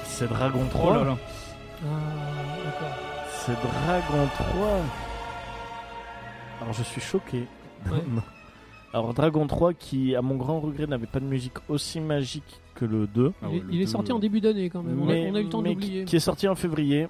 [0.04, 0.84] C'est Dragon 3.
[0.84, 1.16] Oh là là.
[3.30, 4.46] C'est Dragon 3.
[6.60, 7.48] Ah, Alors je suis choqué.
[7.90, 8.02] Ouais.
[8.94, 12.84] Alors Dragon 3 qui, à mon grand regret, n'avait pas de musique aussi magique que
[12.84, 13.32] le 2.
[13.42, 15.02] Ah il ouais, est, le il est deux, sorti euh, en début d'année quand même.
[15.02, 16.00] On a- Mais- on, a, eu le temps d'oublier.
[16.04, 17.08] Qui, qui est sorti en février,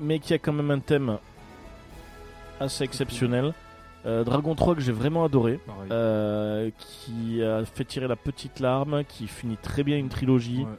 [0.00, 1.18] mais qui a quand même un thème
[2.58, 3.52] assez exceptionnel.
[4.06, 5.60] Euh, Dragon 3 que j'ai vraiment adoré,
[5.90, 10.60] euh, qui a fait tirer la petite larme, qui finit très bien une trilogie.
[10.60, 10.78] Ouais.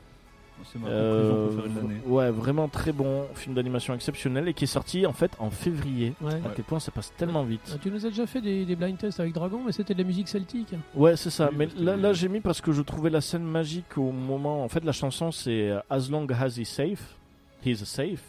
[0.66, 2.02] C'est ma Euh, conclusion préférée de l'année.
[2.06, 6.14] ouais, vraiment très bon film d'animation exceptionnel et qui est sorti en fait en février.
[6.22, 6.34] Ouais.
[6.46, 7.62] À quel point ça passe tellement vite.
[7.74, 10.00] Ah, tu nous as déjà fait des, des blind tests avec Dragon, mais c'était de
[10.00, 10.74] la musique celtique.
[10.96, 11.50] Ouais, c'est ça.
[11.52, 14.64] Oui, Mais là, là j'ai mis parce que je trouvais la scène magique au moment.
[14.64, 17.18] En fait, la chanson c'est euh, As long as he's safe,
[17.66, 18.24] he's safe.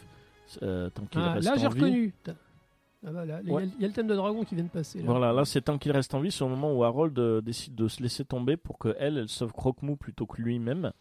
[0.61, 1.79] Euh, tant qu'il Ah, reste là, j'ai en vie.
[1.81, 2.13] reconnu.
[3.05, 3.67] Ah bah là, il y a- Ouais.
[3.77, 4.99] il y, a le thème de Dragon qui vient de passer.
[4.99, 5.05] là.
[5.07, 7.75] Voilà, là c'est tant qu'il reste en vie, c'est au moment où Harold euh, décide
[7.75, 10.93] de se laisser tomber pour que elle, elle sauve Croque-Mou plutôt que lui-même.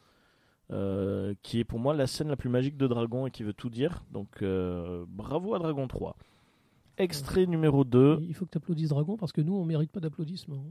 [0.73, 3.53] Euh, qui est pour moi la scène la plus magique de Dragon et qui veut
[3.53, 4.03] tout dire.
[4.11, 6.17] Donc euh, bravo à Dragon 3.
[6.99, 8.21] Extrait numéro 2.
[8.29, 10.65] Il faut que tu applaudisses Dragon parce que nous, on mérite pas d'applaudissements.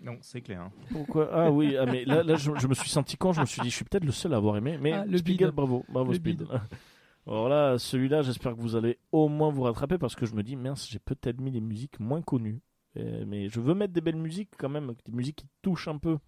[0.00, 0.60] Non, c'est clair.
[0.62, 0.72] hein.
[0.92, 1.28] Pourquoi?
[1.32, 3.62] Ah oui, ah, mais là, là je, je me suis senti con, je me suis
[3.62, 4.76] dit, je suis peut-être le seul à avoir aimé.
[4.80, 5.56] Mais Ah, le Spiegel, bide.
[5.56, 6.38] bravo, bravo Le Speed.
[6.42, 6.48] bide.
[7.26, 10.42] Alors là, celui-là, j'espère que vous allez au moins vous rattraper parce que je me
[10.42, 12.60] dis, mince, j'ai peut-être mis des musiques moins connues.
[12.96, 15.98] Euh, mais je veux mettre des belles musiques quand même, des musiques qui touchent un
[15.98, 16.18] peu.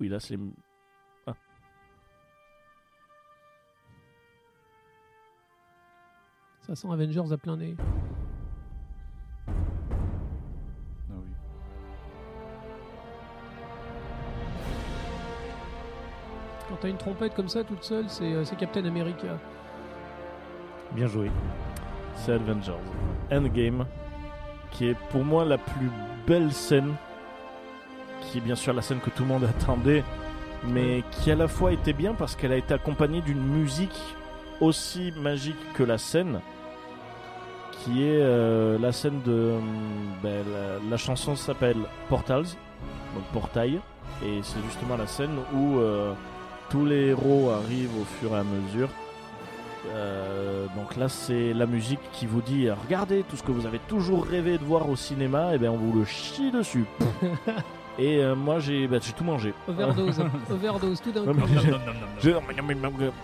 [0.00, 0.38] Oui, là, c'est.
[1.26, 1.34] Ah.
[6.60, 7.76] Ça sent Avengers à plein nez.
[9.46, 9.52] Ah
[11.10, 11.30] oui.
[16.68, 19.38] Quand t'as une trompette comme ça toute seule, c'est euh, c'est Captain America.
[20.92, 21.30] Bien joué.
[22.16, 22.72] C'est Avengers.
[23.30, 23.86] Endgame,
[24.70, 25.90] qui est pour moi la plus
[26.26, 26.94] belle scène,
[28.30, 30.04] qui est bien sûr la scène que tout le monde attendait,
[30.64, 33.98] mais qui à la fois était bien parce qu'elle a été accompagnée d'une musique
[34.60, 36.40] aussi magique que la scène,
[37.72, 39.54] qui est euh, la scène de...
[39.56, 39.62] hum,
[40.22, 41.78] ben, la, la chanson s'appelle
[42.08, 42.46] Portals,
[43.14, 43.80] donc portail,
[44.24, 46.12] et c'est justement la scène où euh,
[46.68, 48.88] tous les héros arrivent au fur et à mesure.
[49.94, 53.78] Euh, donc là, c'est la musique qui vous dit regardez tout ce que vous avez
[53.88, 56.84] toujours rêvé de voir au cinéma, et bien on vous le chie dessus.
[58.00, 59.52] et euh, moi, j'ai bah, j'ai tout mangé.
[59.68, 60.20] Overdose,
[60.50, 61.40] overdose, tout d'un coup.
[61.46, 61.70] j'ai-
[62.20, 62.34] j'ai-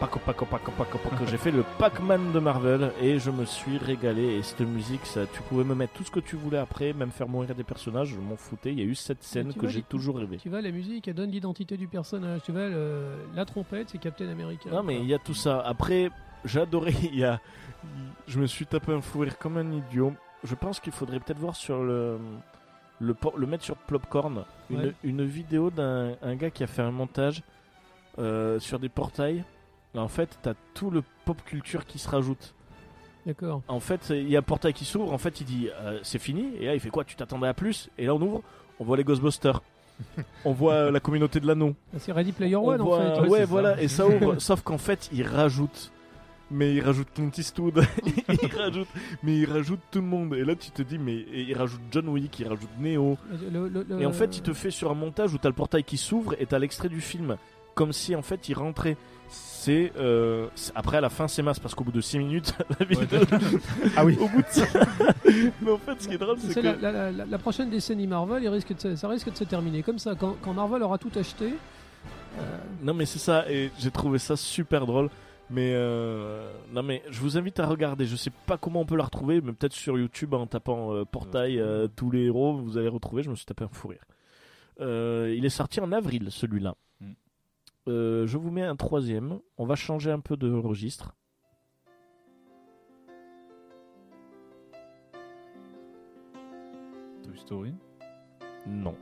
[0.00, 1.24] Paco, Paco, Paco, Paco, Paco.
[1.26, 4.36] J'ai fait le Pac-Man de Marvel et je me suis régalé.
[4.36, 7.10] Et cette musique, ça, tu pouvais me mettre tout ce que tu voulais après, même
[7.10, 8.72] faire mourir des personnages, je m'en foutais.
[8.72, 10.36] Il y a eu cette scène tu que vois, j'ai toujours rêvé.
[10.38, 12.40] Tu vois, la musique, elle donne l'identité du personnage.
[12.44, 14.68] Tu vois, le- la trompette, c'est Captain America.
[14.70, 15.60] Non, mais il y a tout ça.
[15.64, 16.10] Après,
[16.44, 16.92] j'ai adoré.
[17.12, 17.40] Il y a...
[18.26, 20.12] Je me suis tapé un fou rire comme un idiot.
[20.44, 22.18] Je pense qu'il faudrait peut-être voir sur le.
[23.00, 24.92] Le, le mettre sur Plopcorn, une, Ouais.
[25.04, 27.42] une vidéo d'un un gars qui a fait un montage
[28.18, 29.44] euh, sur des portails.
[29.94, 32.54] Et en fait, t'as tout le pop culture qui se rajoute.
[33.26, 33.62] D'accord.
[33.68, 35.12] En fait, il y a un portail qui s'ouvre.
[35.12, 36.50] En fait, il dit euh, c'est fini.
[36.60, 37.04] Et là, il fait quoi?
[37.04, 37.90] Tu t'attendais à plus?
[37.98, 38.42] Et là, on ouvre.
[38.78, 39.60] On voit les Ghostbusters.
[40.44, 41.74] on voit euh, la communauté de l'anneau.
[41.94, 43.28] Ah, C'est Ready Player On One, voit- en fait.
[43.28, 44.38] Ouais, voilà, et ça ouvre.
[44.38, 45.90] Sauf qu'en fait, il rajoute.
[46.50, 47.82] Mais il rajoute Clint Eastwood.
[48.28, 48.86] il rajoute.
[49.24, 50.34] Mais il rajoute tout le monde.
[50.34, 53.18] Et là, tu te dis, mais et il rajoute John Wick, il rajoute Neo.
[53.52, 55.54] Le- le- le- Et en fait, il te fait sur un montage où t'as le
[55.54, 57.36] portail qui s'ouvre et t'as l'extrait du film.
[57.74, 58.96] Comme si en fait il rentrait.
[59.28, 59.92] C'est.
[59.98, 60.46] euh,
[60.76, 63.20] Après, à la fin, c'est masse parce qu'au bout de 6 minutes, la vidéo.
[63.96, 64.16] Ah oui.
[64.20, 64.64] Au bout de ça.
[65.60, 66.60] Mais en fait, ce qui est drôle, c'est que.
[66.60, 69.42] la, la- la- la prochaine décennie Marvel, il risque de se- ça risque de se
[69.44, 70.14] terminer comme ça.
[70.14, 71.54] Quand, quand Marvel aura tout acheté,
[72.38, 72.42] euh,
[72.82, 75.10] Non mais c'est ça et j'ai trouvé ça super drôle.
[75.48, 78.04] Mais euh, non mais je vous invite à regarder.
[78.04, 81.04] Je sais pas comment on peut la retrouver, mais peut-être sur YouTube en tapant euh,
[81.04, 83.22] portail euh, tous les héros, vous allez retrouver.
[83.22, 84.04] Je me suis tapé un fou rire.
[84.80, 86.74] Il est sorti en avril celui-là.
[87.00, 87.12] Mm.
[87.86, 89.38] Je vous mets un troisième.
[89.56, 91.14] On va changer un peu de registre.
[97.22, 97.74] Toy Story?
[98.66, 98.96] Non.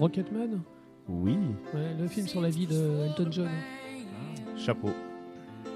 [0.00, 0.60] Rocketman,
[1.08, 1.36] Oui.
[1.74, 3.48] ouais, le film sur la vie de Elton John.
[4.56, 4.90] Chapeau.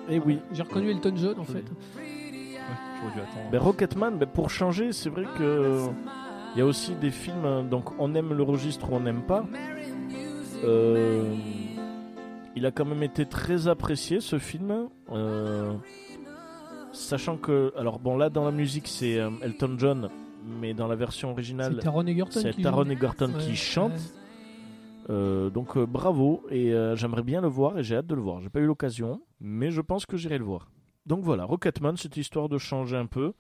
[0.08, 0.38] Et oui.
[0.52, 1.64] J'ai reconnu Elton John en fait.
[1.94, 3.50] J'aurais dû attendre.
[3.52, 5.86] Ben, Rocketman, ben, pour changer, c'est vrai que
[6.54, 9.22] il y a aussi des films, euh, donc on aime le registre ou on n'aime
[9.22, 9.44] pas.
[10.64, 11.34] Euh,
[12.56, 15.72] il a quand même été très apprécié ce film, euh,
[16.92, 20.08] sachant que, alors bon là dans la musique c'est euh, Elton John,
[20.44, 22.92] mais dans la version originale C'est Taron Egerton qui Taron joue.
[22.92, 23.92] Egerton Ouais, qui chante.
[25.10, 28.22] Euh, donc euh, bravo et euh, j'aimerais bien le voir et j'ai hâte de le
[28.22, 28.40] voir.
[28.40, 30.70] J'ai pas eu l'occasion, mais je pense que j'irai le voir.
[31.06, 33.34] Donc voilà, Rocketman, c'était histoire de changer un peu.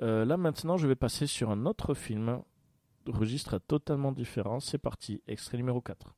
[0.00, 2.42] Là maintenant, je vais passer sur un autre film,
[3.06, 4.60] registre totalement différent.
[4.60, 6.14] C'est parti, extrait numéro 4.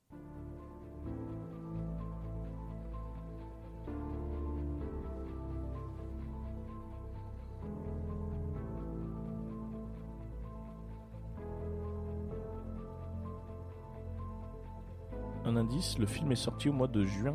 [15.48, 17.34] Un indice, le film est sorti au mois de juin.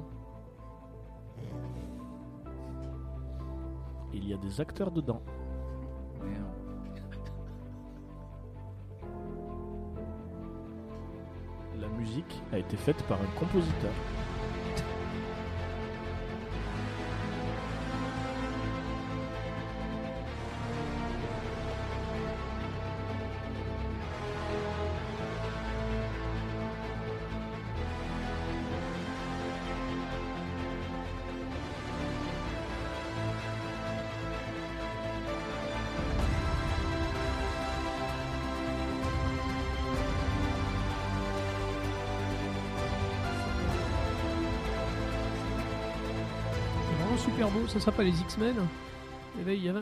[4.14, 5.20] Il y a des acteurs dedans.
[11.80, 13.92] La musique a été faite par un compositeur.
[47.74, 48.56] Ce sera pas les X-Men
[49.42, 49.74] Et là, il y a...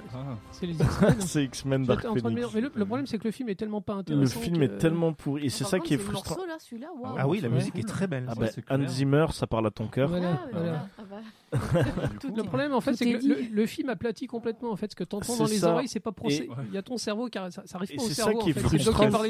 [0.52, 1.16] C'est les X-Men.
[1.22, 2.40] C'est X-Men Dark me Phoenix.
[2.40, 4.40] dire- Mais le, le problème, c'est que le film est tellement pas Le intéressant.
[4.40, 6.36] film que- est tellement pourri et c'est ça contre, qui est le frustrant.
[6.36, 7.16] morceau, là, celui-là, waouh.
[7.18, 7.56] Ah oui, la Ouais.
[7.56, 8.26] musique est très belle.
[8.30, 8.88] Ah bah, Hans.
[8.88, 10.08] Zimmer, ça parle à ton cœur.
[10.08, 10.88] Voilà, Ah, voilà.
[10.98, 11.22] ah bah.
[12.38, 14.72] Le problème, en fait, c'est que le, le- le film aplatit complètement.
[14.72, 15.74] En fait, ce que t'entends dans les ça.
[15.74, 16.46] oreilles, c'est pas procès.
[16.46, 18.24] Et- Il y a ton cerveau qui ça, ça arrive Et pas au c'est ça
[18.24, 18.40] cerveau.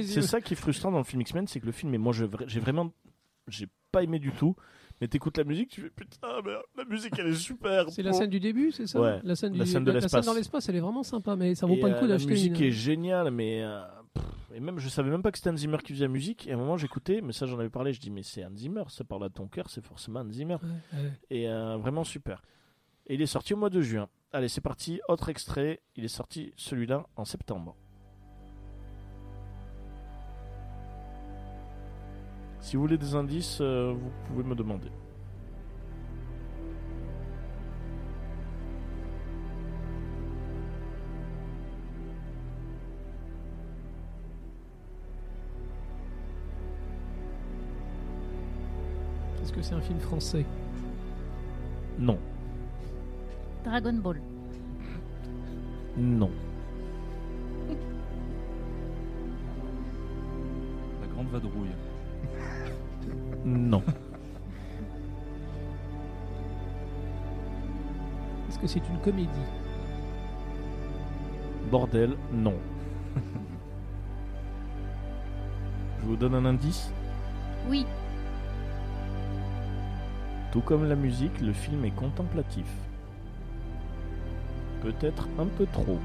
[0.04, 2.14] C'est ça qui est frustrant dans le film X-Men, c'est que le film, et moi,
[2.14, 2.92] je- j'ai vraiment,
[3.48, 4.56] j'ai pas aimé du tout.
[5.02, 7.90] Mais t'écoutes la musique, tu fais putain, mais la musique elle est super.
[7.90, 10.00] C'est la scène du début, c'est ça Ouais, La scène, du, la scène de la
[10.00, 10.26] scène l'espace.
[10.28, 12.14] dans l'espace, elle est vraiment sympa, mais ça vaut Et, pas le coup euh, La
[12.16, 12.66] d'acheter musique une.
[12.66, 13.82] est géniale, mais euh,
[14.14, 14.24] pff,
[14.54, 16.48] et même je savais même pas que c'était Hans Zimmer qui faisait la musique.
[16.48, 18.56] Et à un moment j'écoutais, mais ça j'en avais parlé, je dis mais c'est Hans
[18.56, 20.58] Zimmer, ça parle à ton cœur, c'est forcément Hans Zimmer.
[20.94, 21.12] ouais.
[21.32, 22.44] Et euh, vraiment super.
[23.08, 24.08] Et il est sorti au mois de juin.
[24.32, 25.82] Allez, c'est parti, autre extrait.
[25.96, 27.76] Il est sorti celui-là en septembre.
[32.62, 34.88] Si vous voulez des indices, euh, vous pouvez me demander.
[49.42, 50.46] Est-ce que c'est un film français?
[52.00, 52.18] Non.
[53.66, 54.22] Dragon Ball.
[55.98, 56.32] Non.
[61.02, 61.70] La grande vadrouille.
[63.44, 63.84] Non.
[68.48, 69.30] Est-ce que c'est une comédie?
[71.70, 72.56] Bordel, non.
[76.02, 76.92] Je vous donne un indice?
[77.70, 77.86] Oui.
[80.52, 82.66] Tout comme la musique, le film est contemplatif.
[84.82, 86.00] Peut-être un peu trop.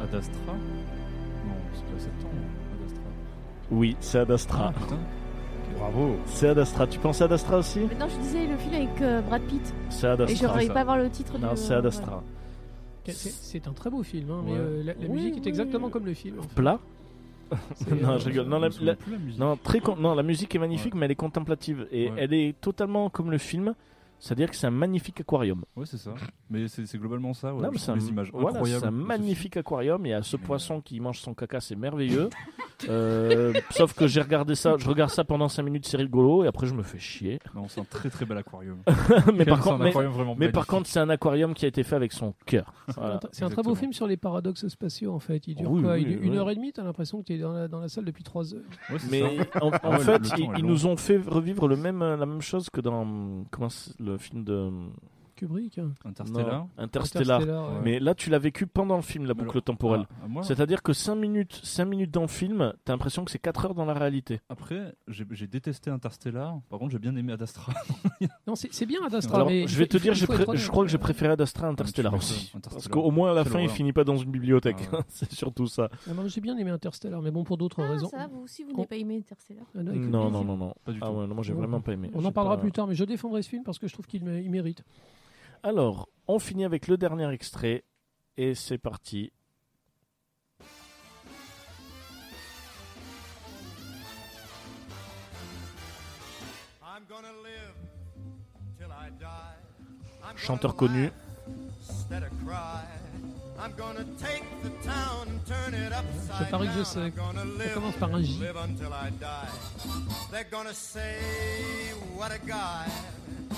[0.00, 0.52] Ad Astra?
[0.52, 2.34] Non, c'est pas septembre.
[3.70, 4.72] Oui, c'est Ad Astra.
[4.74, 4.98] Ah, putain.
[5.78, 6.16] Bravo.
[6.26, 6.86] C'est Ad Astra.
[6.86, 7.80] Tu pensais à Ad Astra aussi?
[7.80, 9.74] Mais non, je disais le film avec euh, Brad Pitt.
[9.90, 10.48] C'est Ad Et Astra.
[10.48, 11.56] j'aurais pas voir le titre Non, du.
[11.56, 12.22] c'est Ad Astra.
[13.08, 14.58] C'est- C'est un très beau film, hein, mais Ouais.
[14.58, 15.92] euh, la, la Oui, musique est oui, exactement oui.
[15.92, 16.38] comme le film.
[16.38, 16.54] en fait.
[16.54, 16.78] Plat?
[18.02, 18.46] Non, je rigole.
[18.46, 18.96] Non, la, la-
[19.38, 21.86] non, très con- non, la musique est magnifique, mais elle est contemplative.
[21.92, 22.14] Et Ouais.
[22.18, 23.74] elle est totalement comme le film.
[24.18, 25.62] C'est-à-dire que c'est un magnifique aquarium.
[25.76, 26.12] Ouais, c'est ça.
[26.50, 27.54] Mais c'est globalement ça.
[27.54, 30.04] Ouais, Non, mais c'est un, images voilà, un magnifique aquarium.
[30.06, 32.30] Il y a ce poisson qui mange son caca, c'est merveilleux.
[32.88, 36.46] Euh, sauf que j'ai regardé ça, je regarde ça pendant 5 minutes, c'est rigolo, et
[36.46, 37.38] après je me fais chier.
[37.54, 38.78] Non, c'est un très très bel aquarium.
[39.34, 40.70] mais par contre, un mais, aquarium vraiment mais par magnifique.
[40.70, 42.72] contre, c'est un aquarium qui a été fait avec son cœur.
[42.96, 43.18] Voilà.
[43.32, 45.46] C'est un très beau film sur les paradoxes spatiaux en fait.
[45.48, 46.26] Il dure Oui, quoi oui, Il dure oui.
[46.26, 48.54] Une heure et demie, t'as l'impression que t'es dans la, dans la salle depuis trois
[48.54, 48.60] heures.
[48.90, 49.20] Ouais, c'est Mais
[49.52, 49.64] ça.
[49.64, 50.22] en, en Ah ouais, fait,
[50.58, 53.06] ils, nous ont fait revivre le même, la même chose que dans
[53.50, 53.68] comment
[54.00, 54.70] le film de
[55.36, 55.78] Kubrick.
[55.78, 55.92] hein.
[56.04, 56.58] Interstellar.
[56.62, 57.36] Non, Interstellar.
[57.40, 57.80] Interstellar, ouais.
[57.84, 60.06] Mais là, tu l'as vécu pendant le film, la boucle alors- temporelle.
[60.22, 63.38] Ah, ah, C'est-à-dire que 5 minutes, 5 minutes dans le film, t'as l'impression que c'est
[63.38, 64.40] 4 heures dans la réalité.
[64.48, 66.58] Après, j'ai détesté Interstellar.
[66.68, 67.72] Par contre, j'ai bien aimé Ad Astra.
[68.46, 70.98] Non, c'est bien Ad Astra, Alors, mais je vais te dire, je crois que j'ai
[70.98, 72.50] préféré Ad Astra à Interstellar m'étonnes, aussi.
[72.56, 72.72] Interstellar.
[72.74, 74.88] Parce qu'au moins à la fin, il finit pas dans une bibliothèque.
[74.92, 75.02] Ah ouais.
[75.08, 75.88] c'est surtout ça.
[76.08, 78.08] Ah, j'ai bien aimé Interstellar, mais bon, pour d'autres Ah, raisons.
[78.08, 80.74] ça vous aussi, vous n'avez pas aimé Interstellar Ah, non, Non, non, non, non.
[80.84, 81.12] Pas du Ah tout.
[81.12, 82.10] ouais, non, moi j'ai vraiment pas aimé.
[82.14, 84.06] On en parlera pas- plus tard, mais je défendrai ce film parce que je trouve
[84.06, 84.82] qu'il mé- il mérite.
[85.62, 87.84] Alors, on finit avec le dernier extrait.
[88.36, 89.32] Et c'est parti.
[100.36, 101.10] Chanteur connu.
[106.38, 106.98] Je parie que je sais.
[107.00, 108.28] I'm gonna Ça commence par un J.
[108.40, 109.48] live until I die.
[110.30, 111.16] They're gonna say
[112.16, 112.90] what a guy.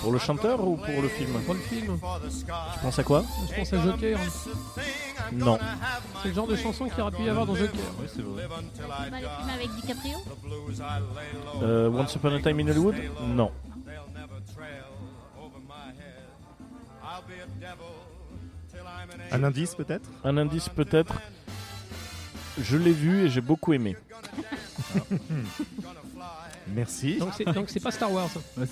[0.01, 1.33] Pour le chanteur ou pour le film?
[1.45, 1.99] Pour le film.
[1.99, 3.25] Tu penses à quoi?
[3.51, 4.19] Je pense à Joker.
[5.33, 5.59] Non.
[6.23, 7.81] C'est le genre de chanson qu'il aurait pu y avoir dans Joker.
[8.01, 8.43] Oui, c'est vrai.
[9.11, 10.19] Le film avec DiCaprio?
[11.63, 12.95] Euh, Once Upon a Time in Hollywood?
[13.27, 13.51] Non.
[19.33, 20.09] Un indice peut-être?
[20.25, 21.15] Un indice peut-être.
[22.61, 23.97] Je l'ai vu et j'ai beaucoup aimé.
[26.75, 27.19] Merci.
[27.55, 28.29] Donc c'est pas Star Wars.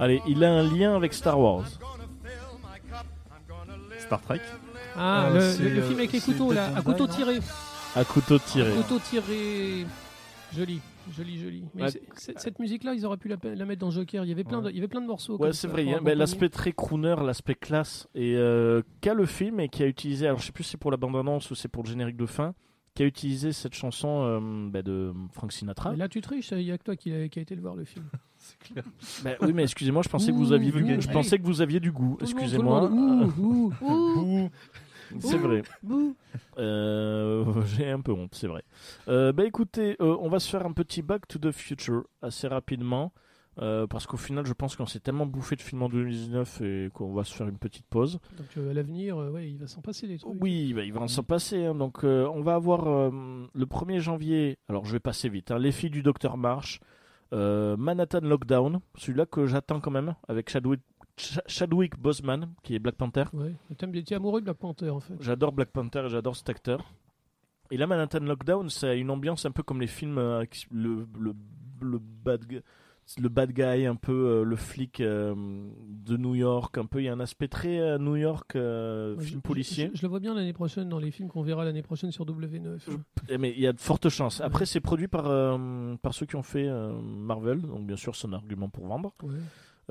[0.00, 1.64] Allez, il a un lien avec Star Wars.
[4.00, 4.40] Star Trek
[4.96, 7.06] Ah, Ah, le, c'est, le- le euh, film avec les c'est couteaux là, à couteau
[7.06, 7.40] tiré.
[7.96, 8.72] À couteau tiré.
[8.72, 9.86] Couteau tiré.
[10.56, 10.80] Joli,
[11.16, 11.64] joli, joli.
[11.74, 11.90] Mais Ouais.
[12.14, 14.24] cette musique-là, ils auraient pu la, la mettre dans Joker.
[14.24, 15.36] Il y avait plein, de, il y avait plein de morceaux.
[15.38, 15.88] Ouais, c'est vrai.
[15.92, 16.00] hein.
[16.02, 20.26] Ben, l'aspect très crooner, l'aspect classe, et euh, qu'a le film et qui a utilisé.
[20.26, 22.26] Alors, je sais plus si c'est pour la bande-annonce ou c'est pour le générique de
[22.26, 22.54] fin,
[22.94, 25.90] qui a utilisé cette chanson euh, ben, de Frank Sinatra.
[25.92, 26.50] Mais là, tu triches.
[26.52, 28.04] Il y a que toi qui a, qui a été le voir le film.
[28.38, 28.84] C'est clair.
[29.24, 31.80] Ben, oui, mais excusez-moi, je pensais que vous aviez ouh, je pensais que vous aviez
[31.80, 32.16] du goût.
[32.20, 32.88] Excusez-moi.
[35.20, 35.62] C'est vrai.
[36.58, 38.62] Euh, J'ai un peu honte, c'est vrai.
[39.08, 42.48] Euh, bah écoutez, euh, on va se faire un petit Back to the Future assez
[42.48, 43.12] rapidement.
[43.60, 46.90] euh, parce qu'au final, je pense qu'on s'est tellement bouffé de films en 2019 et
[46.94, 48.20] qu'on va se faire une petite pause.
[48.36, 50.32] Donc euh, à l'avenir, euh, ouais, il va s'en passer des trucs.
[50.40, 51.64] Oui, bah, il va en s'en passer.
[51.64, 51.74] hein.
[51.74, 53.10] Donc, euh, on va avoir euh,
[53.52, 54.58] le 1er janvier.
[54.68, 55.50] Alors, je vais passer vite.
[55.50, 56.78] hein, Les filles du Docteur March,
[57.32, 60.80] euh, Manhattan Lockdown, celui-là que j'attends quand même, avec Chadwick,
[61.18, 63.24] Ch- Chadwick Boseman, qui est Black Panther.
[63.32, 63.52] Ouais.
[63.76, 65.14] T'es amoureux de Black Panther en fait.
[65.20, 66.84] J'adore Black Panther et j'adore cet acteur.
[67.70, 71.06] Et là, Manhattan Lockdown, ça a une ambiance un peu comme les films, euh, le,
[71.20, 71.34] le,
[71.82, 72.42] le bad,
[73.20, 75.34] le bad guy, un peu euh, le flic euh,
[75.86, 77.00] de New York, un peu.
[77.02, 79.90] Il y a un aspect très New York, Ouais, film je- policier.
[79.92, 82.24] Je, je le vois bien l'année prochaine dans les films qu'on verra l'année prochaine sur
[82.24, 82.78] W9.
[83.28, 84.40] Eh, Mais il y a de fortes chances.
[84.40, 85.24] Après, c'est produit par,
[86.00, 86.68] par ceux qui ont fait
[87.02, 89.12] Marvel, donc bien sûr, c'est un argument pour vendre.
[89.22, 89.34] Ouais.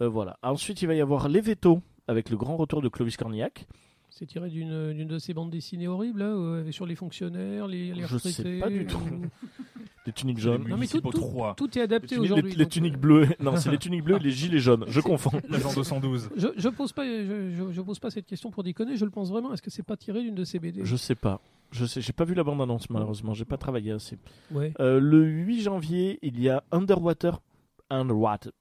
[0.02, 0.38] Euh, voilà.
[0.44, 3.68] Ensuite, il va y avoir Les Vétos, avec le grand retour de Clovis Cornillac.
[4.10, 7.94] C'est tiré d'une d'une de ces bandes dessinées horribles là, euh, sur les fonctionnaires, les,
[7.94, 8.98] les Je sais pas du tout.
[8.98, 9.26] ou-
[10.07, 10.65] Les tuniques jaunes.
[10.69, 11.11] Non mais tout, tout,
[11.57, 12.52] tout est adapté Les tuniques- aujourd'hui.
[12.53, 13.28] Les, les donc, tuniques euh, bleues.
[13.41, 14.86] Non, c'est les tuniques bleues et les gilets jaunes.
[14.88, 15.32] Je confonds.
[15.49, 16.30] L'agent 212.
[16.38, 18.95] Je, je pose pas, je, je- je pose pas cette question pour déconner.
[18.95, 19.53] Je le pense vraiment.
[19.53, 21.41] Est-ce que c'est pas tiré d'une de ces BD Je sais pas.
[21.72, 23.34] Je sais, j'ai pas vu la bande annonce malheureusement.
[23.34, 24.18] J'ai pas travaillé assez.
[24.52, 24.74] Ouais.
[24.80, 27.41] Euh, le 8 janvier, il y a Underwater,
[27.90, 28.52] Underwater,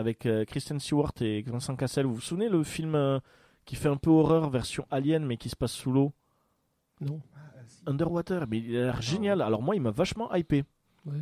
[0.00, 2.06] avec euh, Kristen Stewart et Vincent Cassel.
[2.06, 3.20] Vous vous souvenez le film euh,
[3.64, 6.12] qui fait un peu horreur version Alien mais qui se passe sous l'eau?
[7.00, 7.20] Non.
[7.86, 9.40] Underwater, mais il a l'air génial.
[9.42, 10.64] Alors moi, il m'a vachement hypé.
[11.06, 11.14] Ouais.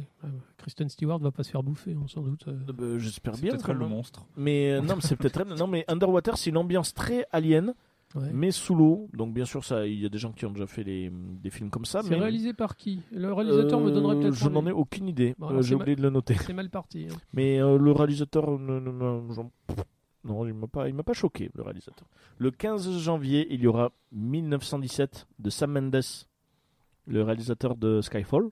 [0.57, 2.49] Kristen Stewart va pas se faire bouffer, hein, sans doute.
[2.49, 2.59] euh.
[2.81, 3.53] Euh, J'espère C'est bien.
[3.53, 4.27] peut-être le monstre.
[4.37, 5.45] Mais euh, non, c'est peut-être.
[5.45, 7.75] Non, mais Underwater, c'est une ambiance très alien,
[8.15, 8.31] Ouais.
[8.33, 9.09] mais sous l'eau.
[9.13, 11.51] Donc bien sûr, ça, il y a des gens qui ont déjà fait les- des
[11.51, 12.03] films comme ça.
[12.03, 13.01] C'est mais réalisé par qui?
[13.13, 14.35] Le réalisateur me donnerait Euh, peut-être.
[14.35, 15.35] Je n'en ai aucune idée.
[15.39, 16.35] Bon, Euh, J'ai oublié mal- de le noter.
[16.35, 17.07] C'est mal parti.
[17.11, 17.15] hein.
[17.35, 19.23] Mais euh, le réalisateur, non, non,
[20.25, 22.07] non, il m'a pas, il m'a pas choqué, le réalisateur.
[22.39, 26.01] Le 15 janvier, il y aura 1917 de Sam Mendes,
[27.07, 28.45] le réalisateur de Skyfall,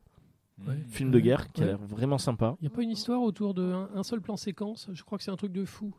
[0.67, 0.75] Ouais.
[0.89, 2.57] film de guerre qui a l'air vraiment sympa.
[2.61, 4.89] Il n'y a pas une histoire autour d'un un seul plan séquence?
[4.93, 5.95] Je crois que c'est un truc de fou.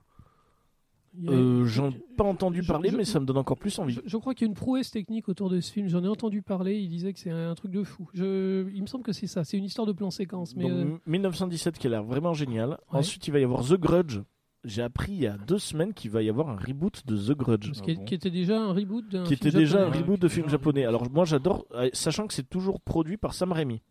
[1.27, 3.94] Euh, J'en ai pas entendu parler, je- mais ça me donne encore plus envie.
[3.94, 5.88] Je, je crois qu'il y a une prouesse technique autour de ce film.
[5.88, 6.77] J'en ai entendu parler.
[6.80, 8.07] Il disait que c'est un, truc de fou.
[8.14, 9.44] Je, il me semble que c'est ça.
[9.44, 10.56] C'est une histoire de plan séquence.
[10.56, 12.69] Mais Donc, euh, m- 1917 qui a l'air vraiment génial.
[12.91, 12.99] Ouais.
[12.99, 14.19] Ensuite, il va y avoir The Grudge.
[14.64, 17.38] J'ai appris il y a deux semaines qu'il va y avoir un reboot de The
[17.38, 17.72] Grudge.
[17.73, 20.49] ce qui, était déjà un reboot d'un qui film était déjà un reboot de film
[20.49, 20.84] japonais.
[20.85, 23.81] Alors moi j'adore, euh, sachant que c'est toujours produit par Sam Raimi.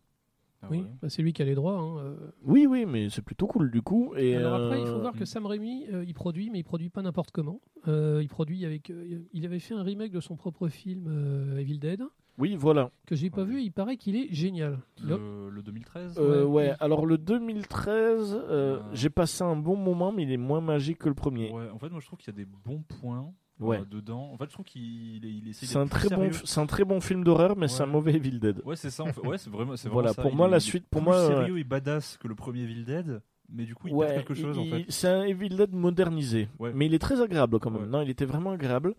[0.69, 1.77] Oui, bah, c'est lui qui a les droits.
[1.77, 2.15] hein, euh.
[2.43, 4.13] Oui, oui, mais c'est plutôt cool du coup.
[4.17, 6.63] Et Alors après, il faut euh, voir que Sam Raimi, euh, il produit, mais il
[6.63, 7.61] produit pas n'importe comment.
[7.87, 8.89] Euh, il produit avec.
[8.89, 12.01] euh, il avait fait un remake de son propre film euh, Evil Dead
[12.37, 12.91] Oui, voilà.
[13.05, 13.59] que j'ai pas vu.
[13.59, 14.79] et Il paraît qu'il est génial.
[15.01, 16.69] Le- Le, le 2013 Euh, Ouais.
[16.69, 20.97] ouais, alors le 2013, euh, j'ai passé un bon moment, mais il est moins magique
[20.99, 21.51] que le premier.
[21.51, 23.79] Ouais, en fait, moi je trouve qu'il y a des bons points Ouais.
[23.79, 24.29] euh, dedans.
[24.33, 26.31] En fait, je trouve qu'il est- il essaie C'est un très bon, sérieux.
[26.43, 27.91] c'est un très bon film d'horreur, mais c'est un Ouais.
[27.93, 28.61] mauvais Evil Dead.
[28.65, 29.03] Ouais, c'est ça.
[29.03, 29.21] En fait.
[29.25, 30.21] Ouais, c'est vraiment, c'est Voilà, ça.
[30.21, 32.27] pour Il moi, est- la il suite, pour plus moi, euh, sérieux et badass que
[32.27, 34.85] le premier Evil Dead, mais du coup, il Ouais, perd quelque chose en il- fait.
[34.89, 36.71] C'est un Evil Dead modernisé, Ouais.
[36.75, 37.83] mais il est très agréable quand même.
[37.83, 37.87] Ouais.
[37.87, 38.93] Non, il était vraiment agréable.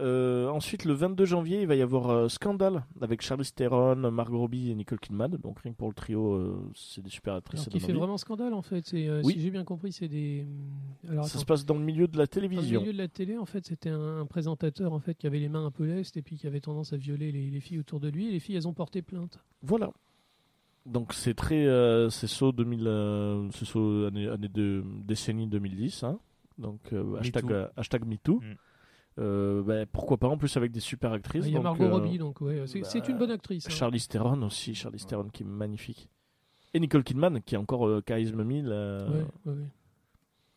[0.00, 4.38] Euh, ensuite, le 22 janvier, il va y avoir euh, Scandale avec Charlize Theron, Margot
[4.40, 5.30] Robbie et Nicole Kidman.
[5.36, 7.60] Donc rien que pour le trio, euh, c'est des super actrices.
[7.60, 7.98] Alors qui fait envie.
[8.00, 8.92] vraiment scandale en fait.
[8.94, 9.34] Euh, Oui.
[9.34, 10.46] Si j'ai bien compris, c'est des.
[11.08, 12.80] Alors, Ça se passe dans le milieu de la Dans télévision.
[12.80, 15.38] le milieu de la télé, en fait, c'était un, un présentateur en fait qui avait
[15.38, 17.78] les mains un peu lestes et puis qui avait tendance à violer les, les filles
[17.78, 18.26] autour de lui.
[18.28, 19.38] Et les filles, elles ont porté plainte.
[19.62, 19.92] Voilà.
[20.86, 26.02] Donc c'est très, euh, c'est saut 2000, euh, c'est saut année, année de décennie 2010.
[26.02, 26.18] hein.
[26.58, 27.54] Donc euh, hashtag, MeToo.
[27.54, 28.40] euh, hashtag MeToo.
[28.40, 28.54] Mm.
[29.18, 31.46] Euh, bah, pourquoi pas en plus avec des super actrices.
[31.46, 33.66] Il y a Margot euh, Robbie, donc ouais, c'est bah, c'est une bonne actrice.
[33.66, 33.70] hein.
[33.70, 36.08] Charlize Theron aussi, Charlize Theron qui est magnifique.
[36.72, 38.66] Et Nicole Kidman qui est encore euh, charisme 1000.
[38.68, 39.68] euh, Ouais, ouais, ouais.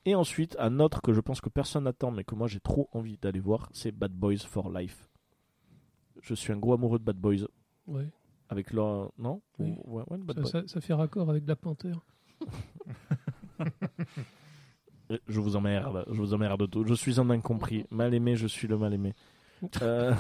[0.06, 2.90] Et ensuite, un autre que je pense que personne n'attend, mais que moi j'ai trop
[2.94, 5.08] envie d'aller voir, c'est Bad Boys for Life.
[6.24, 7.46] Je suis un gros amoureux de Bad Boys.
[7.86, 8.08] Ouais.
[8.50, 9.12] Avec leur.
[9.20, 9.42] Non?
[9.60, 9.76] Oui.
[9.86, 10.50] Ouais, ouais, Bad Ça, Boys.
[10.52, 11.92] ça- ça fait raccord avec Black Panther.
[15.28, 16.86] Je vous emmerde, je vous emmerde tout.
[16.86, 17.86] Je suis un incompris.
[17.92, 19.14] Mal aimé, je suis le mal aimé.
[19.82, 20.14] Euh,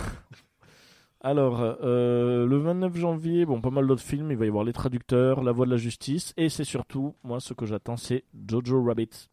[1.22, 4.32] Alors, euh, le 29 janvier, bon, pas mal d'autres films.
[4.32, 6.34] Il va y avoir Les Traducteurs, La Voix de la Justice.
[6.38, 9.30] Et c'est surtout, moi, ce que j'attends, c'est Jojo Rabbit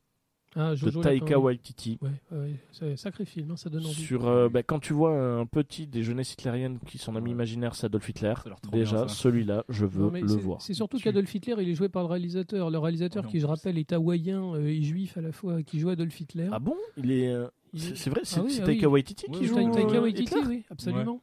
[0.56, 1.39] Ah, Jojo de Taika.
[1.39, 1.98] Waititi.
[2.01, 3.94] Ouais, ouais, c'est un sacré film, hein, ça donne envie.
[3.94, 7.74] Sur, euh, bah, quand tu vois un petit des jeunesses hitlériennes qui son ami imaginaire,
[7.74, 8.35] c'est Adolf Hitler,
[8.70, 10.60] déjà, celui-là, je veux Non, le voir.
[10.62, 12.70] C'est surtout qu'Adolf Hitler, il est joué par le réalisateur.
[12.70, 15.89] Le réalisateur, qui je rappelle, est hawaïen euh, et juif à la fois, qui joue
[15.90, 16.48] Adolf Hitler.
[16.52, 16.76] Ah bon?
[16.97, 17.28] Il est.
[17.28, 18.93] euh, C'est est- c'est vrai, c'est Ah oui, c'est ah Taika oui.
[18.93, 19.55] Waititi Oui, qui joue.
[19.56, 21.20] Ta- Taika Waititi, oui, absolument.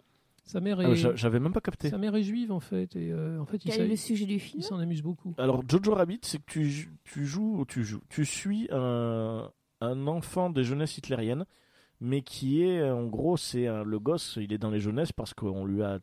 [0.52, 0.96] Sa mère Ah, est.
[0.96, 1.90] j'a- j'avais même pas capté.
[1.90, 4.26] Sa mère est juive en fait, et euh, en fait, il Quel est le sujet
[4.26, 5.34] du film Il s'en amuse beaucoup.
[5.38, 9.50] Alors, Jojo Rabbit, c'est que tu, tu joues, tu joues, tu suis un,
[9.80, 11.46] un enfant des jeunesses hitlériennes,
[12.02, 15.66] mais qui est, en gros, c'est le gosse, il est dans les jeunesses parce qu'on
[15.66, 16.00] lui a,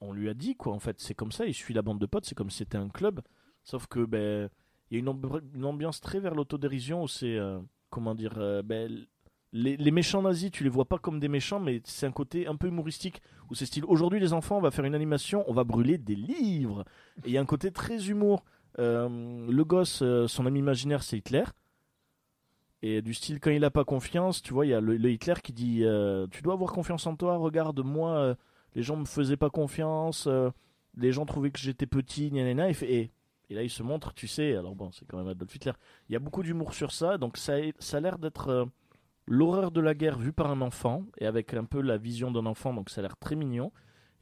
[0.00, 0.72] on lui a dit quoi.
[0.72, 1.44] En fait, c'est comme ça.
[1.46, 3.20] Il suit la bande de potes, c'est comme si c'était un club.
[3.64, 4.48] Sauf que ben,
[4.90, 7.58] il y a une ambiance très vers l'autodérision où c'est, euh,
[7.90, 9.04] comment dire, euh, ben,
[9.52, 12.56] les, méchants nazis, tu les vois pas comme des méchants, mais c'est un côté un
[12.56, 15.64] peu humoristique où c'est style aujourd'hui les enfants, on va faire une animation, on va
[15.64, 16.84] brûler des livres.
[17.24, 18.44] Et il y a un côté très humour.
[18.78, 21.44] Euh, le gosse, euh, son ami imaginaire, c'est Hitler.
[22.82, 25.10] Et du style, quand il n'a pas confiance, tu vois, il y a le, le
[25.10, 28.36] Hitler qui dit euh, Tu dois avoir confiance en toi, regarde, moi,
[28.74, 30.28] les gens me faisaient pas confiance,
[30.96, 32.70] les gens trouvaient que j'étais petit, gna gna.
[32.70, 33.10] Et,
[33.48, 35.72] et, là, il se montre, tu sais, alors bon, c'est quand même Adolf Hitler.
[36.08, 38.68] Il y a beaucoup d'humour sur ça, donc ça, ça a l'air d'être
[39.26, 42.46] l'horreur de la guerre vue par un enfant, et avec un peu la vision d'un
[42.46, 43.72] enfant, donc ça a l'air très mignon.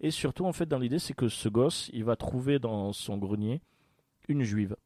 [0.01, 3.17] Et surtout, en fait, dans l'idée, c'est que ce gosse, il va trouver dans son
[3.17, 3.63] grenier
[4.29, 4.77] une juive.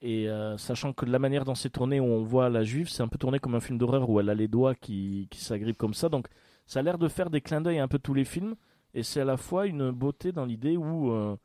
[0.00, 2.88] Et euh, sachant que de la manière dont c'est tourné, où on voit la juive,
[2.88, 5.40] c'est un peu tourné comme un film d'horreur où elle a les doigts qui, qui
[5.40, 6.08] s'agrippent comme ça.
[6.08, 6.28] Donc
[6.66, 8.54] ça a l'air de faire des clins d'œil à un peu tous les films.
[8.94, 11.36] Et c'est à la fois une beauté dans l'idée où, euh,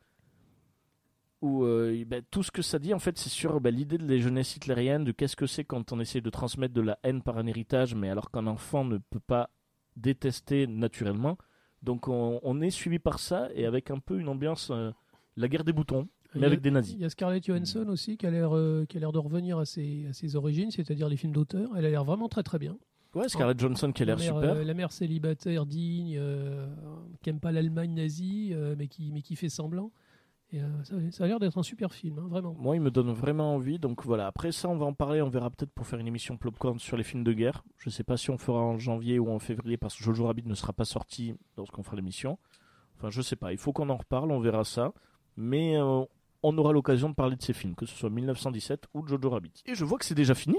[1.44, 4.08] où euh, ben, tout ce que ça dit, en fait, c'est sur ben, l'idée de
[4.08, 7.22] la jeunesse hitlérienne, de qu'est-ce que c'est quand on essaie de transmettre de la haine
[7.22, 9.50] par un héritage, mais alors qu'un enfant ne peut pas
[9.98, 11.38] détester naturellement.
[11.82, 14.92] Donc on, on est suivi par ça et avec un peu une ambiance, euh,
[15.36, 16.96] la guerre des boutons, mais a- avec des nazis.
[16.96, 20.14] Il y a Scarlett Johansson aussi qui a l'air euh, de revenir à ses, à
[20.14, 21.70] ses origines, c'est-à-dire les films d'auteur.
[21.76, 22.78] Elle a l'air vraiment très très bien.
[23.14, 24.56] Ouais, Scarlett Johansson qui a La l'air super.
[24.56, 26.66] euh, la mère célibataire digne, euh,
[27.22, 29.92] qui aime pas l'Allemagne nazie, euh, mais qui mais qui fait semblant.
[30.54, 32.56] Et, euh, ça, ça a l'air d'être un super film, hein, vraiment.
[32.58, 33.80] Moi, il me donne vraiment envie.
[33.80, 35.22] Donc voilà, après ça, on va en parler.
[35.22, 37.64] On verra peut-être pour faire une émission Popcorn sur les films de guerre.
[37.78, 40.44] Je sais pas si on fera en janvier ou en février parce que Jojo Rabbit
[40.46, 42.38] ne sera pas sorti lorsqu'on fera l'émission.
[42.98, 43.52] Enfin, je sais pas.
[43.52, 44.32] Il faut qu'on en reparle.
[44.32, 44.94] On verra ça.
[45.36, 46.04] Mais euh,
[46.44, 49.64] on aura l'occasion de parler de ces films, que ce soit 1917 ou Jojo Rabbit.
[49.66, 50.58] Et je vois que c'est déjà fini.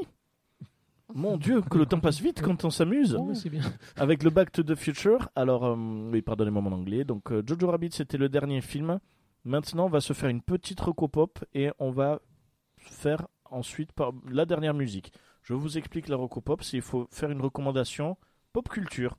[1.15, 3.17] Mon Dieu, que le temps passe vite quand on s'amuse.
[3.17, 3.63] Oh, c'est bien.
[3.97, 5.29] Avec le Back to the Future.
[5.37, 5.77] Alors, euh,
[6.11, 7.05] oui, pardonnez-moi mon anglais.
[7.05, 8.99] Donc, euh, Jojo Rabbit, c'était le dernier film.
[9.45, 12.21] Maintenant, on va se faire une petite recopop et on va
[12.79, 15.13] faire ensuite par la dernière musique.
[15.43, 16.63] Je vous explique la recopop.
[16.63, 18.17] C'est il faut faire une recommandation
[18.53, 19.17] pop culture.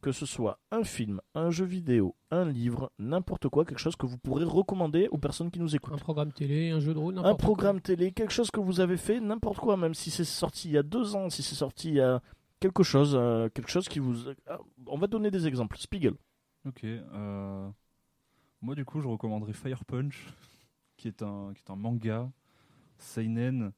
[0.00, 4.06] Que ce soit un film, un jeu vidéo, un livre, n'importe quoi, quelque chose que
[4.06, 5.92] vous pourrez recommander aux personnes qui nous écoutent.
[5.94, 7.44] Un programme télé, un jeu de rôle, Un n'importe quoi.
[7.54, 10.74] programme télé, quelque chose que vous avez fait, n'importe quoi, même si c'est sorti il
[10.74, 12.22] y a deux ans, si c'est sorti il y a
[12.60, 14.14] quelque chose, euh, quelque chose qui vous.
[14.46, 15.76] Ah, On va donner des exemples.
[15.78, 16.14] Spiegel.
[16.64, 16.84] Ok.
[16.84, 17.68] euh,
[18.60, 20.26] Moi, du coup, je recommanderais Fire Punch,
[20.96, 22.30] qui est un, qui est un manga
[22.98, 23.72] seinen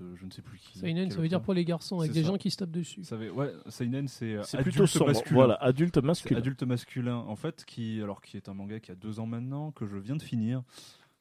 [0.00, 0.78] de je ne sais plus qui.
[0.78, 2.28] Seinen, ça veut dire pour les garçons, avec des ça.
[2.28, 3.02] gens qui se tapent dessus.
[3.04, 5.34] Ça veut- ouais, seinen, c'est euh, plutôt sombre, masculin.
[5.34, 6.38] voilà, adulte masculin.
[6.38, 9.72] Adulte masculin, en fait, qui, alors, qui est un manga qui a deux ans maintenant,
[9.72, 10.62] que je viens de finir,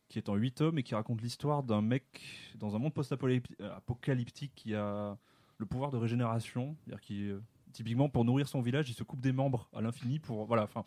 [0.09, 2.21] qui est en huit tomes et qui raconte l'histoire d'un mec
[2.55, 5.17] dans un monde post-apocalyptique qui a
[5.57, 7.39] le pouvoir de régénération, c'est-à-dire qui, euh,
[7.73, 10.83] typiquement, pour nourrir son village, il se coupe des membres à l'infini pour, voilà, enfin.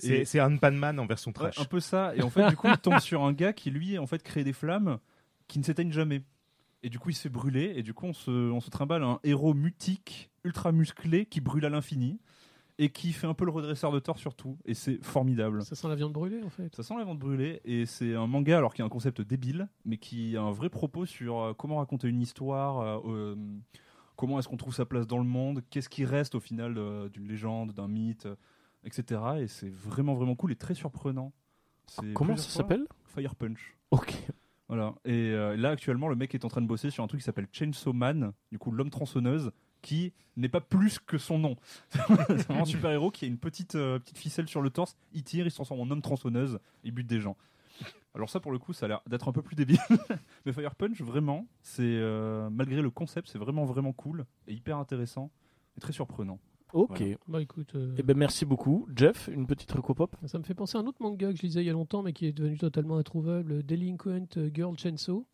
[0.00, 1.58] C'est un Man en version Ouais, trash.
[1.60, 2.14] un peu ça.
[2.16, 4.44] Et en fait, du coup, il tombe sur un gars qui, lui, en fait, crée
[4.44, 4.98] des flammes
[5.48, 6.22] qui ne s'éteignent jamais.
[6.82, 7.72] Et du coup, il se fait brûler.
[7.76, 11.64] Et du coup, on se, on se trimballe un héros mutique, ultra musclé, qui brûle
[11.66, 12.18] à l'infini.
[12.78, 14.56] Et qui fait un peu le redresseur de tort surtout.
[14.64, 15.62] Et c'est formidable.
[15.62, 16.74] Ça sent la viande brûlée, en fait.
[16.74, 17.60] Ça sent la viande brûlée.
[17.66, 20.70] Et c'est un manga, alors qui a un concept débile, mais qui a un vrai
[20.70, 22.80] propos sur euh, comment raconter une histoire.
[22.80, 23.36] euh, euh,
[24.16, 26.74] comment est-ce qu'on trouve sa place dans le monde, qu'est-ce qui reste au final
[27.10, 28.36] d'une légende, d'un mythe, euh,
[28.84, 29.20] etc.
[29.40, 31.32] Et c'est vraiment vraiment cool et très surprenant.
[32.14, 32.86] Comment ça s'appelle?
[33.04, 33.76] Fire Punch.
[33.90, 34.14] Ok.
[34.68, 34.94] Voilà.
[35.04, 37.24] Et euh, là actuellement, le mec est en train de bosser sur un truc qui
[37.24, 39.50] s'appelle Chainsaw Man, du coup l'homme tronçonneuse,
[39.82, 41.56] qui n'est pas plus que son nom.
[41.88, 45.24] c'est vraiment un super-héros qui a une petite, euh, petite ficelle sur le torse, il
[45.24, 47.36] tire, il se transforme en homme tronçonneuse, il bute des gens.
[48.14, 49.78] Alors ça, pour le coup, ça a l'air d'être un peu plus débile.
[50.46, 54.76] Mais Fire Punch, vraiment, c'est euh, malgré le concept, c'est vraiment vraiment cool et hyper
[54.78, 55.30] intéressant
[55.76, 56.38] et très surprenant.
[56.72, 56.98] Ok.
[56.98, 57.16] Voilà.
[57.28, 58.86] Bah écoute, euh, Eh ben merci beaucoup.
[58.94, 61.62] Jeff, une petite recopop ça me fait penser à un autre manga que je lisais
[61.62, 65.26] il y a longtemps, mais qui est devenu totalement introuvable, Delinquent Girl Chainsaw.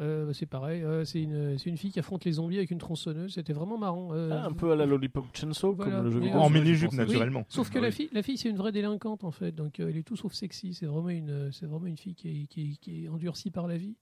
[0.00, 2.70] Euh, bah, c'est pareil, euh, c'est une, c'est une fille qui affronte les zombies avec
[2.70, 3.34] une tronçonneuse.
[3.34, 4.08] C'était vraiment marrant.
[4.14, 5.96] euh, Ah, Un peu à la Lollipop Chainsaw, Voilà.
[5.96, 6.38] comme le jeu vidéo.
[6.38, 6.96] En mini-jupe, Oui.
[6.96, 7.44] naturellement.
[7.48, 9.88] Sauf que Ah la fille, la fille c'est une vraie délinquante en fait, donc euh,
[9.90, 10.72] elle est tout sauf sexy.
[10.74, 13.66] C'est vraiment une, c'est vraiment une fille qui est, qui est- qui est endurcie par
[13.68, 13.94] la vie.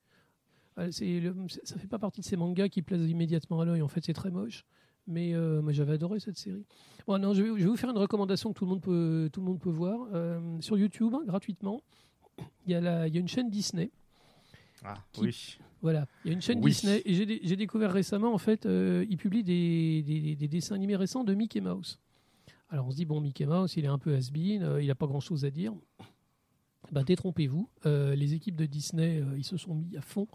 [0.90, 3.82] C'est le- ça fait pas partie de ces mangas qui plaisent immédiatement à l'œil.
[3.82, 4.64] En fait, c'est très moche.
[5.06, 6.64] Mais euh, moi, j'avais adoré cette série.
[7.06, 9.28] Bon, non, je vais, je vais vous faire une recommandation que tout le monde peut,
[9.32, 11.80] tout le monde peut voir euh, sur YouTube hein, gratuitement.
[12.66, 13.90] Il y, a la, il y a une chaîne Disney.
[14.84, 15.58] Ah, Qui- oui.
[15.82, 16.70] Voilà, il y a une chaîne Oui.
[16.72, 20.48] Disney et j'ai dé- j'ai découvert récemment, en fait, euh, ils publient des, des- des
[20.48, 21.98] dessins animés récents de Mickey Mouse.
[22.68, 24.94] Alors on se dit, bon, Mickey Mouse, il est un peu has-been, euh, il n'a
[24.94, 25.72] pas grand-chose à dire.
[26.92, 30.26] Ben, détrompez-vous, les équipes de Disney, ils se sont mis à fond.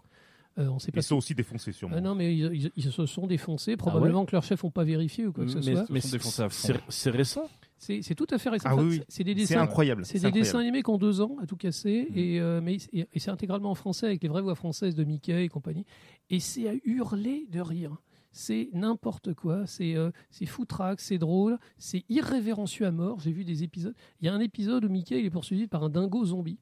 [0.58, 1.96] Euh, on sait pas Ils sont aussi défoncés, sûrement.
[1.98, 4.84] Ah non, mais ils, ils- ils se sont défoncés, probablement que leurs chefs n'ont pas
[4.84, 5.84] vérifié ou quoi que ce Mais, soit.
[5.90, 6.72] mais Ils sont défoncés à fond.
[6.88, 8.68] c'est récent C'est tout à fait récent.
[8.70, 9.02] Ah Enfin, oui, oui.
[9.08, 10.44] c'est- des dessins, incroyable, C'est des incroyable.
[10.46, 13.30] dessins animés qui ont deux ans à tout casser et, euh, mais et, et c'est
[13.30, 15.84] intégralement en français avec les vraies voix françaises de Mickey et compagnie.
[16.30, 17.96] Et c'est à hurler de rire.
[18.32, 19.66] C'est n'importe quoi.
[19.66, 23.20] C'est euh, c'est foutraque, c'est drôle, c'est irrévérencieux à mort.
[23.20, 23.94] J'ai vu des épisodes.
[24.20, 26.58] Il y a un épisode où Mickey il est poursuivi par un dingo zombie.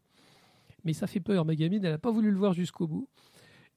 [0.84, 1.44] Mais ça fait peur.
[1.44, 3.08] Ma gamine, elle n'a pas voulu le voir jusqu'au bout.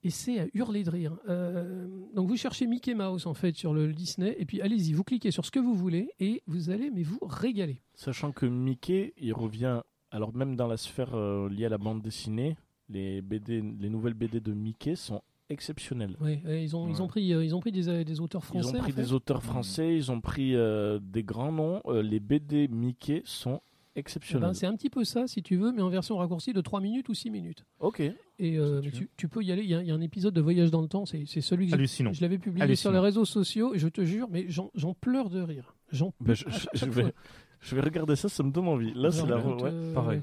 [0.08, 1.18] Et c'est à hurler de rire.
[1.28, 5.04] Euh, donc vous cherchez Mickey Mouse en fait sur le Disney et puis allez-y, vous
[5.04, 7.82] cliquez sur ce que vous voulez et vous allez mais vous régaler.
[7.94, 12.02] Sachant que Mickey, il revient, alors même dans la sphère euh, liée à la bande
[12.02, 12.56] dessinée,
[12.88, 16.16] les BD, les nouvelles BD de Mickey sont exceptionnelles.
[16.22, 18.68] Oui, ils ont ils ont pris euh, ils ont pris des, des auteurs Ils français.
[18.78, 19.02] ont pris en fait.
[19.02, 21.82] des auteurs français, ils ont pris euh, des grands noms.
[21.90, 23.60] Les BD Mickey sont
[23.98, 24.48] Eh exceptionnels.
[24.50, 26.80] ben, c'est un petit peu ça si tu veux, mais en version raccourcie de 3
[26.82, 27.66] minutes ou 6 minutes.
[27.80, 28.02] ok.
[28.40, 29.64] Et euh, tu, tu peux y aller.
[29.64, 31.06] Il y, a- il y a un épisode de Voyage dans le temps.
[31.06, 31.78] C'est celui que
[32.14, 33.74] je l'avais publié sur les réseaux sociaux.
[33.74, 35.76] Et je te jure, mais j'en pleure de rire.
[35.92, 37.14] J'en Ben, je, je- vais,
[37.60, 38.94] je vais regarder ça, ça me donne envie.
[38.94, 39.38] Là, c'est la.
[39.38, 40.22] Ouais, euh, pareil.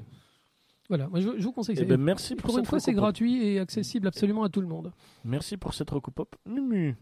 [0.87, 1.75] Voilà, moi, je, je vous conseille.
[1.79, 4.61] Eh ben, merci pour Encore une cette fois, c'est gratuit et accessible absolument à tout
[4.61, 4.91] le monde.
[5.23, 6.35] Merci pour cette recoupe.
[6.45, 6.95] Mumu.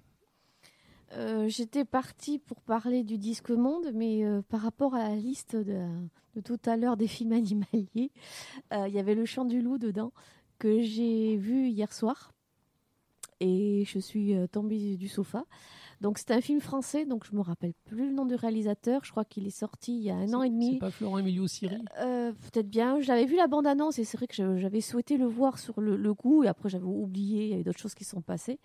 [1.16, 5.56] Euh, J'étais partie pour parler du disque monde, mais euh, par rapport à la liste
[5.56, 5.86] de,
[6.36, 8.12] de tout à l'heure des films animaliers,
[8.74, 10.12] euh, il y avait Le Chant du Loup dedans
[10.60, 12.32] que j'ai vu hier soir
[13.40, 15.44] et je suis tombée du sofa.
[16.00, 19.04] Donc c'est un film français, donc je me rappelle plus le nom du réalisateur.
[19.04, 20.74] Je crois qu'il est sorti il y a un an et demi.
[20.74, 21.78] C'est pas Florent Emilio Siri.
[22.00, 23.00] Euh, Peut-être bien.
[23.02, 26.14] J'avais vu la bande-annonce et c'est vrai que j'avais souhaité le voir sur le, le
[26.14, 28.60] coup et après j'avais oublié, il y avait d'autres choses qui sont passées.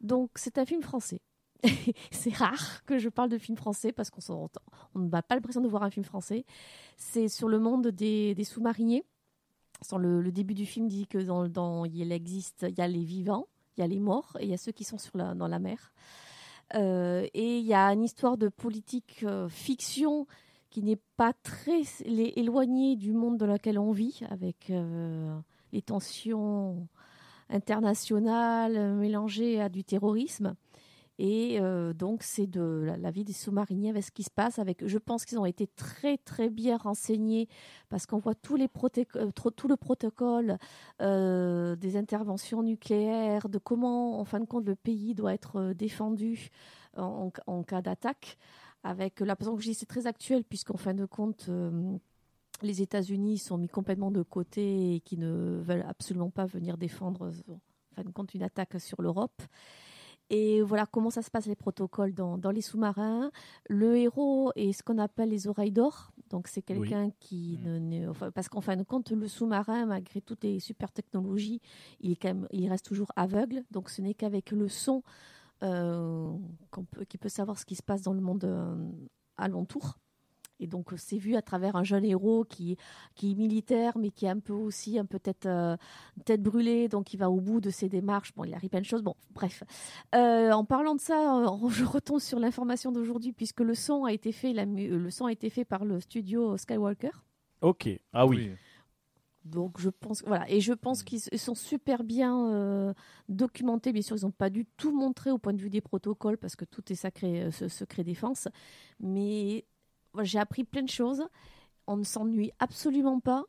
[0.00, 1.20] Donc c'est un film français.
[2.10, 4.48] c'est rare que je parle de film français parce qu'on
[4.94, 6.44] on n'a pas l'impression de voir un film français.
[6.96, 9.04] C'est sur le monde des, sous-mariniers.
[9.96, 13.04] Le, le début du film dit que dans, dans- il existe, il y a les
[13.04, 13.46] vivants,
[13.76, 15.48] il y a les morts et il y a ceux qui sont sur la, dans
[15.48, 15.92] la mer.
[16.74, 20.26] Euh, et il y a une histoire de politique euh, fiction
[20.70, 25.38] qui n'est pas très éloignée du monde dans lequel on vit, avec euh,
[25.72, 26.86] les tensions
[27.48, 30.54] internationales mélangées à du terrorisme.
[31.18, 34.60] Et euh, donc, c'est de la, vie des sous-mariniers avec ce qui se passe.
[34.60, 37.48] Avec, je pense qu'ils ont été très, très bien renseignés
[37.88, 40.58] parce qu'on voit euh, tout le protocole
[41.02, 46.50] euh, des interventions nucléaires, de comment, en fin de compte, le pays doit être défendu
[46.96, 47.30] en,
[47.66, 48.38] cas d'attaque.
[48.84, 51.50] Avec la façon que je dis, c'est très actuel puisqu'en fin de compte,
[52.62, 57.32] les États-Unis sont mis complètement de côté et qui ne veulent absolument pas venir défendre,
[57.50, 59.42] en fin de compte, une attaque sur l'Europe.
[60.30, 63.30] Et voilà comment ça se passe les protocoles dans, dans les sous-marins.
[63.68, 66.12] Le héros est ce qu'on appelle les oreilles d'or.
[66.30, 70.20] Donc c'est quelqu'un qui ne, ne- enfin, parce qu'en fin de compte le sous-marin malgré
[70.20, 71.60] toutes les super technologies,
[72.00, 73.64] il est quand même il reste toujours aveugle.
[73.70, 75.02] Donc ce n'est qu'avec le son
[75.62, 76.30] euh,
[76.70, 78.76] qu'on peut qu'il peut savoir ce qui se passe dans le monde euh,
[79.36, 79.98] alentour.
[80.60, 82.76] Et donc c'est vu à travers un jeune héros qui,
[83.14, 85.76] qui est militaire, mais qui est un peu aussi un peu tête, euh,
[86.24, 88.34] tête brûlée, donc il va au bout de ses démarches.
[88.34, 89.02] Bon, il arrive plein de choses.
[89.02, 89.62] Bon, bref.
[90.14, 94.12] Euh, en parlant de ça, euh, je retombe sur l'information d'aujourd'hui, puisque le son a
[94.12, 97.10] été fait, la le son a été fait par le studio Skywalker.
[97.60, 97.88] Ok.
[98.12, 98.52] Ah oui.
[99.48, 102.92] Donc je pense voilà et je pense qu'ils sont super bien euh,
[103.28, 103.92] documentés.
[103.92, 106.56] Bien sûr, ils n'ont pas du tout montré au point de vue des protocoles parce
[106.56, 108.48] que tout est sacré euh, secret défense.
[109.00, 109.64] Mais
[110.22, 111.22] j'ai appris plein de choses.
[111.86, 113.44] On ne s'ennuie absolument pas.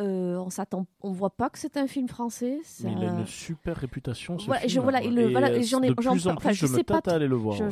[0.00, 2.58] Euh, on s'attend, on voit pas que c'est un film français.
[2.64, 4.36] ça- Mais il a une super réputation.
[4.40, 5.08] Ce Ouais, film, je- voilà, quoi.
[5.08, 6.66] il le- Et, voilà, euh, j'en ai- de j'en plus en par- enfin, plus, je
[6.66, 7.54] je sais pas aller le voir.
[7.60, 7.70] On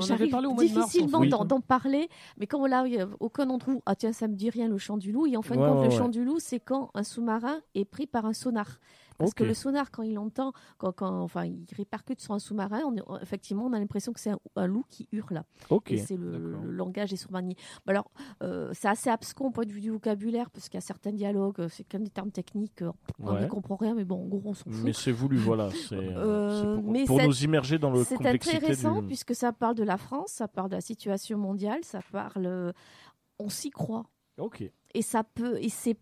[0.00, 1.28] j'arrive difficilement en fait.
[1.44, 4.48] d'en, parler, mais quand là, y a aucun d'entre vous, ah tiens, ça me dit
[4.48, 5.26] rien, le chant du loup.
[5.26, 5.96] Et en fin de compte, ouais, le ouais.
[5.98, 8.78] chant du loup, c'est quand un sous-marin est pris par un sonar.
[9.18, 12.80] Parce que le sonar, quand il entend, quand, quand, enfin, il répercute sur un sous-marin,
[12.84, 15.42] on effectivement, on a l'impression que c'est un, un loup qui hurle.
[15.86, 17.56] C'est le, le langage des sourds-maniés.
[17.86, 18.10] Bah alors,
[18.42, 21.12] euh, c'est assez abscon au point de vue du vocabulaire, parce qu'il y a certains
[21.12, 23.42] dialogues, euh, c'est qu'un des termes techniques, euh, on Ouais.
[23.42, 24.82] n'y comprend rien, mais bon, en gros, on s'en fout.
[24.84, 25.70] Mais c'est voulu, voilà.
[25.88, 29.06] C'est euh, pour, mais pour c'est- nous immerger dans le C'est intéressant du...
[29.06, 32.72] puisque ça parle de la France, ça parle de la situation mondiale, ça parle.
[33.38, 34.04] On s'y croit.
[34.38, 34.62] Ok.
[34.94, 35.58] Et ça peut.
[35.62, 35.96] Et c'est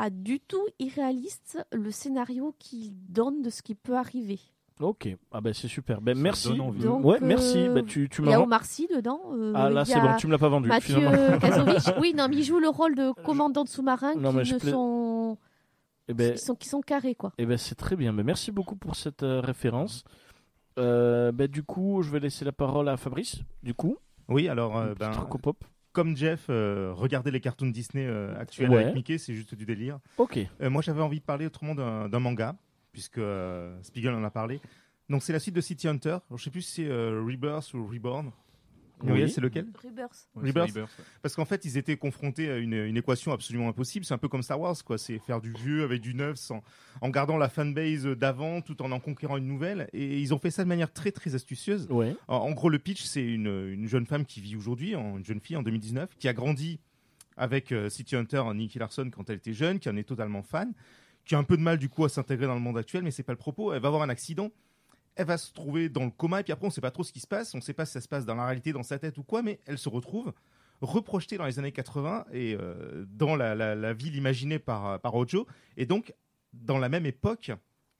[0.00, 4.38] pas du tout irréaliste le scénario qu'il donne de ce qui peut arriver.
[4.80, 5.08] Ok.
[5.32, 6.00] Ah ben c'est super.
[6.00, 6.56] Ben merci.
[6.56, 7.58] Donc, ouais, merci.
[7.58, 8.44] euh, Ben, tu tu Il y a m'as.
[8.44, 9.20] Omar Sy dedans.
[9.32, 10.94] euh, Ah, là, c'est bon, tu me l'as pas vendu, Mathieu.
[12.00, 15.36] Oui, non, mais il joue le rôle de commandant de sous-marin qui mais ne sont,
[16.06, 17.32] Eh ben, qui sont qui sont carrés quoi.
[17.38, 18.12] eh ben c'est très bien.
[18.12, 20.04] Ben, merci beaucoup pour cette euh, référence.
[20.78, 23.40] Euh, ben, du coup, je vais laisser la parole à Fabrice.
[23.64, 23.96] Du coup.
[24.28, 25.10] Oui, alors, euh, ben.
[25.98, 28.82] Comme Jeff, euh, regarder les cartoons Disney euh, actuels Ouais.
[28.84, 29.98] avec Mickey, c'est juste du délire.
[30.16, 30.38] Ok.
[30.62, 32.54] Euh, moi, j'avais envie de parler autrement d'un manga,
[32.92, 34.60] puisque euh, Spiegel en a parlé.
[35.08, 36.18] Donc, c'est la suite de City Hunter.
[36.28, 38.30] Alors, je sais plus si c'est euh, Rebirth ou Reborn.
[39.00, 39.30] Vous Oui.
[39.30, 39.66] c'est lequel?
[39.84, 40.28] Rebirth.
[40.34, 40.68] Ouais, Rebirth.
[40.70, 41.04] Rebirth, ouais.
[41.22, 44.04] Parce qu'en fait, ils étaient confrontés à une, une équation absolument impossible.
[44.04, 44.98] C'est un peu comme Star Wars, quoi.
[44.98, 46.62] C'est faire du vieux avec du neuf sans,
[47.00, 49.88] en gardant la fanbase d'avant tout en en conquérant une nouvelle.
[49.92, 51.86] Et ils ont fait ça de manière très, très astucieuse.
[51.90, 52.16] Ouais.
[52.26, 55.40] En, en gros, le pitch, c'est une, une jeune femme qui vit aujourd'hui, une jeune
[55.40, 56.80] fille en 2019, qui a grandi
[57.36, 60.72] avec euh, City Hunter, Nicky Larson, quand elle était jeune, qui en est totalement fan,
[61.24, 63.12] qui a un peu de mal du coup à s'intégrer dans le monde actuel, mais
[63.12, 63.72] c'est pas le propos.
[63.72, 64.50] Elle va avoir un accident,
[65.18, 67.12] elle va se trouver dans le coma, et puis après, on sait pas trop ce
[67.12, 68.98] qui se passe, on sait pas si ça se passe dans la réalité, dans sa
[68.98, 70.32] tête ou quoi, mais elle se retrouve
[70.80, 75.14] reprojetée dans les années 80 et euh, dans la, la- la ville imaginée par, par
[75.16, 76.14] Ojo, et donc
[76.52, 77.50] dans la même époque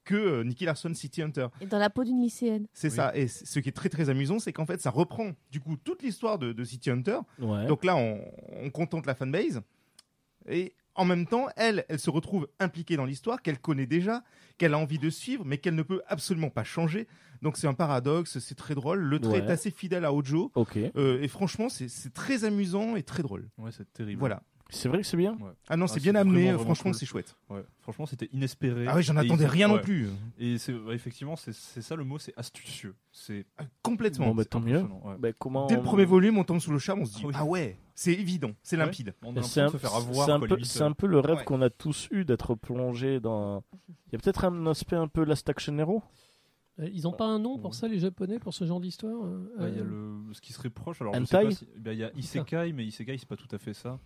[0.05, 1.49] que euh, Nicky Larson, City Hunter.
[1.61, 2.67] Et dans la peau d'une lycéenne.
[2.73, 3.15] C'est ça.
[3.15, 6.03] Et ce qui est très très amusant, c'est qu'en fait, ça reprend du coup toute
[6.03, 7.19] l'histoire de, de City Hunter.
[7.41, 7.67] Ouais.
[7.67, 8.21] Donc là, on,
[8.63, 9.61] on contente la fanbase.
[10.49, 14.23] Et en même temps, elle, elle se retrouve impliquée dans l'histoire qu'elle connaît déjà,
[14.59, 17.09] qu'elle a envie de suivre, mais qu'elle ne peut absolument pas changer.
[17.41, 18.99] Donc c'est un paradoxe, c'est très drôle.
[18.99, 19.47] Le trait Ouais.
[19.47, 20.52] est assez fidèle à Ojo.
[20.97, 23.49] Euh, et franchement, c'est très amusant et très drôle.
[23.59, 24.18] Ouais, c'est terrible.
[24.20, 24.43] Voilà.
[24.70, 25.33] C'est vrai que c'est bien.
[25.41, 25.51] Ouais.
[25.70, 26.43] Ah non, Ah, c'est bien amené.
[26.43, 26.99] vraiment, vraiment franchement, cool.
[27.01, 27.36] c'est chouette.
[27.49, 28.85] Ouais, franchement, c'était inespéré.
[28.86, 30.09] Ah oui, j'en attendais ils- rien non plus.
[30.39, 32.94] Et c'est effectivement, c'est ça le mot, c'est astucieux.
[33.10, 33.47] C'est
[33.83, 34.27] Complètement.
[34.27, 34.85] Bon, bah, tant mieux.
[35.20, 37.27] Ben, comment Dès le premier volume, on tombe sous le charme, on se dit Ah
[37.28, 37.35] oui.
[37.39, 38.85] ah ouais, c'est évident, c'est Ouais.
[38.85, 39.12] limpide.
[39.23, 40.27] On a l'impression C'est un, se faire avoir.
[40.27, 41.44] c'est un quoi, peu, c'est un peu le rêve Ouais.
[41.44, 43.65] qu'on a tous eu d'être plongé dans.
[43.89, 46.02] Il y a peut-être un aspect un peu Last Action Hero.
[46.78, 49.51] Euh, Ils n'ont pas un nom pour ça, les Japonais, pour ce genre d'histoire euh,
[49.59, 50.33] Ouais, Il y a euh, le...
[50.35, 51.01] ce qui serait proche.
[51.02, 53.35] Alors, je Hentai sais pas si- ben, il y a Isekai, mais Isekai, c'est pas
[53.36, 53.99] tout à fait ça.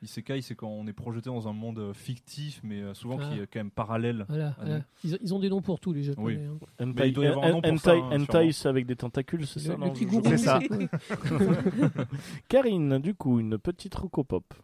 [0.00, 3.40] Isekai, c'est quand on est projeté dans un monde euh, fictif, mais euh, souvent qui
[3.40, 4.26] est quand même parallèle.
[4.28, 4.80] Voilà, voilà.
[5.02, 6.36] Ils, ils ont des noms pour tout, les Japonais.
[6.36, 6.44] Oui.
[6.80, 6.86] hein.
[6.90, 8.50] Hentai, il doit y avoir un nom pour hentai- ça, hein, hentai, sûrement.
[8.52, 10.60] c'est avec des tentacules, c'est ça le non petit Je- gourou, C'est ça.
[12.48, 14.54] Karine, du coup, une petite rocopop.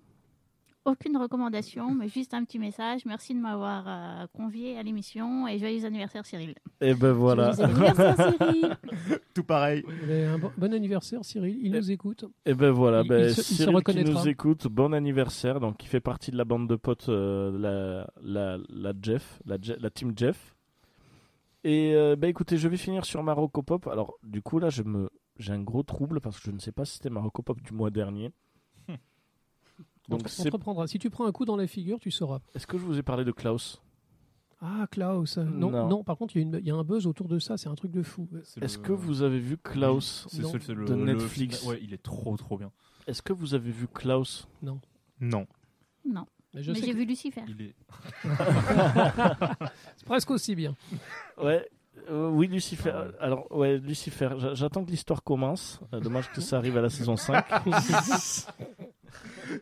[0.87, 3.07] Aucune recommandation, mais juste un petit message.
[3.07, 6.55] Merci de m'avoir euh, convié à l'émission et joyeux anniversaire Cyril.
[6.83, 7.53] Et ben voilà.
[7.53, 8.77] Joyeux anniversaire, Cyril.
[9.35, 9.83] Tout pareil.
[10.11, 11.59] Un bon, bon anniversaire, Cyril.
[11.63, 12.27] Il nous écoute.
[12.45, 15.59] Et ben voilà, Il- ben, il se- il se Cyril qui nous écoute, bon anniversaire,
[15.59, 19.57] donc qui fait partie de la bande de potes, euh, la, la, la Jeff, la,
[19.91, 20.55] team Jeff.
[21.65, 23.87] Et euh, ben écoutez, je vais finir sur ma Rocopop.
[23.87, 26.73] Alors du coup là, je me, j'ai un gros trouble parce que je ne sais
[26.73, 28.33] pas si c'était ma Rocopop du mois dernier.
[30.09, 30.87] On Donc te- on c'est, te reprendra.
[30.87, 32.41] Si tu prends un coup dans la figure, tu sauras.
[32.55, 33.81] est-ce que je vous ai parlé de Klaus?
[34.61, 35.37] Ah, Klaus.
[35.39, 35.89] Non, Non.
[35.89, 36.05] non.
[36.05, 37.57] par contre, il y, a une- il y a un buzz autour de ça.
[37.59, 38.29] C'est un truc de fou.
[38.61, 40.53] Est-ce le- que vous avez vu Klaus C'est Non.
[40.53, 42.71] le, de le- Netflix Ouais, il est trop trop bien.
[43.07, 44.49] Est-ce que vous avez vu Klaus?
[44.63, 44.81] Non.
[45.21, 45.47] Non,
[46.55, 47.43] Mais je mais j'ai que vu Lucifer.
[47.49, 47.75] Il est.
[49.97, 50.75] c'est presque aussi bien.
[51.43, 51.69] Ouais.
[52.11, 52.93] euh, oui, Lucifer.
[52.95, 53.07] Ah.
[53.21, 54.31] Alors, ouais, Lucifer.
[54.39, 55.81] j'a- J'attends que l'histoire commence.
[55.93, 57.45] Euh, dommage que ça arrive à la saison 5.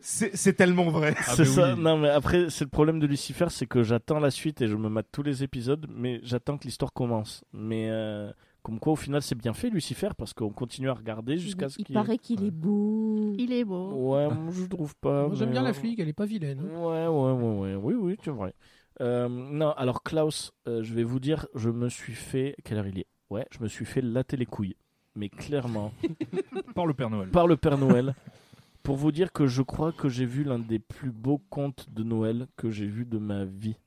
[0.01, 1.13] C'est tellement vrai.
[1.17, 1.73] Ah, c'est ça.
[1.75, 1.81] oui.
[1.81, 4.75] Non, mais après, c'est le problème de Lucifer, c'est que j'attends la suite et je
[4.75, 7.43] me mate tous les épisodes, mais j'attends que l'histoire commence.
[7.53, 8.31] Mais euh,
[8.63, 11.75] comme quoi, au final, c'est bien fait, Lucifer, parce qu'on continue à regarder jusqu'à ce
[11.79, 11.93] Il qu'il.
[11.93, 13.33] paraît qu'il est beau.
[13.37, 13.91] Il est beau.
[14.13, 15.27] Ouais, moi, je trouve pas.
[15.27, 15.99] Moi, J'aime bien la flic.
[15.99, 16.59] Elle est pas vilaine.
[16.61, 16.77] hein.
[16.79, 17.75] Ouais, ouais, ouais, ouais.
[17.75, 18.53] Oui, oui, c'est vrai.
[19.01, 22.55] Euh, non, alors Klaus, euh, je vais vous dire, je me suis fait.
[22.63, 23.07] Quelle heure il est?
[23.29, 24.75] Ouais, je me suis fait latter les couilles.
[25.15, 25.91] Mais clairement.
[26.75, 27.29] Par le Père Noël.
[27.29, 28.15] par le Père Noël
[28.83, 32.03] pour vous dire que je crois que j'ai vu l'un des plus beaux contes de
[32.03, 33.77] Noël que j'ai vu de ma vie.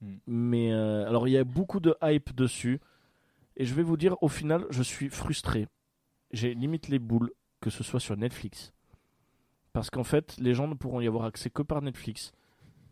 [0.00, 0.16] Hmm.
[0.26, 2.80] Mais euh, alors il y a beaucoup de hype dessus
[3.56, 5.68] et je vais vous dire au final je suis frustré.
[6.32, 8.72] J'ai limite les boules que ce soit sur Netflix.
[9.72, 12.32] Parce qu'en fait, les gens ne pourront y avoir accès que par Netflix.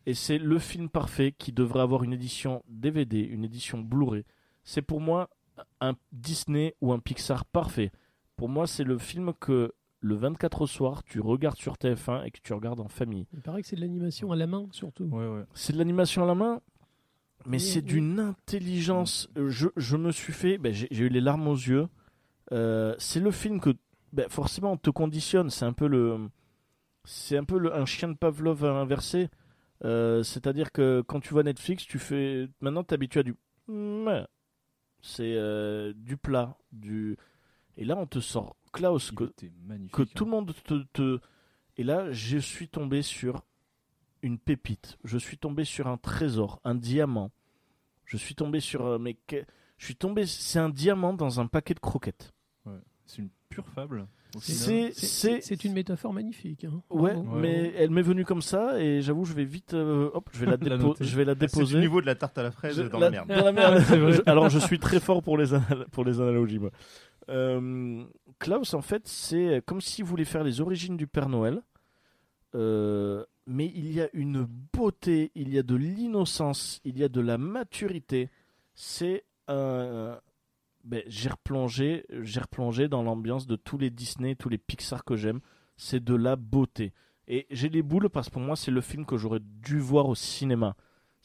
[0.04, 4.24] Et c'est le film parfait qui devrait avoir une édition DVD, une édition Blu-ray.
[4.62, 5.30] C'est pour moi
[5.80, 7.90] un Disney ou un Pixar parfait.
[8.36, 12.30] Pour moi, c'est le film que le 24 au soir, tu regardes sur TF1 et
[12.30, 13.26] que tu regardes en famille.
[13.32, 15.10] Il paraît que c'est de l'animation à la main, surtout.
[15.54, 16.60] C'est de l'animation à la main,
[17.46, 17.84] mais Oui, c'est oui.
[17.86, 19.28] d'une intelligence.
[19.36, 20.58] Euh, Je, je me suis fait.
[20.58, 21.88] ben, J'ai eu les larmes aux yeux.
[22.52, 23.70] Euh, c'est le film que.
[24.12, 25.50] ben, forcément, on te conditionne.
[25.50, 26.28] C'est un peu le.
[27.04, 29.28] C'est un peu le- un chien de Pavlov inversé.
[29.84, 32.48] Euh, C'est-à-dire que quand tu vois Netflix, tu fais.
[32.60, 33.34] Maintenant, tu habitué à du.
[33.68, 34.28] Mouah.
[35.02, 36.56] C'est euh, du plat.
[36.72, 37.16] Du...
[37.76, 39.24] Et là, on te sort Klaus, que,
[39.92, 41.20] que tout le monde te, te-
[41.76, 43.42] Et là, je suis tombé sur
[44.22, 44.98] une pépite.
[45.04, 47.30] Je suis tombé sur un trésor, un diamant.
[48.04, 48.86] Je suis tombé sur.
[48.86, 49.44] euh, mais que-
[49.78, 50.24] Je suis tombé.
[50.26, 52.32] C'est un diamant dans un paquet de croquettes.
[52.64, 52.72] Ouais.
[53.04, 54.06] C'est une pure fable.
[54.38, 56.64] C'est- c'est- C'est une métaphore magnifique.
[56.64, 56.82] hein.
[56.90, 59.72] Ouais, mais elle m'est venue comme ça et j'avoue, je vais vite.
[59.74, 60.56] euh, hop, je vais la,
[61.00, 61.74] je vais la Ah, c'est déposer.
[61.76, 63.28] du niveau de la tarte à la fraise Je- dans la merde.
[63.28, 63.80] Dans la merde.
[63.86, 63.96] C'est.
[64.12, 66.70] Je- alors, je suis très fort pour les, anal- pour les analogies, moi.
[67.28, 68.04] Euh,
[68.38, 71.62] Klaus, en fait, c'est comme s'il voulait faire les origines du Père Noël.
[72.54, 77.08] Euh, mais il y a une beauté, il y a de l'innocence, il y a
[77.08, 78.30] de la maturité.
[78.74, 80.18] C'est un.
[80.84, 85.16] Ben, j'ai replongé, j'ai replongé dans l'ambiance de tous les Disney, tous les Pixar que
[85.16, 85.40] j'aime.
[85.76, 86.92] C'est de la beauté.
[87.28, 90.08] Et j'ai les boules parce que pour moi, c'est le film que j'aurais dû voir
[90.08, 90.76] au cinéma.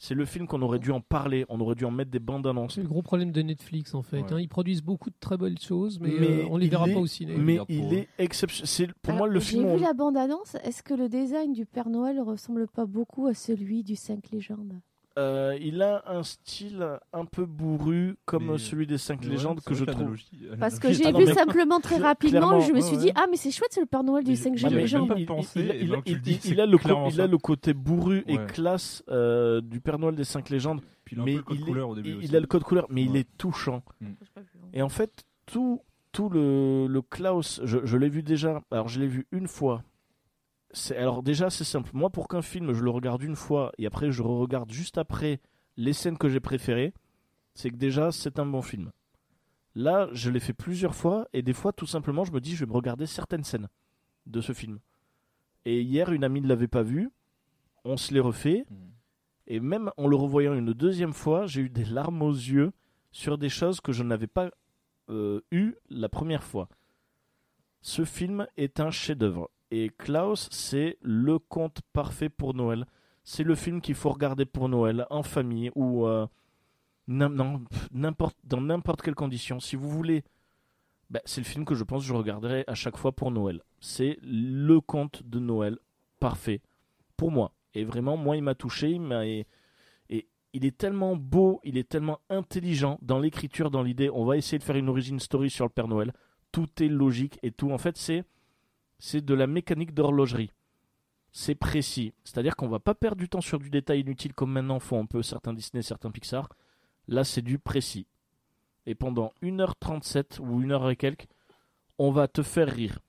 [0.04, 2.44] C'est le film qu'on aurait dû en parler, on aurait dû en mettre des bandes
[2.48, 2.74] annonces.
[2.74, 4.22] C'est le gros problème de Netflix en fait.
[4.22, 4.32] Ouais.
[4.32, 4.40] hein.
[4.40, 7.06] Ils produisent beaucoup de très belles choses, mais, euh, on les verra est- pas au
[7.06, 7.36] ciné.
[7.36, 8.66] Mais il est exceptionnel.
[8.68, 9.62] C'est pour moi le film.
[9.62, 10.56] J'ai vu on- la bande-annonce.
[10.64, 14.80] Est-ce que le design du Père Noël ressemble pas beaucoup à celui du 5 légendes?
[15.18, 19.32] Euh, il a un style un peu bourru comme Mais- celui des 5 mais ouais,
[19.32, 20.16] légendes que je trouve.
[20.58, 23.02] Parce que est j'ai vu simplement très rapidement je me suis ouais.
[23.02, 25.12] dit ah mais c'est chouette c'est le Père Noël du 5 Ah, légendes.
[25.16, 25.20] il-
[27.20, 30.80] a le côté bourru et classe euh, du Père Noël des 5 légendes.
[31.04, 32.26] Puis il mais le code il est- couleur au début il- aussi.
[32.28, 33.82] Il a le code couleur, mais il est touchant.
[34.00, 34.06] Mm.
[34.72, 35.80] Et en fait, tout,
[36.12, 38.62] tout le, le Klaus, je, je l'ai vu déjà.
[38.70, 39.82] Alors, je l'ai vu une fois.
[40.90, 41.90] Alors, déjà, c'est simple.
[41.92, 45.40] Moi, pour qu'un film, je le regarde une fois et après, je re-regarde juste après
[45.76, 46.94] les scènes que j'ai préférées,
[47.54, 48.90] c'est que déjà, c'est un bon film.
[49.74, 52.64] Là, je l'ai fait plusieurs fois et des fois, tout simplement, je me dis, je
[52.64, 53.68] vais me regarder certaines scènes
[54.26, 54.78] de ce film.
[55.64, 57.10] Et hier, une amie ne l'avait pas vu.
[57.84, 58.64] On se les refait.
[59.46, 62.72] Et même en le revoyant une deuxième fois, j'ai eu des larmes aux yeux
[63.10, 64.50] sur des choses que je n'avais pas
[65.10, 66.68] euh, eues la première fois.
[67.80, 69.50] Ce film est un chef-d'œuvre.
[69.74, 72.84] Et Klaus, c'est le conte parfait pour Noël.
[73.24, 76.26] C'est le film qu'il faut regarder pour Noël, en famille ou euh,
[77.08, 77.58] dans
[77.90, 79.60] n'importe quelle condition.
[79.60, 80.24] Si vous voulez,
[81.08, 83.62] bah, c'est le film que je pense que je regarderai à chaque fois pour Noël.
[83.80, 85.78] C'est le conte de Noël
[86.20, 86.60] parfait
[87.16, 87.54] pour moi.
[87.72, 89.00] Et vraiment, moi, il m'a touché.
[89.22, 89.46] Et
[90.52, 94.10] il est tellement beau, il est tellement intelligent dans l'écriture, dans l'idée.
[94.10, 96.12] On va essayer de faire une origin story sur le Père Noël.
[96.50, 97.70] Tout est logique et tout.
[97.70, 98.24] En fait, c'est,
[99.04, 100.52] c'est de la mécanique d'horlogerie.
[101.32, 102.14] C'est précis.
[102.22, 105.06] C'est-à-dire qu'on va pas perdre du temps sur du détail inutile comme maintenant font un
[105.06, 106.48] peu certains Disney, certains Pixar.
[107.08, 108.06] Là, c'est du précis.
[108.86, 111.26] Et pendant 1h37 ou 1h et quelques,
[111.98, 113.00] on va te faire rire.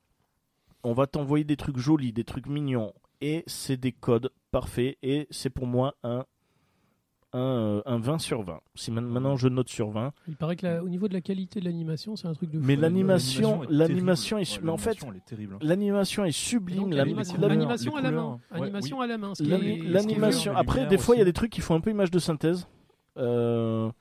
[0.82, 2.92] On va t'envoyer des trucs jolis, des trucs mignons.
[3.22, 4.98] Et c'est des codes parfaits.
[5.04, 6.26] Et c'est pour moi un,
[7.34, 8.62] un, euh, un 20 sur 20.
[8.76, 10.14] Si maintenant je note sur 20.
[10.28, 12.60] Il paraît que la- au niveau de la qualité de l'animation, c'est un truc de
[12.60, 12.66] fou.
[12.66, 15.58] Mais l'animation, L'animation est mais en fait, l'animation, elle est terrible.
[15.62, 16.92] l'animation est sublime.
[16.94, 18.40] L'animation à la main.
[18.52, 19.04] ouais, Animation oui.
[19.04, 19.34] à la main.
[19.40, 20.56] L'animation.
[20.56, 22.68] Après, des fois, il y a des trucs qui font un peu image de synthèse.
[23.18, 23.92] Euh,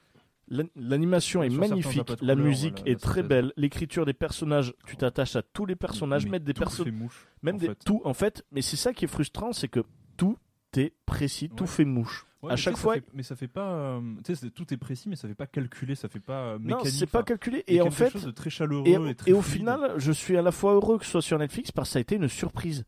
[0.48, 5.36] l'an- L'animation est magnifique, la musique est la très belle, l'écriture des personnages, tu t'attaches
[5.36, 7.78] à tous les personnages, Mais mettre des tout persos, fait mouche, même en des, fait.
[7.84, 8.44] tout en fait.
[8.52, 9.80] Mais c'est ça qui est frustrant, c'est que
[10.16, 10.36] tout
[10.76, 12.26] est précis, tout fait mouche.
[12.42, 13.70] Ouais, à chaque fois, fait- mais ça fait pas.
[13.72, 16.58] euh, tu sais, tout est précis, mais ça fait pas calculé, ça fait pas euh,
[16.58, 16.88] non, mécanique.
[16.98, 17.62] c'est pas calculé.
[17.68, 19.58] Et en fait, chose de très chaleureux et, et, très et au fluide.
[19.60, 21.98] final, je suis à la fois heureux que ce soit sur Netflix parce que ça
[21.98, 22.84] a été une surprise.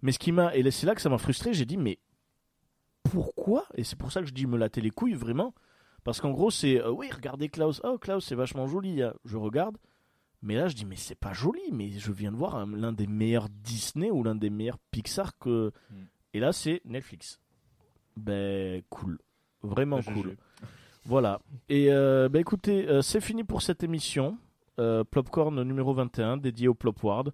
[0.00, 1.98] Mais ce qui m'a, et c'est là que ça m'a frustré, j'ai dit, mais
[3.02, 3.66] pourquoi?
[3.74, 5.54] Et c'est pour ça que je dis me latter les couilles, vraiment.
[6.04, 9.02] Parce qu'en gros, c'est, euh, oui, regardez Klaus, oh Klaus, c'est vachement joli.
[9.02, 9.14] hein.
[9.24, 9.76] Je regarde,
[10.42, 12.92] mais là, je dis, mais c'est pas joli, mais je viens de voir un- l'un
[12.92, 15.72] des meilleurs Disney ou l'un des meilleurs Pixar que.
[15.90, 16.04] Hmm.
[16.34, 17.38] Et là, c'est Netflix.
[18.16, 19.18] Ben, cool.
[19.62, 20.36] Vraiment cool.
[21.06, 21.40] Voilà.
[21.68, 24.38] Et euh, bah, écoutez, euh, c'est fini pour cette émission.
[24.80, 27.32] Euh, Plopcorn numéro 21, dédié au Plopward.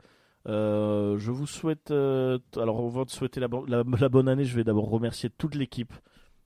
[0.49, 1.91] Euh, je vous souhaite.
[1.91, 5.31] euh, alors, avant de souhaiter la, bo- la- la bonne année, je vais d'abord remercier
[5.31, 5.93] toute l'équipe.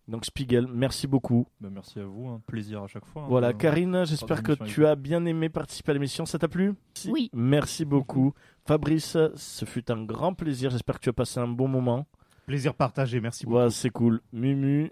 [0.07, 1.47] Donc, Spiegel, merci beaucoup.
[1.61, 3.23] Bah, merci à vous, un plaisir à chaque fois.
[3.23, 6.27] hein, Voilà, Karine, j'espère que tu as bien aimé participer à l'émission.
[6.27, 6.75] Ça t'a plu?
[7.11, 7.31] Oui.
[7.33, 8.35] Merci beaucoup.
[8.67, 10.71] Fabrice, ce fut un grand plaisir.
[10.71, 12.07] J'espère que tu as passé un bon moment.
[12.47, 13.57] Plaisir partagé, merci beaucoup.
[13.59, 14.21] Ouais, c'est cool.
[14.33, 14.91] Mumu,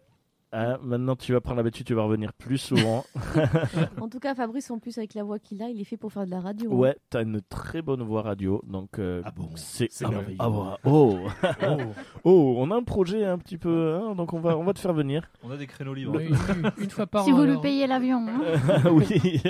[0.53, 3.05] hein, maintenant tu vas prendre l'habitude, tu vas revenir plus souvent.
[4.01, 6.13] En tout cas, Fabrice, en plus, avec la voix qu'il a, il est fait pour
[6.13, 6.71] faire de la radio.
[6.73, 6.77] hein.
[6.77, 10.39] ouais, t'as une très bonne voix radio, donc euh, Ah bon c'est ah, merveilleux.
[10.41, 11.19] ah, bah, oh.
[12.25, 14.79] oh, on a un projet un petit peu, hein, donc on va on va te
[14.81, 15.31] faire venir.
[15.43, 16.17] On a des créneaux libres.
[16.17, 17.37] Oui, une, une fois par Si an.
[17.37, 18.27] vous lui payez l'avion.
[18.29, 18.83] hein.
[18.91, 19.41] oui.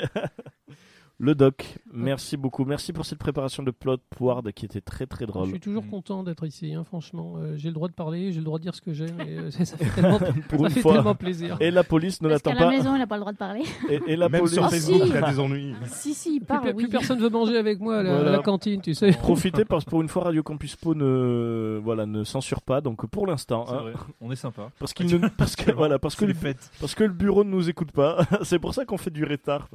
[1.25, 2.65] Le doc, merci beaucoup.
[2.65, 5.47] Merci pour cette préparation de plot Ward qui était très très Je drôle.
[5.51, 7.34] suis toujours content d'être ici, hein, franchement.
[7.36, 9.20] Euh, j'ai le droit de parler, j'ai le droit de dire ce que j'aime.
[9.20, 10.28] et, euh, ça fait tellement, Pour
[10.62, 10.94] ça une fait fois.
[10.94, 11.57] tellement plaisir.
[11.60, 12.70] Et la police ne l'attend qu'à la pas.
[12.73, 13.62] maison, il n'a pas le droit de parler.
[13.89, 14.55] Et, et la Même police.
[14.55, 15.09] sur Ah, Facebook, si.
[15.10, 15.75] il a des ennuis.
[15.86, 16.91] Si, si, il Plus, parle, plus oui.
[16.91, 19.12] personne veut manger avec moi à la, à la cantine, tu sais.
[19.12, 23.07] Profitez parce que pour une fois Radio Campus Po ne voilà ne censure pas donc
[23.07, 24.70] pour l'instant hein, on est sympa.
[24.81, 26.70] parce qu'il ne parce que voilà parce que le, les fêtes.
[26.81, 29.68] parce que le bureau ne nous écoute pas c'est pour ça qu'on fait du retard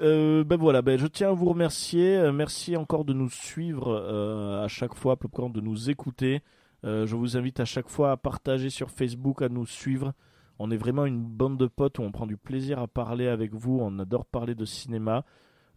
[0.00, 2.16] Euh, ben voilà, ben je tiens à vous remercier.
[2.16, 6.42] Euh, merci encore de nous suivre euh, à chaque fois, Popcorn, de nous écouter.
[6.82, 10.12] Je vous invite à chaque fois à partager sur Facebook, à nous suivre.
[10.58, 13.54] On est vraiment une bande de potes où on prend du plaisir à parler avec
[13.54, 13.78] vous.
[13.80, 15.24] On adore parler de cinéma.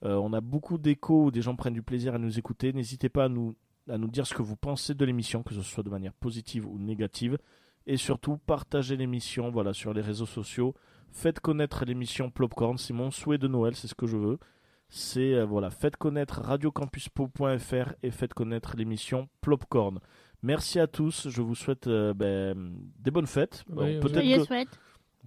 [0.01, 2.74] On a beaucoup d'échos où des gens prennent du plaisir à nous écouter.
[2.74, 3.56] N'hésitez pas à nous,
[3.90, 6.67] à nous dire ce que vous pensez de l'émission, que ce soit de manière positive
[6.67, 7.38] ou négative.
[7.85, 10.76] Et surtout, partagez l'émission voilà, sur les réseaux sociaux.
[11.11, 12.77] Faites connaître l'émission Plopcorn.
[12.77, 14.38] C'est mon souhait de Noël, c'est ce que je veux.
[14.90, 20.00] C'est euh, voilà, faites connaître radiocampuspo.fr et faites connaître l'émission Plopcorn.
[20.44, 21.27] Merci à tous.
[21.30, 23.64] Je vous souhaite euh, ben, des bonnes fêtes.
[23.68, 24.80] Bon, Ouais, peut-être Joyeux que- souhaite.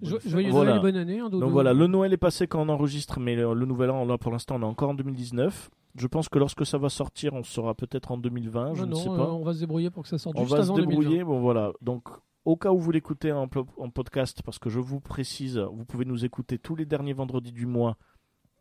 [0.03, 0.71] Jo- Joyeux Voilà.
[0.77, 1.19] Noël et bonne année.
[1.21, 4.07] hein, donc voilà, le Noël est passé quand on enregistre, mais le, le nouvel an,
[4.07, 5.69] là, pour l'instant, on est encore en 2019.
[5.97, 8.91] Je pense que lorsque ça va sortir, on sera peut-être en 2020, je Non, ne
[8.93, 9.31] non, sais euh, pas.
[9.33, 11.25] on va se débrouiller pour que ça sorte on juste va se débrouiller, 2020.
[11.27, 11.73] bon voilà.
[11.83, 12.05] Donc,
[12.45, 16.25] au cas où vous l'écoutez en, podcast, parce que je vous précise, vous pouvez nous
[16.25, 17.97] écouter tous les derniers vendredis du mois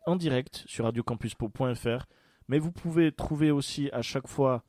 [0.05, 2.05] en direct sur radiocampuspo.fr,
[2.47, 4.63] mais vous pouvez trouver aussi à chaque fois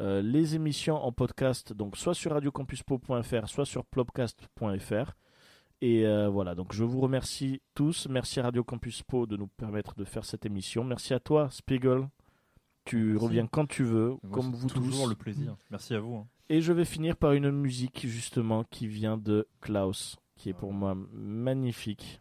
[0.00, 5.12] euh, les émissions en podcast, donc soit sur radiocampuspo.fr, soit sur plopcast.fr.
[5.82, 8.06] Et euh, voilà, donc je vous remercie tous.
[8.10, 10.84] Merci à Radio Campus Po de nous permettre de faire cette émission.
[10.84, 12.06] Merci à toi, Spiegel.
[12.84, 13.24] Tu Merci.
[13.24, 15.10] reviens quand tu veux, Moi, comme vous toujours tous.
[15.10, 15.56] le plaisir.
[15.70, 16.16] Merci à vous.
[16.16, 16.26] hein.
[16.52, 20.72] Et je vais finir par une musique justement qui vient de Klaus, qui est pour
[20.72, 22.20] moi magnifique.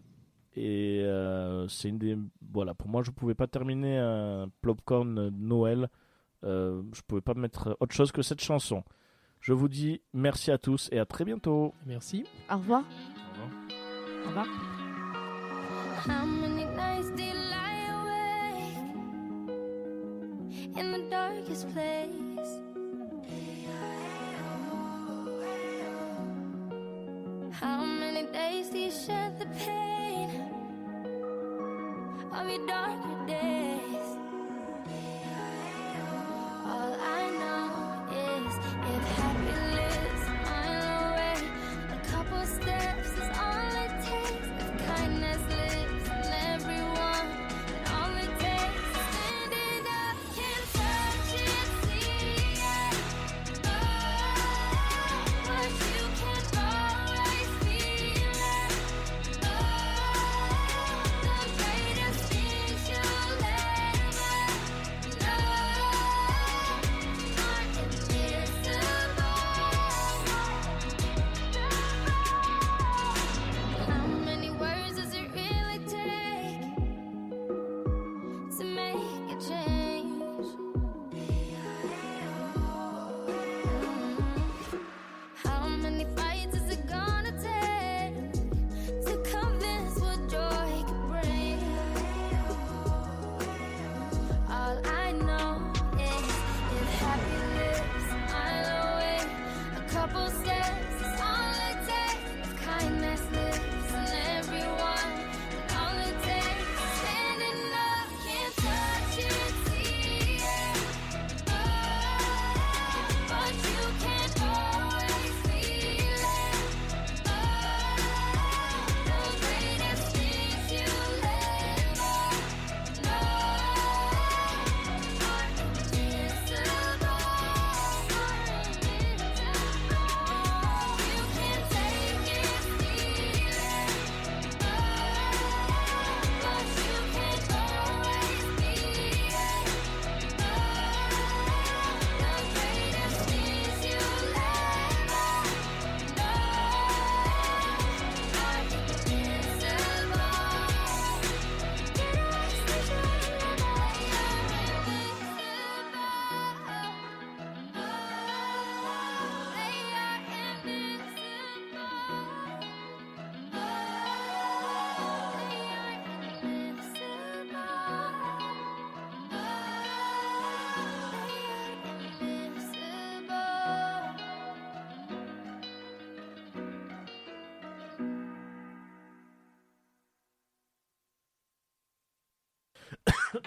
[0.55, 2.15] Et euh, c'est une des
[2.51, 5.89] voilà pour moi je pouvais pas terminer un popcorn Noël,
[6.43, 8.83] euh, je pouvais pas mettre autre chose que cette chanson.
[9.39, 11.73] Je vous dis merci à tous et à très bientôt.
[11.87, 12.23] Merci.
[12.51, 12.83] Au revoir.
[14.25, 14.45] Au revoir.
[16.05, 16.59] How many
[27.61, 30.29] How many days do you shed the pain
[32.31, 34.08] of your darker days?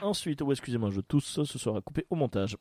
[0.03, 2.57] Ensuite, oh, excusez-moi, je tousse, ce sera coupé au montage.